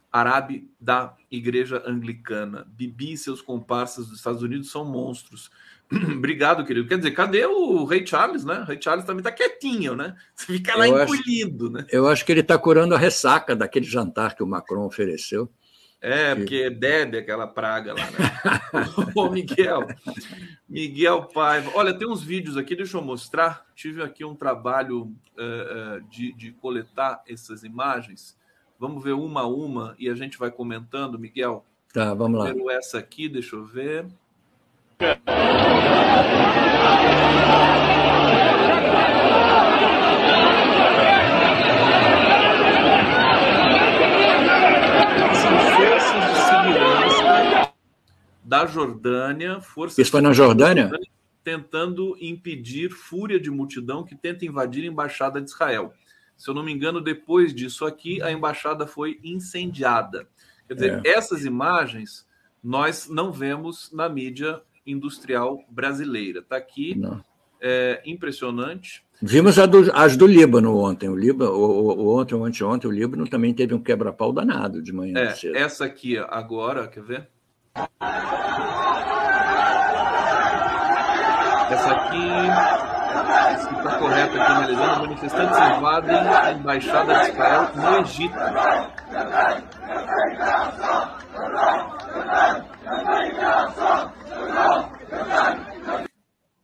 Arabe 0.09 0.69
da 0.79 1.15
Igreja 1.29 1.83
Anglicana? 1.85 2.65
Bibi 2.69 3.11
e 3.11 3.17
seus 3.17 3.41
comparsas 3.41 4.07
dos 4.07 4.19
Estados 4.19 4.41
Unidos 4.41 4.71
são 4.71 4.85
monstros. 4.85 5.51
Obrigado, 6.17 6.65
querido. 6.65 6.87
Quer 6.87 6.97
dizer, 6.97 7.11
cadê 7.11 7.45
o 7.45 7.83
Rei 7.85 8.05
Charles, 8.05 8.45
né? 8.45 8.59
O 8.59 8.63
Rei 8.65 8.79
Charles 8.81 9.05
também 9.05 9.23
tá 9.23 9.31
quietinho, 9.31 9.95
né? 9.95 10.15
Você 10.33 10.53
fica 10.53 10.77
lá 10.77 10.87
eu 10.87 11.03
encolhido, 11.03 11.65
acho, 11.65 11.73
né? 11.73 11.85
Eu 11.91 12.07
acho 12.07 12.25
que 12.25 12.31
ele 12.31 12.41
está 12.41 12.57
curando 12.57 12.95
a 12.95 12.97
ressaca 12.97 13.55
daquele 13.55 13.85
jantar 13.85 14.35
que 14.35 14.43
o 14.43 14.47
Macron 14.47 14.85
ofereceu. 14.85 15.51
É, 16.03 16.33
porque 16.33 16.67
bebe 16.71 17.19
aquela 17.19 17.45
praga 17.45 17.93
lá, 17.93 18.05
né? 18.09 18.59
Ô, 19.13 19.29
Miguel, 19.29 19.87
Miguel 20.67 21.25
Paiva. 21.25 21.71
Olha, 21.75 21.93
tem 21.93 22.07
uns 22.07 22.23
vídeos 22.23 22.57
aqui, 22.57 22.75
deixa 22.75 22.97
eu 22.97 23.03
mostrar. 23.03 23.67
Tive 23.75 24.01
aqui 24.01 24.25
um 24.25 24.33
trabalho 24.33 25.13
uh, 25.37 26.01
de, 26.09 26.33
de 26.33 26.53
coletar 26.53 27.21
essas 27.27 27.63
imagens. 27.63 28.35
Vamos 28.79 29.03
ver 29.03 29.13
uma 29.13 29.41
a 29.41 29.47
uma 29.47 29.95
e 29.99 30.09
a 30.09 30.15
gente 30.15 30.39
vai 30.39 30.49
comentando, 30.49 31.19
Miguel. 31.19 31.63
Tá, 31.93 32.15
vamos 32.15 32.39
lá. 32.39 32.45
Primeiro 32.45 32.71
essa 32.71 32.97
aqui, 32.97 33.29
deixa 33.29 33.55
eu 33.55 33.63
ver. 33.63 34.07
da 48.51 48.65
Jordânia, 48.65 49.61
forças 49.61 49.97
Isso 49.97 50.11
foi 50.11 50.19
na 50.19 50.33
Jordânia? 50.33 50.83
Jordânia? 50.83 51.09
Tentando 51.41 52.17
impedir 52.19 52.89
fúria 52.89 53.39
de 53.39 53.49
multidão 53.49 54.03
que 54.03 54.13
tenta 54.13 54.45
invadir 54.45 54.83
a 54.83 54.87
embaixada 54.87 55.41
de 55.41 55.49
Israel. 55.49 55.93
Se 56.35 56.49
eu 56.49 56.53
não 56.53 56.61
me 56.61 56.73
engano, 56.73 56.99
depois 56.99 57.55
disso 57.55 57.85
aqui, 57.85 58.21
a 58.21 58.29
embaixada 58.29 58.85
foi 58.85 59.21
incendiada. 59.23 60.27
Quer 60.67 60.73
dizer, 60.73 61.01
é. 61.05 61.09
essas 61.11 61.45
imagens 61.45 62.27
nós 62.61 63.07
não 63.07 63.31
vemos 63.31 63.89
na 63.93 64.09
mídia 64.09 64.61
industrial 64.91 65.63
brasileira. 65.69 66.39
Está 66.39 66.57
aqui, 66.57 67.01
é, 67.61 68.01
impressionante. 68.05 69.03
Vimos 69.21 69.55
do, 69.55 69.91
as 69.93 70.17
do 70.17 70.25
Líbano 70.25 70.75
ontem. 70.77 71.07
O 71.07 71.15
Líbano, 71.15 71.51
o, 71.51 71.99
o, 71.99 72.19
ontem 72.19 72.33
ou 72.33 72.43
anteontem, 72.43 72.89
o 72.89 72.93
Líbano 72.93 73.27
também 73.27 73.53
teve 73.53 73.73
um 73.73 73.81
quebra-pau 73.81 74.33
danado 74.33 74.81
de 74.81 74.91
manhã. 74.91 75.19
É, 75.19 75.35
cedo. 75.35 75.55
essa 75.55 75.85
aqui 75.85 76.17
agora, 76.17 76.87
quer 76.87 77.03
ver? 77.03 77.29
Essa 81.69 81.91
aqui, 81.91 82.17
está 83.77 83.97
correta 83.99 84.41
aqui 84.41 84.51
analisando, 84.51 84.99
manifestantes 85.01 85.57
invadem 85.77 86.15
a 86.15 86.51
embaixada 86.53 87.13
de 87.13 87.29
Israel 87.29 87.71
no 87.75 87.97
Egito. 87.99 88.35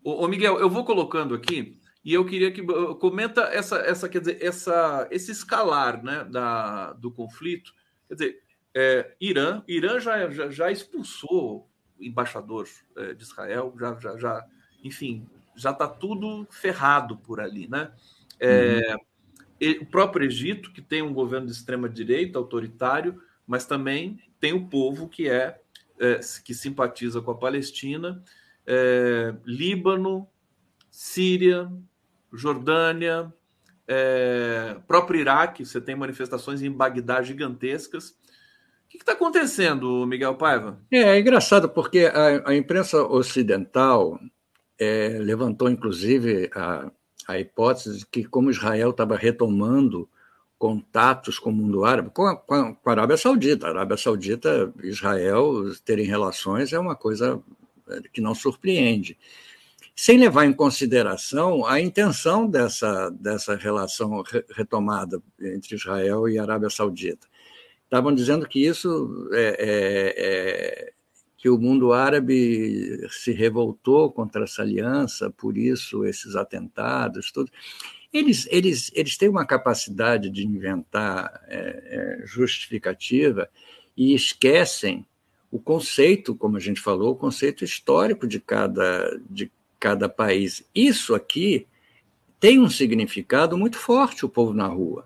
Ô, 0.08 0.24
ô, 0.24 0.28
Miguel, 0.30 0.58
eu 0.58 0.70
vou 0.70 0.86
colocando 0.86 1.36
aqui 1.36 1.78
e 2.01 2.14
eu 2.14 2.24
queria 2.24 2.49
que 2.49 2.64
comenta 2.97 3.41
essa, 3.51 3.80
essa 3.80 4.08
quer 4.08 4.20
dizer, 4.20 4.41
essa, 4.41 5.05
esse 5.12 5.34
escalar, 5.34 6.01
né, 6.01 6.24
da, 6.24 6.93
do 6.93 7.12
conflito. 7.12 7.74
Quer 8.08 8.14
dizer, 8.14 8.43
é, 8.74 9.14
Irã, 9.20 9.62
Irã 9.68 9.99
já, 9.99 10.30
já, 10.30 10.49
já 10.49 10.72
expulsou 10.72 11.70
o 11.99 12.03
embaixador 12.05 12.70
é, 12.95 13.16
de 13.16 13.22
Israel, 13.22 13.76
já, 13.78 13.99
já, 13.99 14.18
já 14.18 14.47
enfim, 14.82 15.28
já 15.58 15.72
está 15.72 15.89
tudo 15.89 16.47
ferrado 16.51 17.18
por 17.18 17.41
ali, 17.41 17.68
né? 17.68 17.91
É, 18.39 18.95
uhum. 19.60 19.82
o 19.82 19.86
próprio 19.88 20.26
Egito, 20.26 20.72
que 20.72 20.82
tem 20.82 21.01
um 21.01 21.14
governo 21.14 21.47
de 21.47 21.51
extrema 21.51 21.89
direita, 21.89 22.39
autoritário, 22.39 23.22
mas 23.45 23.66
também 23.66 24.22
tem 24.39 24.53
o 24.53 24.70
povo 24.70 25.10
que 25.10 25.28
é, 25.28 25.60
é 25.99 26.22
que 26.45 26.53
simpatiza 26.53 27.22
com 27.22 27.32
a 27.32 27.38
Palestina 27.38 28.24
é, 28.68 29.34
Líbano, 29.45 30.28
Síria, 30.91 31.72
Jordânia, 32.34 33.34
é, 33.88 34.76
próprio 34.86 35.22
Iraque, 35.22 35.65
você 35.65 35.80
tem 35.80 35.95
manifestações 35.95 36.62
em 36.62 36.70
Bagdá 36.70 37.21
gigantescas. 37.21 38.09
O 38.09 38.89
que 38.89 38.97
está 38.97 39.13
acontecendo, 39.13 40.05
Miguel 40.05 40.36
Paiva? 40.36 40.79
É, 40.92 40.97
é 40.97 41.20
engraçado 41.20 41.70
porque 41.70 42.12
a, 42.13 42.50
a 42.50 42.55
imprensa 42.55 43.01
ocidental 43.04 44.20
é, 44.78 45.17
levantou, 45.20 45.70
inclusive, 45.70 46.50
a, 46.54 46.92
a 47.28 47.39
hipótese 47.39 48.00
de 48.00 48.05
que, 48.05 48.25
como 48.25 48.51
Israel 48.51 48.92
estava 48.92 49.16
retomando 49.16 50.09
contatos 50.58 51.37
com 51.37 51.51
o 51.51 51.54
mundo 51.54 51.86
árabe, 51.86 52.09
com 52.12 52.25
a, 52.25 52.36
com 52.36 52.55
a, 52.86 52.92
Arábia 52.92 53.17
Saudita. 53.17 53.67
A 53.67 53.70
Arábia 53.70 53.97
Saudita, 53.97 54.74
Israel 54.83 55.71
terem 55.86 56.05
relações 56.05 56.74
é 56.74 56.79
uma 56.79 56.96
coisa 56.96 57.42
que 58.14 58.22
não 58.22 58.36
surpreende. 58.36 59.18
Sem 59.96 60.20
levar 60.20 60.46
em 60.46 60.54
consideração 60.54 61.66
a 61.66 61.82
intenção 61.82 62.47
dessa, 62.47 63.09
dessa 63.09 63.55
relação 63.55 64.24
retomada 64.55 65.22
entre 65.42 65.76
Israel 65.76 66.30
e 66.30 66.38
Arábia 66.38 66.70
Saudita. 66.70 67.28
Estavam 67.84 68.14
dizendo 68.14 68.47
que 68.47 68.64
isso 68.66 69.30
é, 69.34 69.55
é, 69.59 70.14
é 70.18 70.93
que 71.38 71.50
o 71.50 71.58
mundo 71.58 71.93
árabe 71.93 73.08
se 73.09 73.32
revoltou 73.32 74.12
contra 74.12 74.43
essa 74.43 74.64
aliança, 74.64 75.30
por 75.30 75.58
isso 75.58 76.04
esses 76.04 76.36
atentados, 76.36 77.32
tudo. 77.32 77.51
Eles, 78.12 78.47
eles, 78.50 78.92
eles 78.93 79.18
têm 79.18 79.30
uma 79.30 79.46
capacidade 79.46 80.30
de 80.30 80.46
inventar 80.46 81.42
é, 81.47 82.20
é, 82.22 82.26
justificativa 82.26 83.50
e 83.96 84.14
esquecem 84.14 85.05
o 85.51 85.59
conceito, 85.59 86.36
como 86.36 86.57
a 86.57 86.59
gente 86.59 86.82
falou, 86.82 87.11
o 87.11 87.15
conceito 87.15 87.63
histórico 87.63 88.28
de 88.28 88.39
cada, 88.39 89.19
de 89.29 89.51
cada 89.79 90.09
país. 90.09 90.67
Isso 90.74 91.15
aqui 91.15 91.67
tem 92.39 92.59
um 92.59 92.69
significado 92.69 93.57
muito 93.57 93.78
forte, 93.78 94.25
o 94.25 94.29
povo 94.29 94.53
na 94.53 94.67
rua. 94.67 95.05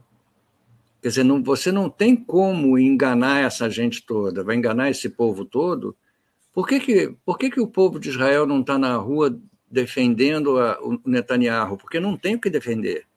Quer 1.01 1.09
dizer, 1.09 1.23
não, 1.23 1.41
você 1.41 1.71
não 1.71 1.89
tem 1.89 2.15
como 2.15 2.77
enganar 2.77 3.43
essa 3.43 3.69
gente 3.69 4.05
toda, 4.05 4.43
vai 4.43 4.55
enganar 4.55 4.89
esse 4.89 5.09
povo 5.09 5.45
todo. 5.45 5.95
Por 6.53 6.67
que, 6.67 6.79
que, 6.79 7.15
por 7.25 7.37
que, 7.37 7.49
que 7.49 7.61
o 7.61 7.67
povo 7.67 7.99
de 7.99 8.09
Israel 8.09 8.45
não 8.45 8.61
está 8.61 8.77
na 8.77 8.95
rua 8.97 9.39
defendendo 9.69 10.59
a, 10.59 10.79
o 10.81 10.99
Netanyahu? 11.05 11.77
Porque 11.77 11.99
não 11.99 12.17
tem 12.17 12.35
o 12.35 12.41
que 12.41 12.49
defender. 12.49 13.07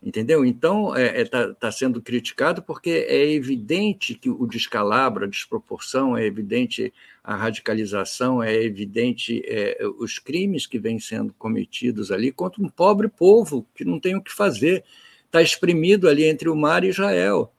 Entendeu? 0.00 0.44
Então, 0.44 0.96
está 0.96 1.00
é, 1.00 1.20
é, 1.20 1.24
tá, 1.24 1.54
tá 1.54 1.72
sendo 1.72 2.00
criticado 2.00 2.62
porque 2.62 3.04
é 3.08 3.32
evidente 3.32 4.14
que 4.14 4.30
o 4.30 4.46
descalabro, 4.46 5.24
a 5.24 5.28
desproporção, 5.28 6.16
é 6.16 6.24
evidente 6.24 6.92
a 7.22 7.34
radicalização, 7.34 8.40
é 8.40 8.54
evidente 8.54 9.42
é, 9.44 9.76
os 9.98 10.20
crimes 10.20 10.66
que 10.66 10.78
vêm 10.78 11.00
sendo 11.00 11.34
cometidos 11.34 12.12
ali 12.12 12.30
contra 12.30 12.62
um 12.62 12.68
pobre 12.68 13.08
povo 13.08 13.66
que 13.74 13.84
não 13.84 13.98
tem 13.98 14.14
o 14.14 14.22
que 14.22 14.32
fazer, 14.32 14.84
está 15.26 15.42
exprimido 15.42 16.08
ali 16.08 16.24
entre 16.24 16.48
o 16.48 16.54
mar 16.54 16.84
e 16.84 16.88
Israel. 16.88 17.52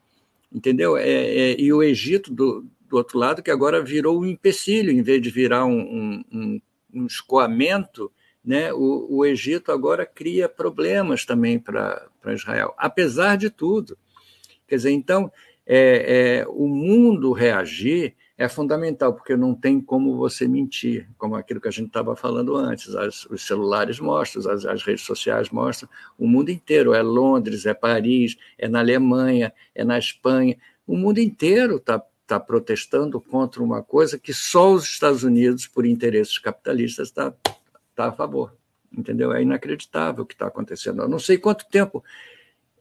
Entendeu? 0.52 0.95
É, 0.95 1.10
é, 1.10 1.60
e 1.60 1.74
o 1.74 1.84
Egito, 1.84 2.34
do, 2.34 2.66
do 2.88 2.95
outro 2.95 3.20
lado, 3.20 3.44
que 3.44 3.52
agora 3.52 3.84
virou 3.84 4.22
um 4.22 4.26
empecilho, 4.26 4.91
em 4.91 5.02
vez 5.02 5.22
de 5.22 5.30
virar 5.30 5.66
um, 5.66 6.24
um, 6.32 6.61
um 6.94 7.06
escoamento 7.06 8.10
né, 8.44 8.74
o, 8.74 9.06
o 9.10 9.26
Egito 9.26 9.72
agora 9.72 10.06
cria 10.06 10.48
problemas 10.48 11.26
também 11.26 11.60
para 11.60 12.07
Israel, 12.34 12.74
apesar 12.78 13.38
de 13.38 13.50
tudo. 13.50 13.98
Quer 14.68 14.76
dizer, 14.76 14.92
então, 14.92 15.32
é, 15.66 16.42
é, 16.42 16.48
o 16.48 16.68
mundo 16.68 17.32
reagir 17.32 18.16
é 18.40 18.48
fundamental, 18.48 19.14
porque 19.14 19.36
não 19.36 19.54
tem 19.54 19.82
como 19.82 20.16
você 20.16 20.48
mentir, 20.48 21.10
como 21.18 21.36
aquilo 21.36 21.60
que 21.60 21.68
a 21.68 21.72
gente 21.72 21.88
estava 21.88 22.16
falando 22.16 22.56
antes. 22.56 22.96
As, 22.96 23.26
os 23.26 23.46
celulares 23.46 24.00
mostram, 24.00 24.50
as, 24.50 24.66
as, 24.66 24.82
redes 24.82 25.04
sociais 25.04 25.50
mostram, 25.50 25.90
o 26.18 26.26
mundo 26.26 26.50
inteiro. 26.50 26.94
É 26.94 27.02
Londres, 27.02 27.66
é 27.66 27.74
Paris, 27.74 28.38
é 28.58 28.70
na 28.70 28.80
Alemanha, 28.80 29.54
é 29.76 29.84
na 29.84 30.00
Espanha. 30.00 30.58
O 30.88 30.96
mundo 30.96 31.20
inteiro 31.20 31.76
está 31.76 32.02
tá 32.26 32.40
protestando 32.40 33.20
contra 33.20 33.62
uma 33.62 33.84
coisa 33.84 34.18
que 34.18 34.34
só 34.34 34.72
os 34.72 34.86
Estados 34.86 35.24
Unidos, 35.24 35.68
por 35.68 35.86
interesses 35.86 36.40
capitalistas, 36.40 37.10
está 37.10 37.34
tá 37.94 38.08
a 38.08 38.12
favor. 38.14 38.59
Entendeu? 38.95 39.32
É 39.34 39.41
inacreditável 39.41 40.24
o 40.24 40.28
que 40.28 40.34
está 40.34 40.48
acontecendo. 40.48 41.02
Eu 41.02 41.10
não 41.10 41.20
sei 41.20 41.38
quanto 41.38 41.68
tempo 41.68 42.03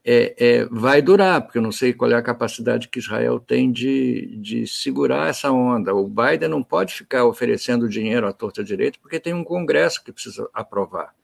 é, 0.04 0.34
é, 0.38 0.64
vai 0.66 1.02
durar, 1.02 1.42
porque 1.42 1.58
eu 1.58 1.62
não 1.62 1.70
sei 1.70 1.92
qual 1.92 2.10
é 2.10 2.14
a 2.14 2.22
capacidade 2.22 2.88
que 2.88 2.98
Israel 2.98 3.38
tem 3.38 3.70
de, 3.70 4.38
de 4.38 4.66
segurar 4.66 5.28
essa 5.28 5.50
onda. 5.50 5.94
O 5.94 6.08
Biden 6.08 6.48
não 6.48 6.62
pode 6.62 6.94
ficar 6.94 7.26
oferecendo 7.26 7.88
dinheiro 7.88 8.26
à 8.26 8.32
torta 8.32 8.64
direita, 8.64 8.98
porque 9.02 9.20
tem 9.20 9.34
um 9.34 9.44
Congresso 9.44 10.02
que 10.02 10.10
precisa 10.10 10.48
aprovar. 10.54 11.14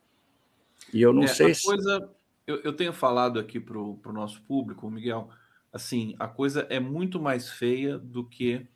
E 0.92 1.00
eu 1.00 1.14
não 1.14 1.24
é, 1.24 1.28
sei 1.28 1.54
se. 1.54 1.64
Coisa, 1.64 2.10
eu, 2.46 2.56
eu 2.62 2.72
tenho 2.74 2.92
falado 2.92 3.38
aqui 3.38 3.58
para 3.58 3.78
o 3.78 4.12
nosso 4.12 4.42
público, 4.42 4.90
Miguel, 4.90 5.30
assim, 5.72 6.14
a 6.18 6.28
coisa 6.28 6.66
é 6.68 6.78
muito 6.78 7.18
mais 7.18 7.48
feia 7.48 7.96
do 7.96 8.22
que 8.28 8.66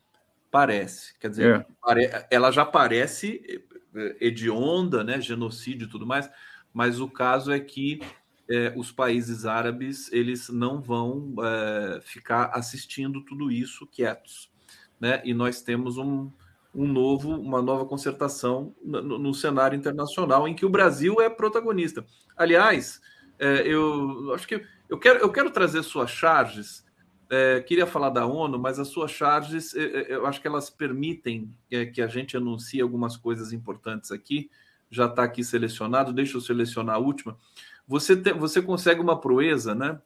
parece. 0.51 1.19
Quer 1.19 1.29
dizer, 1.29 1.67
é. 1.87 2.27
ela 2.31 2.51
já 2.51 2.65
parece 2.65 3.63
hedionda, 4.21 5.03
né, 5.03 5.21
genocídio 5.21 5.87
e 5.87 5.91
tudo 5.91 6.07
mais, 6.07 6.31
mas 6.73 7.01
o 7.01 7.09
caso 7.09 7.51
é 7.51 7.59
que 7.59 8.01
é, 8.49 8.73
os 8.77 8.91
países 8.91 9.45
árabes 9.45 10.11
eles 10.13 10.49
não 10.49 10.81
vão 10.81 11.35
é, 11.41 12.01
ficar 12.01 12.51
assistindo 12.55 13.23
tudo 13.25 13.51
isso 13.51 13.87
quietos, 13.87 14.51
né? 14.99 15.21
E 15.25 15.35
nós 15.35 15.61
temos 15.61 15.99
um, 15.99 16.31
um 16.75 16.87
novo, 16.87 17.31
uma 17.31 17.61
nova 17.61 17.85
concertação 17.85 18.75
no, 18.83 19.19
no 19.19 19.35
cenário 19.35 19.77
internacional 19.77 20.49
em 20.49 20.55
que 20.55 20.65
o 20.65 20.71
Brasil 20.71 21.21
é 21.21 21.29
protagonista. 21.29 22.07
Aliás, 22.37 23.01
é, 23.39 23.63
eu 23.67 24.33
acho 24.35 24.47
que 24.47 24.65
eu 24.89 24.99
quero, 24.99 25.19
eu 25.19 25.31
quero 25.31 25.51
trazer 25.51 25.83
suas 25.83 26.11
charges. 26.11 26.87
É, 27.31 27.61
queria 27.61 27.87
falar 27.87 28.11
da 28.11 28.27
ONU, 28.27 28.59
mas 28.59 28.79
as 28.79 28.89
suas 28.89 29.11
charges, 29.11 29.75
é, 29.75 29.83
é, 29.83 30.15
eu 30.15 30.27
acho 30.27 30.41
que 30.41 30.49
elas 30.49 30.71
permitem 30.71 31.55
que 31.93 32.01
a 32.01 32.07
gente 32.07 32.37
anuncie 32.37 32.81
algumas 32.81 33.17
coisas 33.17 33.53
importantes 33.53 34.11
aqui. 34.11 34.51
Já 34.91 35.07
está 35.07 35.25
aqui 35.25 35.45
selecionado, 35.45 36.13
deixa 36.13 36.37
eu 36.37 36.41
selecionar 36.41 36.97
a 36.97 36.99
última. 36.99 37.37
Você, 37.87 38.17
te, 38.17 38.33
você 38.33 38.63
consegue 38.63 39.01
uma 39.01 39.21
proeza, 39.21 39.75
né? 39.75 40.01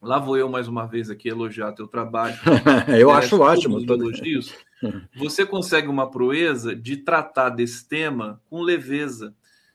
Lá 0.00 0.18
vou 0.18 0.36
eu 0.36 0.48
mais 0.48 0.68
uma 0.68 0.86
vez 0.86 1.10
aqui 1.10 1.28
elogiar 1.28 1.72
teu 1.72 1.86
trabalho. 1.86 2.36
eu 2.98 3.10
é, 3.10 3.14
acho 3.14 3.40
ótimo. 3.40 3.78
Elogios. 3.78 4.54
Você 5.16 5.44
consegue 5.44 5.88
uma 5.88 6.10
proeza 6.10 6.74
de 6.74 6.98
tratar 6.98 7.50
desse 7.50 7.86
tema 7.88 8.40
com 8.48 8.62
leveza. 8.62 9.34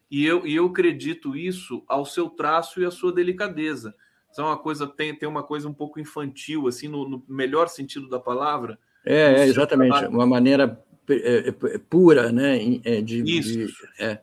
E 0.10 0.26
eu, 0.26 0.46
e 0.46 0.56
eu 0.56 0.66
acredito 0.66 1.36
isso 1.36 1.84
ao 1.88 2.06
seu 2.06 2.30
traço 2.30 2.82
e 2.82 2.86
à 2.86 2.92
sua 2.92 3.14
delicadeza. 3.14 3.96
Isso 4.32 4.42
é 4.42 4.44
uma 4.44 4.58
coisa, 4.58 4.88
tem, 4.88 5.14
tem 5.14 5.28
uma 5.28 5.44
coisa 5.44 5.68
um 5.68 5.74
pouco 5.74 6.00
infantil, 6.00 6.68
assim, 6.68 6.88
no, 6.88 7.08
no 7.08 7.24
melhor 7.28 7.68
sentido 7.68 8.08
da 8.08 8.20
palavra. 8.20 8.80
É, 9.06 9.42
é 9.42 9.46
exatamente. 9.46 9.90
Trabalho. 9.90 10.14
Uma 10.14 10.26
maneira 10.26 10.82
é, 11.10 11.50
é, 11.50 11.78
pura, 11.78 12.32
né? 12.32 12.58
De, 13.02 13.24
isso. 13.24 13.58
De, 13.58 13.74
é. 14.00 14.22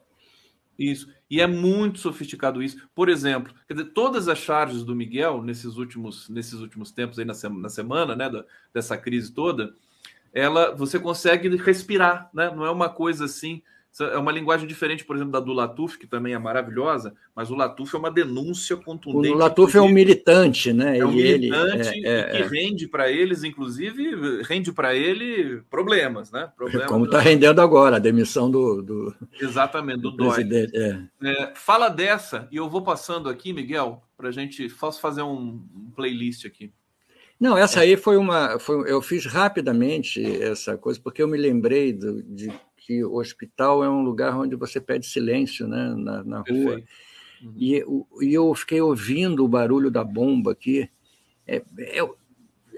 Isso. 0.78 1.08
E 1.30 1.40
é 1.40 1.46
muito 1.46 1.98
sofisticado 1.98 2.62
isso. 2.62 2.88
Por 2.94 3.08
exemplo, 3.08 3.52
dizer, 3.68 3.86
todas 3.86 4.28
as 4.28 4.38
charges 4.38 4.82
do 4.82 4.94
Miguel 4.94 5.42
nesses 5.42 5.76
últimos, 5.76 6.28
nesses 6.28 6.54
últimos 6.54 6.90
tempos 6.90 7.18
aí 7.18 7.24
na, 7.24 7.34
semana, 7.34 7.62
na 7.62 7.68
semana, 7.68 8.16
né, 8.16 8.30
da, 8.30 8.44
dessa 8.72 8.96
crise 8.96 9.32
toda, 9.32 9.74
ela 10.32 10.74
você 10.74 10.98
consegue 10.98 11.54
respirar, 11.56 12.30
né? 12.32 12.50
Não 12.54 12.64
é 12.64 12.70
uma 12.70 12.88
coisa 12.88 13.24
assim 13.24 13.62
é 14.00 14.18
uma 14.18 14.32
linguagem 14.32 14.66
diferente, 14.66 15.04
por 15.04 15.16
exemplo, 15.16 15.32
da 15.32 15.40
do 15.40 15.52
Latuf, 15.52 15.98
que 15.98 16.06
também 16.06 16.34
é 16.34 16.38
maravilhosa, 16.38 17.14
mas 17.34 17.50
o 17.50 17.54
Latuf 17.54 17.94
é 17.94 17.98
uma 17.98 18.10
denúncia 18.10 18.76
contundente. 18.76 19.34
O 19.34 19.38
Latuf 19.38 19.76
é 19.76 19.80
um 19.80 19.88
militante, 19.88 20.72
né? 20.72 20.98
É 20.98 21.04
um 21.04 21.12
militante 21.12 21.88
ele, 21.88 22.06
é, 22.06 22.18
é, 22.18 22.42
que 22.42 22.42
rende 22.48 22.86
para 22.86 23.10
eles, 23.10 23.44
inclusive, 23.44 24.42
rende 24.42 24.72
para 24.72 24.94
ele 24.94 25.62
problemas, 25.70 26.30
né? 26.30 26.50
Problemas 26.56 26.88
Como 26.88 27.04
está 27.04 27.18
rendendo 27.18 27.60
agora, 27.60 27.96
a 27.96 28.00
demissão 28.00 28.50
do. 28.50 28.82
do 28.82 29.14
Exatamente, 29.40 30.00
do, 30.00 30.10
do 30.10 30.16
presidente. 30.16 30.76
É. 30.76 31.08
é. 31.24 31.52
fala 31.54 31.88
dessa, 31.88 32.48
e 32.50 32.56
eu 32.56 32.68
vou 32.68 32.82
passando 32.82 33.28
aqui, 33.28 33.52
Miguel, 33.52 34.02
para 34.16 34.28
a 34.28 34.32
gente 34.32 34.68
fazer 34.68 35.22
um 35.22 35.62
playlist 35.94 36.44
aqui. 36.44 36.72
Não, 37.40 37.56
essa 37.56 37.80
aí 37.80 37.96
foi 37.96 38.16
uma. 38.16 38.58
Foi, 38.58 38.90
eu 38.90 39.00
fiz 39.00 39.24
rapidamente 39.24 40.24
essa 40.42 40.76
coisa, 40.76 41.00
porque 41.00 41.22
eu 41.22 41.28
me 41.28 41.38
lembrei 41.38 41.92
do, 41.92 42.20
de 42.22 42.52
que 42.88 43.04
o 43.04 43.16
hospital 43.16 43.84
é 43.84 43.90
um 43.90 44.00
lugar 44.00 44.34
onde 44.34 44.56
você 44.56 44.80
pede 44.80 45.04
silêncio 45.04 45.68
né, 45.68 45.94
na, 45.94 46.24
na 46.24 46.38
rua. 46.38 46.82
Uhum. 47.42 47.52
E, 47.54 47.84
e 48.22 48.32
eu 48.32 48.54
fiquei 48.54 48.80
ouvindo 48.80 49.44
o 49.44 49.48
barulho 49.48 49.90
da 49.90 50.02
bomba 50.02 50.52
aqui. 50.52 50.88
É, 51.46 51.62
é, 51.80 52.08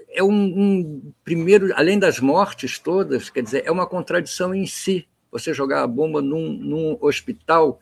é 0.09 0.21
um, 0.21 0.33
um, 0.33 1.13
primeiro, 1.23 1.73
além 1.77 1.97
das 1.97 2.19
mortes 2.19 2.77
todas, 2.77 3.29
quer 3.29 3.41
dizer, 3.41 3.63
é 3.65 3.71
uma 3.71 3.87
contradição 3.87 4.53
em 4.53 4.65
si. 4.65 5.07
Você 5.31 5.53
jogar 5.53 5.81
a 5.81 5.87
bomba 5.87 6.21
num, 6.21 6.51
num 6.51 6.97
hospital 6.99 7.79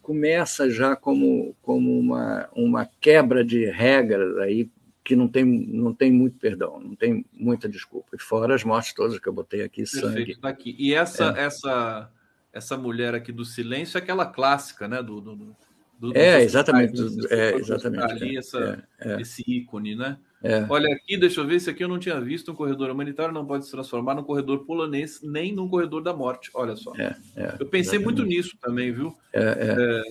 começa 0.00 0.70
já 0.70 0.94
como, 0.94 1.56
como 1.60 1.98
uma, 1.98 2.48
uma 2.54 2.88
quebra 3.00 3.44
de 3.44 3.68
regras 3.68 4.38
aí 4.38 4.70
que 5.04 5.14
não 5.14 5.28
tem, 5.28 5.44
não 5.44 5.92
tem 5.92 6.10
muito 6.10 6.38
perdão, 6.38 6.80
não 6.80 6.96
tem 6.96 7.26
muita 7.30 7.68
desculpa. 7.68 8.16
E 8.16 8.18
fora 8.18 8.54
as 8.54 8.64
mortes 8.64 8.94
todas 8.94 9.18
que 9.18 9.28
eu 9.28 9.32
botei 9.34 9.62
aqui, 9.62 9.82
Perfeito, 9.82 10.06
sangue. 10.06 10.40
Tá 10.40 10.48
aqui. 10.48 10.74
E 10.78 10.94
essa, 10.94 11.34
é. 11.36 11.42
essa, 11.42 12.10
essa 12.50 12.76
mulher 12.78 13.14
aqui 13.14 13.30
do 13.30 13.44
silêncio 13.44 13.98
é 13.98 14.00
aquela 14.00 14.24
clássica, 14.24 14.88
né? 14.88 15.02
Do, 15.02 15.20
do, 15.20 15.56
do 15.98 16.16
é, 16.16 16.42
exatamente. 16.42 16.94
Do, 16.94 17.32
é, 17.32 17.54
exatamente. 17.54 18.02
Ali, 18.02 18.36
é, 18.36 18.38
essa, 18.38 18.86
é, 18.98 19.12
é, 19.12 19.20
esse 19.20 19.44
ícone, 19.46 19.94
né? 19.94 20.16
É. 20.42 20.66
Olha 20.68 20.94
aqui, 20.94 21.16
deixa 21.18 21.40
eu 21.40 21.46
ver, 21.46 21.56
esse 21.56 21.68
aqui 21.68 21.84
eu 21.84 21.88
não 21.88 21.98
tinha 21.98 22.18
visto. 22.18 22.52
Um 22.52 22.54
corredor 22.54 22.90
humanitário 22.90 23.32
não 23.32 23.46
pode 23.46 23.66
se 23.66 23.70
transformar 23.70 24.14
num 24.14 24.22
corredor 24.22 24.64
polonês, 24.64 25.20
nem 25.22 25.54
num 25.54 25.68
corredor 25.68 26.02
da 26.02 26.14
morte. 26.14 26.50
Olha 26.54 26.76
só. 26.76 26.94
É, 26.96 27.14
é, 27.36 27.56
eu 27.60 27.66
pensei 27.66 27.98
exatamente. 27.98 28.04
muito 28.04 28.22
nisso 28.24 28.56
também, 28.58 28.90
viu? 28.90 29.14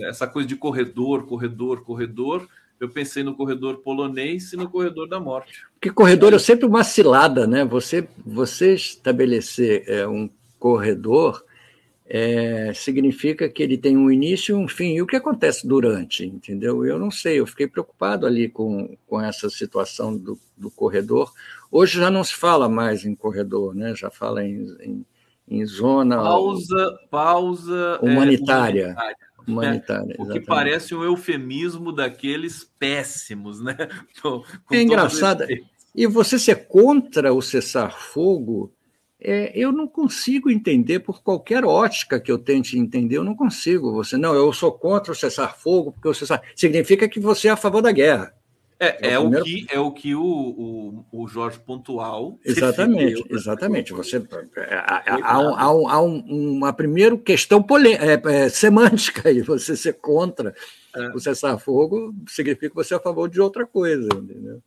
essa 0.01 0.27
coisa 0.27 0.47
de 0.47 0.55
corredor, 0.55 1.25
corredor, 1.25 1.83
corredor 1.83 2.47
eu 2.83 2.89
pensei 2.89 3.23
no 3.23 3.35
corredor 3.35 3.77
polonês 3.77 4.51
e 4.51 4.57
no 4.57 4.69
corredor 4.69 5.07
da 5.07 5.19
morte. 5.19 5.63
Porque 5.73 5.89
corredor 5.89 6.33
é 6.33 6.39
sempre 6.39 6.65
uma 6.65 6.83
cilada, 6.83 7.47
né? 7.47 7.63
Você, 7.63 8.07
você 8.25 8.73
estabelecer 8.73 9.85
é, 9.87 10.05
um 10.05 10.29
corredor 10.59 11.43
é, 12.05 12.73
significa 12.73 13.47
que 13.47 13.63
ele 13.63 13.77
tem 13.77 13.95
um 13.95 14.11
início 14.11 14.53
e 14.53 14.61
um 14.61 14.67
fim. 14.67 14.95
E 14.95 15.01
o 15.01 15.07
que 15.07 15.15
acontece 15.15 15.65
durante, 15.65 16.25
entendeu? 16.25 16.85
Eu 16.85 16.99
não 16.99 17.09
sei, 17.09 17.39
eu 17.39 17.47
fiquei 17.47 17.67
preocupado 17.67 18.25
ali 18.25 18.49
com, 18.49 18.97
com 19.07 19.21
essa 19.21 19.49
situação 19.49 20.17
do, 20.17 20.37
do 20.57 20.69
corredor. 20.69 21.31
Hoje 21.71 21.99
já 21.99 22.11
não 22.11 22.23
se 22.23 22.35
fala 22.35 22.67
mais 22.67 23.05
em 23.05 23.15
corredor, 23.15 23.73
né? 23.73 23.95
Já 23.95 24.09
fala 24.09 24.43
em, 24.43 24.75
em, 24.81 25.05
em 25.47 25.65
zona... 25.65 26.17
Pausa, 26.17 26.99
pausa... 27.09 27.99
Humanitária. 28.01 28.87
É, 28.87 28.91
humanitária 28.91 29.32
humanitária. 29.47 30.15
O 30.17 30.27
que 30.27 30.39
parece 30.39 30.93
um 30.95 31.03
eufemismo 31.03 31.91
daqueles 31.91 32.69
péssimos, 32.79 33.61
né? 33.61 33.75
é 34.71 34.81
engraçado. 34.81 35.45
E 35.95 36.07
você 36.07 36.39
ser 36.39 36.67
contra 36.67 37.33
o 37.33 37.41
cessar-fogo, 37.41 38.73
é, 39.19 39.51
eu 39.55 39.71
não 39.71 39.87
consigo 39.87 40.49
entender, 40.49 40.99
por 40.99 41.21
qualquer 41.21 41.63
ótica 41.63 42.19
que 42.19 42.31
eu 42.31 42.37
tente 42.37 42.77
entender, 42.77 43.17
eu 43.17 43.23
não 43.23 43.35
consigo. 43.35 43.93
Você, 43.93 44.17
não, 44.17 44.33
eu 44.33 44.51
sou 44.51 44.71
contra 44.71 45.11
o 45.11 45.15
cessar-fogo, 45.15 45.91
porque 45.91 46.07
o 46.07 46.13
cessar 46.13 46.41
significa 46.55 47.07
que 47.07 47.19
você 47.19 47.47
é 47.47 47.51
a 47.51 47.55
favor 47.55 47.81
da 47.81 47.91
guerra. 47.91 48.33
É, 48.79 49.07
é, 49.07 49.13
é, 49.13 49.19
o, 49.19 49.29
primeiro... 49.29 49.45
que, 49.45 49.67
é 49.69 49.79
o 49.79 49.91
que 49.91 50.15
o, 50.15 50.21
o, 50.21 51.05
o 51.11 51.27
Jorge 51.27 51.59
Pontual. 51.59 52.39
Exatamente, 52.43 53.15
defendeu, 53.15 53.37
exatamente. 53.37 53.93
Você, 53.93 54.23
há, 54.69 55.03
há, 55.05 55.37
há, 55.37 55.65
há 55.65 56.01
um, 56.01 56.19
uma 56.57 56.73
primeira 56.73 57.17
questão 57.17 57.65
é, 57.99 58.45
é, 58.45 58.49
semântica 58.49 59.29
aí, 59.29 59.41
você 59.41 59.75
ser 59.75 59.93
contra 59.93 60.53
é. 60.95 61.07
O 61.09 61.19
cessar-fogo 61.19 62.13
significa 62.27 62.69
que 62.69 62.75
você 62.75 62.93
é 62.93 62.97
a 62.97 62.99
favor 62.99 63.27
de 63.27 63.41
outra 63.41 63.65
coisa? 63.65 64.07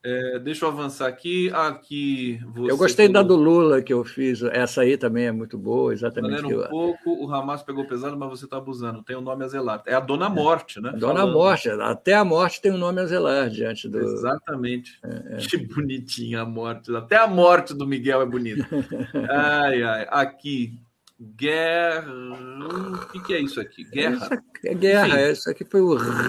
É, 0.02 0.38
deixa 0.40 0.64
eu 0.64 0.70
avançar 0.70 1.06
aqui. 1.06 1.50
Aqui 1.52 2.40
eu 2.56 2.76
gostei 2.76 3.06
falou... 3.06 3.22
da 3.22 3.28
do 3.28 3.36
Lula 3.36 3.80
que 3.80 3.92
eu 3.92 4.04
fiz. 4.04 4.42
Essa 4.42 4.82
aí 4.82 4.96
também 4.96 5.26
é 5.26 5.32
muito 5.32 5.56
boa, 5.56 5.92
exatamente. 5.92 6.44
um 6.44 6.50
eu... 6.50 6.68
pouco, 6.68 7.24
o 7.24 7.32
Hamas 7.32 7.62
pegou 7.62 7.86
pesado, 7.86 8.16
mas 8.16 8.28
você 8.28 8.44
está 8.44 8.56
abusando. 8.56 9.02
Tem 9.02 9.14
o 9.14 9.20
um 9.20 9.22
nome 9.22 9.44
a 9.44 9.48
zelar. 9.48 9.82
É 9.86 9.94
a 9.94 10.00
Dona 10.00 10.28
Morte, 10.28 10.80
né? 10.80 10.92
Dona 10.92 11.20
Falando. 11.20 11.32
Morte. 11.32 11.70
Até 11.70 12.14
a 12.14 12.24
morte 12.24 12.60
tem 12.60 12.72
um 12.72 12.78
nome 12.78 13.00
a 13.00 13.06
zelar 13.06 13.48
diante 13.48 13.88
do. 13.88 13.98
Exatamente. 13.98 14.98
É, 15.04 15.34
é. 15.34 15.36
Que 15.46 15.58
bonitinha 15.58 16.40
a 16.42 16.44
morte. 16.44 16.94
Até 16.94 17.16
a 17.16 17.26
morte 17.26 17.72
do 17.72 17.86
Miguel 17.86 18.20
é 18.20 18.26
bonita. 18.26 18.66
ai, 19.30 19.82
ai. 19.82 20.06
Aqui, 20.10 20.80
Guerra. 21.20 22.12
O 22.12 23.06
que, 23.08 23.20
que, 23.20 23.34
é 23.34 23.40
isso 23.40 23.60
aqui? 23.60 23.84
Guerra. 23.84 24.42
é 24.64 24.74
guerra. 24.74 25.22
Enfim. 25.22 25.32
Isso 25.32 25.50
aqui 25.50 25.64
foi, 25.64 25.80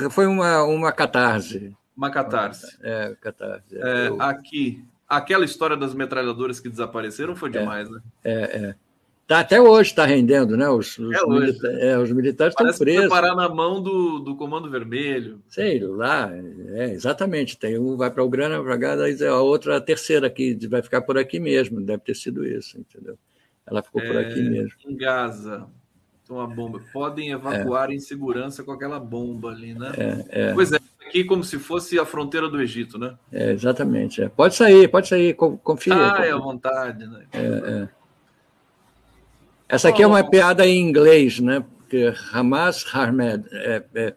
foi 0.09 0.25
uma, 0.25 0.63
uma 0.63 0.91
catarse. 0.91 1.75
Uma 1.95 2.09
catarse. 2.09 2.77
É, 2.81 3.15
catarse. 3.19 3.75
É, 3.75 4.09
aqui. 4.19 4.83
Aquela 5.07 5.45
história 5.45 5.75
das 5.75 5.93
metralhadoras 5.93 6.59
que 6.59 6.69
desapareceram 6.69 7.35
foi 7.35 7.49
é, 7.49 7.51
demais, 7.53 7.87
é, 7.87 7.91
né? 7.91 8.01
É, 8.23 8.33
é. 8.33 8.75
Tá, 9.27 9.41
até 9.41 9.59
hoje 9.59 9.89
está 9.89 10.05
rendendo, 10.05 10.55
né? 10.55 10.69
Os, 10.69 10.97
os, 10.97 11.13
é 11.13 11.25
milita 11.25 11.67
é, 11.67 11.97
os 11.97 12.09
militares 12.13 12.53
estão 12.53 12.65
presos. 12.77 13.03
Que 13.03 13.09
parar 13.09 13.35
na 13.35 13.49
mão 13.49 13.81
do, 13.81 14.19
do 14.19 14.37
Comando 14.37 14.69
Vermelho. 14.69 15.41
Sei 15.49 15.81
lá, 15.81 16.31
é, 16.75 16.91
exatamente. 16.91 17.57
Tem 17.57 17.77
um 17.77 17.97
vai 17.97 18.09
para 18.09 18.23
o 18.23 18.29
Grana, 18.29 18.63
para 18.63 19.29
a 19.29 19.41
outra, 19.41 19.75
a 19.75 19.81
terceira 19.81 20.27
aqui, 20.27 20.57
vai 20.67 20.81
ficar 20.81 21.01
por 21.01 21.17
aqui 21.17 21.41
mesmo. 21.41 21.81
Deve 21.81 22.03
ter 22.03 22.15
sido 22.15 22.45
isso, 22.45 22.79
entendeu? 22.79 23.17
Ela 23.67 23.83
ficou 23.83 24.01
por 24.01 24.17
aqui 24.17 24.41
mesmo. 24.41 24.71
Em 24.85 24.95
Gaza, 24.95 25.67
uma 26.29 26.47
bomba. 26.47 26.81
Podem 26.91 27.31
evacuar 27.31 27.91
em 27.91 27.99
segurança 27.99 28.63
com 28.63 28.71
aquela 28.71 28.99
bomba 28.99 29.49
ali, 29.49 29.73
né? 29.73 29.91
Pois 30.55 30.71
é, 30.71 30.79
aqui 31.05 31.23
como 31.23 31.43
se 31.43 31.57
fosse 31.57 31.99
a 31.99 32.05
fronteira 32.05 32.49
do 32.49 32.61
Egito, 32.61 32.97
né? 32.97 33.17
É, 33.31 33.51
exatamente. 33.51 34.21
É. 34.21 34.29
Pode 34.29 34.55
sair, 34.55 34.87
pode 34.87 35.07
sair, 35.07 35.33
confia. 35.33 35.93
Ah, 35.95 36.25
é 36.25 36.31
à 36.31 36.37
vontade, 36.37 37.05
né? 37.05 37.25
É, 37.33 37.39
é. 37.39 37.89
Essa 39.69 39.89
aqui 39.89 40.01
é 40.01 40.07
uma 40.07 40.23
piada 40.27 40.65
em 40.65 40.79
inglês, 40.79 41.39
né? 41.39 41.63
Porque 41.79 42.13
Hamas, 42.31 42.85
Hamed, 42.93 43.45
é, 43.51 43.83
é, 43.95 44.15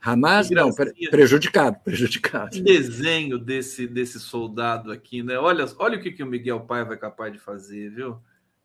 Hamas, 0.00 0.50
não, 0.50 0.70
prejudicado, 1.10 1.76
prejudicado. 1.82 2.50
Que 2.50 2.60
desenho 2.60 3.38
desse, 3.38 3.86
desse 3.86 4.20
soldado 4.20 4.92
aqui, 4.92 5.22
né? 5.22 5.38
Olha, 5.38 5.66
olha 5.78 5.98
o 5.98 6.00
que, 6.00 6.12
que 6.12 6.22
o 6.22 6.26
Miguel 6.26 6.60
Paiva 6.60 6.94
é 6.94 6.96
capaz 6.96 7.32
de 7.32 7.38
fazer, 7.38 7.90
viu? 7.90 8.18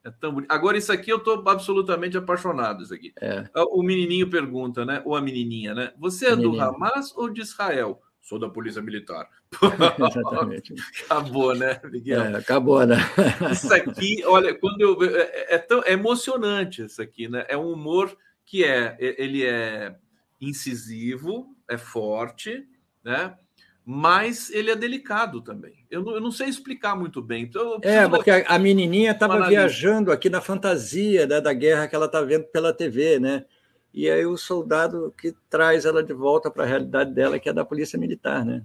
É 0.04 0.10
tão 0.10 0.34
bonito. 0.34 0.52
Agora, 0.52 0.78
isso 0.78 0.92
aqui 0.92 1.12
eu 1.12 1.18
estou 1.18 1.48
absolutamente 1.48 2.18
apaixonado. 2.18 2.84
Isso 2.84 2.94
aqui. 2.94 3.14
É. 3.22 3.46
O 3.56 3.84
menininho 3.84 4.30
pergunta, 4.30 4.84
né? 4.84 5.02
Ou 5.06 5.16
a 5.16 5.22
menininha, 5.22 5.76
né? 5.76 5.94
Você 6.00 6.28
é 6.28 6.36
do 6.36 6.60
Hamas 6.60 7.16
ou 7.16 7.30
de 7.30 7.42
Israel? 7.42 8.02
Sou 8.20 8.40
da 8.40 8.50
Polícia 8.50 8.82
Militar. 8.82 9.28
Exatamente. 9.62 10.74
acabou, 11.06 11.56
né, 11.56 11.80
Miguel? 11.84 12.22
É, 12.22 12.36
acabou, 12.36 12.86
né? 12.86 12.98
isso 13.52 13.74
aqui, 13.74 14.24
olha, 14.26 14.54
quando 14.56 14.82
eu. 14.82 15.04
É, 15.04 15.56
é, 15.56 15.58
tão, 15.58 15.84
é 15.84 15.92
emocionante 15.92 16.84
isso 16.84 17.02
aqui, 17.02 17.28
né? 17.28 17.46
É 17.48 17.58
um 17.58 17.72
humor 17.72 18.16
que 18.46 18.64
é. 18.64 18.98
Ele 19.00 19.46
é 19.46 19.96
incisivo, 20.40 21.56
é 21.68 21.78
forte, 21.78 22.68
né? 23.04 23.38
Mas 23.86 24.50
ele 24.52 24.70
é 24.70 24.76
delicado 24.76 25.42
também. 25.42 25.86
Eu 25.90 26.04
não, 26.04 26.14
eu 26.14 26.22
não 26.22 26.32
sei 26.32 26.48
explicar 26.48 26.96
muito 26.96 27.22
bem. 27.22 27.44
Então, 27.44 27.80
é, 27.82 28.08
porque 28.08 28.30
a, 28.30 28.46
a 28.48 28.60
menininha 28.60 29.12
estava 29.12 29.48
viajando 29.48 30.12
aqui 30.12 30.30
na 30.30 30.40
fantasia 30.40 31.26
né, 31.26 31.42
da 31.42 31.52
guerra 31.54 31.88
que 31.88 31.96
ela 31.96 32.06
está 32.06 32.22
vendo 32.22 32.46
pela 32.46 32.74
TV, 32.74 33.20
né? 33.20 33.46
E 33.94 34.10
aí 34.10 34.26
o 34.26 34.38
soldado 34.38 35.14
que 35.18 35.34
traz 35.50 35.86
ela 35.86 36.04
de 36.04 36.14
volta 36.14 36.50
para 36.50 36.64
a 36.64 36.68
realidade 36.68 37.14
dela, 37.14 37.40
que 37.40 37.50
é 37.50 37.54
da 37.54 37.66
polícia 37.66 38.00
militar, 38.00 38.46
né? 38.46 38.64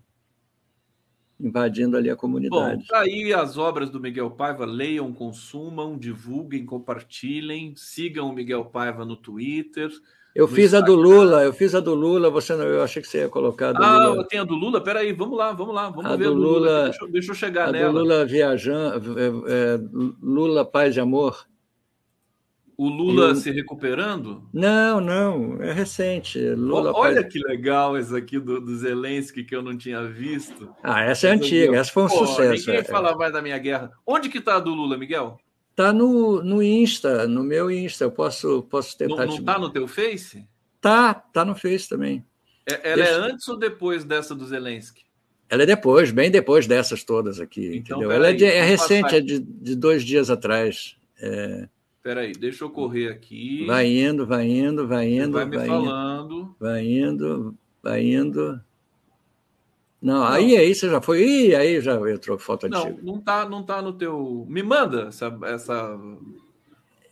Invadindo 1.39 1.97
ali 1.97 2.09
a 2.09 2.17
comunidade. 2.17 2.83
Bom, 2.83 2.87
tá 2.87 3.01
aí 3.01 3.33
as 3.33 3.59
obras 3.59 3.91
do 3.91 4.01
Miguel 4.01 4.31
Paiva, 4.31 4.65
leiam, 4.65 5.13
consumam, 5.13 5.99
divulguem, 5.99 6.65
compartilhem, 6.65 7.75
sigam 7.75 8.31
o 8.31 8.33
Miguel 8.33 8.67
Paiva 8.67 9.05
no 9.05 9.17
Twitter. 9.17 9.91
Eu 10.37 10.47
fiz 10.47 10.73
Instagram. 10.75 10.85
a 10.85 10.87
do 10.87 10.95
Lula, 11.03 11.43
eu 11.45 11.53
fiz 11.53 11.75
a 11.75 11.81
do 11.81 11.95
Lula, 11.95 12.29
você 12.29 12.55
não, 12.55 12.65
eu 12.65 12.83
achei 12.83 13.01
que 13.01 13.09
você 13.09 13.21
ia 13.21 13.29
colocar 13.29 13.75
a 13.75 13.85
Ah, 13.85 14.09
Lula. 14.09 14.29
tem 14.29 14.39
a 14.39 14.45
do 14.45 14.55
Lula? 14.55 14.81
Peraí, 14.83 15.13
vamos 15.13 15.39
lá, 15.39 15.53
vamos 15.53 15.75
lá, 15.75 15.89
vamos 15.89 16.05
a 16.05 16.15
ver 16.17 16.25
do 16.25 16.31
a 16.31 16.35
do 16.35 16.41
Lula. 16.41 16.59
Lula. 16.59 16.85
Deixa, 16.85 17.05
eu, 17.05 17.09
deixa 17.11 17.31
eu 17.31 17.35
chegar 17.35 17.69
a 17.69 17.73
nela. 17.73 17.93
Do 17.93 17.99
Lula 18.01 18.25
viajando, 18.27 19.19
é, 19.19 19.27
é, 19.27 19.81
Lula 20.23 20.65
paz 20.65 20.97
e 20.97 21.01
amor. 21.01 21.47
O 22.79 22.91
Lula 22.91 23.35
se 23.35 23.51
recuperando? 23.51 24.47
Não, 24.53 25.01
não, 25.01 25.63
é 25.63 25.73
recente. 25.73 26.39
Lula 26.39 26.93
Olha 26.93 27.23
paz... 27.23 27.33
que 27.33 27.39
legal 27.39 27.97
esse 27.97 28.15
aqui 28.15 28.39
do, 28.39 28.61
do 28.61 28.77
Zelensky 28.77 29.43
que 29.43 29.57
eu 29.57 29.63
não 29.63 29.79
tinha 29.79 30.03
visto. 30.03 30.69
Ah, 30.83 31.01
essa 31.03 31.29
é 31.29 31.31
antiga, 31.31 31.75
essa 31.75 31.91
foi 31.91 32.03
um 32.03 32.09
Pô, 32.09 32.27
sucesso. 32.27 32.67
Ninguém 32.67 32.83
é. 32.83 32.85
fala 32.85 33.17
mais 33.17 33.33
da 33.33 33.41
minha 33.41 33.57
guerra. 33.57 33.91
Onde 34.07 34.29
que 34.29 34.37
está 34.37 34.57
a 34.57 34.61
do 34.61 34.75
Lula, 34.75 34.99
Miguel? 34.99 35.39
Tá 35.77 35.93
no, 35.93 36.43
no 36.43 36.63
Insta, 36.63 37.29
no 37.29 37.45
meu 37.45 37.71
Insta. 37.71 38.05
Eu 38.05 38.11
posso, 38.11 38.63
posso 38.63 38.97
tentar. 38.97 39.27
Não, 39.27 39.37
não 39.37 39.45
tá 39.45 39.59
no 39.59 39.71
teu 39.71 39.87
Face? 39.87 40.49
Tá, 40.81 41.13
tá 41.13 41.45
no 41.45 41.55
Face 41.55 41.87
também. 41.87 42.25
É, 42.65 42.93
ela 42.93 43.05
Deixa... 43.05 43.13
é 43.13 43.15
antes 43.15 43.47
ou 43.47 43.59
depois 43.59 44.03
dessa 44.03 44.35
do 44.35 44.47
Zelensky? 44.47 45.05
Ela 45.51 45.65
é 45.65 45.67
depois, 45.67 46.11
bem 46.11 46.31
depois 46.31 46.67
dessas 46.67 47.05
todas 47.05 47.39
aqui, 47.39 47.77
então, 47.77 47.99
entendeu? 47.99 48.11
Ela 48.11 48.31
é, 48.31 48.33
de, 48.33 48.45
é 48.47 48.65
recente, 48.65 49.15
é 49.15 49.21
de, 49.21 49.39
de, 49.39 49.77
dois 49.77 50.03
dias 50.03 50.31
atrás. 50.31 50.97
É... 51.21 51.69
Peraí, 52.03 52.33
deixa 52.33 52.65
eu 52.65 52.71
correr 52.71 53.09
aqui. 53.09 53.65
Vai 53.67 53.87
indo, 53.87 54.27
vai 54.27 54.49
indo, 54.49 54.89
vai 54.89 55.09
indo. 55.09 55.33
Vai 55.33 55.45
me 55.45 55.57
vai 55.57 55.67
falando. 55.67 56.35
Indo, 56.35 56.57
vai 56.59 56.85
indo, 56.85 57.59
vai 57.83 58.03
indo. 58.03 58.61
Não, 60.01 60.21
não, 60.21 60.27
aí 60.27 60.57
aí 60.57 60.75
você 60.75 60.89
já 60.89 61.01
foi. 61.01 61.23
Ih, 61.23 61.55
aí 61.55 61.81
já 61.81 61.95
entrou 62.11 62.39
foto 62.39 62.69
não, 62.69 62.81
antiga. 62.81 62.99
Não, 63.03 63.21
tá, 63.21 63.49
não 63.49 63.63
tá 63.63 63.81
no 63.81 63.93
teu. 63.93 64.47
Me 64.49 64.63
manda 64.63 65.09
essa, 65.09 65.37
essa 65.45 65.99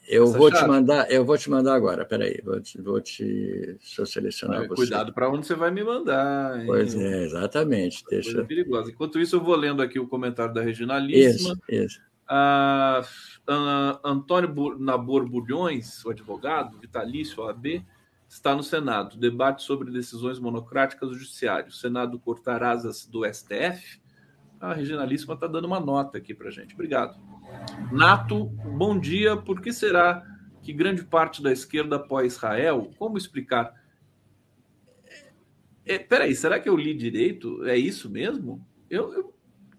eu 0.06 0.26
vou 0.26 0.50
chave? 0.50 0.62
te 0.62 0.68
mandar, 0.68 1.10
eu 1.10 1.24
vou 1.24 1.38
te 1.38 1.48
mandar 1.48 1.74
agora. 1.74 2.04
Peraí, 2.04 2.40
vou 2.44 2.60
te, 2.60 2.80
vou 2.80 3.00
te 3.00 3.78
eu 3.98 4.06
selecionar 4.06 4.60
Ai, 4.60 4.68
você. 4.68 4.76
Cuidado 4.76 5.12
para 5.12 5.30
onde 5.30 5.46
você 5.46 5.54
vai 5.54 5.70
me 5.70 5.82
mandar. 5.82 6.60
Hein? 6.60 6.66
Pois 6.66 6.94
é, 6.94 7.24
exatamente. 7.24 8.04
Deixa. 8.08 8.32
Coisa 8.32 8.46
perigosa. 8.46 8.90
Enquanto 8.90 9.18
isso, 9.18 9.36
eu 9.36 9.40
vou 9.40 9.56
lendo 9.56 9.82
aqui 9.82 9.98
o 9.98 10.06
comentário 10.06 10.52
da 10.52 10.60
Reginalíssima. 10.60 11.58
Isso, 11.68 11.84
isso. 11.84 12.00
Ah, 12.28 13.02
Antônio 14.04 14.78
Nabor 14.78 15.28
Bulhões, 15.28 16.04
o 16.04 16.10
advogado 16.10 16.78
vitalício 16.78 17.42
OAB, 17.42 17.84
está 18.34 18.54
no 18.54 18.64
Senado. 18.64 19.16
Debate 19.16 19.62
sobre 19.62 19.92
decisões 19.92 20.40
monocráticas 20.40 21.08
do 21.08 21.14
Judiciário. 21.14 21.68
O 21.68 21.72
Senado 21.72 22.18
cortar 22.18 22.64
asas 22.64 23.06
do 23.06 23.24
STF. 23.24 24.00
A 24.60 24.74
Reginalíssima 24.74 25.34
está 25.34 25.46
dando 25.46 25.66
uma 25.66 25.78
nota 25.78 26.18
aqui 26.18 26.34
para 26.34 26.50
gente. 26.50 26.74
Obrigado. 26.74 27.16
Nato, 27.92 28.46
bom 28.76 28.98
dia. 28.98 29.36
Por 29.36 29.60
que 29.60 29.72
será 29.72 30.26
que 30.62 30.72
grande 30.72 31.04
parte 31.04 31.40
da 31.40 31.52
esquerda 31.52 31.94
apoia 31.94 32.26
Israel? 32.26 32.90
Como 32.98 33.16
explicar? 33.16 33.72
É, 35.86 35.96
peraí, 35.96 36.34
será 36.34 36.58
que 36.58 36.68
eu 36.68 36.76
li 36.76 36.92
direito? 36.92 37.64
É 37.64 37.78
isso 37.78 38.10
mesmo? 38.10 38.66
Eu, 38.90 39.12
eu 39.12 39.34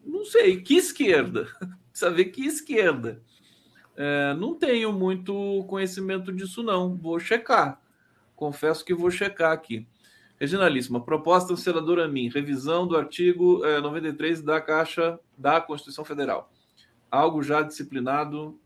não 0.05 0.23
sei. 0.23 0.61
Que 0.61 0.77
esquerda? 0.77 1.47
Ver 2.15 2.25
que 2.25 2.45
esquerda. 2.45 3.21
É, 3.97 4.33
não 4.33 4.55
tenho 4.55 4.93
muito 4.93 5.65
conhecimento 5.67 6.31
disso, 6.31 6.63
não. 6.63 6.95
Vou 6.95 7.19
checar. 7.19 7.81
Confesso 8.35 8.83
que 8.83 8.93
vou 8.93 9.09
checar 9.09 9.51
aqui. 9.51 9.87
Reginalíssima, 10.39 10.99
proposta 10.99 11.53
do 11.53 11.59
senador 11.59 11.99
Amin, 11.99 12.29
revisão 12.29 12.85
do 12.85 12.97
artigo 12.97 13.63
é, 13.65 13.79
93 13.79 14.41
da 14.41 14.59
Caixa 14.59 15.17
da 15.37 15.61
Constituição 15.61 16.03
Federal 16.03 16.51
algo 17.15 17.41
já 17.41 17.61
disciplinado 17.61 18.59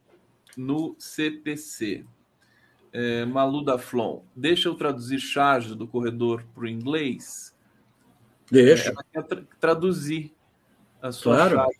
no 0.57 0.95
CPC. 0.97 2.05
É, 2.91 3.23
Malu 3.23 3.63
da 3.63 3.77
Flon, 3.77 4.23
deixa 4.35 4.67
eu 4.67 4.73
traduzir 4.73 5.19
charge 5.19 5.75
do 5.75 5.87
corredor 5.87 6.43
para 6.55 6.63
o 6.63 6.67
inglês? 6.67 7.55
Deixa. 8.49 8.89
Ela 8.89 9.03
quer 9.13 9.23
tra 9.23 9.43
traduzir 9.59 10.33
a 10.99 11.11
sua 11.11 11.35
claro. 11.35 11.55
charge. 11.55 11.79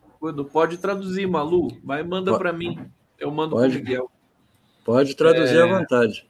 Pode 0.52 0.78
traduzir, 0.78 1.26
Malu, 1.26 1.80
mas 1.84 2.06
manda 2.06 2.38
para 2.38 2.54
mim. 2.54 2.78
Eu 3.18 3.32
mando 3.32 3.56
para 3.56 3.68
o 3.68 3.72
Miguel. 3.72 4.12
Pode 4.86 5.16
traduzir 5.16 5.58
é... 5.58 5.62
à 5.64 5.66
vontade. 5.66 6.30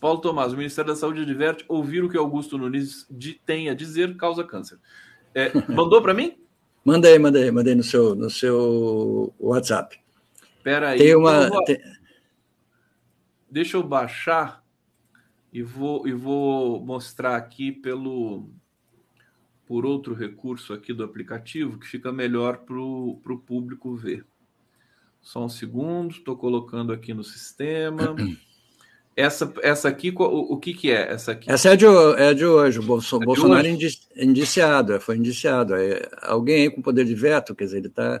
Paulo 0.00 0.20
Tomás, 0.20 0.52
o 0.52 0.56
Ministério 0.56 0.92
da 0.92 0.96
Saúde 0.96 1.22
adverte 1.22 1.64
ouvir 1.68 2.04
o 2.04 2.08
que 2.08 2.16
Augusto 2.16 2.58
Nunes 2.58 3.06
tem 3.44 3.68
a 3.68 3.74
dizer 3.74 4.16
causa 4.16 4.44
câncer. 4.44 4.78
É, 5.34 5.50
mandou 5.72 6.00
para 6.00 6.14
mim? 6.14 6.38
Aí, 7.38 7.50
manda 7.50 7.70
aí 7.70 7.74
no 7.74 7.82
seu, 7.82 8.14
no 8.14 8.28
seu 8.28 9.32
WhatsApp. 9.38 9.98
Espera 10.58 10.90
aí. 10.90 10.98
Tem 10.98 11.14
uma. 11.14 11.48
Vou... 11.48 11.64
Tem... 11.64 11.78
Deixa 13.50 13.76
eu 13.76 13.82
baixar 13.82 14.64
e 15.52 15.62
vou, 15.62 16.06
e 16.06 16.12
vou 16.12 16.84
mostrar 16.84 17.36
aqui 17.36 17.72
pelo 17.72 18.50
por 19.66 19.86
outro 19.86 20.14
recurso 20.14 20.74
aqui 20.74 20.92
do 20.92 21.02
aplicativo 21.02 21.78
que 21.78 21.86
fica 21.86 22.12
melhor 22.12 22.58
para 22.58 22.76
o 22.76 23.42
público 23.46 23.94
ver. 23.94 24.26
Só 25.22 25.42
um 25.42 25.48
segundo, 25.48 26.12
estou 26.12 26.36
colocando 26.36 26.92
aqui 26.92 27.14
no 27.14 27.24
sistema. 27.24 28.14
Essa, 29.16 29.52
essa 29.62 29.88
aqui, 29.88 30.12
o, 30.16 30.54
o 30.54 30.56
que, 30.58 30.74
que 30.74 30.90
é 30.90 31.12
essa 31.12 31.32
aqui? 31.32 31.50
Essa 31.50 31.72
é 31.72 31.76
de, 31.76 31.86
é 31.86 32.34
de 32.34 32.44
hoje. 32.44 32.80
O 32.80 32.82
Bolso, 32.82 33.22
é 33.22 33.24
Bolsonaro 33.24 33.66
hoje? 33.66 34.00
indiciado, 34.16 35.00
foi 35.00 35.16
indiciado. 35.16 35.74
É, 35.76 36.08
alguém 36.22 36.68
com 36.68 36.82
poder 36.82 37.04
de 37.04 37.14
veto, 37.14 37.54
quer 37.54 37.64
dizer, 37.64 37.78
ele 37.78 37.86
está 37.86 38.20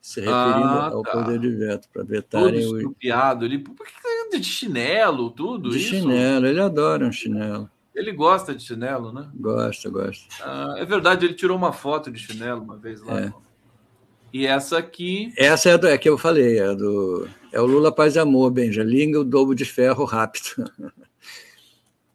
se 0.00 0.20
referindo 0.20 0.66
ah, 0.66 0.90
ao 0.90 1.02
tá. 1.02 1.12
poder 1.12 1.38
de 1.38 1.50
veto 1.50 1.88
para 1.92 2.02
vetarem 2.02 2.62
Todo 2.62 2.76
estrupiado. 2.78 3.42
O... 3.42 3.44
Ele, 3.46 3.58
por 3.58 3.86
que 3.86 4.38
de 4.38 4.44
chinelo, 4.44 5.30
tudo 5.30 5.70
de 5.70 5.78
isso? 5.78 5.90
chinelo, 5.90 6.46
ele 6.46 6.60
adora 6.60 7.06
um 7.06 7.12
chinelo. 7.12 7.70
Ele 7.94 8.10
gosta 8.12 8.54
de 8.54 8.64
chinelo, 8.64 9.12
né? 9.12 9.28
Gosta, 9.34 9.90
gosta. 9.90 10.26
Ah, 10.42 10.74
é 10.78 10.84
verdade, 10.84 11.26
ele 11.26 11.34
tirou 11.34 11.56
uma 11.56 11.72
foto 11.72 12.10
de 12.10 12.18
chinelo 12.18 12.62
uma 12.62 12.76
vez 12.76 13.02
lá. 13.02 13.20
É. 13.20 13.32
E 14.32 14.46
essa 14.46 14.78
aqui. 14.78 15.32
Essa 15.36 15.68
é 15.68 15.72
a, 15.74 15.76
do, 15.76 15.86
é 15.86 15.98
que 15.98 16.08
eu 16.08 16.16
falei, 16.16 16.58
é 16.58 16.74
do. 16.74 17.28
É 17.52 17.60
o 17.60 17.66
Lula 17.66 17.94
Paz 17.94 18.16
e 18.16 18.18
Amor, 18.18 18.50
Benja. 18.50 18.82
Liga 18.82 19.20
o 19.20 19.24
domo 19.24 19.54
de 19.54 19.64
ferro 19.64 20.04
rápido. 20.04 20.70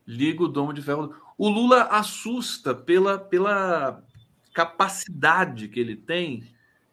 Liga 0.05 0.43
o 0.43 0.47
domo 0.47 0.73
de 0.73 0.81
ferro. 0.81 1.13
O 1.37 1.47
Lula 1.47 1.83
assusta 1.83 2.73
pela, 2.73 3.19
pela 3.19 4.03
capacidade 4.53 5.67
que 5.67 5.79
ele 5.79 5.95
tem 5.95 6.43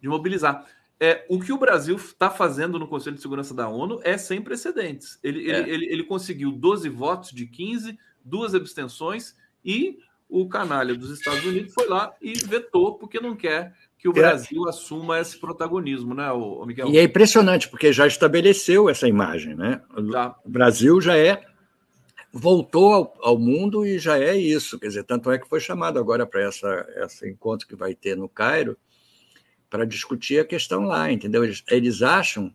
de 0.00 0.08
mobilizar. 0.08 0.66
É, 1.00 1.24
o 1.28 1.40
que 1.40 1.52
o 1.52 1.58
Brasil 1.58 1.96
está 1.96 2.28
fazendo 2.28 2.78
no 2.78 2.86
Conselho 2.86 3.16
de 3.16 3.22
Segurança 3.22 3.54
da 3.54 3.68
ONU 3.68 4.00
é 4.04 4.18
sem 4.18 4.42
precedentes. 4.42 5.18
Ele, 5.22 5.50
é. 5.50 5.60
ele, 5.60 5.70
ele, 5.70 5.86
ele, 5.86 6.04
conseguiu 6.04 6.52
12 6.52 6.88
votos 6.90 7.30
de 7.30 7.46
15, 7.46 7.98
duas 8.22 8.54
abstenções, 8.54 9.34
e 9.64 9.98
o 10.28 10.48
canalha 10.48 10.94
dos 10.94 11.10
Estados 11.10 11.44
Unidos 11.44 11.72
foi 11.72 11.88
lá 11.88 12.12
e 12.20 12.34
vetou, 12.34 12.94
porque 12.94 13.20
não 13.20 13.34
quer 13.34 13.74
que 14.04 14.08
o 14.10 14.12
é. 14.12 14.20
Brasil 14.20 14.68
assuma 14.68 15.18
esse 15.18 15.38
protagonismo, 15.38 16.12
né, 16.12 16.30
o 16.30 16.62
Miguel? 16.66 16.90
E 16.90 16.98
é 16.98 17.04
impressionante, 17.04 17.70
porque 17.70 17.90
já 17.90 18.06
estabeleceu 18.06 18.90
essa 18.90 19.08
imagem, 19.08 19.54
né? 19.54 19.80
Tá. 20.12 20.36
O 20.44 20.50
Brasil 20.50 21.00
já 21.00 21.16
é 21.16 21.40
voltou 22.30 22.92
ao, 22.92 23.14
ao, 23.22 23.38
mundo 23.38 23.86
e 23.86 23.98
já 23.98 24.18
é 24.18 24.36
isso. 24.36 24.78
Quer 24.78 24.88
dizer, 24.88 25.04
tanto 25.04 25.30
é 25.30 25.38
que 25.38 25.48
foi 25.48 25.58
chamado 25.58 25.98
agora 25.98 26.26
para 26.26 26.42
essa 26.42 26.86
esse 26.96 27.30
encontro 27.30 27.66
que 27.66 27.74
vai 27.74 27.94
ter 27.94 28.14
no 28.14 28.28
Cairo 28.28 28.76
para 29.70 29.86
discutir 29.86 30.38
a 30.38 30.44
questão 30.44 30.82
lá, 30.82 31.10
entendeu? 31.10 31.42
Eles, 31.42 31.64
eles 31.70 32.02
acham, 32.02 32.54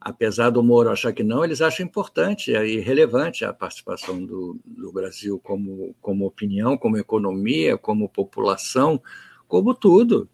apesar 0.00 0.50
do 0.50 0.62
Moro 0.62 0.90
achar 0.90 1.12
que 1.12 1.24
não, 1.24 1.42
eles 1.42 1.60
acham 1.60 1.84
importante 1.84 2.52
e 2.52 2.78
relevante 2.78 3.44
a 3.44 3.52
participação 3.52 4.24
do, 4.24 4.60
do 4.64 4.92
Brasil 4.92 5.40
como, 5.42 5.92
como 6.00 6.24
opinião, 6.24 6.78
como 6.78 6.98
economia, 6.98 7.76
como 7.76 8.08
população, 8.08 9.02
como 9.48 9.74
tudo. 9.74 10.28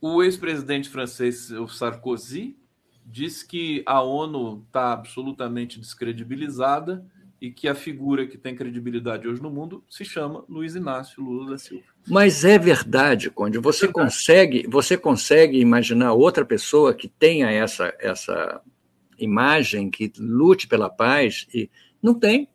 O 0.00 0.22
ex-presidente 0.22 0.88
francês, 0.88 1.50
o 1.50 1.66
Sarkozy, 1.68 2.56
diz 3.04 3.42
que 3.42 3.82
a 3.86 4.02
ONU 4.02 4.64
está 4.66 4.92
absolutamente 4.92 5.78
descredibilizada 5.78 7.06
e 7.40 7.50
que 7.50 7.68
a 7.68 7.74
figura 7.74 8.26
que 8.26 8.38
tem 8.38 8.56
credibilidade 8.56 9.28
hoje 9.28 9.42
no 9.42 9.50
mundo 9.50 9.84
se 9.88 10.04
chama 10.04 10.44
Luiz 10.48 10.74
Inácio 10.74 11.22
Lula 11.22 11.50
da 11.50 11.58
Silva. 11.58 11.84
Mas 12.08 12.44
é 12.44 12.58
verdade, 12.58 13.30
Conde. 13.30 13.58
Você 13.58 13.84
é 13.84 13.88
verdade. 13.88 14.04
consegue, 14.04 14.66
você 14.68 14.96
consegue 14.96 15.60
imaginar 15.60 16.14
outra 16.14 16.44
pessoa 16.44 16.94
que 16.94 17.08
tenha 17.08 17.50
essa 17.50 17.94
essa 18.00 18.60
imagem, 19.18 19.90
que 19.90 20.12
lute 20.18 20.66
pela 20.66 20.90
paz 20.90 21.46
e 21.52 21.70
não 22.02 22.14
tem. 22.14 22.48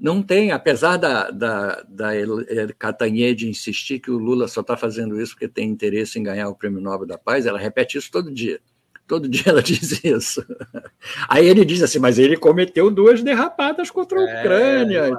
Não 0.00 0.22
tem, 0.22 0.50
apesar 0.50 0.96
da, 0.96 1.30
da, 1.30 1.84
da 1.86 2.08
Catanhede 2.78 3.46
insistir 3.46 3.98
que 3.98 4.10
o 4.10 4.16
Lula 4.16 4.48
só 4.48 4.62
está 4.62 4.74
fazendo 4.74 5.20
isso 5.20 5.34
porque 5.34 5.46
tem 5.46 5.68
interesse 5.68 6.18
em 6.18 6.22
ganhar 6.22 6.48
o 6.48 6.54
Prêmio 6.54 6.80
Nobel 6.80 7.06
da 7.06 7.18
Paz, 7.18 7.44
ela 7.44 7.58
repete 7.58 7.98
isso 7.98 8.10
todo 8.10 8.32
dia. 8.32 8.58
Todo 9.06 9.28
dia 9.28 9.42
ela 9.46 9.60
diz 9.62 10.02
isso. 10.02 10.42
Aí 11.28 11.46
ele 11.46 11.66
diz 11.66 11.82
assim, 11.82 11.98
mas 11.98 12.18
ele 12.18 12.36
cometeu 12.36 12.90
duas 12.90 13.22
derrapadas 13.22 13.90
contra 13.90 14.20
a 14.20 14.22
é, 14.22 14.40
Ucrânia. 14.40 15.00
É, 15.08 15.12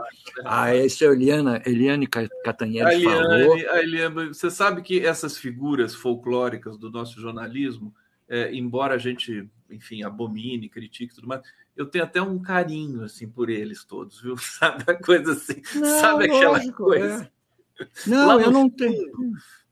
ah, 0.46 0.76
isso 0.76 1.04
é 1.04 1.08
Eliana, 1.08 1.62
Eliane 1.64 2.08
Catanheiro 2.08 2.90
falou. 2.90 3.54
A 3.54 3.84
Eliane, 3.84 4.30
você 4.30 4.50
sabe 4.50 4.82
que 4.82 5.06
essas 5.06 5.38
figuras 5.38 5.94
folclóricas 5.94 6.76
do 6.76 6.90
nosso 6.90 7.22
jornalismo, 7.22 7.94
é, 8.28 8.52
embora 8.56 8.96
a 8.96 8.98
gente, 8.98 9.48
enfim, 9.70 10.02
abomine, 10.02 10.70
critique 10.70 11.12
e 11.12 11.16
tudo 11.16 11.28
mais, 11.28 11.42
eu 11.82 11.86
tenho 11.88 12.04
até 12.04 12.22
um 12.22 12.40
carinho 12.40 13.04
assim 13.04 13.28
por 13.28 13.50
eles 13.50 13.84
todos, 13.84 14.22
viu? 14.22 14.38
Sabe 14.38 14.84
a 14.88 14.96
coisa 14.96 15.34
assim? 15.34 15.62
Não, 15.76 16.00
sabe 16.00 16.26
aquela 16.26 16.58
lógico, 16.58 16.84
coisa? 16.84 17.32
É. 17.80 17.86
Não, 18.08 18.40
eu 18.40 18.52
não 18.52 18.70
tenho. 18.70 19.12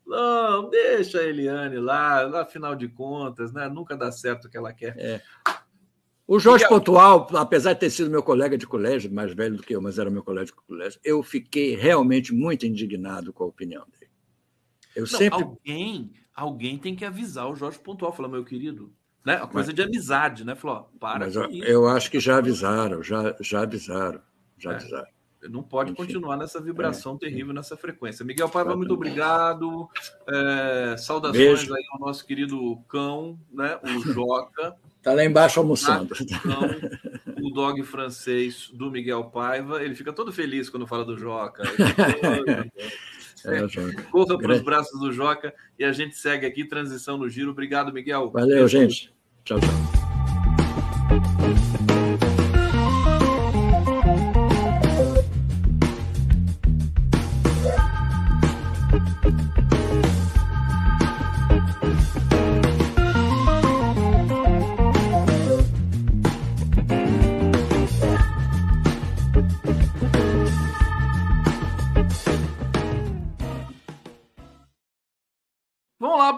Não, 0.05 0.69
deixa 0.69 1.19
a 1.19 1.23
Eliane 1.23 1.77
lá, 1.77 2.41
afinal 2.41 2.75
de 2.75 2.87
contas, 2.87 3.53
né? 3.53 3.69
Nunca 3.69 3.95
dá 3.95 4.11
certo 4.11 4.45
o 4.45 4.49
que 4.49 4.57
ela 4.57 4.73
quer. 4.73 4.95
É. 4.97 5.21
O 6.25 6.39
Jorge 6.39 6.67
Pontual, 6.67 7.27
apesar 7.35 7.73
de 7.73 7.79
ter 7.79 7.89
sido 7.89 8.09
meu 8.09 8.23
colega 8.23 8.57
de 8.57 8.65
colégio, 8.65 9.11
mais 9.11 9.33
velho 9.33 9.57
do 9.57 9.63
que 9.63 9.75
eu, 9.75 9.81
mas 9.81 9.97
era 9.99 10.09
meu 10.09 10.23
colega 10.23 10.45
de 10.45 10.53
colégio, 10.53 10.99
eu 11.03 11.21
fiquei 11.21 11.75
realmente 11.75 12.33
muito 12.33 12.65
indignado 12.65 13.31
com 13.31 13.43
a 13.43 13.47
opinião 13.47 13.85
dele. 13.91 14.11
Eu 14.95 15.01
Não, 15.03 15.07
sempre. 15.07 15.43
Alguém, 15.43 16.11
alguém 16.35 16.77
tem 16.77 16.95
que 16.95 17.05
avisar 17.05 17.49
o 17.49 17.55
Jorge 17.55 17.79
Pontual, 17.79 18.13
falar, 18.13 18.29
meu 18.29 18.43
querido, 18.43 18.93
né? 19.29 19.35
A 19.35 19.47
coisa 19.47 19.67
mas, 19.67 19.75
de 19.75 19.81
amizade, 19.83 20.43
né? 20.43 20.55
Falou, 20.55 20.89
para. 20.99 21.19
Mas 21.19 21.35
eu, 21.35 21.47
eu 21.51 21.87
acho 21.87 22.09
que 22.09 22.19
já 22.19 22.37
avisaram, 22.37 23.03
já, 23.03 23.35
já 23.39 23.61
avisaram, 23.61 24.19
já 24.57 24.71
é. 24.71 24.75
avisaram. 24.75 25.07
Não 25.43 25.63
pode 25.63 25.91
Enfim. 25.91 26.03
continuar 26.03 26.35
nessa 26.35 26.59
vibração 26.59 27.15
é. 27.15 27.19
terrível, 27.19 27.53
nessa 27.53 27.77
frequência. 27.77 28.25
Miguel 28.25 28.49
Paiva, 28.49 28.75
muito 28.75 28.93
obrigado. 28.93 29.87
É, 30.27 30.95
saudações 30.97 31.37
Beijo. 31.37 31.73
aí 31.73 31.83
ao 31.93 31.99
nosso 31.99 32.25
querido 32.25 32.77
cão, 32.89 33.39
né? 33.53 33.79
O 33.83 34.01
Joca. 34.01 34.75
Está 34.97 35.13
lá 35.13 35.23
embaixo 35.23 35.59
almoçando. 35.59 36.13
Cão, 36.41 37.45
o 37.45 37.51
dog 37.51 37.83
francês 37.83 38.69
do 38.73 38.91
Miguel 38.91 39.25
Paiva. 39.25 39.81
Ele 39.81 39.95
fica 39.95 40.11
todo 40.11 40.33
feliz 40.33 40.69
quando 40.69 40.87
fala 40.87 41.05
do 41.05 41.17
Joca. 41.17 41.63
É, 43.45 43.61
Corra 44.11 44.37
para 44.37 44.51
os 44.51 44.61
braços 44.61 44.99
do 44.99 45.13
Joca 45.13 45.53
e 45.77 45.85
a 45.85 45.93
gente 45.93 46.17
segue 46.17 46.45
aqui, 46.45 46.65
transição 46.65 47.17
no 47.17 47.29
giro. 47.29 47.51
Obrigado, 47.51 47.93
Miguel. 47.93 48.29
Valeu, 48.31 48.67
gente. 48.67 49.13
Tchau, 49.49 49.59
tchau. 49.59 49.98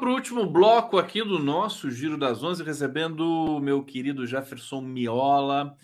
Para 0.02 0.10
o 0.10 0.16
último 0.16 0.48
bloco 0.48 0.98
aqui 0.98 1.24
do 1.24 1.38
nosso 1.38 1.92
Giro 1.92 2.18
das 2.18 2.42
Onze, 2.42 2.64
recebendo 2.64 3.20
o 3.20 3.60
meu 3.60 3.84
querido 3.84 4.26
Jefferson 4.26 4.82
Miola. 4.82 5.78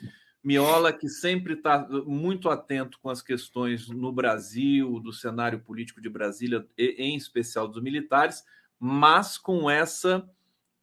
Miola, 0.43 0.91
que 0.91 1.07
sempre 1.07 1.53
está 1.53 1.87
muito 2.03 2.49
atento 2.49 2.97
com 2.99 3.11
as 3.11 3.21
questões 3.21 3.87
no 3.89 4.11
Brasil, 4.11 4.99
do 5.01 5.13
cenário 5.13 5.59
político 5.59 6.01
de 6.01 6.09
Brasília, 6.09 6.65
em 6.75 7.15
especial 7.15 7.67
dos 7.67 7.79
militares, 7.79 8.43
mas 8.79 9.37
com 9.37 9.69
essa 9.69 10.27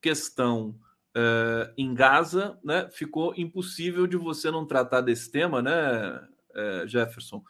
questão 0.00 0.78
uh, 1.16 1.74
em 1.76 1.92
Gaza, 1.92 2.56
né, 2.62 2.88
ficou 2.92 3.34
impossível 3.36 4.06
de 4.06 4.16
você 4.16 4.48
não 4.48 4.64
tratar 4.64 5.00
desse 5.00 5.28
tema, 5.28 5.60
né, 5.60 6.20
uh, 6.20 6.86
Jefferson? 6.86 7.42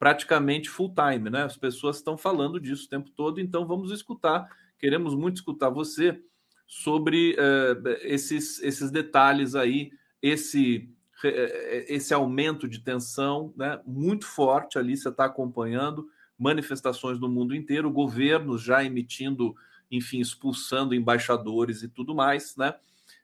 Praticamente 0.00 0.68
full 0.68 0.92
time, 0.92 1.30
né? 1.30 1.44
As 1.44 1.56
pessoas 1.56 1.98
estão 1.98 2.18
falando 2.18 2.58
disso 2.58 2.86
o 2.86 2.88
tempo 2.88 3.10
todo, 3.10 3.40
então 3.40 3.66
vamos 3.66 3.92
escutar 3.92 4.48
Queremos 4.78 5.14
muito 5.14 5.36
escutar 5.36 5.70
você 5.70 6.20
sobre 6.68 7.34
uh, 7.34 7.88
esses, 8.02 8.62
esses 8.62 8.90
detalhes 8.90 9.54
aí, 9.54 9.90
esse, 10.22 10.88
uh, 11.24 11.84
esse 11.88 12.12
aumento 12.12 12.68
de 12.68 12.80
tensão 12.80 13.52
né, 13.56 13.80
muito 13.86 14.26
forte 14.26 14.78
ali, 14.78 14.96
você 14.96 15.08
está 15.08 15.24
acompanhando 15.24 16.06
manifestações 16.38 17.18
no 17.18 17.28
mundo 17.28 17.56
inteiro, 17.56 17.90
governos 17.90 18.62
já 18.62 18.84
emitindo, 18.84 19.56
enfim, 19.90 20.20
expulsando 20.20 20.94
embaixadores 20.94 21.82
e 21.82 21.88
tudo 21.88 22.14
mais, 22.14 22.54
né? 22.56 22.74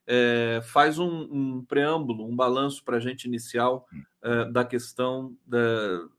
É, 0.07 0.61
faz 0.65 0.99
um, 0.99 1.29
um, 1.31 1.65
preâmbulo, 1.65 2.27
um 2.27 2.35
balanço 2.35 2.85
para 2.85 2.97
a 2.97 3.01
gente 3.01 3.25
inicial 3.25 3.87
da 4.53 4.65
questão 4.65 5.37
da, 5.47 5.59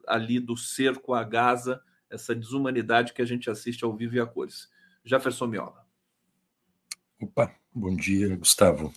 ali 0.07 0.39
do 0.39 0.55
cerco 0.55 1.13
a 1.13 1.23
Gaza, 1.23 1.81
essa 2.09 2.35
desumanidade 2.35 3.13
que 3.13 3.21
a 3.21 3.25
gente 3.25 3.49
assiste 3.49 3.83
ao 3.83 3.95
vivo 3.95 4.15
e 4.15 4.19
a 4.19 4.25
cores. 4.25 4.69
Jefferson 5.05 5.45
Miola. 5.45 5.85
Opa, 7.21 7.53
bom 7.73 7.95
dia, 7.95 8.35
Gustavo. 8.35 8.91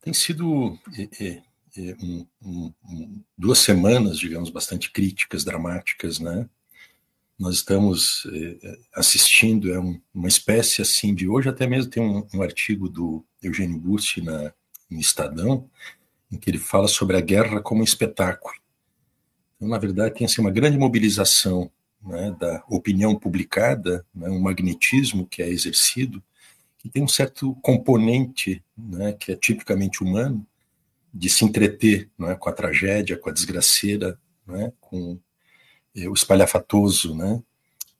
Tem 0.00 0.12
sido 0.12 0.78
é, 0.96 1.24
é, 1.24 1.42
é, 1.78 1.96
um, 2.00 2.26
um, 2.42 3.24
duas 3.36 3.58
semanas, 3.58 4.18
digamos, 4.18 4.50
bastante 4.50 4.92
críticas, 4.92 5.42
dramáticas, 5.42 6.20
né? 6.20 6.48
Nós 7.38 7.56
estamos 7.56 8.26
é, 8.32 8.58
é, 8.62 8.78
assistindo 8.94 9.72
é 9.72 9.78
uma 10.14 10.28
espécie 10.28 10.80
assim 10.80 11.14
de 11.14 11.28
hoje 11.28 11.48
até 11.48 11.66
mesmo 11.66 11.90
tem 11.90 12.02
um, 12.02 12.42
artigo 12.42 12.88
do 12.88 13.24
Eugênio 13.42 13.78
Busti 13.78 14.20
na 14.22 14.52
no 14.88 15.00
Estadão 15.00 15.68
em 16.30 16.38
que 16.38 16.48
ele 16.48 16.58
fala 16.58 16.88
sobre 16.88 17.16
a 17.16 17.20
guerra 17.20 17.60
como 17.60 17.80
um 17.80 17.84
espetáculo. 17.84 18.54
Então, 19.56 19.68
na 19.68 19.78
verdade, 19.78 20.14
tem 20.14 20.26
assim, 20.26 20.40
uma 20.40 20.50
grande 20.50 20.78
mobilização 20.78 21.70
né, 22.06 22.34
da 22.38 22.64
opinião 22.68 23.14
publicada, 23.14 24.06
né, 24.14 24.28
um 24.30 24.40
magnetismo 24.40 25.26
que 25.26 25.42
é 25.42 25.48
exercido, 25.48 26.22
que 26.78 26.88
tem 26.88 27.02
um 27.02 27.08
certo 27.08 27.54
componente 27.56 28.62
né, 28.76 29.12
que 29.12 29.32
é 29.32 29.36
tipicamente 29.36 30.02
humano, 30.02 30.46
de 31.12 31.30
se 31.30 31.44
entreter 31.44 32.10
é, 32.20 32.34
com 32.34 32.48
a 32.48 32.52
tragédia, 32.52 33.16
com 33.16 33.30
a 33.30 33.32
desgraceira, 33.32 34.18
é, 34.50 34.72
com 34.80 35.18
é, 35.96 36.08
o 36.08 36.12
espalhafatoso. 36.12 37.14
Né? 37.14 37.42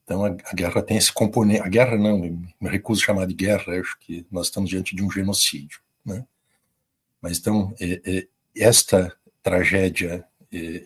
Então 0.05 0.25
a, 0.25 0.29
a, 0.29 0.55
guerra 0.55 0.83
tem 0.83 0.99
esse 0.99 1.13
componente. 1.13 1.63
A 1.63 1.69
guerra 1.69 1.97
não, 1.97 2.19
me 2.19 2.69
recuso 2.69 3.03
a 3.03 3.07
chamar 3.07 3.27
de 3.27 3.35
guerra, 3.35 3.81
acho 3.81 3.99
que 4.01 4.27
nós 4.31 4.47
estamos 4.47 4.69
diante 4.69 4.95
de 4.95 5.03
um 5.03 5.11
genocídio. 5.11 5.81
Né? 6.05 6.25
Mas 7.21 7.39
então, 7.39 7.75
é, 7.81 8.01
é, 8.05 8.29
esta 8.55 9.17
tragédia 9.43 10.25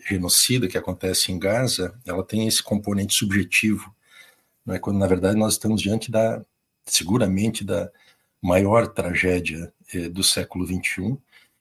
genocida 0.07 0.67
que 0.67 0.77
acontece 0.77 1.31
em 1.31 1.39
Gaza, 1.39 1.93
ela 2.05 2.23
tem 2.23 2.47
esse 2.47 2.61
componente 2.61 3.13
subjetivo, 3.13 3.93
não 4.65 4.75
é 4.75 4.79
quando 4.79 4.99
na 4.99 5.07
verdade 5.07 5.37
nós 5.37 5.53
estamos 5.53 5.81
diante 5.81 6.11
da 6.11 6.43
seguramente 6.85 7.63
da 7.63 7.91
maior 8.41 8.87
tragédia 8.87 9.71
eh, 9.93 10.09
do 10.09 10.23
século 10.23 10.65
XXI. 10.65 11.17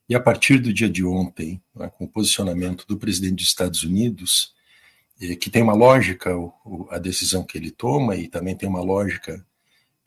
E 0.09 0.15
a 0.15 0.20
partir 0.20 0.59
do 0.59 0.73
dia 0.73 0.89
de 0.89 1.05
ontem, 1.05 1.62
né, 1.74 1.91
com 1.91 2.05
o 2.05 2.09
posicionamento 2.09 2.87
do 2.87 2.97
presidente 2.97 3.37
dos 3.37 3.47
Estados 3.47 3.82
Unidos, 3.82 4.55
eh, 5.20 5.37
que 5.37 5.51
tem 5.51 5.62
uma 5.62 5.74
lógica 5.74 6.37
o, 6.37 6.89
a 6.91 6.99
decisão 6.99 7.45
que 7.45 7.59
ele 7.59 7.70
toma 7.70 8.16
e 8.16 8.28
também 8.28 8.57
tem 8.57 8.69
uma 8.69 8.82
lógica 8.82 9.45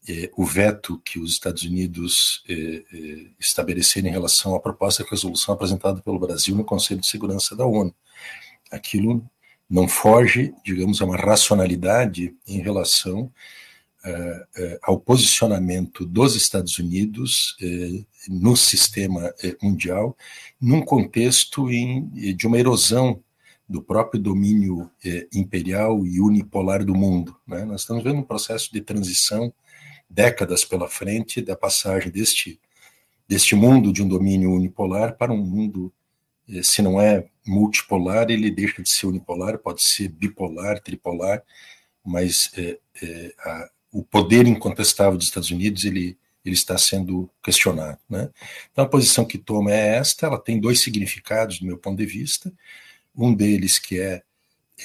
eh, 0.07 0.29
o 0.35 0.43
veto 0.45 0.99
que 0.99 1.17
os 1.17 1.31
Estados 1.31 1.63
Unidos 1.63 2.43
eh, 2.49 2.83
eh, 2.93 3.27
estabeleceram 3.39 4.09
em 4.09 4.11
relação 4.11 4.53
à 4.53 4.59
proposta 4.59 5.01
de 5.01 5.09
resolução 5.09 5.53
apresentada 5.53 6.01
pelo 6.01 6.19
Brasil 6.19 6.53
no 6.55 6.65
Conselho 6.65 6.99
de 6.99 7.07
Segurança 7.07 7.55
da 7.55 7.65
ONU. 7.65 7.95
Aquilo 8.69 9.25
não 9.69 9.87
foge, 9.87 10.53
digamos, 10.65 11.01
a 11.01 11.05
uma 11.05 11.15
racionalidade 11.15 12.35
em 12.47 12.59
relação 12.61 13.31
ao 14.81 14.99
posicionamento 14.99 16.05
dos 16.05 16.35
Estados 16.35 16.77
Unidos 16.77 17.55
no 18.27 18.57
sistema 18.57 19.33
mundial, 19.61 20.17
num 20.59 20.81
contexto 20.81 21.71
em, 21.71 22.09
de 22.35 22.45
uma 22.45 22.59
erosão 22.59 23.23
do 23.67 23.81
próprio 23.81 24.21
domínio 24.21 24.91
imperial 25.33 26.05
e 26.05 26.19
unipolar 26.19 26.83
do 26.83 26.93
mundo. 26.93 27.33
Né? 27.47 27.63
Nós 27.63 27.81
estamos 27.81 28.03
vendo 28.03 28.17
um 28.19 28.23
processo 28.23 28.73
de 28.73 28.81
transição 28.81 29.53
décadas 30.09 30.63
pela 30.63 30.87
frente 30.87 31.41
da 31.41 31.55
passagem 31.55 32.11
deste, 32.11 32.59
deste 33.27 33.55
mundo 33.55 33.91
de 33.91 34.03
um 34.03 34.07
domínio 34.07 34.51
unipolar 34.51 35.17
para 35.17 35.33
um 35.33 35.43
mundo, 35.43 35.91
se 36.61 36.81
não 36.81 36.99
é 37.01 37.25
multipolar, 37.45 38.29
ele 38.29 38.51
deixa 38.51 38.81
de 38.81 38.89
ser 38.89 39.07
unipolar, 39.07 39.57
pode 39.57 39.81
ser 39.81 40.09
bipolar, 40.09 40.79
tripolar, 40.81 41.43
mas 42.03 42.51
é, 42.57 42.79
é, 43.01 43.33
a, 43.39 43.69
o 43.91 44.03
poder 44.03 44.47
incontestável 44.47 45.17
dos 45.17 45.27
Estados 45.27 45.51
Unidos 45.51 45.85
ele, 45.85 46.17
ele 46.43 46.55
está 46.55 46.77
sendo 46.77 47.29
questionado. 47.41 47.99
Né? 48.09 48.29
Então 48.71 48.83
a 48.83 48.89
posição 48.89 49.25
que 49.25 49.37
toma 49.37 49.71
é 49.71 49.95
esta, 49.95 50.25
ela 50.25 50.39
tem 50.39 50.59
dois 50.59 50.81
significados 50.81 51.59
do 51.59 51.65
meu 51.65 51.77
ponto 51.77 51.97
de 51.97 52.05
vista, 52.05 52.51
um 53.15 53.33
deles 53.33 53.77
que 53.77 53.99
é, 53.99 54.21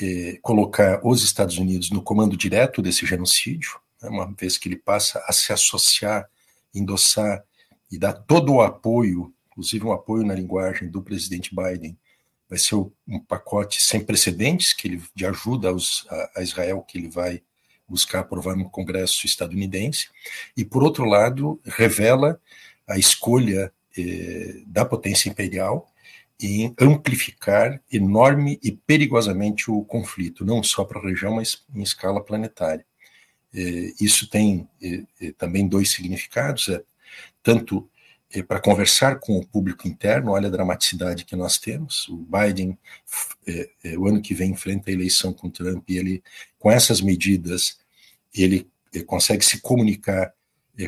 é 0.00 0.38
colocar 0.42 1.00
os 1.04 1.24
Estados 1.24 1.58
Unidos 1.58 1.90
no 1.90 2.02
comando 2.02 2.36
direto 2.36 2.82
desse 2.82 3.06
genocídio, 3.06 3.80
né? 4.02 4.08
uma 4.08 4.32
vez 4.34 4.58
que 4.58 4.68
ele 4.68 4.76
passa 4.76 5.22
a 5.26 5.32
se 5.32 5.52
associar, 5.52 6.28
endossar 6.74 7.44
e 7.90 7.98
dar 7.98 8.12
todo 8.12 8.54
o 8.54 8.60
apoio, 8.60 9.32
inclusive 9.50 9.84
um 9.84 9.92
apoio 9.92 10.24
na 10.24 10.34
linguagem 10.34 10.88
do 10.88 11.02
presidente 11.02 11.54
Biden, 11.54 11.96
vai 12.48 12.58
ser 12.58 12.76
um 12.76 13.20
pacote 13.26 13.82
sem 13.82 14.04
precedentes 14.04 14.72
que 14.72 14.88
ele, 14.88 15.02
de 15.14 15.26
ajuda 15.26 15.68
aos, 15.68 16.06
a, 16.08 16.32
a 16.36 16.42
Israel 16.42 16.82
que 16.82 16.98
ele 16.98 17.08
vai 17.08 17.42
buscar 17.88 18.20
aprovar 18.20 18.54
no 18.54 18.68
Congresso 18.68 19.24
estadunidense, 19.24 20.08
e, 20.56 20.64
por 20.64 20.82
outro 20.82 21.04
lado, 21.04 21.58
revela 21.64 22.38
a 22.86 22.98
escolha 22.98 23.72
eh, 23.96 24.62
da 24.66 24.84
potência 24.84 25.28
imperial 25.28 25.90
em 26.40 26.74
amplificar 26.78 27.82
enorme 27.90 28.60
e 28.62 28.70
perigosamente 28.70 29.70
o 29.70 29.82
conflito, 29.84 30.44
não 30.44 30.62
só 30.62 30.84
para 30.84 31.00
a 31.00 31.02
região, 31.02 31.34
mas 31.34 31.64
em 31.74 31.82
escala 31.82 32.22
planetária. 32.22 32.84
Eh, 33.58 33.92
isso 34.00 34.30
tem 34.30 34.68
eh, 34.80 35.02
eh 35.20 35.32
também 35.36 35.66
dois 35.66 35.90
significados, 35.90 36.68
é, 36.68 36.80
tanto 37.42 37.90
para 38.46 38.60
conversar 38.60 39.18
com 39.20 39.38
o 39.38 39.46
público 39.46 39.88
interno, 39.88 40.32
olha 40.32 40.48
a 40.48 40.50
dramaticidade 40.50 41.24
que 41.24 41.34
nós 41.34 41.56
temos. 41.56 42.06
O 42.08 42.18
Biden, 42.18 42.78
o 43.98 44.06
ano 44.06 44.20
que 44.20 44.34
vem, 44.34 44.50
enfrenta 44.50 44.90
a 44.90 44.92
eleição 44.92 45.32
com 45.32 45.48
Trump 45.48 45.88
e 45.88 45.96
ele, 45.96 46.22
com 46.58 46.70
essas 46.70 47.00
medidas, 47.00 47.78
ele 48.34 48.68
consegue 49.06 49.42
se 49.42 49.62
comunicar 49.62 50.34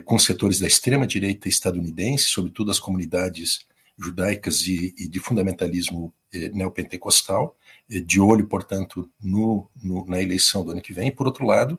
com 0.04 0.18
setores 0.18 0.58
da 0.58 0.66
extrema-direita 0.66 1.48
estadunidense, 1.48 2.24
sobretudo 2.24 2.70
as 2.70 2.78
comunidades 2.78 3.60
judaicas 3.96 4.60
e, 4.66 4.94
e 4.98 5.08
de 5.08 5.18
fundamentalismo 5.18 6.12
neopentecostal, 6.52 7.56
de 7.98 8.20
olho, 8.20 8.46
portanto, 8.46 9.10
no, 9.20 9.68
no, 9.82 10.06
na 10.06 10.22
eleição 10.22 10.64
do 10.64 10.70
ano 10.70 10.80
que 10.80 10.92
vem. 10.92 11.08
E, 11.08 11.12
por 11.12 11.26
outro 11.26 11.44
lado, 11.44 11.78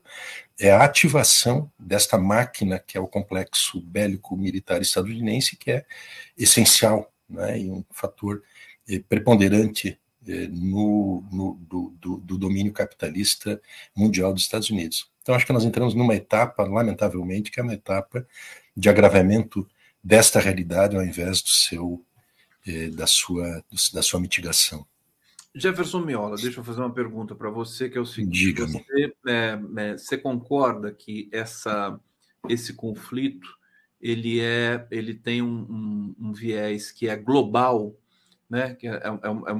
é 0.60 0.70
a 0.70 0.84
ativação 0.84 1.72
desta 1.78 2.18
máquina 2.18 2.78
que 2.78 2.98
é 2.98 3.00
o 3.00 3.08
complexo 3.08 3.80
bélico 3.80 4.36
militar 4.36 4.82
estadunidense, 4.82 5.56
que 5.56 5.70
é 5.70 5.86
essencial 6.36 7.10
né, 7.26 7.60
e 7.60 7.70
um 7.70 7.82
fator 7.90 8.42
eh, 8.86 8.98
preponderante 9.08 9.98
eh, 10.28 10.48
no, 10.48 11.24
no 11.32 11.54
do, 11.54 11.94
do, 11.98 12.16
do, 12.18 12.38
domínio 12.38 12.72
capitalista 12.72 13.60
mundial 13.96 14.34
dos 14.34 14.42
Estados 14.42 14.68
Unidos. 14.68 15.10
Então, 15.22 15.34
acho 15.34 15.46
que 15.46 15.52
nós 15.52 15.64
entramos 15.64 15.94
numa 15.94 16.14
etapa, 16.14 16.64
lamentavelmente, 16.64 17.50
que 17.50 17.58
é 17.58 17.62
uma 17.62 17.74
etapa 17.74 18.26
de 18.76 18.88
agravamento 18.90 19.66
desta 20.04 20.40
realidade 20.40 20.94
ao 20.94 21.02
invés 21.02 21.40
do 21.40 21.48
seu, 21.48 22.04
eh, 22.66 22.88
da, 22.88 23.06
sua, 23.06 23.64
da 23.94 24.02
sua 24.02 24.20
mitigação. 24.20 24.86
Jefferson 25.54 26.00
Miola, 26.00 26.36
deixa 26.36 26.60
eu 26.60 26.64
fazer 26.64 26.80
uma 26.80 26.92
pergunta 26.92 27.34
para 27.34 27.50
você, 27.50 27.88
que 27.88 27.98
é 27.98 28.00
o 28.00 28.06
seguinte: 28.06 28.52
você, 28.52 29.14
é, 29.26 29.60
é, 29.76 29.92
você, 29.92 30.16
concorda 30.16 30.92
que 30.92 31.28
essa, 31.30 32.00
esse 32.48 32.72
conflito 32.72 33.48
ele 34.00 34.40
é, 34.40 34.86
ele 34.90 35.14
tem 35.14 35.42
um, 35.42 35.66
um, 35.70 36.14
um 36.18 36.32
viés 36.32 36.90
que 36.90 37.08
é 37.08 37.16
global, 37.16 37.96
né? 38.50 38.74
Que 38.74 38.88
é, 38.88 38.94
é, 38.94 39.20
é 39.22 39.30
um, 39.30 39.48
é 39.48 39.52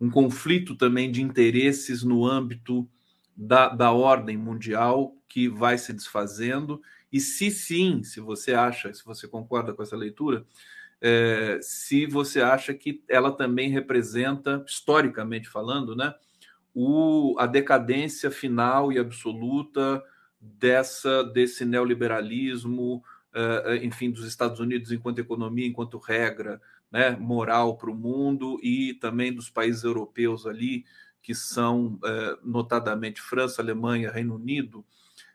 um, 0.00 0.10
conflito 0.10 0.74
também 0.74 1.10
de 1.10 1.22
interesses 1.22 2.02
no 2.02 2.26
âmbito 2.26 2.88
da, 3.36 3.68
da 3.68 3.92
ordem 3.92 4.36
mundial 4.36 5.14
que 5.28 5.48
vai 5.48 5.76
se 5.76 5.92
desfazendo. 5.92 6.82
E 7.12 7.20
se 7.20 7.50
sim, 7.50 8.02
se 8.02 8.20
você 8.20 8.54
acha, 8.54 8.92
se 8.92 9.04
você 9.04 9.28
concorda 9.28 9.72
com 9.72 9.82
essa 9.82 9.96
leitura, 9.96 10.44
é, 11.06 11.58
se 11.60 12.06
você 12.06 12.40
acha 12.40 12.72
que 12.72 13.04
ela 13.06 13.30
também 13.30 13.68
representa, 13.68 14.64
historicamente 14.66 15.50
falando, 15.50 15.94
né, 15.94 16.14
o, 16.74 17.36
a 17.38 17.46
decadência 17.46 18.30
final 18.30 18.90
e 18.90 18.98
absoluta 18.98 20.02
dessa 20.40 21.22
desse 21.22 21.66
neoliberalismo, 21.66 23.04
uh, 23.34 23.74
enfim, 23.82 24.10
dos 24.10 24.26
Estados 24.26 24.60
Unidos 24.60 24.92
enquanto 24.92 25.18
economia, 25.18 25.66
enquanto 25.66 25.98
regra, 25.98 26.58
né, 26.90 27.10
moral 27.10 27.76
para 27.76 27.90
o 27.90 27.94
mundo 27.94 28.58
e 28.62 28.94
também 28.94 29.30
dos 29.30 29.50
países 29.50 29.84
europeus 29.84 30.46
ali 30.46 30.86
que 31.22 31.34
são 31.34 31.96
uh, 31.96 32.38
notadamente 32.42 33.20
França, 33.20 33.60
Alemanha, 33.60 34.10
Reino 34.10 34.36
Unido, 34.36 34.82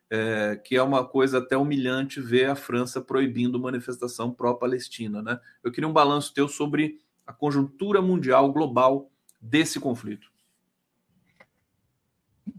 é, 0.10 0.60
que 0.64 0.76
é 0.76 0.82
uma 0.82 1.06
coisa 1.06 1.38
até 1.38 1.56
humilhante 1.56 2.20
ver 2.20 2.50
a 2.50 2.56
França 2.56 3.00
proibindo 3.00 3.60
manifestação 3.60 4.32
pró-Palestina. 4.32 5.22
Né? 5.22 5.40
Eu 5.64 5.72
queria 5.72 5.88
um 5.88 5.94
balanço 5.94 6.34
teu 6.34 6.48
sobre 6.48 7.00
a 7.26 7.34
conjuntura 7.34 8.02
mundial 8.02 8.52
global 8.52 9.10
desse 9.40 9.80
conflito. 9.80 10.30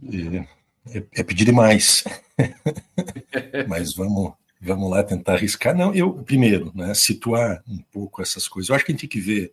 É, 0.05 0.99
é, 0.99 1.05
é 1.13 1.23
pedir 1.23 1.45
demais, 1.45 2.05
mas 3.69 3.95
vamos, 3.95 4.33
vamos 4.61 4.91
lá 4.91 5.03
tentar 5.03 5.35
arriscar. 5.35 5.77
Não, 5.77 5.93
eu 5.93 6.13
primeiro, 6.13 6.71
né, 6.75 6.95
situar 6.95 7.63
um 7.69 7.79
pouco 7.93 8.23
essas 8.23 8.47
coisas. 8.47 8.69
Eu 8.69 8.77
acho 8.77 8.85
que 8.85 8.93
a 8.93 8.95
gente 8.95 9.01
tem 9.03 9.11
que 9.11 9.21
ver 9.21 9.53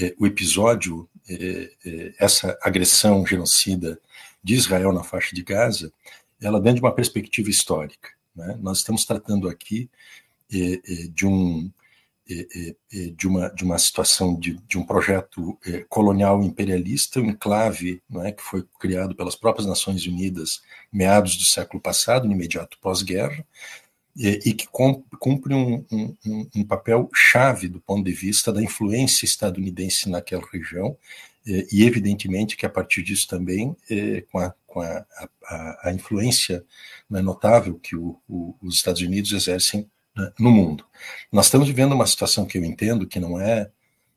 é, 0.00 0.14
o 0.18 0.26
episódio, 0.26 1.08
é, 1.28 1.70
é, 1.86 2.14
essa 2.18 2.58
agressão 2.62 3.24
genocida 3.24 4.00
de 4.42 4.54
Israel 4.54 4.92
na 4.92 5.04
faixa 5.04 5.34
de 5.34 5.42
Gaza, 5.42 5.92
ela 6.40 6.60
dentro 6.60 6.80
de 6.80 6.86
uma 6.86 6.94
perspectiva 6.94 7.50
histórica. 7.50 8.10
Né? 8.34 8.58
Nós 8.60 8.78
estamos 8.78 9.04
tratando 9.04 9.48
aqui 9.48 9.90
eh, 10.52 10.80
eh, 10.86 11.08
de 11.12 11.26
um 11.26 11.70
eh, 12.28 12.74
de 13.16 13.26
uma 13.26 13.48
de 13.48 13.64
uma 13.64 13.76
situação 13.76 14.38
de, 14.38 14.54
de 14.68 14.78
um 14.78 14.84
projeto 14.84 15.58
colonial 15.88 16.40
imperialista, 16.42 17.20
um 17.20 17.26
enclave, 17.26 18.00
é, 18.22 18.30
que 18.30 18.42
foi 18.42 18.64
criado 18.78 19.16
pelas 19.16 19.34
próprias 19.34 19.66
Nações 19.66 20.06
Unidas 20.06 20.62
meados 20.92 21.36
do 21.36 21.42
século 21.42 21.82
passado, 21.82 22.28
no 22.28 22.32
imediato 22.32 22.78
pós-guerra, 22.80 23.44
e 24.16 24.52
que 24.52 24.68
cumpre 24.68 25.54
um, 25.54 25.84
um, 25.90 26.16
um, 26.54 26.64
papel 26.64 27.08
chave 27.12 27.68
do 27.68 27.80
ponto 27.80 28.04
de 28.04 28.12
vista 28.12 28.52
da 28.52 28.62
influência 28.62 29.24
estadunidense 29.24 30.08
naquela 30.08 30.46
região 30.52 30.96
e 31.72 31.84
evidentemente 31.84 32.56
que 32.56 32.64
a 32.64 32.70
partir 32.70 33.02
disso 33.02 33.26
também 33.26 33.76
com 34.30 34.38
a 34.38 34.54
com 34.70 34.80
a, 34.80 35.04
a, 35.44 35.88
a 35.88 35.92
influência 35.92 36.64
né, 37.08 37.20
notável 37.20 37.74
que 37.74 37.96
o, 37.96 38.16
o, 38.28 38.54
os 38.62 38.76
Estados 38.76 39.02
Unidos 39.02 39.32
exercem 39.32 39.90
né, 40.16 40.32
no 40.38 40.50
mundo. 40.50 40.86
Nós 41.30 41.46
estamos 41.46 41.66
vivendo 41.66 41.92
uma 41.92 42.06
situação 42.06 42.46
que 42.46 42.56
eu 42.56 42.64
entendo 42.64 43.06
que 43.06 43.18
não 43.18 43.38
é 43.38 43.70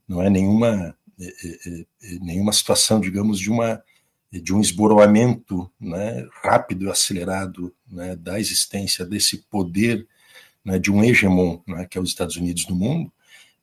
não 0.08 0.22
é 0.22 0.30
nenhuma 0.30 0.96
é, 1.20 1.26
é, 1.26 1.80
é, 1.80 1.86
nenhuma 2.20 2.54
situação, 2.54 3.00
digamos, 3.00 3.40
de 3.40 3.50
uma 3.50 3.84
de 4.32 4.52
um 4.52 4.60
esboroamento 4.60 5.72
né, 5.80 6.28
rápido 6.42 6.86
e 6.86 6.90
acelerado 6.90 7.74
né, 7.88 8.16
da 8.16 8.40
existência 8.40 9.06
desse 9.06 9.38
poder 9.38 10.08
né, 10.66 10.80
de 10.80 10.92
um 10.92 11.04
hegemon, 11.04 11.60
né, 11.68 11.86
que 11.86 12.00
é 12.00 12.02
os 12.02 12.10
Estados 12.10 12.36
Unidos 12.36 12.68
no 12.68 12.76
mundo, 12.76 13.12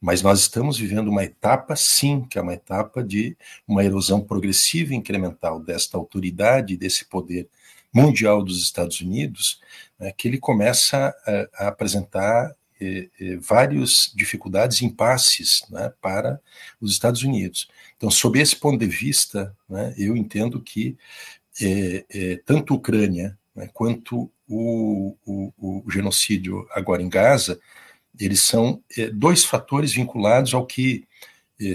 mas 0.00 0.22
nós 0.22 0.40
estamos 0.40 0.78
vivendo 0.78 1.08
uma 1.08 1.24
etapa, 1.24 1.76
sim, 1.76 2.22
que 2.22 2.38
é 2.38 2.42
uma 2.42 2.54
etapa 2.54 3.02
de 3.02 3.36
uma 3.68 3.84
erosão 3.84 4.20
progressiva 4.20 4.94
e 4.94 4.96
incremental 4.96 5.60
desta 5.60 5.96
autoridade, 5.98 6.76
desse 6.76 7.04
poder 7.04 7.48
mundial 7.92 8.42
dos 8.42 8.62
Estados 8.62 9.00
Unidos, 9.00 9.60
né, 9.98 10.12
que 10.16 10.28
ele 10.28 10.38
começa 10.38 11.14
a, 11.26 11.64
a 11.64 11.68
apresentar 11.68 12.54
eh, 12.80 13.10
eh, 13.20 13.36
várias 13.36 14.10
dificuldades, 14.14 14.80
impasses 14.80 15.62
né, 15.68 15.92
para 16.00 16.40
os 16.80 16.92
Estados 16.92 17.22
Unidos. 17.22 17.68
Então, 17.96 18.10
sob 18.10 18.40
esse 18.40 18.56
ponto 18.56 18.78
de 18.78 18.86
vista, 18.86 19.54
né, 19.68 19.94
eu 19.98 20.16
entendo 20.16 20.62
que 20.62 20.96
eh, 21.60 22.40
tanto 22.46 22.72
a 22.72 22.76
Ucrânia 22.76 23.38
né, 23.54 23.68
quanto 23.74 24.32
o, 24.48 25.14
o, 25.26 25.52
o, 25.58 25.90
genocídio 25.90 26.66
agora 26.70 27.02
em 27.02 27.08
Gaza, 27.08 27.60
eles 28.18 28.42
são 28.42 28.82
dois 29.14 29.44
fatores 29.44 29.92
vinculados 29.92 30.52
ao 30.52 30.66
que, 30.66 31.06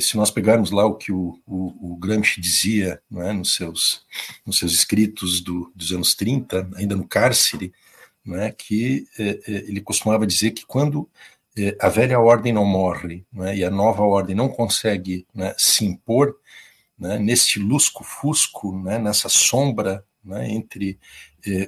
se 0.02 0.18
nós 0.18 0.30
pegarmos 0.30 0.72
lá 0.72 0.86
o 0.86 0.96
que 0.96 1.12
o, 1.12 1.40
o 1.46 1.98
Gramsci 1.98 2.42
dizia 2.42 3.02
é, 3.18 3.34
nos, 3.34 3.56
seus, 3.56 4.06
nos 4.46 4.60
seus 4.60 4.74
escritos 4.74 5.42
do, 5.42 5.72
dos 5.76 5.92
anos 5.92 6.14
30, 6.16 6.70
ainda 6.76 6.96
no 6.96 7.08
cárcere, 7.08 7.74
né, 8.26 8.52
que 8.52 9.08
é, 9.20 9.30
é, 9.30 9.42
ele 9.48 9.82
costumava 9.82 10.26
dizer 10.26 10.52
que 10.52 10.66
quando 10.66 11.10
é, 11.58 11.78
a 11.80 11.88
velha 11.88 12.20
ordem 12.20 12.52
não 12.52 12.66
morre 12.66 13.24
né, 13.32 13.56
e 13.56 13.64
a 13.64 13.70
nova 13.70 14.04
ordem 14.04 14.36
não 14.36 14.50
consegue 14.50 15.26
né, 15.34 15.54
se 15.58 15.86
impor, 15.86 16.36
né, 16.98 17.20
neste 17.20 17.60
lusco-fusco, 17.60 18.78
né, 18.82 18.98
nessa 18.98 19.30
sombra 19.30 20.04
né, 20.24 20.50
entre 20.50 21.00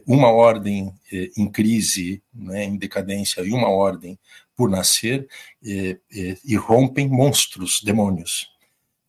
uma 0.07 0.31
ordem 0.31 0.91
em 1.37 1.47
crise, 1.51 2.23
né, 2.33 2.63
em 2.63 2.75
decadência, 2.75 3.41
e 3.41 3.51
uma 3.51 3.69
ordem 3.69 4.17
por 4.57 4.69
nascer, 4.69 5.29
e 5.61 6.55
rompem 6.55 7.07
monstros, 7.07 7.79
demônios. 7.81 8.49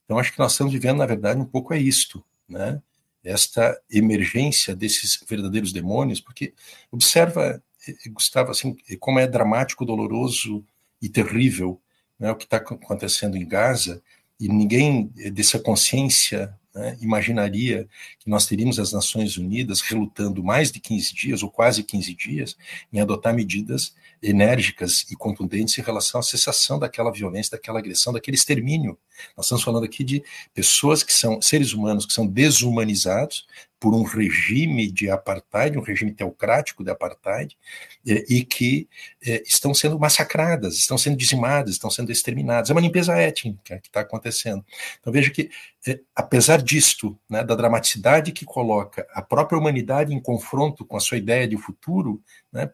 Então, 0.04 0.18
acho 0.18 0.32
que 0.32 0.38
nós 0.38 0.52
estamos 0.52 0.72
vivendo, 0.72 0.98
na 0.98 1.06
verdade, 1.06 1.40
um 1.40 1.46
pouco 1.46 1.74
é 1.74 1.78
isto, 1.78 2.22
né? 2.48 2.80
esta 3.28 3.78
emergência 3.90 4.74
desses 4.74 5.22
verdadeiros 5.28 5.72
demônios, 5.72 6.20
porque 6.20 6.54
observa, 6.90 7.62
eh, 7.86 8.08
Gustavo, 8.08 8.50
assim, 8.50 8.76
como 8.98 9.18
é 9.18 9.26
dramático, 9.26 9.84
doloroso 9.84 10.64
e 11.00 11.08
terrível 11.08 11.80
né, 12.18 12.30
o 12.30 12.36
que 12.36 12.44
está 12.44 12.56
acontecendo 12.56 13.36
em 13.36 13.46
Gaza, 13.46 14.02
e 14.40 14.48
ninguém 14.48 15.12
eh, 15.18 15.30
dessa 15.30 15.58
consciência 15.58 16.54
né, 16.74 16.96
imaginaria 17.00 17.88
que 18.18 18.30
nós 18.30 18.46
teríamos 18.46 18.78
as 18.78 18.92
Nações 18.92 19.36
Unidas 19.36 19.80
relutando 19.80 20.42
mais 20.42 20.70
de 20.72 20.80
15 20.80 21.14
dias, 21.14 21.42
ou 21.42 21.50
quase 21.50 21.82
15 21.82 22.14
dias, 22.14 22.56
em 22.92 23.00
adotar 23.00 23.34
medidas 23.34 23.94
enérgicas 24.22 25.06
e 25.10 25.16
contundentes 25.16 25.78
em 25.78 25.82
relação 25.82 26.20
à 26.20 26.22
cessação 26.22 26.78
daquela 26.78 27.12
violência, 27.12 27.52
daquela 27.52 27.78
agressão, 27.78 28.12
daquele 28.12 28.36
extermínio. 28.36 28.98
Nós 29.36 29.46
estamos 29.46 29.64
falando 29.64 29.84
aqui 29.84 30.04
de 30.04 30.22
pessoas 30.54 31.02
que 31.02 31.12
são 31.12 31.40
seres 31.42 31.72
humanos 31.72 32.06
que 32.06 32.12
são 32.12 32.26
desumanizados 32.26 33.46
por 33.80 33.94
um 33.94 34.02
regime 34.02 34.90
de 34.90 35.08
apartheid, 35.08 35.78
um 35.78 35.82
regime 35.82 36.12
teocrático 36.12 36.82
de 36.82 36.90
apartheid, 36.90 37.56
e 38.04 38.44
que 38.44 38.88
estão 39.46 39.72
sendo 39.72 39.98
massacradas, 39.98 40.74
estão 40.74 40.98
sendo 40.98 41.16
dizimadas, 41.16 41.72
estão 41.72 41.88
sendo 41.88 42.10
exterminadas. 42.10 42.70
É 42.70 42.72
uma 42.72 42.80
limpeza 42.80 43.16
étnica 43.16 43.78
que 43.78 43.86
está 43.86 44.00
acontecendo. 44.00 44.64
Então 44.98 45.12
veja 45.12 45.30
que, 45.30 45.48
apesar 46.12 46.60
disto, 46.60 47.16
né, 47.30 47.44
da 47.44 47.54
dramaticidade 47.54 48.32
que 48.32 48.44
coloca 48.44 49.06
a 49.12 49.22
própria 49.22 49.58
humanidade 49.58 50.12
em 50.12 50.20
confronto 50.20 50.84
com 50.84 50.96
a 50.96 51.00
sua 51.00 51.16
ideia 51.18 51.46
de 51.46 51.56
futuro, 51.56 52.20
né, 52.52 52.68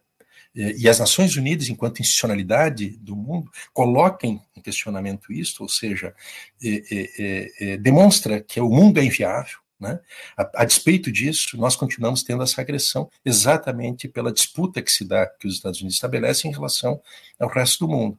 e 0.55 0.89
as 0.89 1.01
Nações 1.01 1.37
Unidas, 1.37 1.69
enquanto 1.69 2.01
institucionalidade 2.01 2.91
do 2.99 3.17
mundo, 3.17 3.51
coloquem 3.73 4.41
em 4.57 4.61
questionamento 4.61 5.33
isso, 5.33 5.63
ou 5.65 5.69
seja, 5.69 6.15
é, 6.63 6.83
é, 6.91 7.51
é, 7.61 7.77
demonstra 7.77 8.41
que 8.41 8.61
o 8.61 8.71
mundo 8.71 9.01
é 9.01 9.05
inviável. 9.05 9.59
Né? 9.81 9.99
A, 10.37 10.63
a, 10.63 10.65
despeito 10.65 11.11
disso, 11.11 11.57
nós 11.57 11.75
continuamos 11.75 12.23
tendo 12.23 12.43
essa 12.45 12.61
agressão 12.61 13.11
exatamente 13.25 14.07
pela 14.07 14.33
disputa 14.33 14.81
que 14.81 14.93
se 14.93 15.05
dá, 15.05 15.27
que 15.27 15.49
os 15.49 15.55
Estados 15.55 15.81
Unidos 15.81 15.97
estabelecem 15.97 16.51
em 16.51 16.55
relação 16.55 17.01
ao 17.39 17.49
resto 17.49 17.85
do 17.85 17.93
mundo. 17.93 18.17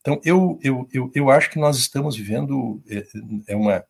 Então, 0.00 0.20
eu, 0.24 0.58
eu, 0.62 0.88
eu, 0.92 1.10
eu 1.14 1.30
acho 1.30 1.50
que 1.50 1.58
nós 1.58 1.78
estamos 1.78 2.16
vivendo 2.16 2.82
é, 2.88 3.06
é 3.48 3.56
uma, 3.56 3.84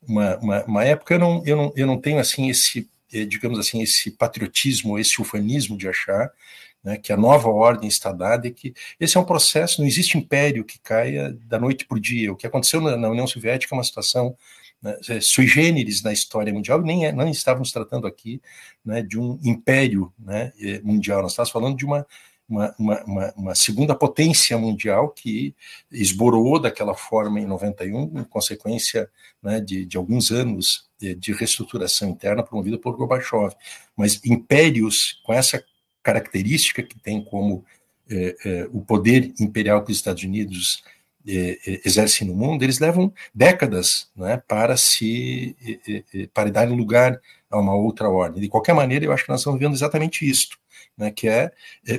uma, 0.00 0.36
uma, 0.38 0.64
uma 0.64 0.84
época, 0.84 1.14
eu 1.14 1.18
não, 1.18 1.42
eu, 1.44 1.56
não, 1.56 1.72
eu 1.76 1.86
não 1.86 2.00
tenho 2.00 2.20
assim 2.20 2.48
esse, 2.48 2.88
digamos 3.28 3.58
assim, 3.58 3.82
esse 3.82 4.12
patriotismo, 4.12 4.98
esse 4.98 5.20
ufanismo 5.20 5.76
de 5.76 5.88
achar 5.88 6.32
né, 6.82 6.96
que 6.96 7.12
a 7.12 7.16
nova 7.16 7.48
ordem 7.48 7.88
está 7.88 8.12
dada 8.12 8.48
e 8.48 8.50
que 8.50 8.74
esse 8.98 9.16
é 9.16 9.20
um 9.20 9.24
processo, 9.24 9.80
não 9.80 9.88
existe 9.88 10.16
império 10.16 10.64
que 10.64 10.78
caia 10.78 11.36
da 11.46 11.58
noite 11.58 11.84
para 11.84 11.96
o 11.96 12.00
dia. 12.00 12.32
O 12.32 12.36
que 12.36 12.46
aconteceu 12.46 12.80
na, 12.80 12.96
na 12.96 13.08
União 13.08 13.26
Soviética 13.26 13.74
é 13.74 13.76
uma 13.76 13.84
situação 13.84 14.36
né, 14.82 14.96
é, 15.08 15.20
sui 15.20 15.46
generis 15.46 16.02
na 16.02 16.12
história 16.12 16.52
mundial, 16.52 16.80
nem, 16.80 17.06
é, 17.06 17.12
não 17.12 17.28
estávamos 17.28 17.70
tratando 17.70 18.06
aqui 18.06 18.40
né, 18.84 19.02
de 19.02 19.18
um 19.18 19.38
império 19.44 20.12
né, 20.18 20.52
é, 20.58 20.80
mundial, 20.80 21.22
nós 21.22 21.32
estávamos 21.32 21.52
falando 21.52 21.76
de 21.76 21.84
uma, 21.84 22.06
uma, 22.48 22.74
uma, 22.78 23.34
uma, 23.36 23.54
segunda 23.54 23.94
potência 23.94 24.56
mundial 24.56 25.10
que 25.10 25.54
esborou 25.92 26.58
daquela 26.58 26.94
forma 26.94 27.38
em 27.40 27.46
91, 27.46 28.20
em 28.20 28.24
consequência 28.24 29.08
né, 29.42 29.60
de, 29.60 29.84
de 29.84 29.96
alguns 29.96 30.30
anos 30.30 30.88
de 31.18 31.32
reestruturação 31.32 32.10
interna 32.10 32.42
promovida 32.42 32.76
por 32.76 32.94
Gorbachev. 32.94 33.54
Mas 33.96 34.20
impérios 34.22 35.18
com 35.24 35.32
essa 35.32 35.64
característica 36.02 36.82
que 36.82 36.98
tem 36.98 37.22
como 37.22 37.64
é, 38.10 38.36
é, 38.44 38.68
o 38.72 38.80
poder 38.80 39.32
imperial 39.38 39.84
que 39.84 39.92
os 39.92 39.98
Estados 39.98 40.24
Unidos 40.24 40.82
é, 41.26 41.58
é 41.64 41.80
exercem 41.84 42.26
no 42.26 42.34
mundo, 42.34 42.62
eles 42.62 42.80
levam 42.80 43.12
décadas 43.32 44.10
né, 44.16 44.42
para 44.48 44.76
se 44.76 45.56
é, 45.86 46.02
é, 46.14 46.26
para 46.34 46.50
dar 46.50 46.68
lugar 46.68 47.20
a 47.48 47.58
uma 47.58 47.74
outra 47.74 48.08
ordem. 48.08 48.42
De 48.42 48.48
qualquer 48.48 48.74
maneira, 48.74 49.04
eu 49.04 49.12
acho 49.12 49.24
que 49.24 49.30
nós 49.30 49.40
estamos 49.40 49.60
vendo 49.60 49.74
exatamente 49.74 50.28
isto, 50.28 50.58
né, 50.96 51.10
que 51.10 51.28
é, 51.28 51.52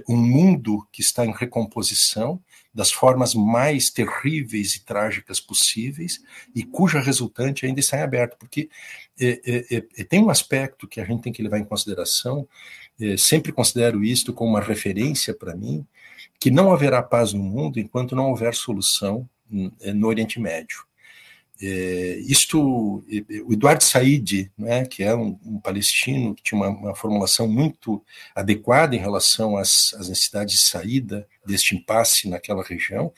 um 0.10 0.18
mundo 0.18 0.86
que 0.91 1.02
está 1.02 1.26
em 1.26 1.32
recomposição 1.32 2.41
das 2.73 2.91
formas 2.91 3.34
mais 3.34 3.90
terríveis 3.90 4.76
e 4.76 4.86
trágicas 4.86 5.40
possíveis 5.40 6.22
e 6.56 6.64
cuja 6.64 6.99
resultante 7.02 7.65
ainda 7.65 7.82
está 7.82 7.98
em 7.98 8.02
aberto, 8.02 8.38
porque 8.38 8.69
tem 10.07 10.23
um 10.23 10.30
aspecto 10.30 10.88
que 10.88 11.02
a 11.02 11.06
gente 11.06 11.22
tem 11.22 11.34
que 11.34 11.44
levar 11.44 11.60
em 11.60 11.65
consideração 11.65 12.48
é, 13.02 13.18
sempre 13.18 13.52
considero 13.52 14.03
isto 14.03 14.34
como 14.34 14.52
uma 14.52 14.61
referência 14.61 15.34
para 15.34 15.56
mim, 15.56 15.86
que 16.40 16.52
não 16.52 16.72
haverá 16.72 17.02
paz 17.02 17.34
no 17.34 17.44
mundo 17.44 17.80
enquanto 17.80 18.15
não 18.15 18.30
houver 18.30 18.53
solução 18.53 19.28
hum, 19.52 19.72
é, 19.82 19.91
no 19.94 20.07
Oriente 20.07 20.40
Médio. 20.40 20.86
É, 21.64 22.18
isto, 22.26 23.03
o 23.45 23.53
Eduardo 23.53 23.84
Said, 23.84 24.52
né, 24.57 24.84
que 24.84 25.03
é 25.03 25.14
um, 25.14 25.38
um, 25.45 25.60
palestino 25.60 26.34
que 26.34 26.41
tinha 26.41 26.60
uma, 26.60 26.69
uma, 26.69 26.95
formulação 26.95 27.48
muito 27.48 28.03
adequada 28.34 28.95
em 28.95 28.99
relação 28.99 29.56
às, 29.56 29.94
às 29.94 30.10
necessidades 30.10 30.56
de 30.56 30.61
saída 30.61 31.28
deste 31.45 31.76
impasse 31.76 32.28
naquela 32.28 32.64
região, 32.64 33.14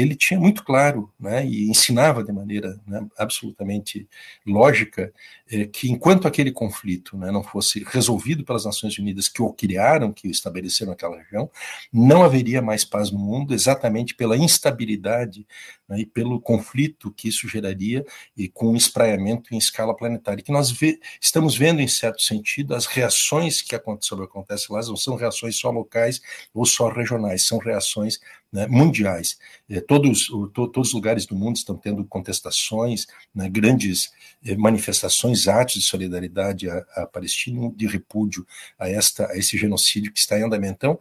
ele 0.00 0.14
tinha 0.14 0.38
muito 0.38 0.62
claro, 0.62 1.12
né, 1.18 1.44
e 1.44 1.68
ensinava 1.68 2.22
de 2.22 2.30
maneira 2.30 2.80
né, 2.86 3.04
absolutamente 3.16 4.08
lógica, 4.46 5.12
é, 5.50 5.66
que 5.66 5.90
enquanto 5.90 6.28
aquele 6.28 6.52
conflito 6.52 7.16
né, 7.16 7.30
não 7.30 7.42
fosse 7.42 7.82
resolvido 7.84 8.44
pelas 8.44 8.64
Nações 8.64 8.96
Unidas 8.98 9.28
que 9.28 9.42
o 9.42 9.52
criaram, 9.52 10.12
que 10.12 10.28
o 10.28 10.30
estabeleceram 10.30 10.90
naquela 10.90 11.18
região, 11.18 11.50
não 11.92 12.22
haveria 12.22 12.62
mais 12.62 12.84
paz 12.84 13.10
no 13.10 13.18
mundo, 13.18 13.52
exatamente 13.52 14.14
pela 14.14 14.36
instabilidade 14.36 15.44
né, 15.88 16.00
e 16.00 16.06
pelo 16.06 16.40
conflito 16.40 17.12
que 17.12 17.28
isso 17.28 17.48
geraria 17.48 18.04
e 18.36 18.48
com 18.48 18.68
um 18.68 18.76
espraiamento 18.76 19.52
em 19.52 19.58
escala 19.58 19.96
planetária. 19.96 20.44
Que 20.44 20.52
nós 20.52 20.70
vê, 20.70 21.00
estamos 21.20 21.56
vendo, 21.56 21.80
em 21.80 21.88
certo 21.88 22.22
sentido, 22.22 22.74
as 22.74 22.86
reações 22.86 23.60
que 23.62 23.74
acontecem, 23.74 24.22
acontecem 24.22 24.74
lá 24.74 24.80
não 24.86 24.96
são 24.96 25.16
reações 25.16 25.56
só 25.56 25.70
locais 25.70 26.20
ou 26.54 26.64
só 26.64 26.88
regionais, 26.88 27.46
são 27.46 27.58
reações 27.58 28.20
né, 28.52 28.66
mundiais. 28.66 29.38
É, 29.68 29.80
todos, 29.80 30.28
o, 30.30 30.48
to, 30.48 30.68
todos 30.68 30.88
os 30.88 30.94
lugares 30.94 31.26
do 31.26 31.34
mundo 31.34 31.56
estão 31.56 31.76
tendo 31.76 32.04
contestações, 32.04 33.06
né, 33.34 33.48
grandes 33.48 34.10
é, 34.44 34.56
manifestações, 34.56 35.48
atos 35.48 35.74
de 35.74 35.82
solidariedade 35.82 36.68
à, 36.68 36.84
à 36.96 37.06
Palestina, 37.06 37.70
de 37.74 37.86
repúdio 37.86 38.46
a, 38.78 38.88
esta, 38.88 39.30
a 39.30 39.36
esse 39.36 39.56
genocídio 39.56 40.12
que 40.12 40.18
está 40.18 40.38
em 40.38 40.44
andamento. 40.44 40.74
Então, 40.76 40.98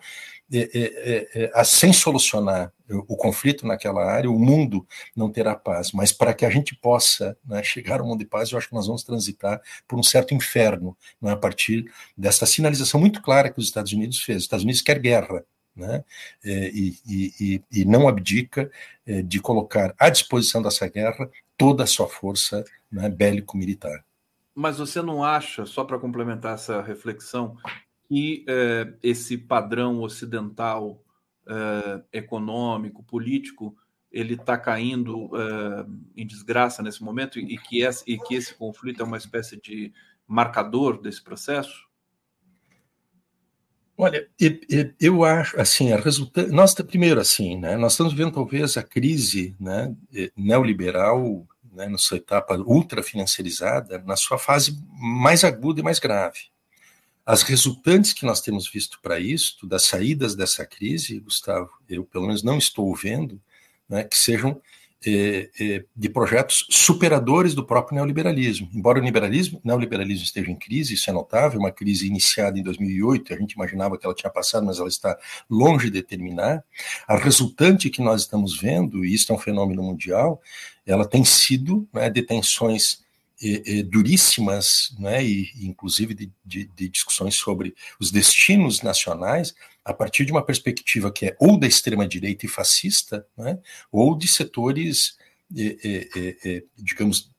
é, 0.52 1.28
é, 1.34 1.52
é, 1.54 1.64
sem 1.66 1.92
solucionar 1.92 2.72
o 2.90 3.18
conflito 3.18 3.68
naquela 3.68 4.06
área, 4.06 4.32
o 4.32 4.40
mundo 4.40 4.88
não 5.14 5.30
terá 5.30 5.54
paz. 5.54 5.92
Mas 5.92 6.14
para 6.14 6.34
que 6.34 6.46
a 6.46 6.50
gente 6.50 6.74
possa 6.74 7.38
né, 7.46 7.62
chegar 7.62 8.00
ao 8.00 8.08
mundo 8.08 8.20
de 8.20 8.26
paz, 8.26 8.50
eu 8.50 8.58
acho 8.58 8.70
que 8.70 8.74
nós 8.74 8.88
vamos 8.88 9.04
transitar 9.04 9.62
por 9.86 10.00
um 10.00 10.04
certo 10.04 10.34
inferno, 10.34 10.96
né, 11.22 11.34
a 11.34 11.36
partir 11.36 11.92
desta 12.18 12.46
sinalização 12.46 12.98
muito 12.98 13.22
clara 13.22 13.52
que 13.52 13.60
os 13.60 13.66
Estados 13.66 13.92
Unidos 13.92 14.22
fez. 14.24 14.38
Os 14.38 14.44
Estados 14.44 14.64
Unidos 14.64 14.82
quer 14.82 15.00
guerra, 15.00 15.44
né, 15.78 16.04
e, 16.44 16.96
e, 17.08 17.62
e, 17.72 17.86
não 17.86 18.08
abdica 18.08 18.70
de 19.26 19.40
colocar 19.40 19.94
à 20.00 20.10
disposição 20.10 20.62
dessa 20.62 20.88
guerra 20.88 21.30
toda 21.58 21.84
a 21.84 21.88
sua 21.88 22.08
força 22.08 22.66
né, 22.92 23.10
bélico-militar. 23.10 24.04
Mas 24.54 24.80
você 24.80 25.02
não 25.02 25.24
acha, 25.24 25.66
só 25.66 25.84
para 25.84 26.00
complementar 26.00 26.56
essa 26.56 26.82
reflexão, 26.82 27.56
que 28.08 28.46
eh, 28.48 28.94
esse 29.04 29.38
padrão 29.38 30.02
ocidental 30.02 31.04
eh, 31.46 32.02
econômico, 32.14 33.04
político, 33.04 33.76
ele 34.12 34.36
está 34.36 34.58
caindo 34.58 35.30
eh, 35.36 35.86
em 36.16 36.26
desgraça 36.26 36.82
nesse 36.82 37.04
momento 37.04 37.38
e 37.38 37.58
que, 37.58 37.82
esse, 37.82 38.04
e 38.08 38.18
que 38.18 38.36
esse 38.36 38.56
conflito 38.56 39.02
é 39.02 39.06
uma 39.06 39.18
espécie 39.18 39.60
de 39.62 39.94
marcador 40.26 41.00
desse 41.02 41.22
processo? 41.22 41.87
Olha, 44.00 44.30
eu 45.02 45.24
acho 45.24 45.60
assim, 45.60 45.92
a 45.92 45.98
resultante, 45.98 46.52
nós 46.52 46.76
primeiro 46.76 47.20
assim, 47.20 47.58
né, 47.58 47.76
nós 47.76 47.94
estamos 47.94 48.14
vendo 48.14 48.32
talvez 48.32 48.78
a 48.78 48.84
crise, 48.84 49.56
né, 49.60 49.92
neoliberal, 50.36 51.48
né, 51.74 51.88
na 51.88 51.98
sua 51.98 52.18
etapa 52.18 52.56
ultra 52.58 53.02
financiarizada, 53.02 53.98
na 54.06 54.16
sua 54.16 54.38
fase 54.38 54.80
mais 55.00 55.44
aguda 55.44 55.80
e 55.80 55.84
mais 55.84 55.98
grave. 55.98 56.42
As 57.26 57.42
resultantes 57.42 58.14
que 58.14 58.24
nós 58.24 58.40
temos 58.40 58.70
visto 58.70 59.00
para 59.02 59.20
isso, 59.20 59.66
das 59.66 59.84
saídas 59.86 60.36
dessa 60.36 60.64
crise, 60.64 61.20
Gustavo, 61.20 61.72
eu 61.90 62.06
pelo 62.06 62.28
menos 62.28 62.44
não 62.44 62.60
estou 62.60 62.96
vendo, 62.96 63.42
né, 63.90 64.04
que 64.04 64.16
sejam 64.16 64.62
de 65.96 66.10
projetos 66.10 66.66
superadores 66.70 67.54
do 67.54 67.64
próprio 67.64 67.96
neoliberalismo. 67.96 68.70
Embora 68.74 69.00
o 69.00 69.04
liberalismo, 69.04 69.62
neoliberalismo 69.64 70.24
esteja 70.24 70.50
em 70.50 70.56
crise, 70.56 70.96
isso 70.96 71.10
é 71.10 71.14
notável, 71.14 71.60
uma 71.60 71.72
crise 71.72 72.08
iniciada 72.08 72.58
em 72.58 72.64
2008, 72.64 73.34
a 73.34 73.38
gente 73.38 73.54
imaginava 73.54 73.98
que 73.98 74.06
ela 74.06 74.16
tinha 74.16 74.32
passado, 74.32 74.66
mas 74.66 74.80
ela 74.80 74.88
está 74.88 75.18
longe 75.50 75.90
de 75.90 76.02
terminar. 76.02 76.64
A 77.08 77.16
resultante 77.16 77.90
que 77.90 78.02
nós 78.02 78.22
estamos 78.22 78.60
vendo, 78.60 79.06
e 79.06 79.14
isso 79.14 79.32
é 79.32 79.36
um 79.36 79.40
fenômeno 79.40 79.84
mundial, 79.84 80.42
ela 80.86 81.08
tem 81.08 81.24
sido 81.24 81.88
né, 81.94 82.10
detenções 82.10 83.06
é, 83.42 83.80
é, 83.80 83.84
duríssimas, 83.84 84.96
né, 84.98 85.24
e 85.24 85.52
inclusive 85.62 86.16
de, 86.16 86.32
de, 86.44 86.66
de, 86.76 86.90
discussões 86.90 87.36
sobre 87.36 87.76
os 88.00 88.10
destinos 88.10 88.82
nacionais, 88.82 89.54
a 89.88 89.94
partir 89.94 90.26
de 90.26 90.34
uma 90.34 90.44
perspectiva 90.44 91.10
que 91.10 91.28
é 91.28 91.38
ou 91.40 91.58
da 91.58 91.66
extrema-direita 91.66 92.46
e 92.46 92.50
fascista, 92.50 93.26
né, 93.38 93.58
ou 93.90 94.18
de 94.18 94.28
setores, 94.28 95.18
é, 95.56 96.64
digamos, 96.78 97.32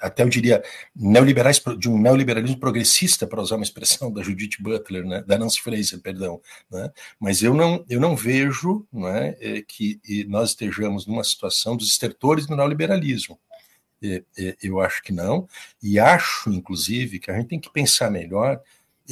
até 0.00 0.22
eu 0.22 0.28
diria, 0.28 0.62
neoliberais, 0.94 1.60
de 1.76 1.88
um 1.88 2.00
neoliberalismo 2.00 2.60
progressista, 2.60 3.26
para 3.26 3.42
usar 3.42 3.56
uma 3.56 3.64
expressão 3.64 4.12
da 4.12 4.22
Judith 4.22 4.58
Butler, 4.60 5.04
né, 5.04 5.24
da 5.26 5.36
Nancy 5.36 5.60
Fraser, 5.60 6.00
perdão. 6.00 6.40
Né, 6.70 6.92
mas 7.18 7.42
eu 7.42 7.54
não, 7.54 7.84
eu 7.88 8.00
não 8.00 8.14
vejo 8.14 8.86
né, 8.92 9.34
que 9.66 10.00
nós 10.28 10.50
estejamos 10.50 11.08
numa 11.08 11.24
situação 11.24 11.76
dos 11.76 11.90
estertores 11.90 12.46
do 12.46 12.54
neoliberalismo. 12.54 13.36
Eu 14.62 14.80
acho 14.80 15.02
que 15.02 15.12
não, 15.12 15.48
e 15.82 15.98
acho, 15.98 16.50
inclusive, 16.52 17.18
que 17.18 17.32
a 17.32 17.36
gente 17.36 17.48
tem 17.48 17.60
que 17.60 17.72
pensar 17.72 18.10
melhor 18.10 18.62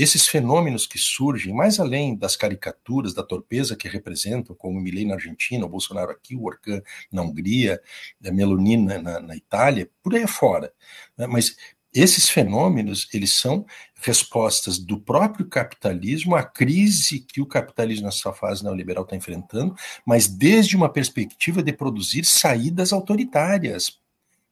esses 0.03 0.27
fenômenos 0.27 0.87
que 0.87 0.99
surgem, 0.99 1.53
mais 1.53 1.81
além 1.81 2.17
das 2.17 2.37
caricaturas, 2.37 3.13
da 3.13 3.23
torpeza 3.23 3.77
que 3.77 3.89
representam, 3.89 4.55
como 4.55 4.79
o 4.79 4.81
Milley 4.81 5.05
na 5.05 5.15
Argentina, 5.15 5.67
o 5.67 5.69
Bolsonaro 5.69 6.13
aqui, 6.13 6.37
o 6.37 6.45
Orcan 6.45 6.81
na 7.11 7.23
Hungria, 7.23 7.81
a 8.25 8.31
Meloni 8.31 8.77
na, 8.77 9.21
na 9.21 9.37
Itália, 9.37 9.91
por 10.03 10.15
aí 10.15 10.27
fora. 10.27 10.73
Né? 11.17 11.27
Mas 11.27 11.57
esses 11.93 12.29
fenômenos, 12.29 13.09
eles 13.13 13.33
são 13.33 13.67
respostas 13.97 14.79
do 14.79 15.01
próprio 15.01 15.49
capitalismo 15.49 16.37
à 16.37 16.43
crise 16.43 17.21
que 17.21 17.41
o 17.41 17.47
capitalismo 17.47 18.07
nessa 18.07 18.33
fase 18.33 18.63
neoliberal 18.63 19.05
está 19.05 19.17
enfrentando, 19.17 19.75
mas 20.07 20.29
desde 20.29 20.77
uma 20.77 20.93
perspectiva 20.93 21.63
de 21.63 21.73
produzir 21.73 22.25
saídas 22.25 22.93
autoritárias 22.93 23.99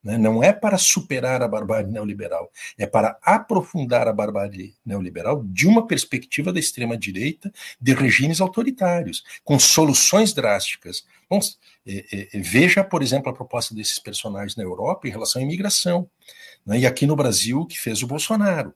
né? 0.02 0.16
Não 0.16 0.42
é 0.42 0.52
para 0.52 0.78
superar 0.78 1.42
a 1.42 1.48
barbárie 1.48 1.90
neoliberal, 1.90 2.50
é 2.78 2.86
para 2.86 3.18
aprofundar 3.22 4.06
a 4.06 4.12
barbárie 4.12 4.74
neoliberal 4.84 5.42
de 5.44 5.66
uma 5.66 5.86
perspectiva 5.86 6.52
da 6.52 6.60
extrema-direita 6.60 7.52
de 7.80 7.92
regimes 7.92 8.40
autoritários, 8.40 9.24
com 9.42 9.58
soluções 9.58 10.32
drásticas. 10.32 11.04
Bom, 11.28 11.40
é, 11.86 12.04
é, 12.12 12.28
é, 12.34 12.40
veja, 12.40 12.84
por 12.84 13.02
exemplo, 13.02 13.30
a 13.30 13.34
proposta 13.34 13.74
desses 13.74 13.98
personagens 13.98 14.56
na 14.56 14.62
Europa 14.62 15.08
em 15.08 15.10
relação 15.10 15.40
à 15.40 15.44
imigração, 15.44 16.08
né? 16.64 16.78
e 16.78 16.86
aqui 16.86 17.06
no 17.06 17.16
Brasil, 17.16 17.66
que 17.66 17.78
fez 17.78 18.02
o 18.02 18.06
Bolsonaro. 18.06 18.72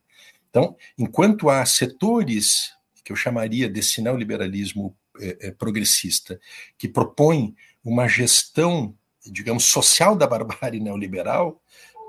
Então, 0.49 0.77
enquanto 0.99 1.49
há 1.49 1.65
setores 1.65 2.73
que 3.05 3.13
eu 3.13 3.17
chamaria 3.17 3.69
desse 3.69 4.03
neoliberalismo 4.03 4.97
é, 5.21 5.49
é 5.49 5.51
progressista, 5.53 6.41
que 6.77 6.89
propõem 6.89 7.55
uma 7.85 8.09
gestão 8.09 8.97
digamos, 9.27 9.65
social 9.65 10.17
da 10.17 10.27
barbárie 10.27 10.81
neoliberal, 10.81 11.61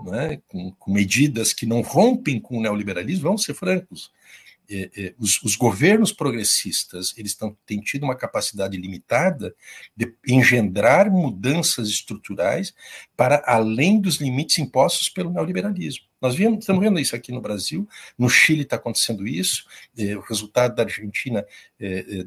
né, 0.05 0.41
com, 0.47 0.71
com, 0.71 0.91
medidas 0.91 1.53
que 1.53 1.65
não 1.65 1.81
rompem 1.81 2.39
com 2.39 2.57
o 2.57 2.61
neoliberalismo, 2.61 3.23
vamos 3.23 3.43
ser 3.43 3.53
francos. 3.53 4.11
É, 4.73 4.89
é, 4.95 5.13
os, 5.19 5.43
os, 5.43 5.57
governos 5.57 6.13
progressistas 6.13 7.13
eles 7.17 7.35
tão, 7.35 7.57
têm 7.65 7.81
tido 7.81 8.03
uma 8.03 8.15
capacidade 8.15 8.77
limitada 8.77 9.53
de 9.93 10.15
engendrar 10.25 11.11
mudanças 11.11 11.89
estruturais 11.89 12.73
para 13.17 13.43
além 13.45 13.99
dos 13.99 14.15
limites 14.15 14.57
impostos 14.59 15.09
pelo 15.09 15.29
neoliberalismo. 15.29 16.05
Nós 16.21 16.39
estamos 16.39 16.81
vendo 16.81 16.99
isso 16.99 17.15
aqui 17.15 17.33
no 17.33 17.41
Brasil, 17.41 17.85
no 18.17 18.29
Chile 18.29 18.61
está 18.61 18.77
acontecendo 18.77 19.27
isso, 19.27 19.65
eh, 19.97 20.15
o 20.15 20.21
resultado 20.21 20.75
da 20.75 20.83
Argentina, 20.83 21.43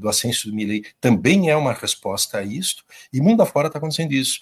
do 0.01 0.09
ascenso 0.09 0.49
do 0.49 0.55
Milei, 0.55 0.85
também 1.01 1.49
é 1.49 1.57
uma 1.57 1.73
resposta 1.73 2.39
a 2.39 2.43
isso, 2.43 2.85
e 3.13 3.21
mundo 3.21 3.41
afora 3.41 3.69
está 3.69 3.79
acontecendo 3.79 4.13
isso. 4.13 4.41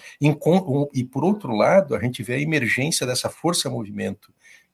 E, 0.95 1.05
por 1.05 1.23
outro 1.23 1.55
lado, 1.55 1.95
a 1.95 2.01
gente 2.01 2.23
vê 2.23 2.37
a 2.37 2.41
emergência 2.41 3.07
dessa 3.07 3.29
força-movimento 3.29 4.33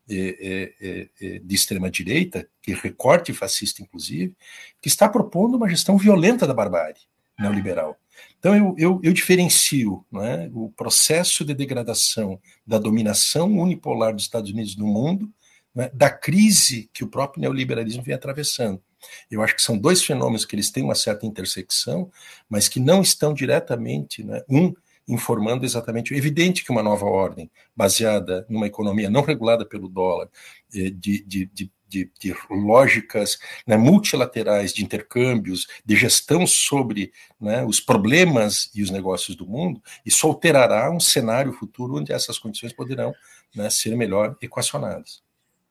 de 0.08 1.54
extrema-direita, 1.54 2.48
que 2.62 2.72
recorte 2.72 3.32
fascista, 3.32 3.82
inclusive, 3.82 4.34
que 4.80 4.88
está 4.88 5.08
propondo 5.08 5.56
uma 5.56 5.68
gestão 5.68 5.98
violenta 5.98 6.46
da 6.46 6.54
barbárie 6.54 7.02
neoliberal. 7.38 7.96
Então, 8.38 8.56
eu, 8.56 8.74
eu, 8.78 9.00
eu 9.02 9.12
diferencio 9.12 10.04
é, 10.14 10.50
o 10.52 10.70
processo 10.70 11.44
de 11.44 11.54
degradação 11.54 12.40
da 12.66 12.78
dominação 12.78 13.58
unipolar 13.58 14.14
dos 14.14 14.24
Estados 14.24 14.50
Unidos 14.50 14.76
no 14.76 14.86
mundo 14.86 15.30
é, 15.76 15.90
da 15.90 16.10
crise 16.10 16.88
que 16.92 17.04
o 17.04 17.08
próprio 17.08 17.40
neoliberalismo 17.40 18.02
vem 18.02 18.14
atravessando. 18.14 18.82
Eu 19.30 19.42
acho 19.42 19.54
que 19.54 19.62
são 19.62 19.78
dois 19.78 20.02
fenômenos 20.02 20.44
que 20.44 20.54
eles 20.56 20.70
têm 20.70 20.82
uma 20.82 20.94
certa 20.94 21.26
intersecção, 21.26 22.10
mas 22.48 22.68
que 22.68 22.80
não 22.80 23.00
estão 23.02 23.32
diretamente, 23.32 24.24
né, 24.24 24.42
um 24.48 24.72
informando 25.08 25.64
exatamente. 25.64 26.14
Evidente 26.14 26.64
que 26.64 26.70
uma 26.70 26.82
nova 26.82 27.06
ordem, 27.06 27.50
baseada 27.74 28.46
numa 28.48 28.66
economia 28.66 29.10
não 29.10 29.22
regulada 29.22 29.64
pelo 29.64 29.88
dólar, 29.88 30.28
eh, 30.74 30.90
de, 30.90 31.24
de, 31.24 31.46
de 31.46 31.70
de, 31.88 32.10
de 32.20 32.34
lógicas 32.50 33.38
né, 33.66 33.76
multilaterais 33.76 34.72
de 34.72 34.84
intercâmbios, 34.84 35.66
de 35.84 35.96
gestão 35.96 36.46
sobre 36.46 37.12
né, 37.40 37.64
os 37.64 37.80
problemas 37.80 38.70
e 38.74 38.82
os 38.82 38.90
negócios 38.90 39.34
do 39.34 39.46
mundo, 39.46 39.82
isso 40.04 40.26
alterará 40.26 40.90
um 40.90 41.00
cenário 41.00 41.52
futuro 41.52 41.96
onde 41.96 42.12
essas 42.12 42.38
condições 42.38 42.72
poderão 42.72 43.14
né, 43.54 43.70
ser 43.70 43.96
melhor 43.96 44.36
equacionadas. 44.42 45.22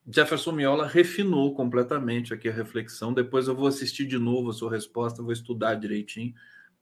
Jefferson 0.10 0.54
Miola 0.54 0.88
refinou 0.88 1.54
completamente 1.54 2.34
aqui 2.34 2.48
a 2.48 2.54
reflexão. 2.54 3.14
Depois 3.14 3.48
eu 3.48 3.56
vou 3.56 3.68
assistir 3.68 4.06
de 4.06 4.18
novo 4.18 4.50
a 4.50 4.54
sua 4.54 4.72
resposta, 4.72 5.22
vou 5.22 5.34
estudar 5.34 5.76
direitinho, 5.76 6.34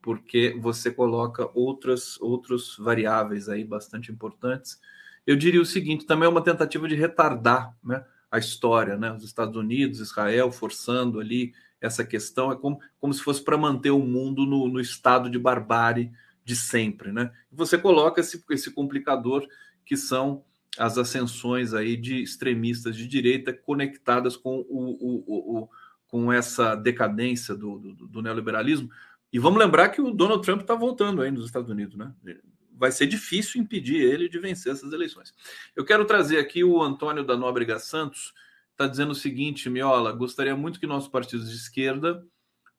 porque 0.05 0.55
você 0.61 0.91
coloca 0.91 1.49
outras, 1.55 2.21
outros 2.21 2.77
variáveis 2.77 3.49
aí 3.49 3.63
bastante 3.63 4.11
importantes. 4.11 4.79
Eu 5.25 5.35
diria 5.35 5.59
o 5.59 5.65
seguinte: 5.65 6.05
também 6.05 6.27
é 6.27 6.29
uma 6.29 6.43
tentativa 6.43 6.87
de 6.87 6.93
retardar, 6.93 7.75
né? 7.83 8.05
a 8.29 8.37
história, 8.37 8.95
né? 8.97 9.11
Os 9.11 9.23
Estados 9.23 9.55
Unidos, 9.55 9.99
Israel 9.99 10.51
forçando 10.51 11.19
ali 11.19 11.53
essa 11.81 12.03
questão 12.03 12.51
é 12.51 12.55
como, 12.55 12.79
como 12.99 13.13
se 13.13 13.21
fosse 13.21 13.43
para 13.43 13.57
manter 13.57 13.91
o 13.91 13.99
mundo 13.99 14.45
no, 14.45 14.67
no, 14.67 14.79
estado 14.79 15.29
de 15.29 15.39
barbárie 15.39 16.11
de 16.43 16.55
sempre, 16.55 17.11
né? 17.11 17.31
Você 17.51 17.77
coloca 17.77 18.21
esse, 18.21 18.43
esse 18.51 18.71
complicador 18.71 19.47
que 19.83 19.97
são 19.97 20.43
as 20.77 20.97
ascensões 20.97 21.73
aí 21.73 21.97
de 21.97 22.21
extremistas 22.21 22.95
de 22.95 23.07
direita 23.07 23.53
conectadas 23.53 24.35
com, 24.37 24.65
o, 24.69 24.97
o, 24.99 25.61
o 25.63 25.69
com 26.07 26.31
essa 26.31 26.75
decadência 26.75 27.55
do, 27.55 27.79
do, 27.79 28.07
do, 28.07 28.21
neoliberalismo. 28.21 28.89
E 29.35 29.39
vamos 29.39 29.59
lembrar 29.59 29.89
que 29.89 29.99
o 29.99 30.11
Donald 30.11 30.41
Trump 30.41 30.61
está 30.61 30.75
voltando 30.75 31.21
aí 31.21 31.29
nos 31.29 31.45
Estados 31.45 31.69
Unidos, 31.69 31.97
né? 31.97 32.13
vai 32.71 32.89
ser 32.89 33.05
difícil 33.05 33.61
impedir 33.61 33.97
ele 33.97 34.29
de 34.29 34.39
vencer 34.39 34.71
essas 34.71 34.93
eleições. 34.93 35.33
Eu 35.75 35.83
quero 35.83 36.05
trazer 36.05 36.39
aqui 36.39 36.63
o 36.63 36.81
Antônio 36.81 37.21
da 37.21 37.35
Nóbrega 37.35 37.77
Santos, 37.77 38.33
está 38.71 38.87
dizendo 38.87 39.11
o 39.11 39.15
seguinte, 39.15 39.69
Miola, 39.69 40.13
gostaria 40.13 40.55
muito 40.55 40.79
que 40.79 40.87
nossos 40.87 41.09
partidos 41.09 41.49
de 41.49 41.57
esquerda, 41.57 42.25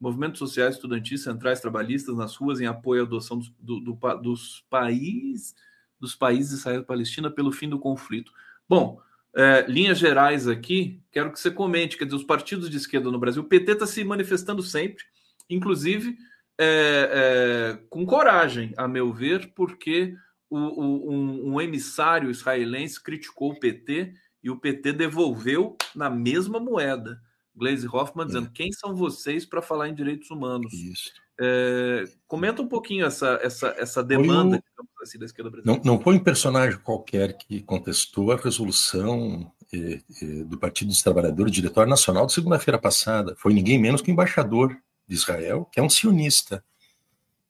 movimentos 0.01 0.39
sociais, 0.39 0.77
estudantis, 0.77 1.25
centrais, 1.25 1.61
trabalhistas 1.61 2.17
nas 2.17 2.35
ruas 2.35 2.59
em 2.59 2.65
apoio 2.65 3.03
à 3.03 3.05
adoção 3.05 3.37
dos, 3.37 3.53
do, 3.61 3.79
do, 3.79 4.15
dos 4.23 4.65
países 4.71 5.55
dos 6.01 6.15
países 6.15 6.61
Israel 6.61 6.81
e 6.81 6.85
Palestina 6.87 7.31
pelo 7.31 7.53
fim 7.53 7.69
do 7.69 7.79
conflito. 7.79 8.33
Bom, 8.67 8.99
é, 9.35 9.67
linhas 9.69 9.99
gerais 9.99 10.49
aqui, 10.49 11.03
quero 11.13 11.31
que 11.31 11.39
você 11.39 11.51
comente, 11.51 11.99
quer 11.99 12.07
dizer, 12.07 12.17
os 12.17 12.25
partidos 12.25 12.71
de 12.71 12.79
esquerda 12.79 13.11
no 13.11 13.19
Brasil, 13.19 13.43
o 13.43 13.47
PT 13.47 13.73
está 13.73 13.87
se 13.87 14.03
manifestando 14.05 14.63
sempre, 14.63 15.05
inclusive 15.51 16.17
é, 16.59 17.77
é, 17.79 17.79
com 17.91 18.07
coragem, 18.07 18.73
a 18.77 18.89
meu 18.89 19.13
ver, 19.13 19.53
porque 19.55 20.15
o, 20.49 20.59
o, 20.59 21.11
um, 21.11 21.55
um, 21.55 21.61
emissário 21.61 22.31
israelense 22.31 23.03
criticou 23.03 23.53
o 23.53 23.59
PT 23.59 24.15
e 24.43 24.51
o 24.51 24.59
PT 24.59 24.93
devolveu 24.93 25.77
na 25.95 26.09
mesma 26.09 26.59
moeda. 26.59 27.21
Glaze 27.55 27.87
Hoffman 27.87 28.27
dizendo: 28.27 28.49
é. 28.49 28.51
quem 28.55 28.73
são 28.73 28.95
vocês 28.95 29.45
para 29.45 29.63
falar 29.63 29.89
em 29.89 29.95
direitos 29.95 30.31
humanos? 30.31 30.73
Isso. 30.73 31.11
É, 31.39 32.05
comenta 32.27 32.63
um 32.63 32.69
pouquinho 32.69 33.05
essa, 33.05 33.39
essa, 33.43 33.75
essa 33.79 34.03
demanda 34.03 34.63
assim, 35.03 35.19
da 35.19 35.27
esquerda 35.27 35.51
brasileira. 35.51 35.83
Não, 35.85 35.95
não 35.95 36.03
foi 36.03 36.17
um 36.17 36.23
personagem 36.23 36.79
qualquer 36.79 37.37
que 37.37 37.63
contestou 37.63 38.33
a 38.33 38.37
resolução 38.37 39.51
eh, 39.73 40.01
eh, 40.23 40.45
do 40.45 40.59
Partido 40.59 40.89
dos 40.89 41.03
Trabalhadores, 41.03 41.53
diretório 41.53 41.91
nacional, 41.91 42.29
segunda-feira 42.29 42.79
passada. 42.79 43.35
Foi 43.37 43.53
ninguém 43.53 43.79
menos 43.79 44.01
que 44.01 44.11
o 44.11 44.13
embaixador 44.13 44.77
de 45.07 45.15
Israel, 45.15 45.69
que 45.71 45.81
é 45.81 45.83
um 45.83 45.91
sionista. 45.91 46.65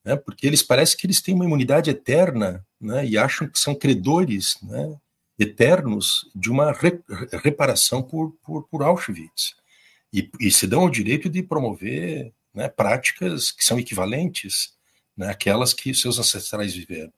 Né, 0.04 0.14
porque 0.14 0.46
eles 0.46 0.62
parecem 0.62 0.96
que 0.96 1.06
eles 1.06 1.20
têm 1.20 1.34
uma 1.34 1.44
imunidade 1.44 1.90
eterna 1.90 2.64
né, 2.80 3.04
e 3.04 3.18
acham 3.18 3.48
que 3.48 3.58
são 3.58 3.74
credores 3.74 4.56
né, 4.62 4.96
eternos 5.38 6.30
de 6.34 6.50
uma 6.50 6.72
re, 6.72 7.00
reparação 7.42 8.02
por, 8.02 8.32
por, 8.42 8.68
por 8.68 8.82
Auschwitz. 8.82 9.56
E, 10.12 10.30
e, 10.40 10.50
se 10.50 10.66
dão 10.66 10.84
o 10.84 10.90
direito 10.90 11.28
de 11.28 11.42
promover 11.42 12.32
né, 12.54 12.68
práticas 12.68 13.50
que 13.50 13.64
são 13.64 13.78
equivalentes 13.78 14.74
né, 15.16 15.28
àquelas 15.28 15.74
que 15.74 15.92
seus 15.92 16.18
ancestrais 16.18 16.74
viveram. 16.74 17.12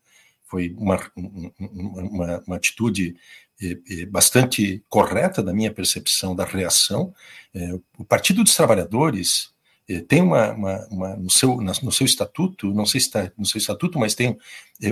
Foi 0.44 0.74
uma, 0.78 0.98
uma, 1.14 2.42
uma 2.46 2.56
atitude 2.56 3.16
eh, 3.60 3.76
eh, 3.90 4.06
bastante 4.06 4.82
correta 4.88 5.42
da 5.42 5.52
minha 5.52 5.72
percepção 5.72 6.34
da 6.34 6.44
reação. 6.44 7.12
Eh, 7.54 7.78
o 7.98 8.04
Partido 8.04 8.42
dos 8.42 8.54
Trabalhadores 8.54 9.52
tem 10.06 10.20
uma, 10.20 10.52
uma, 10.52 10.86
uma, 10.90 11.16
no, 11.16 11.30
seu, 11.30 11.56
no 11.56 11.92
seu 11.92 12.04
estatuto, 12.04 12.74
não 12.74 12.84
sei 12.84 13.00
se 13.00 13.06
está 13.06 13.32
no 13.38 13.46
seu 13.46 13.58
estatuto, 13.58 13.98
mas 13.98 14.14
tem 14.14 14.36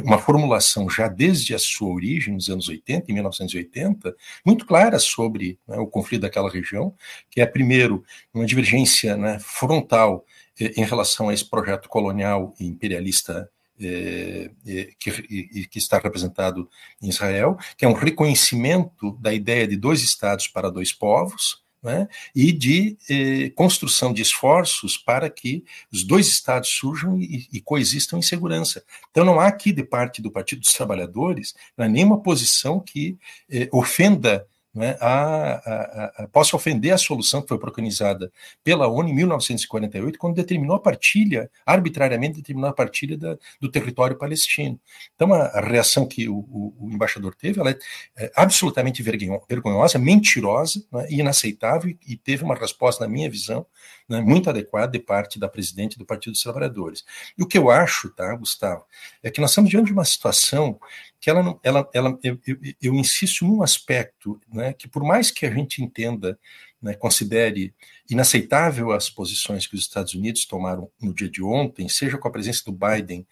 uma 0.03 0.19
formulação 0.19 0.89
já 0.89 1.07
desde 1.07 1.55
a 1.55 1.59
sua 1.59 1.89
origem, 1.89 2.33
nos 2.33 2.49
anos 2.49 2.69
80, 2.69 3.11
em 3.11 3.15
1980, 3.15 4.17
muito 4.45 4.65
clara 4.65 4.99
sobre 4.99 5.59
né, 5.69 5.77
o 5.77 5.87
conflito 5.87 6.23
daquela 6.23 6.51
região, 6.51 6.95
que 7.31 7.43
é, 7.43 7.47
primeiro, 7.47 8.03
uma 8.33 8.47
divergência 8.47 9.17
né, 9.19 9.39
frontal 9.39 10.25
em 10.59 10.85
relação 10.85 11.29
a 11.29 11.35
esse 11.35 11.45
projeto 11.45 11.89
colonial 11.89 12.55
e 12.59 12.67
imperialista 12.67 13.51
é, 13.79 14.51
é, 14.67 14.89
que, 14.99 15.67
que, 15.69 15.79
está 15.79 15.99
representado 15.99 16.67
em 17.03 17.11
Israel, 17.11 17.59
que 17.77 17.85
é 17.85 17.89
um 17.89 17.93
reconhecimento 17.93 19.13
da 19.21 19.35
ideia 19.35 19.69
de 19.69 19.77
dois 19.77 20.03
estados 20.03 20.49
para 20.49 20.71
dois 20.71 20.95
povos, 20.95 21.63
né, 21.87 22.09
e 22.35 22.51
de 22.51 22.99
eh, 23.09 23.51
construção 23.55 24.13
de 24.13 24.21
esforços 24.21 24.99
para 24.99 25.31
que 25.31 25.65
os 25.93 26.03
dois 26.03 26.27
estados 26.27 26.69
surjam 26.69 27.17
e, 27.17 27.47
e, 27.53 27.61
coexistam 27.61 28.19
em 28.19 28.23
segurança. 28.23 28.83
Então, 29.11 29.25
não 29.25 29.39
há 29.39 29.47
aqui, 29.47 29.73
de 29.73 29.85
parte 29.85 30.21
do 30.21 30.31
Partido 30.31 30.63
dos 30.63 30.73
Trabalhadores, 30.73 31.55
é 31.79 31.89
nenhuma 31.89 32.21
posição 32.21 32.81
que 32.81 33.17
eh, 33.49 33.69
ofenda 33.73 34.47
né, 34.77 34.95
a, 35.01 35.55
a, 35.55 36.13
a, 36.25 36.29
possa 36.29 36.55
ofender 36.55 36.93
a 36.93 36.99
solução 36.99 37.41
que 37.41 37.49
foi 37.49 37.59
preconizada 37.59 38.31
pela 38.63 38.87
ONU 38.87 39.09
em 39.09 39.15
1948, 39.15 40.19
quando 40.19 40.37
determinou 40.37 40.77
a 40.77 40.79
partilha, 40.79 41.51
arbitrariamente 41.65 42.37
determinou 42.37 42.69
a 42.69 42.75
partilha 42.75 43.17
da, 43.17 43.39
do 43.59 43.71
território 43.71 44.19
palestino. 44.19 44.79
Então, 45.15 45.33
a, 45.33 45.61
reação 45.61 46.07
que 46.07 46.29
o, 46.29 46.37
o, 46.37 46.75
o, 46.79 46.91
embaixador 46.91 47.35
teve 47.35 47.59
ela 47.59 47.71
é, 47.71 47.79
é 48.19 48.33
absolutamente 48.37 49.03
vergonhosa, 49.03 49.99
mentirosa 49.99 50.85
né, 50.93 51.07
inaceitável 51.09 51.89
e, 51.89 52.13
e 52.13 52.17
teve 52.17 52.45
uma 52.45 52.55
resposta, 52.55 53.07
na 53.07 53.11
minha 53.11 53.31
visão, 53.31 53.67
né, 54.09 54.21
muito 54.21 54.49
adequada 54.49 54.93
de 54.93 54.99
parte 54.99 55.39
da 55.39 55.49
presidente 55.49 55.99
do 55.99 56.05
Partido 56.05 56.33
dos 56.33 56.43
Trabalhadores. 56.43 57.05
E 57.37 57.43
o 57.43 57.47
que 57.47 57.59
eu 57.59 57.71
acho, 57.71 58.11
tá, 58.11 58.35
Gustavo, 58.35 58.85
é 59.23 59.31
que 59.31 59.41
nós 59.41 59.51
estamos 59.51 59.71
diante 59.71 59.87
de 59.87 59.93
uma 59.93 60.05
situação 60.05 60.79
que 61.21 61.29
ela, 61.29 61.43
não, 61.43 61.59
ela, 61.63 61.89
ela 61.93 62.19
eu, 62.23 62.39
eu, 62.47 62.57
eu, 62.81 62.95
insisto 62.95 63.45
num 63.45 63.63
aspecto, 63.63 64.41
né, 64.53 64.73
que 64.73 64.87
por 64.87 65.03
mais 65.03 65.31
que 65.31 65.45
a 65.45 65.51
gente 65.51 65.83
entenda, 65.83 66.39
né, 66.81 66.95
considere 66.95 67.75
inaceitável 68.09 68.93
as 68.93 69.11
posições 69.11 69.67
que 69.67 69.75
os 69.75 69.81
Estados 69.81 70.15
Unidos 70.15 70.45
tomaram 70.45 70.91
no 71.01 71.13
dia 71.13 71.29
de 71.29 71.43
ontem, 71.43 71.89
seja 71.89 72.19
com 72.19 72.29
a 72.29 72.31
presença 72.31 72.63
do 72.65 72.73
Biden 72.73 73.27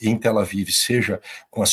em 0.00 0.16
Tel 0.16 0.38
Aviv, 0.38 0.70
seja 0.70 1.20
com 1.50 1.62
o 1.62 1.66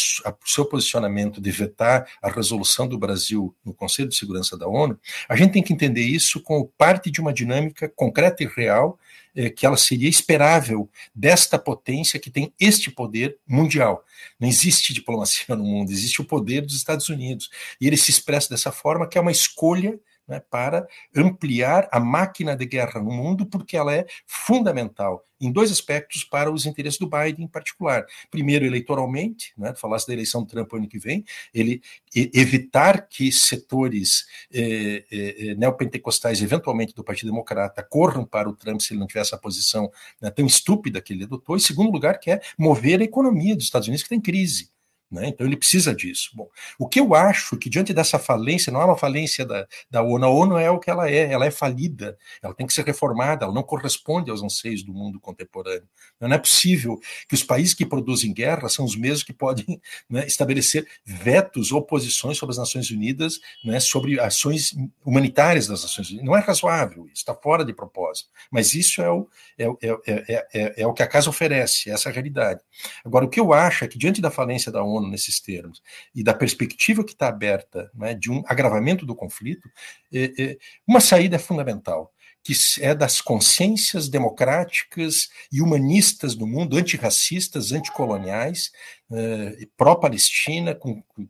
seu 0.46 0.66
posicionamento 0.66 1.40
de 1.40 1.52
vetar 1.52 2.08
a 2.22 2.30
resolução 2.30 2.88
do 2.88 2.98
Brasil 2.98 3.56
no 3.64 3.74
Conselho 3.74 4.10
de 4.10 4.16
Segurança 4.16 4.58
da 4.58 4.68
ONU, 4.68 5.00
a 5.30 5.36
gente 5.36 5.54
tem 5.54 5.64
que 5.64 5.74
entender 5.74 6.04
isso 6.04 6.42
como 6.42 6.68
parte 6.78 7.10
de 7.10 7.22
uma 7.22 7.34
dinâmica 7.34 7.88
concreta 7.90 8.44
e 8.44 8.48
real 8.48 9.00
é, 9.36 9.50
que 9.50 9.66
ela 9.66 9.76
seria 9.76 10.10
esperável 10.10 10.90
desta 11.14 11.60
potência 11.60 12.20
que 12.20 12.32
tem 12.32 12.54
este 12.60 12.90
poder 12.90 13.38
mundial. 13.46 14.04
Não 14.40 14.48
existe 14.48 14.94
diplomacia 14.94 15.54
no 15.56 15.64
mundo, 15.64 15.92
existe 15.92 16.22
o 16.22 16.26
poder 16.26 16.62
dos 16.62 16.76
Estados 16.76 17.10
Unidos. 17.10 17.50
E 17.80 17.88
ele 17.88 17.98
se 17.98 18.12
expressa 18.12 18.50
dessa 18.50 18.72
forma, 18.72 19.08
que 19.08 19.18
é 19.18 19.22
uma 19.22 19.32
escolha 19.32 20.00
né, 20.28 20.42
para 20.50 20.88
ampliar 21.16 21.88
a 21.92 22.00
máquina 22.00 22.56
de 22.56 22.66
guerra 22.66 23.02
no 23.02 23.12
mundo, 23.12 23.46
porque 23.46 23.78
ela 23.78 23.94
é 23.94 24.06
fundamental 24.26 25.26
em 25.40 25.52
dois 25.52 25.72
aspectos 25.72 26.24
para 26.24 26.52
os 26.52 26.66
interesses 26.66 27.00
do 27.00 27.10
Biden 27.10 27.46
em 27.46 27.48
particular. 27.48 28.06
Primeiro, 28.32 28.66
eleitoralmente, 28.66 29.54
né, 29.58 29.74
falasse 29.76 30.08
da 30.08 30.14
eleição 30.14 30.42
do 30.42 30.48
Trump 30.48 30.74
ano 30.74 30.88
que 30.88 30.98
vem, 30.98 31.24
ele 31.54 31.82
evitar 32.16 33.08
que 33.08 33.32
setores 33.32 34.26
eh, 34.54 35.04
eh, 35.12 35.56
neopentecostais, 35.56 36.42
eventualmente 36.42 36.96
do 36.96 37.04
Partido 37.04 37.32
Democrata, 37.32 37.84
corram 37.84 38.26
para 38.26 38.50
o 38.50 38.56
Trump 38.56 38.80
se 38.80 38.94
ele 38.94 39.00
não 39.00 39.08
tiver 39.08 39.20
essa 39.22 39.38
posição 39.38 39.92
né, 40.22 40.32
tão 40.32 40.46
estúpida 40.46 41.02
que 41.02 41.14
ele 41.14 41.26
adotou. 41.26 41.58
E 41.58 41.60
segundo 41.60 41.92
lugar, 41.92 42.20
que 42.20 42.32
é 42.32 42.40
mover 42.58 43.02
a 43.02 43.04
economia 43.04 43.56
dos 43.56 43.66
Estados 43.66 43.88
Unidos, 43.88 44.04
que 44.04 44.10
tem 44.10 44.22
crise. 44.22 44.75
Né? 45.11 45.27
Então 45.27 45.45
ele 45.45 45.56
precisa 45.56 45.94
disso. 45.94 46.32
Bom, 46.34 46.49
o 46.80 46.88
que 46.88 46.99
eu 46.99 47.14
acho 47.14 47.57
que 47.57 47.69
diante 47.69 47.94
dessa 47.94 48.18
falência, 48.18 48.72
não 48.72 48.82
é 48.82 48.86
uma 48.86 48.98
falência 48.98 49.45
da, 49.45 49.68
da 49.90 50.02
ONU, 50.02 50.26
a 50.26 50.30
ONU 50.30 50.57
é 50.57 50.69
o 50.69 50.80
que 50.80 50.90
ela 50.90 51.10
é, 51.10 51.32
ela 51.32 51.45
é 51.45 51.52
falida, 51.52 52.18
ela 52.41 52.53
tem 52.53 52.65
que 52.65 52.73
ser 52.73 52.84
reformada, 52.84 53.45
ela 53.45 53.53
não 53.53 53.64
corresponde 53.64 54.32
aos 54.32 54.41
anseios 54.41 54.84
do 54.84 54.94
mundo 54.94 55.19
contemporâneo. 55.19 55.88
Não 56.19 56.34
é 56.34 56.38
possível 56.38 56.99
que 57.30 57.36
os 57.36 57.44
países 57.44 57.73
que 57.73 57.86
produzem 57.86 58.34
guerra 58.34 58.68
são 58.68 58.84
os 58.84 58.95
mesmos 58.95 59.23
que 59.23 59.34
podem 59.34 59.80
né, 60.10 60.26
estabelecer 60.26 60.88
vetos 61.06 61.72
ou 61.72 61.82
posições 61.82 62.38
sobre 62.38 62.53
as 62.53 62.57
Nações 62.57 62.90
Unidas, 62.90 63.40
né, 63.64 63.80
sobre 63.80 64.19
ações 64.19 64.76
humanitárias 65.06 65.68
das 65.68 65.84
Nações 65.84 66.10
Unidas. 66.10 66.26
Não 66.26 66.36
é 66.36 66.40
razoável, 66.40 67.06
isso 67.06 67.18
está 67.18 67.34
fora 67.34 67.64
de 67.64 67.73
propósito. 67.73 68.30
Mas 68.52 68.73
isso 68.73 69.02
é 69.02 69.10
o, 69.10 69.27
é, 69.57 69.65
é, 69.82 70.48
é, 70.53 70.82
é, 70.82 70.88
o 70.88 70.94
que 70.94 71.03
a 71.03 71.07
casa 71.07 71.30
oferece, 71.30 71.90
essa 71.90 72.10
é 72.10 72.11
a 72.11 72.14
realidade. 72.14 72.61
Agora, 73.03 73.26
o 73.26 73.30
que 73.30 73.40
eu 73.40 73.53
acho 73.53 73.86
é 73.86 73.88
que 73.88 73.98
diante 73.98 74.22
da 74.22 74.32
falência 74.32 74.72
da 74.72 74.84
ONU, 74.84 74.95
ONU 74.96 75.10
nesses 75.10 75.40
termos 75.40 75.82
e 76.14 76.24
da 76.24 76.34
perspectiva 76.34 77.04
que 77.04 77.14
está 77.14 77.28
aberta 77.28 77.92
né, 77.94 78.14
de 78.14 78.32
um 78.32 78.44
agravamento 78.48 79.06
do 79.06 79.16
conflito, 79.16 79.70
é, 80.14 80.32
é, 80.38 80.58
uma 80.88 81.00
saída 81.00 81.36
é 81.36 81.40
fundamental 81.40 82.14
que 82.46 82.54
é 82.80 82.94
das 82.94 83.22
consciências 83.22 84.08
democráticas 84.08 85.30
e 85.52 85.64
humanistas 85.64 86.36
do 86.36 86.46
mundo, 86.46 86.78
antirracistas, 86.78 87.72
anticoloniais, 87.72 88.72
eh, 89.12 89.68
pró-Palestina, 89.76 90.78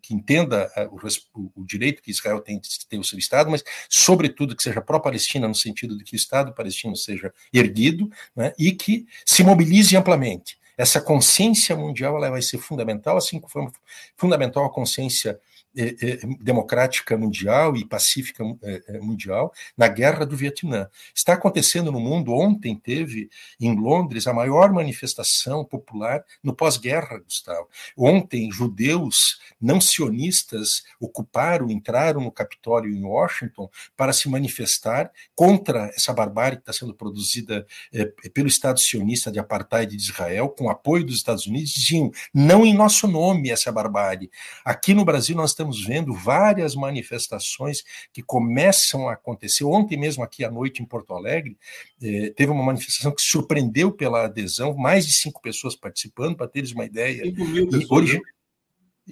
que 0.02 0.14
entenda 0.14 0.70
eh, 0.76 0.90
o, 0.92 1.62
o, 1.62 1.66
direito 1.66 2.02
que 2.02 2.12
Israel 2.12 2.42
tem 2.42 2.60
de 2.60 2.86
ter 2.90 3.00
o 3.00 3.04
seu 3.04 3.18
Estado, 3.18 3.50
mas, 3.50 3.64
sobretudo, 3.90 4.58
que 4.58 4.64
seja 4.64 4.82
pró-Palestina 4.82 5.48
no 5.48 5.56
sentido 5.56 5.98
de 5.98 6.04
que 6.04 6.16
o 6.16 6.18
Estado 6.18 6.54
palestino 6.54 6.98
seja 6.98 7.34
erguido 7.54 8.10
né, 8.36 8.52
e 8.60 8.74
que 8.74 9.08
se 9.26 9.42
mobilize 9.42 9.96
amplamente. 9.96 10.60
Essa 10.77 10.99
consciência 11.02 11.76
mundial 11.76 12.18
ela 12.18 12.30
vai 12.30 12.41
ser 12.41 12.57
fundamental, 12.57 13.18
assim 13.18 13.39
como 13.39 13.52
foi 13.52 13.68
fundamental 14.18 14.65
a 14.65 14.69
consciência 14.69 15.39
democrática 16.41 17.18
mundial 17.18 17.76
e 17.76 17.85
pacífica 17.85 18.43
é, 18.64 18.99
mundial 18.99 19.53
na 19.77 19.88
guerra 19.88 20.26
do 20.26 20.35
Vietnã. 20.35 20.89
Está 21.14 21.34
acontecendo 21.34 21.91
no 21.91 21.99
mundo, 21.99 22.31
ontem 22.31 22.76
teve 22.76 23.30
em 23.60 23.76
Londres 23.76 24.27
a 24.27 24.34
maior 24.34 24.72
manifestação 24.72 25.65
popular 25.65 26.23
no 26.43 26.56
pós-guerra, 26.56 27.19
Gustavo. 27.19 27.68
Ontem, 27.97 28.52
judeus 28.52 29.39
não 29.60 29.81
sionistas 29.81 30.84
ocuparam, 30.99 31.69
entraram 31.69 32.22
no 32.22 32.31
Capitólio 32.31 32.95
em 32.95 33.03
Washington 33.03 33.69
para 33.97 34.14
se 34.14 34.30
manifestar 34.30 35.11
contra 35.35 35.91
essa 35.95 36.14
barbárie 36.14 36.57
que 36.57 36.61
está 36.61 36.73
sendo 36.73 36.93
produzida 36.93 37.65
pelo 38.34 38.47
Estado 38.47 38.80
sionista 38.80 39.31
de 39.31 39.39
apartheid 39.39 39.95
de 39.95 40.02
Israel, 40.02 40.49
com 40.49 40.69
apoio 40.69 41.06
dos 41.06 41.18
Estados 41.18 41.47
Unidos, 41.47 41.72
diziam: 41.72 42.11
não 42.34 42.65
em 42.65 42.73
nosso 42.73 43.07
nome 43.07 43.49
essa 43.49 43.72
barbárie. 43.72 44.30
Aqui 44.64 44.93
no 44.93 45.06
Brasil 45.06 45.35
nós 45.35 45.52
estamos 45.52 45.65
estamos 45.66 45.84
vendo 45.84 46.14
várias 46.14 46.76
manifestações 46.76 47.84
que 48.14 48.22
começam 48.22 49.10
a 49.10 49.14
acontecer. 49.14 49.64
Ontem 49.64 49.98
mesmo, 49.98 50.24
aqui 50.24 50.44
à 50.44 50.52
noite, 50.52 50.82
em 50.82 50.86
Porto 50.86 51.14
Alegre, 51.14 51.58
eh, 52.02 52.32
teve 52.36 52.52
uma 52.52 52.64
manifestação 52.64 53.12
que 53.14 53.22
surpreendeu 53.22 53.92
pela 53.92 54.26
adesão, 54.26 54.76
mais 54.76 55.06
de 55.06 55.14
cinco 55.14 55.42
pessoas 55.42 55.76
participando, 55.76 56.36
para 56.36 56.48
teres 56.48 56.72
uma 56.72 56.86
ideia. 56.86 57.24
mil 57.32 57.68
pessoas, 57.68 57.92
origi... 57.92 58.22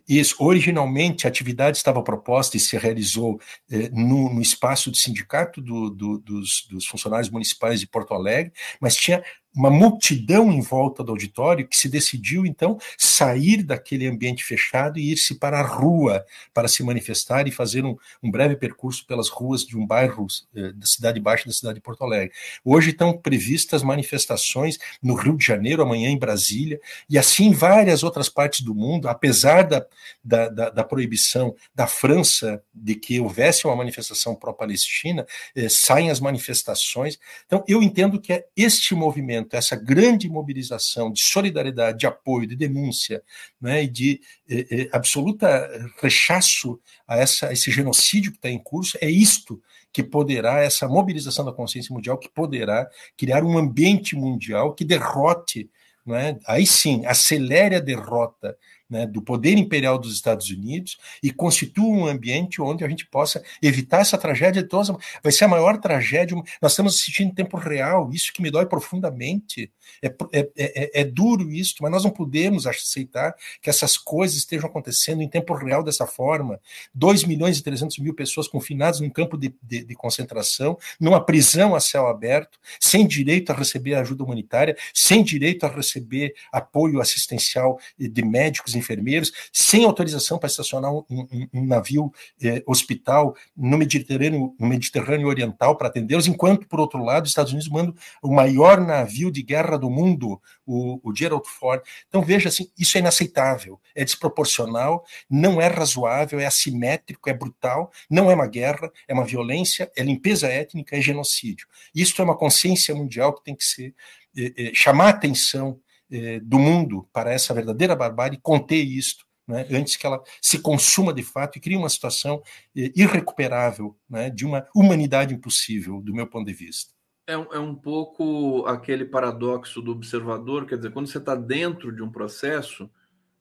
Isso, 0.10 0.36
originalmente 0.40 1.28
a 1.28 1.30
atividade 1.30 1.78
estava 1.78 2.02
proposta 2.02 2.58
e 2.58 2.60
se 2.60 2.76
realizou 2.78 3.40
eh, 3.70 3.90
no, 3.90 4.34
no, 4.34 4.42
espaço 4.42 4.90
do 4.90 4.98
sindicato 4.98 5.62
do, 5.62 5.92
do, 5.92 6.18
dos, 6.18 6.66
dos, 6.68 6.88
funcionários 6.88 7.30
municipais 7.30 7.80
de 7.80 7.86
Porto 7.86 8.16
Alegre, 8.16 8.52
mas 8.82 8.96
tinha 8.96 9.24
uma 9.56 9.70
multidão 9.70 10.52
em 10.52 10.62
volta 10.62 11.04
do 11.04 11.12
auditório 11.12 11.68
que 11.68 11.78
se 11.78 11.88
decidiu, 11.88 12.46
então, 12.46 12.78
sair 12.98 13.62
daquele 13.62 14.08
ambiente 14.08 14.44
fechado 14.44 14.98
e 14.98 15.12
ir-se 15.12 15.36
para 15.36 15.60
a 15.60 15.62
rua 15.62 16.26
para 16.54 16.68
se 16.68 16.82
manifestar 16.84 17.48
e 17.48 17.52
fazer 17.52 17.86
um, 17.86 17.96
um 18.22 18.32
breve 18.32 18.56
percurso 18.56 19.06
pelas 19.06 19.30
ruas 19.30 19.64
de 19.64 19.78
um 19.78 19.86
bairro 19.86 20.26
eh, 20.56 20.72
da 20.74 20.86
Cidade 20.86 21.20
Baixa 21.20 21.46
da 21.46 21.54
cidade 21.54 21.76
de 21.76 21.82
Porto 21.82 22.04
Alegre. 22.04 22.34
Hoje 22.66 22.92
estão 22.92 23.16
previstas 23.16 23.84
manifestações 23.84 24.80
no 25.02 25.14
Rio 25.14 25.38
de 25.38 25.46
Janeiro, 25.46 25.84
amanhã 25.84 26.10
em 26.10 26.18
Brasília, 26.18 26.80
e 27.10 27.18
assim 27.18 27.48
em 27.48 27.54
várias 27.54 28.04
outras 28.04 28.30
partes 28.30 28.62
do 28.62 28.74
mundo, 28.74 29.08
apesar 29.08 29.64
da, 29.64 29.86
da, 30.24 30.50
da, 30.50 30.70
da 30.70 30.84
proibição 30.84 31.56
da 31.76 31.86
França 31.86 32.64
de 32.74 32.96
que 32.96 33.20
houvesse 33.20 33.66
uma 33.66 33.76
manifestação 33.76 34.34
pró-Palestina, 34.36 35.28
eh, 35.56 35.70
saem 35.70 36.10
as 36.10 36.20
manifestações. 36.20 37.20
Então, 37.46 37.64
eu 37.68 37.84
entendo 37.84 38.20
que 38.20 38.34
é 38.34 38.46
este 38.56 38.96
movimento 38.96 39.43
essa 39.52 39.76
grande 39.76 40.30
mobilização 40.30 41.12
de 41.12 41.22
solidariedade, 41.22 42.00
de 42.00 42.08
apoio, 42.08 42.48
de 42.48 42.56
denúncia, 42.56 43.24
né, 43.60 43.84
e 43.84 43.88
de 43.88 44.22
eh, 44.50 44.68
eh, 44.70 44.90
absoluta 44.92 45.70
rechaço 46.02 46.80
a, 47.08 47.18
essa, 47.18 47.48
a 47.48 47.54
esse 47.54 47.72
genocídio 47.72 48.32
que 48.32 48.38
está 48.38 48.50
em 48.50 48.60
curso, 48.60 48.98
é 49.02 49.10
isto 49.10 49.62
que 49.92 50.04
poderá, 50.04 50.62
essa 50.62 50.88
mobilização 50.88 51.46
da 51.46 51.54
consciência 51.54 51.94
mundial, 51.94 52.18
que 52.18 52.30
poderá 52.30 52.90
criar 53.16 53.44
um 53.44 53.58
ambiente 53.58 54.16
mundial 54.16 54.74
que 54.74 54.84
derrote, 54.84 55.70
né, 56.06 56.40
aí 56.48 56.66
sim, 56.66 57.06
acelere 57.06 57.76
a 57.76 57.80
derrota 57.80 58.58
né, 58.94 59.08
do 59.08 59.24
poder 59.24 59.58
imperial 59.58 59.98
dos 59.98 60.14
Estados 60.14 60.52
Unidos 60.52 61.00
e 61.22 61.32
constitua 61.32 61.88
um 61.88 62.06
ambiente 62.06 62.62
onde 62.62 62.86
a 62.86 62.88
gente 62.88 63.08
possa 63.08 63.44
evitar 63.60 64.02
essa 64.02 64.20
tragédia 64.20 64.62
de 64.62 64.70
todas. 64.70 64.96
Vai 65.24 65.32
ser 65.32 65.46
a 65.46 65.48
maior 65.48 65.80
tragédia. 65.80 66.38
Nós 66.62 66.74
estamos 66.74 66.94
assistindo 66.94 67.32
em 67.32 67.34
tempo 67.34 67.58
real, 67.58 68.12
isso 68.14 68.32
que 68.32 68.42
me 68.42 68.52
dói 68.52 68.68
profundamente. 68.68 69.72
É, 70.02 70.08
é, 70.32 70.52
é, 70.56 71.02
é 71.02 71.04
duro 71.04 71.52
isso, 71.52 71.76
mas 71.82 71.92
nós 71.92 72.04
não 72.04 72.12
podemos 72.12 72.68
aceitar 72.68 73.36
que 73.62 73.70
essas 73.70 73.98
coisas 73.98 74.38
estejam 74.38 74.70
acontecendo 74.70 75.24
em 75.24 75.28
tempo 75.28 75.56
real 75.56 75.84
dessa 75.84 76.06
forma. 76.06 76.60
2 76.94 77.24
milhões 77.24 77.58
e 77.58 77.64
300 77.64 77.98
mil 77.98 78.14
pessoas 78.14 78.48
confinadas 78.48 79.00
num 79.00 79.10
campo 79.10 79.38
de, 79.38 79.54
de, 79.64 79.84
de 79.84 79.96
concentração, 79.96 80.78
numa 81.00 81.24
prisão 81.26 81.74
a 81.74 81.80
céu 81.80 82.08
aberto, 82.08 82.60
sem 82.80 83.08
direito 83.08 83.52
a 83.52 83.56
receber 83.56 83.96
ajuda 83.96 84.24
humanitária, 84.24 84.78
sem 84.94 85.24
direito 85.24 85.66
a 85.66 85.70
receber 85.70 86.36
apoio 86.52 87.02
assistencial 87.02 87.80
de 87.98 88.24
médicos, 88.24 88.76
enfermeiros, 88.84 89.32
sem 89.52 89.86
autorização 89.86 90.38
para 90.38 90.48
estacionar 90.48 90.94
um, 90.94 91.04
um, 91.10 91.48
um 91.54 91.66
navio 91.66 92.12
eh, 92.42 92.62
hospital 92.66 93.36
no 93.56 93.78
Mediterrâneo, 93.78 94.56
no 94.60 94.68
Mediterrâneo 94.68 95.28
Oriental 95.28 95.76
para 95.78 95.88
atendê-los, 95.88 96.28
enquanto, 96.28 96.68
por 96.68 96.80
outro 96.80 97.04
lado, 97.04 97.24
os 97.24 97.32
Estados 97.32 97.52
Unidos 97.52 97.70
mandam 97.70 97.96
o 98.22 98.34
maior 98.34 98.80
navio 98.80 99.32
de 99.32 99.42
guerra 99.42 99.78
do 99.78 99.90
mundo, 99.90 100.42
o, 100.66 101.00
o 101.04 101.16
Gerald 101.16 101.48
Ford. 101.48 101.82
Então, 102.08 102.22
veja 102.22 102.50
assim, 102.50 102.70
isso 102.78 102.98
é 102.98 103.00
inaceitável, 103.00 103.80
é 103.96 104.04
desproporcional, 104.04 105.06
não 105.30 105.62
é 105.62 105.68
razoável, 105.68 106.40
é 106.40 106.46
assimétrico, 106.46 107.30
é 107.30 107.34
brutal, 107.34 107.92
não 108.10 108.30
é 108.30 108.36
uma 108.36 108.48
guerra, 108.48 108.92
é 109.08 109.14
uma 109.14 109.26
violência, 109.26 109.92
é 109.96 110.04
limpeza 110.04 110.48
étnica, 110.48 110.98
é 110.98 111.02
genocídio. 111.02 111.68
Isso 111.94 112.22
é 112.22 112.26
uma 112.26 112.38
consciência 112.38 112.94
mundial 112.94 113.34
que 113.34 113.44
tem 113.44 113.56
que 113.56 113.64
ser 113.64 113.94
eh, 114.36 114.54
eh, 114.58 114.72
chamar 114.74 115.10
atenção 115.10 115.80
eh, 116.14 116.40
do 116.40 116.60
mundo 116.60 117.10
para 117.12 117.32
essa 117.32 117.56
verdadeira 117.56 117.96
barbárie, 117.96 118.40
conter 118.40 118.84
isto, 118.84 119.26
né, 119.48 119.66
antes 119.72 119.96
que 119.96 120.06
ela 120.06 120.22
se 120.40 120.60
consuma 120.60 121.12
de 121.12 121.24
fato 121.24 121.58
e 121.58 121.60
crie 121.60 121.76
uma 121.76 121.90
situação 121.90 122.44
eh, 122.78 122.92
irrecuperável 122.96 123.98
né, 124.08 124.30
de 124.30 124.46
uma 124.46 124.68
humanidade 124.76 125.34
impossível, 125.34 126.00
do 126.02 126.14
meu 126.14 126.28
ponto 126.28 126.46
de 126.46 126.54
vista. 126.54 126.94
É, 127.26 127.34
é 127.34 127.60
um 127.60 127.74
pouco 127.74 128.64
aquele 128.68 129.06
paradoxo 129.06 129.82
do 129.82 129.92
observador, 129.92 130.68
quer 130.68 130.76
dizer, 130.76 130.92
quando 130.92 131.08
você 131.08 131.18
está 131.18 131.34
dentro 131.34 131.92
de 131.92 132.04
um 132.04 132.12
processo, 132.12 132.88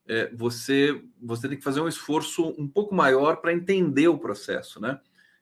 é, 0.07 0.33
você, 0.33 0.99
você 1.21 1.47
tem 1.47 1.57
que 1.57 1.63
fazer 1.63 1.79
um 1.79 1.87
esforço 1.87 2.55
um 2.57 2.67
pouco 2.67 2.95
maior 2.95 3.37
para 3.37 3.53
entender 3.53 4.07
o 4.07 4.17
processo, 4.17 4.81
né? 4.81 4.99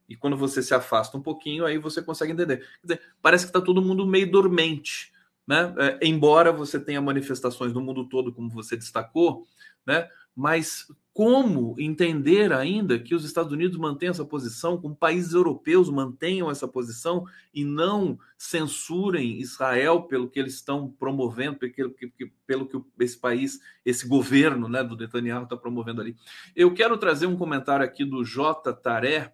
E 0.09 0.17
quando 0.17 0.35
você 0.35 0.61
se 0.61 0.73
afasta 0.73 1.17
um 1.17 1.21
pouquinho, 1.21 1.65
aí 1.65 1.77
você 1.77 2.01
consegue 2.01 2.33
entender. 2.33 2.67
Dizer, 2.83 2.99
parece 3.21 3.45
que 3.45 3.49
está 3.49 3.61
todo 3.61 3.81
mundo 3.81 4.05
meio 4.05 4.29
dormente 4.29 5.10
né? 5.51 5.73
É, 5.77 6.07
embora 6.07 6.49
você 6.49 6.79
tenha 6.79 7.01
manifestações 7.01 7.73
no 7.73 7.81
mundo 7.81 8.07
todo, 8.07 8.31
como 8.31 8.49
você 8.49 8.77
destacou, 8.77 9.45
né? 9.85 10.07
Mas 10.33 10.87
como 11.13 11.75
entender 11.77 12.53
ainda 12.53 12.97
que 12.97 13.13
os 13.13 13.25
Estados 13.25 13.51
Unidos 13.51 13.77
mantenham 13.77 14.11
essa 14.11 14.23
posição, 14.23 14.77
como 14.77 14.95
países 14.95 15.33
europeus 15.33 15.89
mantenham 15.89 16.49
essa 16.49 16.69
posição 16.69 17.25
e 17.53 17.65
não 17.65 18.17
censurem 18.37 19.41
Israel 19.41 20.03
pelo 20.03 20.29
que 20.29 20.39
eles 20.39 20.53
estão 20.53 20.89
promovendo, 20.89 21.57
pelo 21.57 21.93
que, 21.93 22.31
pelo 22.47 22.65
que 22.65 22.81
esse 23.03 23.19
país, 23.19 23.59
esse 23.83 24.07
governo 24.07 24.69
né, 24.69 24.81
do 24.81 24.95
Netanyahu 24.95 25.43
está 25.43 25.57
promovendo 25.57 25.99
ali. 25.99 26.15
Eu 26.55 26.73
quero 26.73 26.97
trazer 26.97 27.25
um 27.25 27.35
comentário 27.35 27.85
aqui 27.85 28.05
do 28.05 28.23
J. 28.23 28.71
Taré 28.71 29.33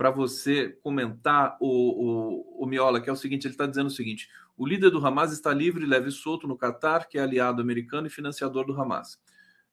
para 0.00 0.10
você 0.10 0.70
comentar 0.82 1.58
o, 1.60 1.68
o, 1.68 2.64
o 2.64 2.66
Miola, 2.66 3.02
que 3.02 3.10
é 3.10 3.12
o 3.12 3.16
seguinte: 3.16 3.46
ele 3.46 3.52
está 3.52 3.66
dizendo 3.66 3.88
o 3.88 3.90
seguinte: 3.90 4.30
o 4.56 4.66
líder 4.66 4.88
do 4.88 5.06
Hamas 5.06 5.30
está 5.30 5.52
livre, 5.52 5.84
leve 5.84 6.08
e 6.08 6.10
solto 6.10 6.48
no 6.48 6.56
Catar, 6.56 7.06
que 7.06 7.18
é 7.18 7.20
aliado 7.20 7.60
americano 7.60 8.06
e 8.06 8.10
financiador 8.10 8.64
do 8.64 8.72
Hamas. 8.72 9.20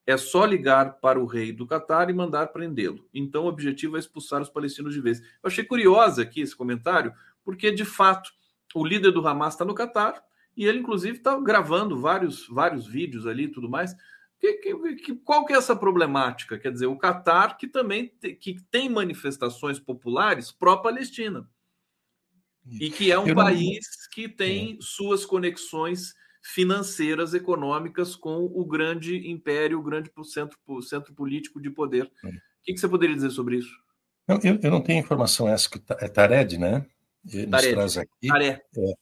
É 0.06 0.18
só 0.18 0.44
ligar 0.44 1.00
para 1.00 1.18
o 1.18 1.26
rei 1.26 1.54
do 1.54 1.66
Catar 1.66 2.10
e 2.10 2.14
mandar 2.14 2.48
prendê-lo. 2.48 3.08
Então, 3.14 3.46
o 3.46 3.48
objetivo 3.48 3.96
é 3.96 4.00
expulsar 4.02 4.42
os 4.42 4.50
palestinos 4.50 4.94
de 4.94 5.00
vez. 5.00 5.22
Eu 5.22 5.48
achei 5.48 5.64
curiosa 5.64 6.24
aqui 6.24 6.42
esse 6.42 6.54
comentário, 6.54 7.14
porque, 7.42 7.72
de 7.72 7.86
fato, 7.86 8.30
o 8.76 8.86
líder 8.86 9.12
do 9.12 9.26
Hamas 9.26 9.54
está 9.54 9.64
no 9.64 9.74
Catar 9.74 10.22
e 10.58 10.66
ele, 10.66 10.80
inclusive, 10.80 11.20
está 11.20 11.40
gravando 11.40 12.02
vários, 12.02 12.46
vários 12.50 12.86
vídeos 12.86 13.26
ali 13.26 13.46
e 13.46 13.52
tudo 13.52 13.70
mais. 13.70 13.96
Que, 14.40 14.54
que, 14.54 14.96
que, 14.96 15.16
qual 15.16 15.46
que 15.46 15.54
é 15.54 15.58
essa 15.58 15.76
problemática? 15.76 16.60
Quer 16.60 16.72
dizer, 16.72 16.86
o 16.86 16.98
Catar, 16.98 17.58
que 17.58 17.68
também 17.68 18.12
te, 18.20 18.34
que 18.34 18.62
tem 18.70 18.88
manifestações 18.88 19.80
populares 19.80 20.52
pró-Palestina. 20.52 21.50
E 22.80 22.90
que 22.90 23.12
é 23.12 23.18
um 23.18 23.34
país 23.34 24.08
que 24.12 24.28
tem 24.28 24.74
é. 24.74 24.78
suas 24.82 25.26
conexões 25.26 26.14
financeiras, 26.42 27.34
econômicas 27.34 28.16
com 28.16 28.46
o 28.46 28.66
grande 28.66 29.30
império, 29.30 29.80
o 29.80 29.84
grande 29.84 30.12
centro, 30.26 30.58
centro 30.82 31.14
político 31.14 31.62
de 31.62 31.70
poder. 31.70 32.12
É. 32.24 32.28
O 32.28 32.34
que, 32.64 32.78
você 32.78 32.88
poderia 32.88 33.16
dizer 33.16 33.32
sobre 33.32 33.58
isso? 33.58 33.74
Eu, 34.28 34.40
eu, 34.44 34.60
eu 34.62 34.72
não 34.72 34.82
tenho 34.82 35.00
informação 35.00 35.48
essa 35.48 35.70
que 35.70 35.82
é 36.00 36.08
Tared, 36.08 36.58
né? 36.58 36.86
Ele 37.32 37.48
Tared. 37.48 38.00
aqui. 38.00 38.28
Taré. 38.28 38.62
É, 38.78 38.94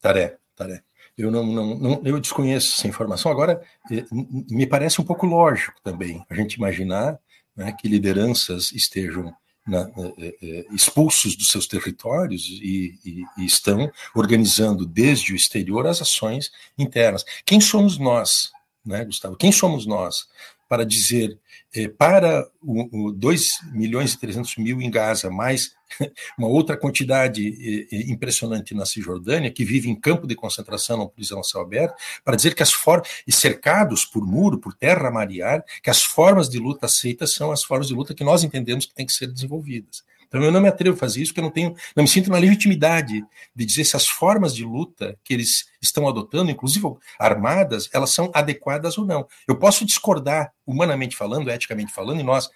Taré, 0.00 0.38
Taré. 0.54 0.84
Eu 1.16 1.30
não, 1.30 1.46
não, 1.46 1.78
não, 1.78 2.02
eu 2.04 2.18
desconheço 2.20 2.76
essa 2.76 2.88
informação. 2.88 3.30
Agora, 3.30 3.62
é, 3.90 4.04
me 4.12 4.66
parece 4.66 5.00
um 5.00 5.04
pouco 5.04 5.26
lógico 5.26 5.80
também 5.82 6.24
a 6.28 6.34
gente 6.34 6.54
imaginar 6.54 7.18
né, 7.56 7.72
que 7.72 7.88
lideranças 7.88 8.72
estejam 8.72 9.32
na, 9.66 9.90
eh, 10.18 10.36
eh, 10.42 10.66
expulsos 10.72 11.36
dos 11.36 11.48
seus 11.48 11.66
territórios 11.66 12.46
e, 12.62 12.98
e, 13.04 13.24
e, 13.38 13.46
estão 13.46 13.90
organizando 14.14 14.84
desde 14.84 15.32
o 15.32 15.36
exterior 15.36 15.86
as 15.86 16.02
ações 16.02 16.50
internas. 16.76 17.24
Quem 17.46 17.60
somos 17.60 17.96
nós, 17.96 18.52
né, 18.84 19.04
Gustavo? 19.04 19.36
Quem 19.36 19.50
somos 19.50 19.86
nós 19.86 20.28
para 20.74 20.84
dizer 20.84 21.38
eh, 21.72 21.86
para 21.86 22.50
o, 22.60 23.06
o 23.06 23.12
2 23.12 23.48
milhões 23.72 24.14
e 24.14 24.18
300 24.18 24.56
mil 24.56 24.82
em 24.82 24.90
Gaza, 24.90 25.30
mais 25.30 25.72
uma 26.36 26.48
outra 26.48 26.76
quantidade 26.76 27.46
eh, 27.46 27.86
eh, 27.92 28.10
impressionante 28.10 28.74
na 28.74 28.84
Cisjordânia, 28.84 29.52
que 29.52 29.64
vive 29.64 29.88
em 29.88 29.94
campo 29.94 30.26
de 30.26 30.34
concentração, 30.34 30.96
numa 30.96 31.08
prisão 31.08 31.38
a 31.38 31.44
céu 31.44 31.60
aberto, 31.60 31.94
para 32.24 32.34
dizer 32.34 32.56
que 32.56 32.62
as 32.64 32.72
formas, 32.72 33.08
cercados 33.28 34.04
por 34.04 34.26
muro, 34.26 34.58
por 34.58 34.74
terra 34.74 35.12
mariar, 35.12 35.64
que 35.80 35.90
as 35.90 36.02
formas 36.02 36.48
de 36.48 36.58
luta 36.58 36.86
aceitas 36.86 37.32
são 37.32 37.52
as 37.52 37.62
formas 37.62 37.86
de 37.86 37.94
luta 37.94 38.14
que 38.14 38.24
nós 38.24 38.42
entendemos 38.42 38.86
que 38.86 38.94
têm 38.94 39.06
que 39.06 39.12
ser 39.12 39.28
desenvolvidas. 39.28 40.02
Então 40.34 40.42
eu 40.42 40.50
não 40.50 40.60
me 40.60 40.68
atrevo 40.68 40.96
a 40.96 40.98
fazer 40.98 41.22
isso, 41.22 41.30
porque 41.30 41.38
eu 41.38 41.44
não 41.44 41.50
tenho, 41.50 41.76
não 41.94 42.02
me 42.02 42.08
sinto 42.08 42.28
na 42.28 42.38
legitimidade 42.38 43.24
de 43.54 43.64
dizer 43.64 43.84
se 43.84 43.94
as 43.94 44.08
formas 44.08 44.52
de 44.52 44.64
luta 44.64 45.16
que 45.22 45.32
eles 45.32 45.66
estão 45.80 46.08
adotando, 46.08 46.50
inclusive 46.50 46.84
armadas, 47.20 47.88
elas 47.92 48.10
são 48.10 48.32
adequadas 48.34 48.98
ou 48.98 49.06
não. 49.06 49.28
Eu 49.46 49.56
posso 49.56 49.84
discordar, 49.84 50.52
humanamente 50.66 51.14
falando, 51.14 51.48
eticamente 51.48 51.92
falando, 51.92 52.18
e 52.18 52.24
nós 52.24 52.50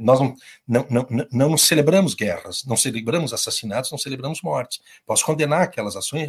nós 0.00 0.20
não, 0.20 0.34
não, 0.66 0.86
não, 0.90 1.28
não, 1.32 1.58
celebramos 1.58 2.14
guerras, 2.14 2.64
não 2.64 2.76
celebramos 2.76 3.32
assassinatos, 3.32 3.90
não 3.90 3.98
celebramos 3.98 4.42
mortes. 4.42 4.80
Posso 5.06 5.24
condenar 5.24 5.62
aquelas 5.62 5.96
ações, 5.96 6.28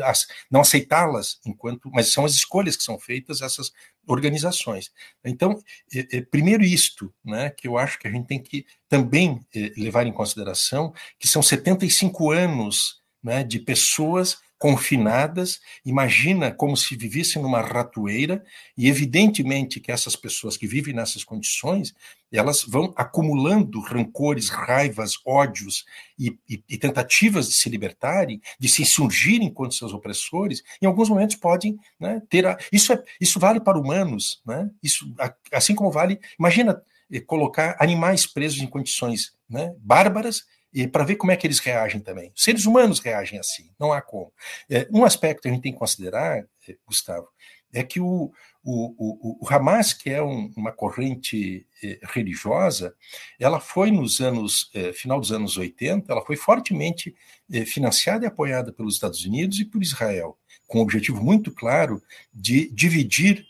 não 0.49 0.61
aceitá-las 0.61 1.39
enquanto, 1.45 1.89
mas 1.91 2.11
são 2.11 2.25
as 2.25 2.33
escolhas 2.33 2.75
que 2.77 2.83
são 2.83 2.97
feitas 2.97 3.41
essas 3.41 3.71
organizações. 4.07 4.91
Então, 5.23 5.61
primeiro 6.31 6.63
isto, 6.63 7.13
né, 7.23 7.49
que 7.49 7.67
eu 7.67 7.77
acho 7.77 7.99
que 7.99 8.07
a 8.07 8.11
gente 8.11 8.27
tem 8.27 8.41
que 8.41 8.65
também 8.87 9.39
levar 9.77 10.07
em 10.07 10.13
consideração, 10.13 10.93
que 11.19 11.27
são 11.27 11.41
75 11.41 12.31
anos 12.31 13.01
né, 13.21 13.43
de 13.43 13.59
pessoas 13.59 14.37
confinadas, 14.60 15.61
imagina 15.86 16.52
como 16.52 16.76
se 16.76 16.94
vivessem 16.94 17.41
numa 17.41 17.61
ratoeira, 17.61 18.44
e 18.77 18.90
evidentemente 18.90 19.80
que 19.80 19.90
essas 19.90 20.18
pessoas 20.18 20.57
que 20.57 20.68
vivem 20.68 20.94
nessas 20.94 21.23
condições, 21.23 21.95
elas 22.30 22.64
vão 22.64 22.94
acumulando 22.98 23.80
rancores, 23.80 24.49
raivas, 24.49 25.14
ódios 25.26 25.86
e, 26.19 26.38
e, 26.48 26.61
e 26.69 26.77
tentativas 26.77 27.48
de 27.48 27.53
se 27.53 27.69
libertarem, 27.69 28.41
de 28.60 28.68
se 28.68 28.81
insurgirem 28.81 29.49
contra 29.49 29.77
seus 29.77 29.94
opressores, 29.94 30.61
em 30.81 30.86
alguns 30.86 31.07
momentos 31.07 31.38
podem 31.38 31.80
né, 31.98 32.22
ter. 32.30 32.45
A, 32.45 32.57
isso, 32.69 32.91
é, 32.91 33.02
isso 33.19 33.40
vale 33.40 33.61
para 33.61 33.80
humanos, 33.80 34.41
né? 34.45 34.69
isso, 34.84 35.11
assim 35.53 35.73
como 35.73 35.90
vale. 35.90 36.19
Imagina 36.38 36.84
eh, 37.10 37.22
colocar 37.22 37.77
animais 37.80 38.27
presos 38.27 38.60
em 38.60 38.68
condições 38.68 39.31
né, 39.49 39.73
bárbaras 39.80 40.44
e 40.73 40.87
para 40.87 41.03
ver 41.03 41.15
como 41.15 41.31
é 41.31 41.35
que 41.35 41.47
eles 41.47 41.59
reagem 41.59 41.99
também. 41.99 42.31
Seres 42.35 42.65
humanos 42.65 42.99
reagem 42.99 43.39
assim, 43.39 43.71
não 43.79 43.91
há 43.91 44.01
como. 44.01 44.31
É, 44.69 44.87
um 44.91 45.03
aspecto 45.03 45.41
que 45.41 45.47
a 45.47 45.51
gente 45.51 45.63
tem 45.63 45.73
que 45.73 45.79
considerar, 45.79 46.45
é, 46.67 46.75
Gustavo, 46.85 47.27
é 47.71 47.83
que 47.83 47.99
o, 47.99 48.31
o, 48.63 49.39
o, 49.43 49.45
o 49.45 49.53
Hamas, 49.53 49.93
que 49.93 50.09
é 50.09 50.21
um, 50.21 50.51
uma 50.57 50.71
corrente 50.71 51.67
eh, 51.83 51.99
religiosa, 52.01 52.95
ela 53.39 53.59
foi 53.59 53.91
nos 53.91 54.19
anos, 54.19 54.71
eh, 54.73 54.91
final 54.91 55.19
dos 55.19 55.31
anos 55.31 55.55
80, 55.55 56.11
ela 56.11 56.25
foi 56.25 56.35
fortemente 56.35 57.15
financiada 57.67 58.25
e 58.25 58.27
apoiada 58.27 58.73
pelos 58.73 58.95
Estados 58.95 59.23
Unidos 59.23 59.59
e 59.59 59.65
por 59.65 59.81
Israel, 59.81 60.37
com 60.67 60.79
o 60.79 60.81
objetivo 60.81 61.23
muito 61.23 61.51
claro 61.51 62.01
de 62.33 62.69
dividir 62.71 63.37
é, 63.39 63.41
é, 63.41 63.45
é, 63.45 63.48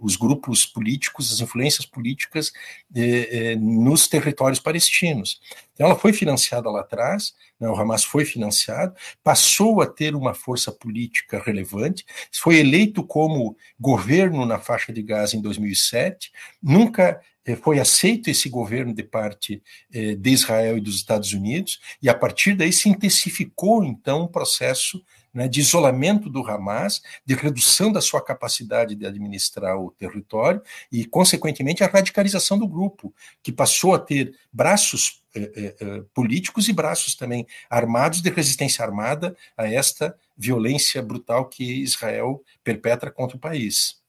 os 0.00 0.16
grupos 0.16 0.66
políticos, 0.66 1.32
as 1.32 1.40
influências 1.40 1.86
políticas 1.86 2.52
é, 2.94 3.52
é, 3.52 3.56
nos 3.56 4.08
territórios 4.08 4.60
palestinos. 4.60 5.40
Então, 5.72 5.86
ela 5.86 5.98
foi 5.98 6.12
financiada 6.12 6.70
lá 6.70 6.80
atrás, 6.80 7.34
né, 7.58 7.68
o 7.68 7.74
Hamas 7.74 8.04
foi 8.04 8.24
financiado, 8.24 8.94
passou 9.22 9.80
a 9.80 9.86
ter 9.86 10.14
uma 10.14 10.34
força 10.34 10.70
política 10.70 11.42
relevante, 11.44 12.04
foi 12.32 12.58
eleito 12.58 13.04
como 13.04 13.56
governo 13.78 14.46
na 14.46 14.58
faixa 14.58 14.92
de 14.92 15.02
Gaza 15.02 15.36
em 15.36 15.40
2007, 15.40 16.30
nunca 16.62 17.20
é, 17.44 17.56
foi 17.56 17.78
aceito 17.78 18.30
esse 18.30 18.48
governo 18.48 18.94
de 18.94 19.02
parte 19.02 19.62
de 19.90 20.30
Israel 20.30 20.78
e 20.78 20.80
dos 20.80 20.96
Estados 20.96 21.32
Unidos, 21.32 21.80
e 22.00 22.08
a 22.08 22.14
partir 22.14 22.54
daí 22.54 22.72
se 22.72 22.88
intensificou, 22.88 23.84
então, 23.84 24.22
o 24.22 24.28
processo 24.28 25.04
né, 25.34 25.48
de 25.48 25.60
isolamento 25.60 26.30
do 26.30 26.48
Hamas, 26.48 27.02
de 27.26 27.34
redução 27.34 27.90
da 27.90 28.00
sua 28.00 28.22
capacidade 28.22 28.94
de 28.94 29.04
administrar 29.04 29.76
o 29.76 29.90
território 29.90 30.62
e, 30.90 31.04
consequentemente, 31.04 31.82
a 31.82 31.88
radicalização 31.88 32.58
do 32.58 32.68
grupo, 32.68 33.12
que 33.42 33.50
passou 33.50 33.94
a 33.94 33.98
ter 33.98 34.34
braços 34.52 35.22
eh, 35.34 35.52
eh, 35.56 35.76
eh, 35.80 36.04
políticos 36.14 36.68
e 36.68 36.72
braços 36.72 37.16
também 37.16 37.44
armados 37.68 38.22
de 38.22 38.30
resistência 38.30 38.84
armada 38.84 39.36
a 39.56 39.66
esta 39.66 40.16
violência 40.36 41.02
brutal 41.02 41.48
que 41.48 41.82
Israel 41.82 42.40
perpetra 42.62 43.10
contra 43.10 43.36
o 43.36 43.40
país. 43.40 44.04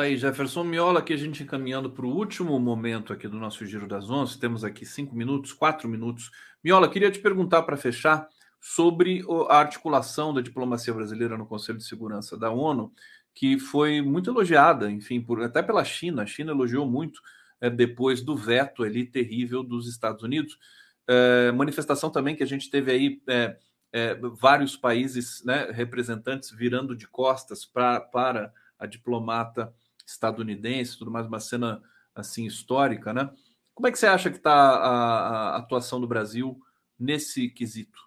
Tá 0.00 0.04
aí, 0.04 0.16
Jefferson 0.16 0.64
Miola, 0.64 1.00
aqui 1.00 1.12
a 1.12 1.16
gente 1.16 1.42
encaminhando 1.42 1.90
para 1.90 2.06
o 2.06 2.16
último 2.16 2.58
momento 2.58 3.12
aqui 3.12 3.28
do 3.28 3.38
nosso 3.38 3.66
Giro 3.66 3.86
das 3.86 4.08
Onze. 4.08 4.40
Temos 4.40 4.64
aqui 4.64 4.86
cinco 4.86 5.14
minutos, 5.14 5.52
quatro 5.52 5.86
minutos. 5.86 6.30
Miola, 6.62 6.90
queria 6.90 7.10
te 7.10 7.18
perguntar 7.18 7.62
para 7.62 7.76
fechar 7.76 8.28
sobre 8.60 9.24
a 9.48 9.56
articulação 9.56 10.34
da 10.34 10.42
diplomacia 10.42 10.92
brasileira 10.92 11.38
no 11.38 11.46
Conselho 11.46 11.78
de 11.78 11.84
Segurança 11.84 12.36
da 12.36 12.50
ONU, 12.50 12.92
que 13.34 13.58
foi 13.58 14.02
muito 14.02 14.28
elogiada, 14.28 14.90
enfim, 14.90 15.20
por, 15.22 15.42
até 15.42 15.62
pela 15.62 15.82
China. 15.84 16.22
A 16.22 16.26
China 16.26 16.52
elogiou 16.52 16.86
muito 16.86 17.20
é, 17.60 17.70
depois 17.70 18.20
do 18.20 18.36
veto 18.36 18.82
ali 18.82 19.06
terrível 19.06 19.62
dos 19.62 19.88
Estados 19.88 20.22
Unidos. 20.22 20.58
É, 21.08 21.50
manifestação 21.52 22.10
também 22.10 22.36
que 22.36 22.42
a 22.42 22.46
gente 22.46 22.68
teve 22.68 22.92
aí 22.92 23.22
é, 23.92 24.14
vários 24.38 24.76
países, 24.76 25.42
né, 25.44 25.70
representantes 25.70 26.50
virando 26.50 26.94
de 26.94 27.08
costas 27.08 27.64
pra, 27.64 28.00
para 28.00 28.52
a 28.78 28.84
diplomata 28.84 29.72
estadunidense, 30.06 30.98
tudo 30.98 31.10
mais, 31.10 31.26
uma 31.26 31.40
cena 31.40 31.82
assim 32.14 32.44
histórica, 32.44 33.14
né? 33.14 33.30
Como 33.80 33.88
é 33.88 33.92
que 33.92 33.98
você 33.98 34.06
acha 34.06 34.30
que 34.30 34.36
está 34.36 34.52
a, 34.52 35.54
a, 35.54 35.56
atuação 35.56 35.98
do 35.98 36.06
Brasil 36.06 36.60
nesse 36.98 37.48
quesito? 37.48 37.98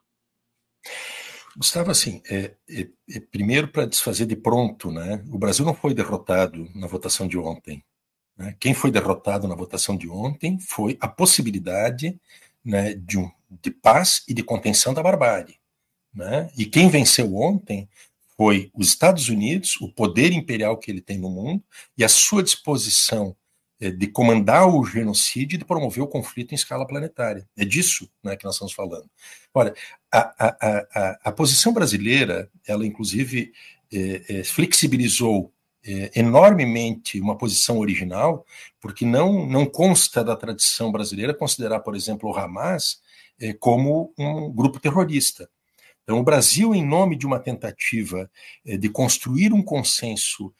Gustavo, 1.58 1.90
assim, 1.90 2.22
é, 2.30 2.54
é, 2.70 2.88
é 3.10 3.20
primeiro 3.20 3.68
para 3.68 3.88
desfazer 3.88 4.28
de 4.28 4.36
pronto, 4.36 4.92
né? 4.92 5.26
O 5.32 5.38
Brasil 5.40 5.66
não 5.66 5.74
foi 5.74 5.96
derrotado 5.96 6.70
na 6.76 6.86
votação 6.86 7.28
de 7.28 7.40
ontem. 7.40 7.84
Né? 8.38 8.56
Quem 8.60 8.76
foi 8.76 8.92
derrotado 8.92 9.48
na 9.48 9.56
votação 9.56 9.98
de 9.98 10.08
ontem 10.08 10.60
foi 10.60 10.96
a 11.02 11.08
possibilidade 11.08 12.22
né, 12.64 12.94
de, 12.94 13.18
um, 13.18 13.32
de 13.50 13.72
paz 13.72 14.24
e 14.28 14.34
de 14.36 14.44
contenção 14.44 14.94
da 14.94 15.02
barbárie. 15.02 15.60
Né? 16.14 16.52
E 16.56 16.68
quem 16.68 16.88
venceu 16.88 17.36
ontem 17.36 17.90
foi 18.38 18.70
os 18.76 18.90
Estados 18.90 19.28
Unidos, 19.28 19.76
o 19.82 19.92
poder 19.92 20.34
imperial 20.34 20.78
que 20.78 20.92
ele 20.92 21.02
tem 21.02 21.18
no 21.18 21.32
mundo 21.32 21.64
e 21.98 22.04
a 22.04 22.10
sua 22.10 22.44
disposição 22.44 23.36
de 23.92 24.08
comandar 24.08 24.68
o 24.68 24.86
genocídio 24.86 25.56
e 25.56 25.60
de 25.60 25.66
promover 25.66 26.04
o 26.04 26.08
conflito 26.08 26.52
em 26.52 26.56
escala 26.56 26.86
planetária. 26.86 27.48
É 27.58 27.66
disso 27.66 28.10
né, 28.24 28.36
que 28.36 28.46
nós 28.46 28.56
estamos 28.56 28.74
falando. 28.74 29.10
Olha, 29.54 29.74
a, 30.12 30.48
a, 30.48 30.88
a, 30.94 31.20
a 31.26 31.32
posição 31.32 31.74
brasileira, 31.74 32.50
ela 32.68 32.86
inclusive 32.86 33.52
é, 33.92 34.40
é, 34.40 34.44
flexibilizou 34.44 35.54
é, 35.86 36.12
enormemente 36.16 37.20
uma 37.20 37.38
posição 37.38 37.78
original, 37.78 38.46
porque 38.82 39.06
não, 39.06 39.46
não 39.46 39.66
consta 39.66 40.24
da 40.24 40.36
tradição 40.36 40.92
brasileira 40.92 41.34
considerar, 41.34 41.82
por 41.82 41.96
exemplo, 41.96 42.30
o 42.30 42.38
Hamas 42.38 43.02
como 43.60 44.14
um 44.18 44.50
grupo 44.54 44.80
terrorista. 44.80 45.50
Então, 46.04 46.20
o 46.20 46.24
Brasil, 46.24 46.74
em 46.74 46.86
nome 46.86 47.18
de 47.18 47.26
uma 47.26 47.40
tentativa 47.40 48.30
eh, 48.66 48.78
de 48.78 48.88
construir 48.90 49.52
um 49.52 49.62
consenso 49.62 50.54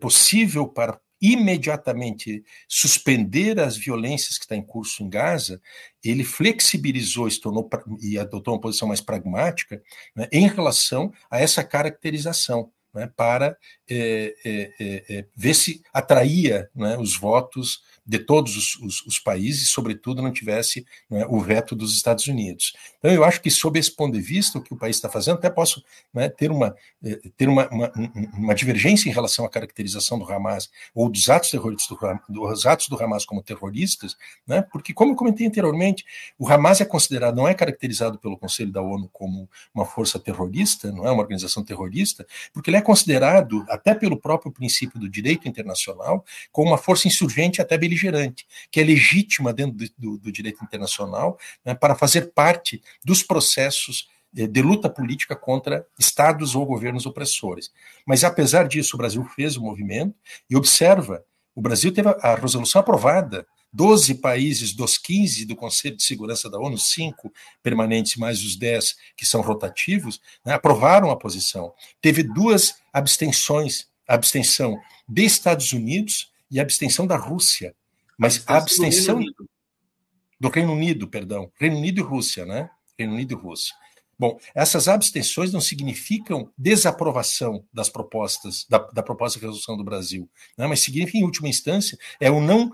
possível 0.00 0.66
para 0.66 0.98
imediatamente 1.20 2.42
suspender 2.68 3.60
as 3.60 3.76
violências 3.76 4.38
que 4.38 4.44
estão 4.44 4.56
em 4.56 4.62
curso 4.62 5.02
em 5.02 5.08
Gaza, 5.08 5.60
ele 6.02 6.24
flexibilizou 6.24 7.28
e, 7.28 7.40
tornou, 7.40 7.68
e 8.00 8.18
adotou 8.18 8.54
uma 8.54 8.60
posição 8.60 8.88
mais 8.88 9.00
pragmática 9.00 9.82
né, 10.16 10.28
em 10.32 10.48
relação 10.48 11.12
a 11.30 11.40
essa 11.40 11.62
caracterização. 11.62 12.72
Né, 12.92 13.06
para 13.06 13.56
é, 13.90 14.34
é, 14.44 15.04
é, 15.08 15.24
ver 15.34 15.54
se 15.54 15.82
atraía 15.92 16.70
né, 16.74 16.96
os 16.96 17.16
votos 17.16 17.82
de 18.10 18.18
todos 18.18 18.56
os, 18.56 18.76
os, 18.80 19.06
os 19.06 19.18
países, 19.20 19.70
sobretudo 19.70 20.20
não 20.20 20.32
tivesse 20.32 20.84
né, 21.08 21.24
o 21.28 21.40
veto 21.40 21.76
dos 21.76 21.94
Estados 21.94 22.26
Unidos. 22.26 22.74
Então, 22.98 23.08
eu 23.12 23.22
acho 23.22 23.40
que, 23.40 23.48
sob 23.50 23.78
esse 23.78 23.94
ponto 23.94 24.14
de 24.14 24.20
vista, 24.20 24.58
o 24.58 24.62
que 24.62 24.74
o 24.74 24.76
país 24.76 24.96
está 24.96 25.08
fazendo, 25.08 25.36
até 25.36 25.48
posso 25.48 25.80
né, 26.12 26.28
ter, 26.28 26.50
uma, 26.50 26.74
eh, 27.04 27.20
ter 27.36 27.48
uma, 27.48 27.68
uma, 27.68 27.92
uma, 28.34 28.54
divergência 28.54 29.08
em 29.08 29.12
relação 29.12 29.44
à 29.44 29.48
caracterização 29.48 30.18
do 30.18 30.30
Hamas 30.30 30.68
ou 30.92 31.08
dos 31.08 31.30
atos 31.30 31.50
terroristas 31.50 31.96
do, 31.96 31.98
dos 32.28 32.66
atos 32.66 32.88
do 32.88 33.00
Hamas 33.00 33.24
como 33.24 33.42
terroristas, 33.42 34.16
né, 34.44 34.60
porque, 34.60 34.92
como 34.92 35.12
eu 35.12 35.16
comentei 35.16 35.46
anteriormente, 35.46 36.04
o 36.36 36.48
Hamas 36.48 36.80
é 36.80 36.84
considerado, 36.84 37.36
não 37.36 37.46
é 37.46 37.54
caracterizado 37.54 38.18
pelo 38.18 38.36
Conselho 38.36 38.72
da 38.72 38.82
ONU 38.82 39.08
como 39.12 39.48
uma 39.72 39.84
força 39.84 40.18
terrorista, 40.18 40.90
não 40.90 41.06
é 41.06 41.12
uma 41.12 41.22
organização 41.22 41.64
terrorista, 41.64 42.26
porque 42.52 42.70
ele 42.70 42.76
é 42.76 42.82
considerado, 42.82 43.64
até 43.80 43.94
pelo 43.94 44.16
próprio 44.16 44.52
princípio 44.52 44.98
do 44.98 45.08
direito 45.08 45.48
internacional, 45.48 46.24
como 46.52 46.70
uma 46.70 46.78
força 46.78 47.08
insurgente 47.08 47.60
até 47.60 47.78
beligerante 47.78 48.00
beligerante, 48.00 48.46
que 48.70 48.80
é 48.80 48.84
legítima 48.84 49.52
dentro 49.52 49.76
do, 49.76 49.90
do, 49.98 50.18
do 50.18 50.32
direito 50.32 50.62
internacional 50.64 51.38
né, 51.64 51.74
para 51.74 51.94
fazer 51.94 52.32
parte 52.32 52.82
dos 53.04 53.22
processos 53.22 54.08
eh, 54.36 54.46
de 54.46 54.62
luta 54.62 54.88
política 54.88 55.36
contra 55.36 55.86
estados 55.98 56.54
ou 56.54 56.64
governos 56.64 57.06
opressores. 57.06 57.70
Mas, 58.06 58.24
apesar 58.24 58.66
disso, 58.66 58.96
o 58.96 58.98
Brasil 58.98 59.24
fez 59.34 59.56
o 59.56 59.62
movimento 59.62 60.14
e 60.48 60.56
observa: 60.56 61.24
o 61.54 61.60
Brasil 61.60 61.92
teve 61.92 62.08
a 62.08 62.34
resolução 62.34 62.80
aprovada 62.80 63.46
12 63.72 64.16
países 64.16 64.72
dos 64.72 64.98
15 64.98 65.44
do 65.44 65.54
Conselho 65.54 65.96
de 65.96 66.02
Segurança 66.02 66.50
da 66.50 66.58
ONU, 66.58 66.76
cinco 66.76 67.32
permanentes 67.62 68.16
mais 68.16 68.42
os 68.42 68.56
10 68.56 68.96
que 69.16 69.24
são 69.24 69.40
rotativos, 69.40 70.20
né, 70.44 70.54
aprovaram 70.54 71.10
a 71.10 71.16
posição. 71.16 71.72
Teve 72.00 72.22
duas 72.22 72.74
abstenções, 72.92 73.88
abstenção 74.06 74.80
de 75.08 75.24
Estados 75.24 75.72
Unidos 75.72 76.32
e 76.50 76.58
abstenção 76.58 77.06
da 77.06 77.16
Rússia. 77.16 77.74
Mas 78.18 78.42
a 78.46 78.58
abstenção 78.58 79.16
do 79.16 79.20
Reino, 79.20 79.48
do 80.40 80.48
Reino 80.48 80.72
Unido, 80.72 81.08
perdão, 81.08 81.50
Reino 81.58 81.76
Unido 81.76 82.00
e 82.00 82.02
Rússia, 82.02 82.44
né? 82.44 82.68
Reino 82.98 83.14
Unido 83.14 83.32
e 83.32 83.36
Rússia. 83.36 83.74
Bom, 84.20 84.38
essas 84.54 84.86
abstenções 84.86 85.50
não 85.50 85.62
significam 85.62 86.52
desaprovação 86.58 87.64
das 87.72 87.88
propostas, 87.88 88.66
da, 88.68 88.76
da, 88.76 89.02
proposta 89.02 89.38
de 89.38 89.46
resolução 89.46 89.78
do 89.78 89.82
Brasil, 89.82 90.28
né? 90.58 90.66
mas 90.66 90.80
significa, 90.80 91.16
em 91.16 91.24
última 91.24 91.48
instância, 91.48 91.98
é 92.20 92.30
o 92.30 92.38
não, 92.38 92.70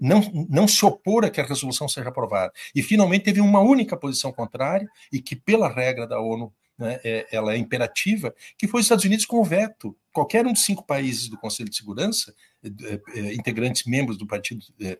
não, 0.00 0.20
não 0.48 0.68
se 0.68 0.84
opor 0.84 1.24
a 1.24 1.30
que 1.30 1.40
a 1.40 1.44
resolução 1.44 1.88
seja 1.88 2.08
aprovada. 2.08 2.52
E, 2.74 2.82
finalmente, 2.82 3.24
teve 3.24 3.40
uma 3.40 3.60
única 3.60 3.96
posição 3.96 4.32
contrária, 4.32 4.88
e 5.12 5.20
que, 5.20 5.36
pela 5.36 5.68
regra 5.68 6.06
da 6.06 6.20
ONU, 6.20 6.52
né, 6.78 6.98
é, 7.04 7.26
ela 7.30 7.54
é 7.54 7.56
imperativa, 7.56 8.34
que 8.58 8.66
foi 8.66 8.80
os 8.80 8.86
Estados 8.86 9.04
Unidos 9.04 9.24
com 9.24 9.38
o 9.38 9.44
veto. 9.44 9.96
Qualquer 10.12 10.46
um 10.46 10.52
dos 10.52 10.64
cinco 10.64 10.84
países 10.84 11.28
do 11.28 11.38
Conselho 11.38 11.70
de 11.70 11.76
Segurança, 11.76 12.34
é, 12.62 13.00
é, 13.14 13.34
integrantes 13.34 13.84
membros 13.84 14.16
do 14.18 14.26
partido, 14.26 14.64
é, 14.80 14.98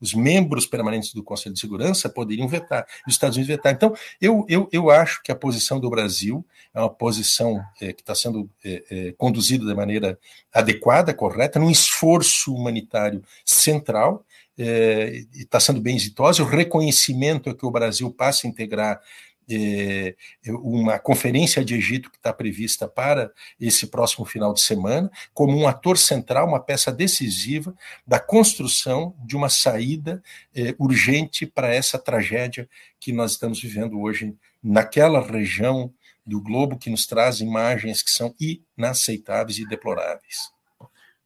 os 0.00 0.14
membros 0.14 0.66
permanentes 0.66 1.12
do 1.12 1.22
Conselho 1.22 1.54
de 1.54 1.60
Segurança 1.60 2.08
poderiam 2.08 2.48
vetar, 2.48 2.86
os 3.06 3.14
Estados 3.14 3.36
Unidos 3.36 3.54
vetar. 3.54 3.72
Então, 3.72 3.94
eu, 4.20 4.44
eu, 4.48 4.68
eu 4.72 4.90
acho 4.90 5.22
que 5.22 5.32
a 5.32 5.36
posição 5.36 5.80
do 5.80 5.90
Brasil 5.90 6.44
é 6.74 6.80
uma 6.80 6.90
posição 6.90 7.60
é, 7.80 7.92
que 7.92 8.02
está 8.02 8.14
sendo 8.14 8.48
é, 8.64 8.84
é, 8.90 9.12
conduzida 9.12 9.64
de 9.64 9.74
maneira 9.74 10.18
adequada, 10.52 11.14
correta, 11.14 11.58
num 11.58 11.70
esforço 11.70 12.54
humanitário 12.54 13.22
central, 13.44 14.24
é, 14.56 15.24
está 15.34 15.60
sendo 15.60 15.80
bem 15.80 15.96
exitosa. 15.96 16.42
O 16.42 16.46
reconhecimento 16.46 17.48
é 17.48 17.54
que 17.54 17.64
o 17.64 17.70
Brasil 17.70 18.10
passa 18.10 18.46
a 18.46 18.50
integrar 18.50 19.00
é, 19.48 20.14
uma 20.46 20.98
conferência 20.98 21.64
de 21.64 21.74
Egito 21.74 22.10
que 22.10 22.16
está 22.16 22.32
prevista 22.32 22.86
para 22.86 23.32
esse 23.60 23.86
próximo 23.86 24.24
final 24.24 24.52
de 24.52 24.60
semana, 24.60 25.10
como 25.32 25.56
um 25.56 25.66
ator 25.66 25.96
central, 25.96 26.48
uma 26.48 26.60
peça 26.60 26.92
decisiva 26.92 27.74
da 28.06 28.20
construção 28.20 29.14
de 29.24 29.36
uma 29.36 29.48
saída 29.48 30.22
é, 30.54 30.74
urgente 30.78 31.46
para 31.46 31.74
essa 31.74 31.98
tragédia 31.98 32.68
que 33.00 33.12
nós 33.12 33.32
estamos 33.32 33.60
vivendo 33.60 34.00
hoje 34.00 34.34
naquela 34.62 35.20
região 35.20 35.92
do 36.26 36.40
globo 36.40 36.78
que 36.78 36.90
nos 36.90 37.06
traz 37.06 37.40
imagens 37.40 38.02
que 38.02 38.10
são 38.10 38.34
inaceitáveis 38.38 39.58
e 39.58 39.66
deploráveis. 39.66 40.52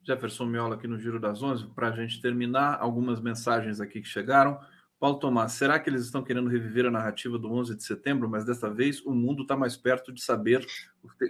Jefferson 0.05 0.47
Miola 0.47 0.75
aqui 0.75 0.87
no 0.87 0.99
Giro 0.99 1.21
das 1.21 1.43
Onze, 1.43 1.67
para 1.67 1.89
a 1.89 1.93
gente 1.93 2.21
terminar, 2.21 2.79
algumas 2.81 3.21
mensagens 3.21 3.81
aqui 3.81 4.01
que 4.01 4.09
chegaram. 4.09 4.61
Paulo 5.03 5.19
Tomás, 5.19 5.55
será 5.55 5.81
que 5.81 5.91
eles 5.91 6.05
estão 6.05 6.23
querendo 6.23 6.49
reviver 6.49 6.87
a 6.87 6.91
narrativa 6.91 7.37
do 7.37 7.53
11 7.53 7.75
de 7.75 7.83
setembro, 7.83 8.31
mas 8.31 8.45
desta 8.45 8.71
vez 8.71 9.05
o 9.05 9.11
mundo 9.11 9.43
está 9.43 9.57
mais 9.57 9.77
perto 9.77 10.13
de 10.13 10.23
saber 10.23 10.65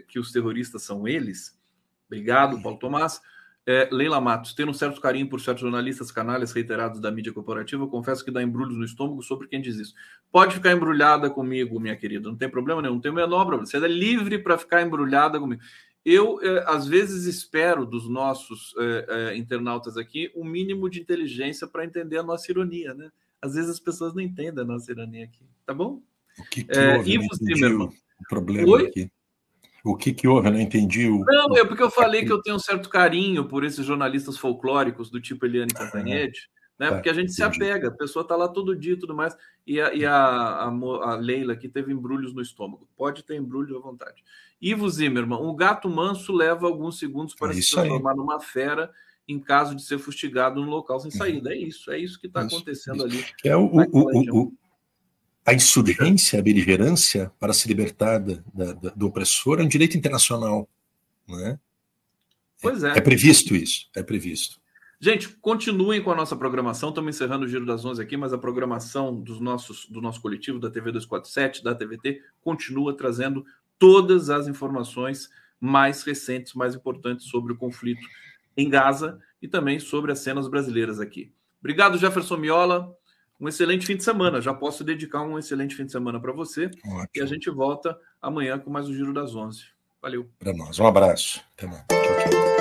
que 0.07 0.19
os 0.19 0.31
terroristas 0.31 0.83
são 0.83 1.09
eles? 1.09 1.59
Obrigado, 2.07 2.63
Paulo 2.63 2.79
Tomás. 2.79 3.23
É, 3.65 3.89
Leila 3.91 4.21
Matos, 4.21 4.53
tendo 4.53 4.73
um 4.73 4.75
certo 4.75 5.01
carinho 5.01 5.27
por 5.27 5.41
certos 5.41 5.63
jornalistas 5.63 6.13
canalhas 6.13 6.53
reiterados 6.53 7.01
da 7.01 7.11
mídia 7.11 7.33
corporativa, 7.33 7.89
confesso 7.89 8.23
que 8.23 8.31
dá 8.31 8.43
embrulhos 8.43 8.77
no 8.77 8.85
estômago 8.85 9.23
sobre 9.23 9.49
quem 9.49 9.63
diz 9.63 9.77
isso. 9.79 9.95
Pode 10.31 10.57
ficar 10.57 10.73
embrulhada 10.73 11.31
comigo, 11.31 11.81
minha 11.81 11.97
querida, 11.97 12.29
não 12.29 12.37
tem 12.37 12.51
problema 12.51 12.83
nenhum, 12.83 12.97
não 12.97 13.01
tem 13.01 13.11
o 13.11 13.15
menor 13.15 13.47
problema. 13.47 13.65
Você 13.65 13.79
é 13.79 13.89
livre 13.89 14.39
para 14.39 14.59
ficar 14.59 14.83
embrulhada 14.83 15.41
comigo. 15.41 15.63
Eu, 16.05 16.39
é, 16.43 16.63
às 16.67 16.87
vezes, 16.87 17.25
espero 17.25 17.87
dos 17.87 18.07
nossos 18.07 18.75
é, 18.77 19.07
é, 19.09 19.37
internautas 19.39 19.97
aqui 19.97 20.31
um 20.37 20.45
mínimo 20.45 20.91
de 20.91 21.01
inteligência 21.01 21.67
para 21.67 21.87
entender 21.87 22.19
a 22.19 22.23
nossa 22.23 22.51
ironia, 22.51 22.93
né? 22.93 23.11
Às 23.43 23.55
vezes 23.55 23.71
as 23.71 23.81
pessoas 23.81 24.15
não 24.15 24.23
entendem 24.23 24.63
a 24.63 24.67
nossa 24.67 24.91
ironia 24.93 25.25
aqui, 25.25 25.45
tá 25.67 25.75
bom? 25.75 26.01
O 26.39 26.45
que, 26.45 26.63
que 26.63 26.79
é, 26.79 26.97
houve? 26.97 27.15
Ivo 27.15 27.35
Zimmermann. 27.35 27.89
O 27.89 28.29
problema 28.29 28.71
Oi? 28.71 28.87
aqui. 28.87 29.13
O 29.85 29.97
que, 29.97 30.13
que 30.15 30.29
houve? 30.29 30.47
Eu 30.47 30.53
não 30.53 30.61
entendi. 30.61 31.09
O... 31.09 31.19
Não, 31.25 31.57
é 31.57 31.65
porque 31.65 31.83
eu 31.83 31.91
falei 31.91 32.25
que 32.25 32.33
eu 32.33 32.41
tenho 32.41 32.55
um 32.55 32.61
certo 32.61 32.89
carinho 32.89 33.47
por 33.49 33.65
esses 33.65 33.85
jornalistas 33.85 34.39
folclóricos 34.39 35.11
do 35.11 35.21
tipo 35.21 35.45
Eliane 35.45 35.73
Cantanhede, 35.75 36.49
ah, 36.49 36.63
né? 36.79 36.89
Tá, 36.89 36.95
porque 36.95 37.11
a 37.11 37.13
gente 37.13 37.33
entendi. 37.33 37.57
se 37.57 37.65
apega, 37.65 37.89
a 37.89 37.93
pessoa 37.93 38.23
está 38.23 38.37
lá 38.37 38.49
todo 38.49 38.77
dia 38.77 38.93
e 38.93 38.97
tudo 38.97 39.15
mais, 39.15 39.37
e, 39.67 39.81
a, 39.81 39.93
e 39.93 40.05
a, 40.05 40.15
a, 40.15 40.67
a, 40.69 41.17
Leila 41.17 41.55
aqui 41.55 41.69
teve 41.69 41.93
embrulhos 41.93 42.33
no 42.33 42.41
estômago. 42.41 42.89
Pode 42.97 43.25
ter 43.25 43.35
embrulho 43.35 43.77
à 43.77 43.81
vontade. 43.81 44.23
Ivo 44.61 44.89
Zimmermann, 44.89 45.43
o 45.43 45.53
gato 45.53 45.91
manso 45.91 46.33
leva 46.33 46.69
alguns 46.69 47.01
segundos 47.01 47.35
para 47.35 47.51
é 47.51 47.55
se 47.55 47.69
transformar 47.73 48.13
aí. 48.13 48.17
numa 48.17 48.39
fera 48.39 48.89
em 49.29 49.39
caso 49.39 49.75
de 49.75 49.83
ser 49.83 49.99
fustigado 49.99 50.61
no 50.61 50.71
local 50.71 51.01
sem 51.01 51.11
saída. 51.11 51.53
É 51.53 51.57
isso, 51.57 51.91
é 51.91 51.99
isso 51.99 52.21
que 52.21 52.27
está 52.27 52.43
acontecendo 52.43 53.07
isso. 53.07 53.19
ali. 53.19 53.25
É 53.45 53.57
o, 53.57 53.67
o, 53.67 54.41
o, 54.41 54.53
a 55.45 55.55
insurgência, 55.55 56.39
a 56.39 56.43
beligerância 56.43 57.33
para 57.39 57.53
se 57.53 57.67
libertar 57.69 58.19
da, 58.19 58.43
da, 58.55 58.91
do 58.91 59.07
opressor 59.07 59.61
é 59.61 59.63
um 59.63 59.69
direito 59.69 59.97
internacional. 59.97 60.69
Né? 61.29 61.59
Pois 62.61 62.85
é. 62.85 62.99
É 62.99 63.01
previsto 63.01 63.55
isso, 63.55 63.89
é 63.95 64.03
previsto. 64.03 64.61
Gente, 65.01 65.29
continuem 65.29 66.01
com 66.01 66.13
a 66.13 66.15
nossa 66.15 66.37
programação. 66.37 66.91
Estamos 66.91 67.17
encerrando 67.17 67.45
o 67.45 67.49
Giro 67.49 67.67
das 67.67 67.85
11 67.85 68.01
aqui, 68.01 68.17
mas 68.17 68.33
a 68.33 68.39
programação 68.39 69.21
dos 69.21 69.41
nossos, 69.41 69.87
do 69.87 70.01
nosso 70.01 70.21
coletivo, 70.21 70.61
da 70.61 70.71
TV 70.71 70.93
247, 70.93 71.65
da 71.65 71.75
TVT, 71.75 72.23
continua 72.41 72.97
trazendo 72.97 73.45
todas 73.81 74.31
as 74.31 74.47
informações 74.47 75.29
mais 75.59 76.05
recentes, 76.05 76.55
mais 76.55 76.77
importantes 76.77 77.27
sobre 77.27 77.53
o 77.53 77.57
conflito 77.57 78.01
em 78.57 78.69
Gaza 78.69 79.19
e 79.41 79.49
também 79.49 79.79
sobre 79.79 80.13
as 80.13 80.21
cenas 80.21 80.49
brasileiras 80.49 81.01
aqui. 81.01 81.33
Obrigado, 81.61 81.99
Jefferson 81.99 82.37
Miola. 82.37 82.95
Um 83.41 83.49
excelente 83.49 83.87
fim 83.87 83.97
de 83.97 84.05
semana. 84.05 84.41
Já 84.41 84.55
posso 84.55 84.85
dedicar 84.85 85.23
um 85.23 85.39
excelente 85.39 85.75
fim 85.75 85.85
de 85.85 85.93
semana 85.93 86.21
para 86.21 86.33
você. 86.33 86.67
Ótimo. 86.87 87.09
E 87.15 87.21
a 87.21 87.27
gente 87.27 87.51
volta 87.51 87.99
amanhã 88.21 88.59
com 88.59 88.71
mais 88.71 88.89
o 88.89 88.95
Giro 88.95 89.13
das 89.13 89.35
Onze. 89.35 89.65
Valeu. 90.01 90.29
Para 90.39 90.53
nós. 90.53 90.79
Um 90.79 90.87
abraço. 90.87 91.41
Até 91.57 91.67
mais. 91.67 91.85
Tchau, 91.89 92.31
tchau. 92.31 92.52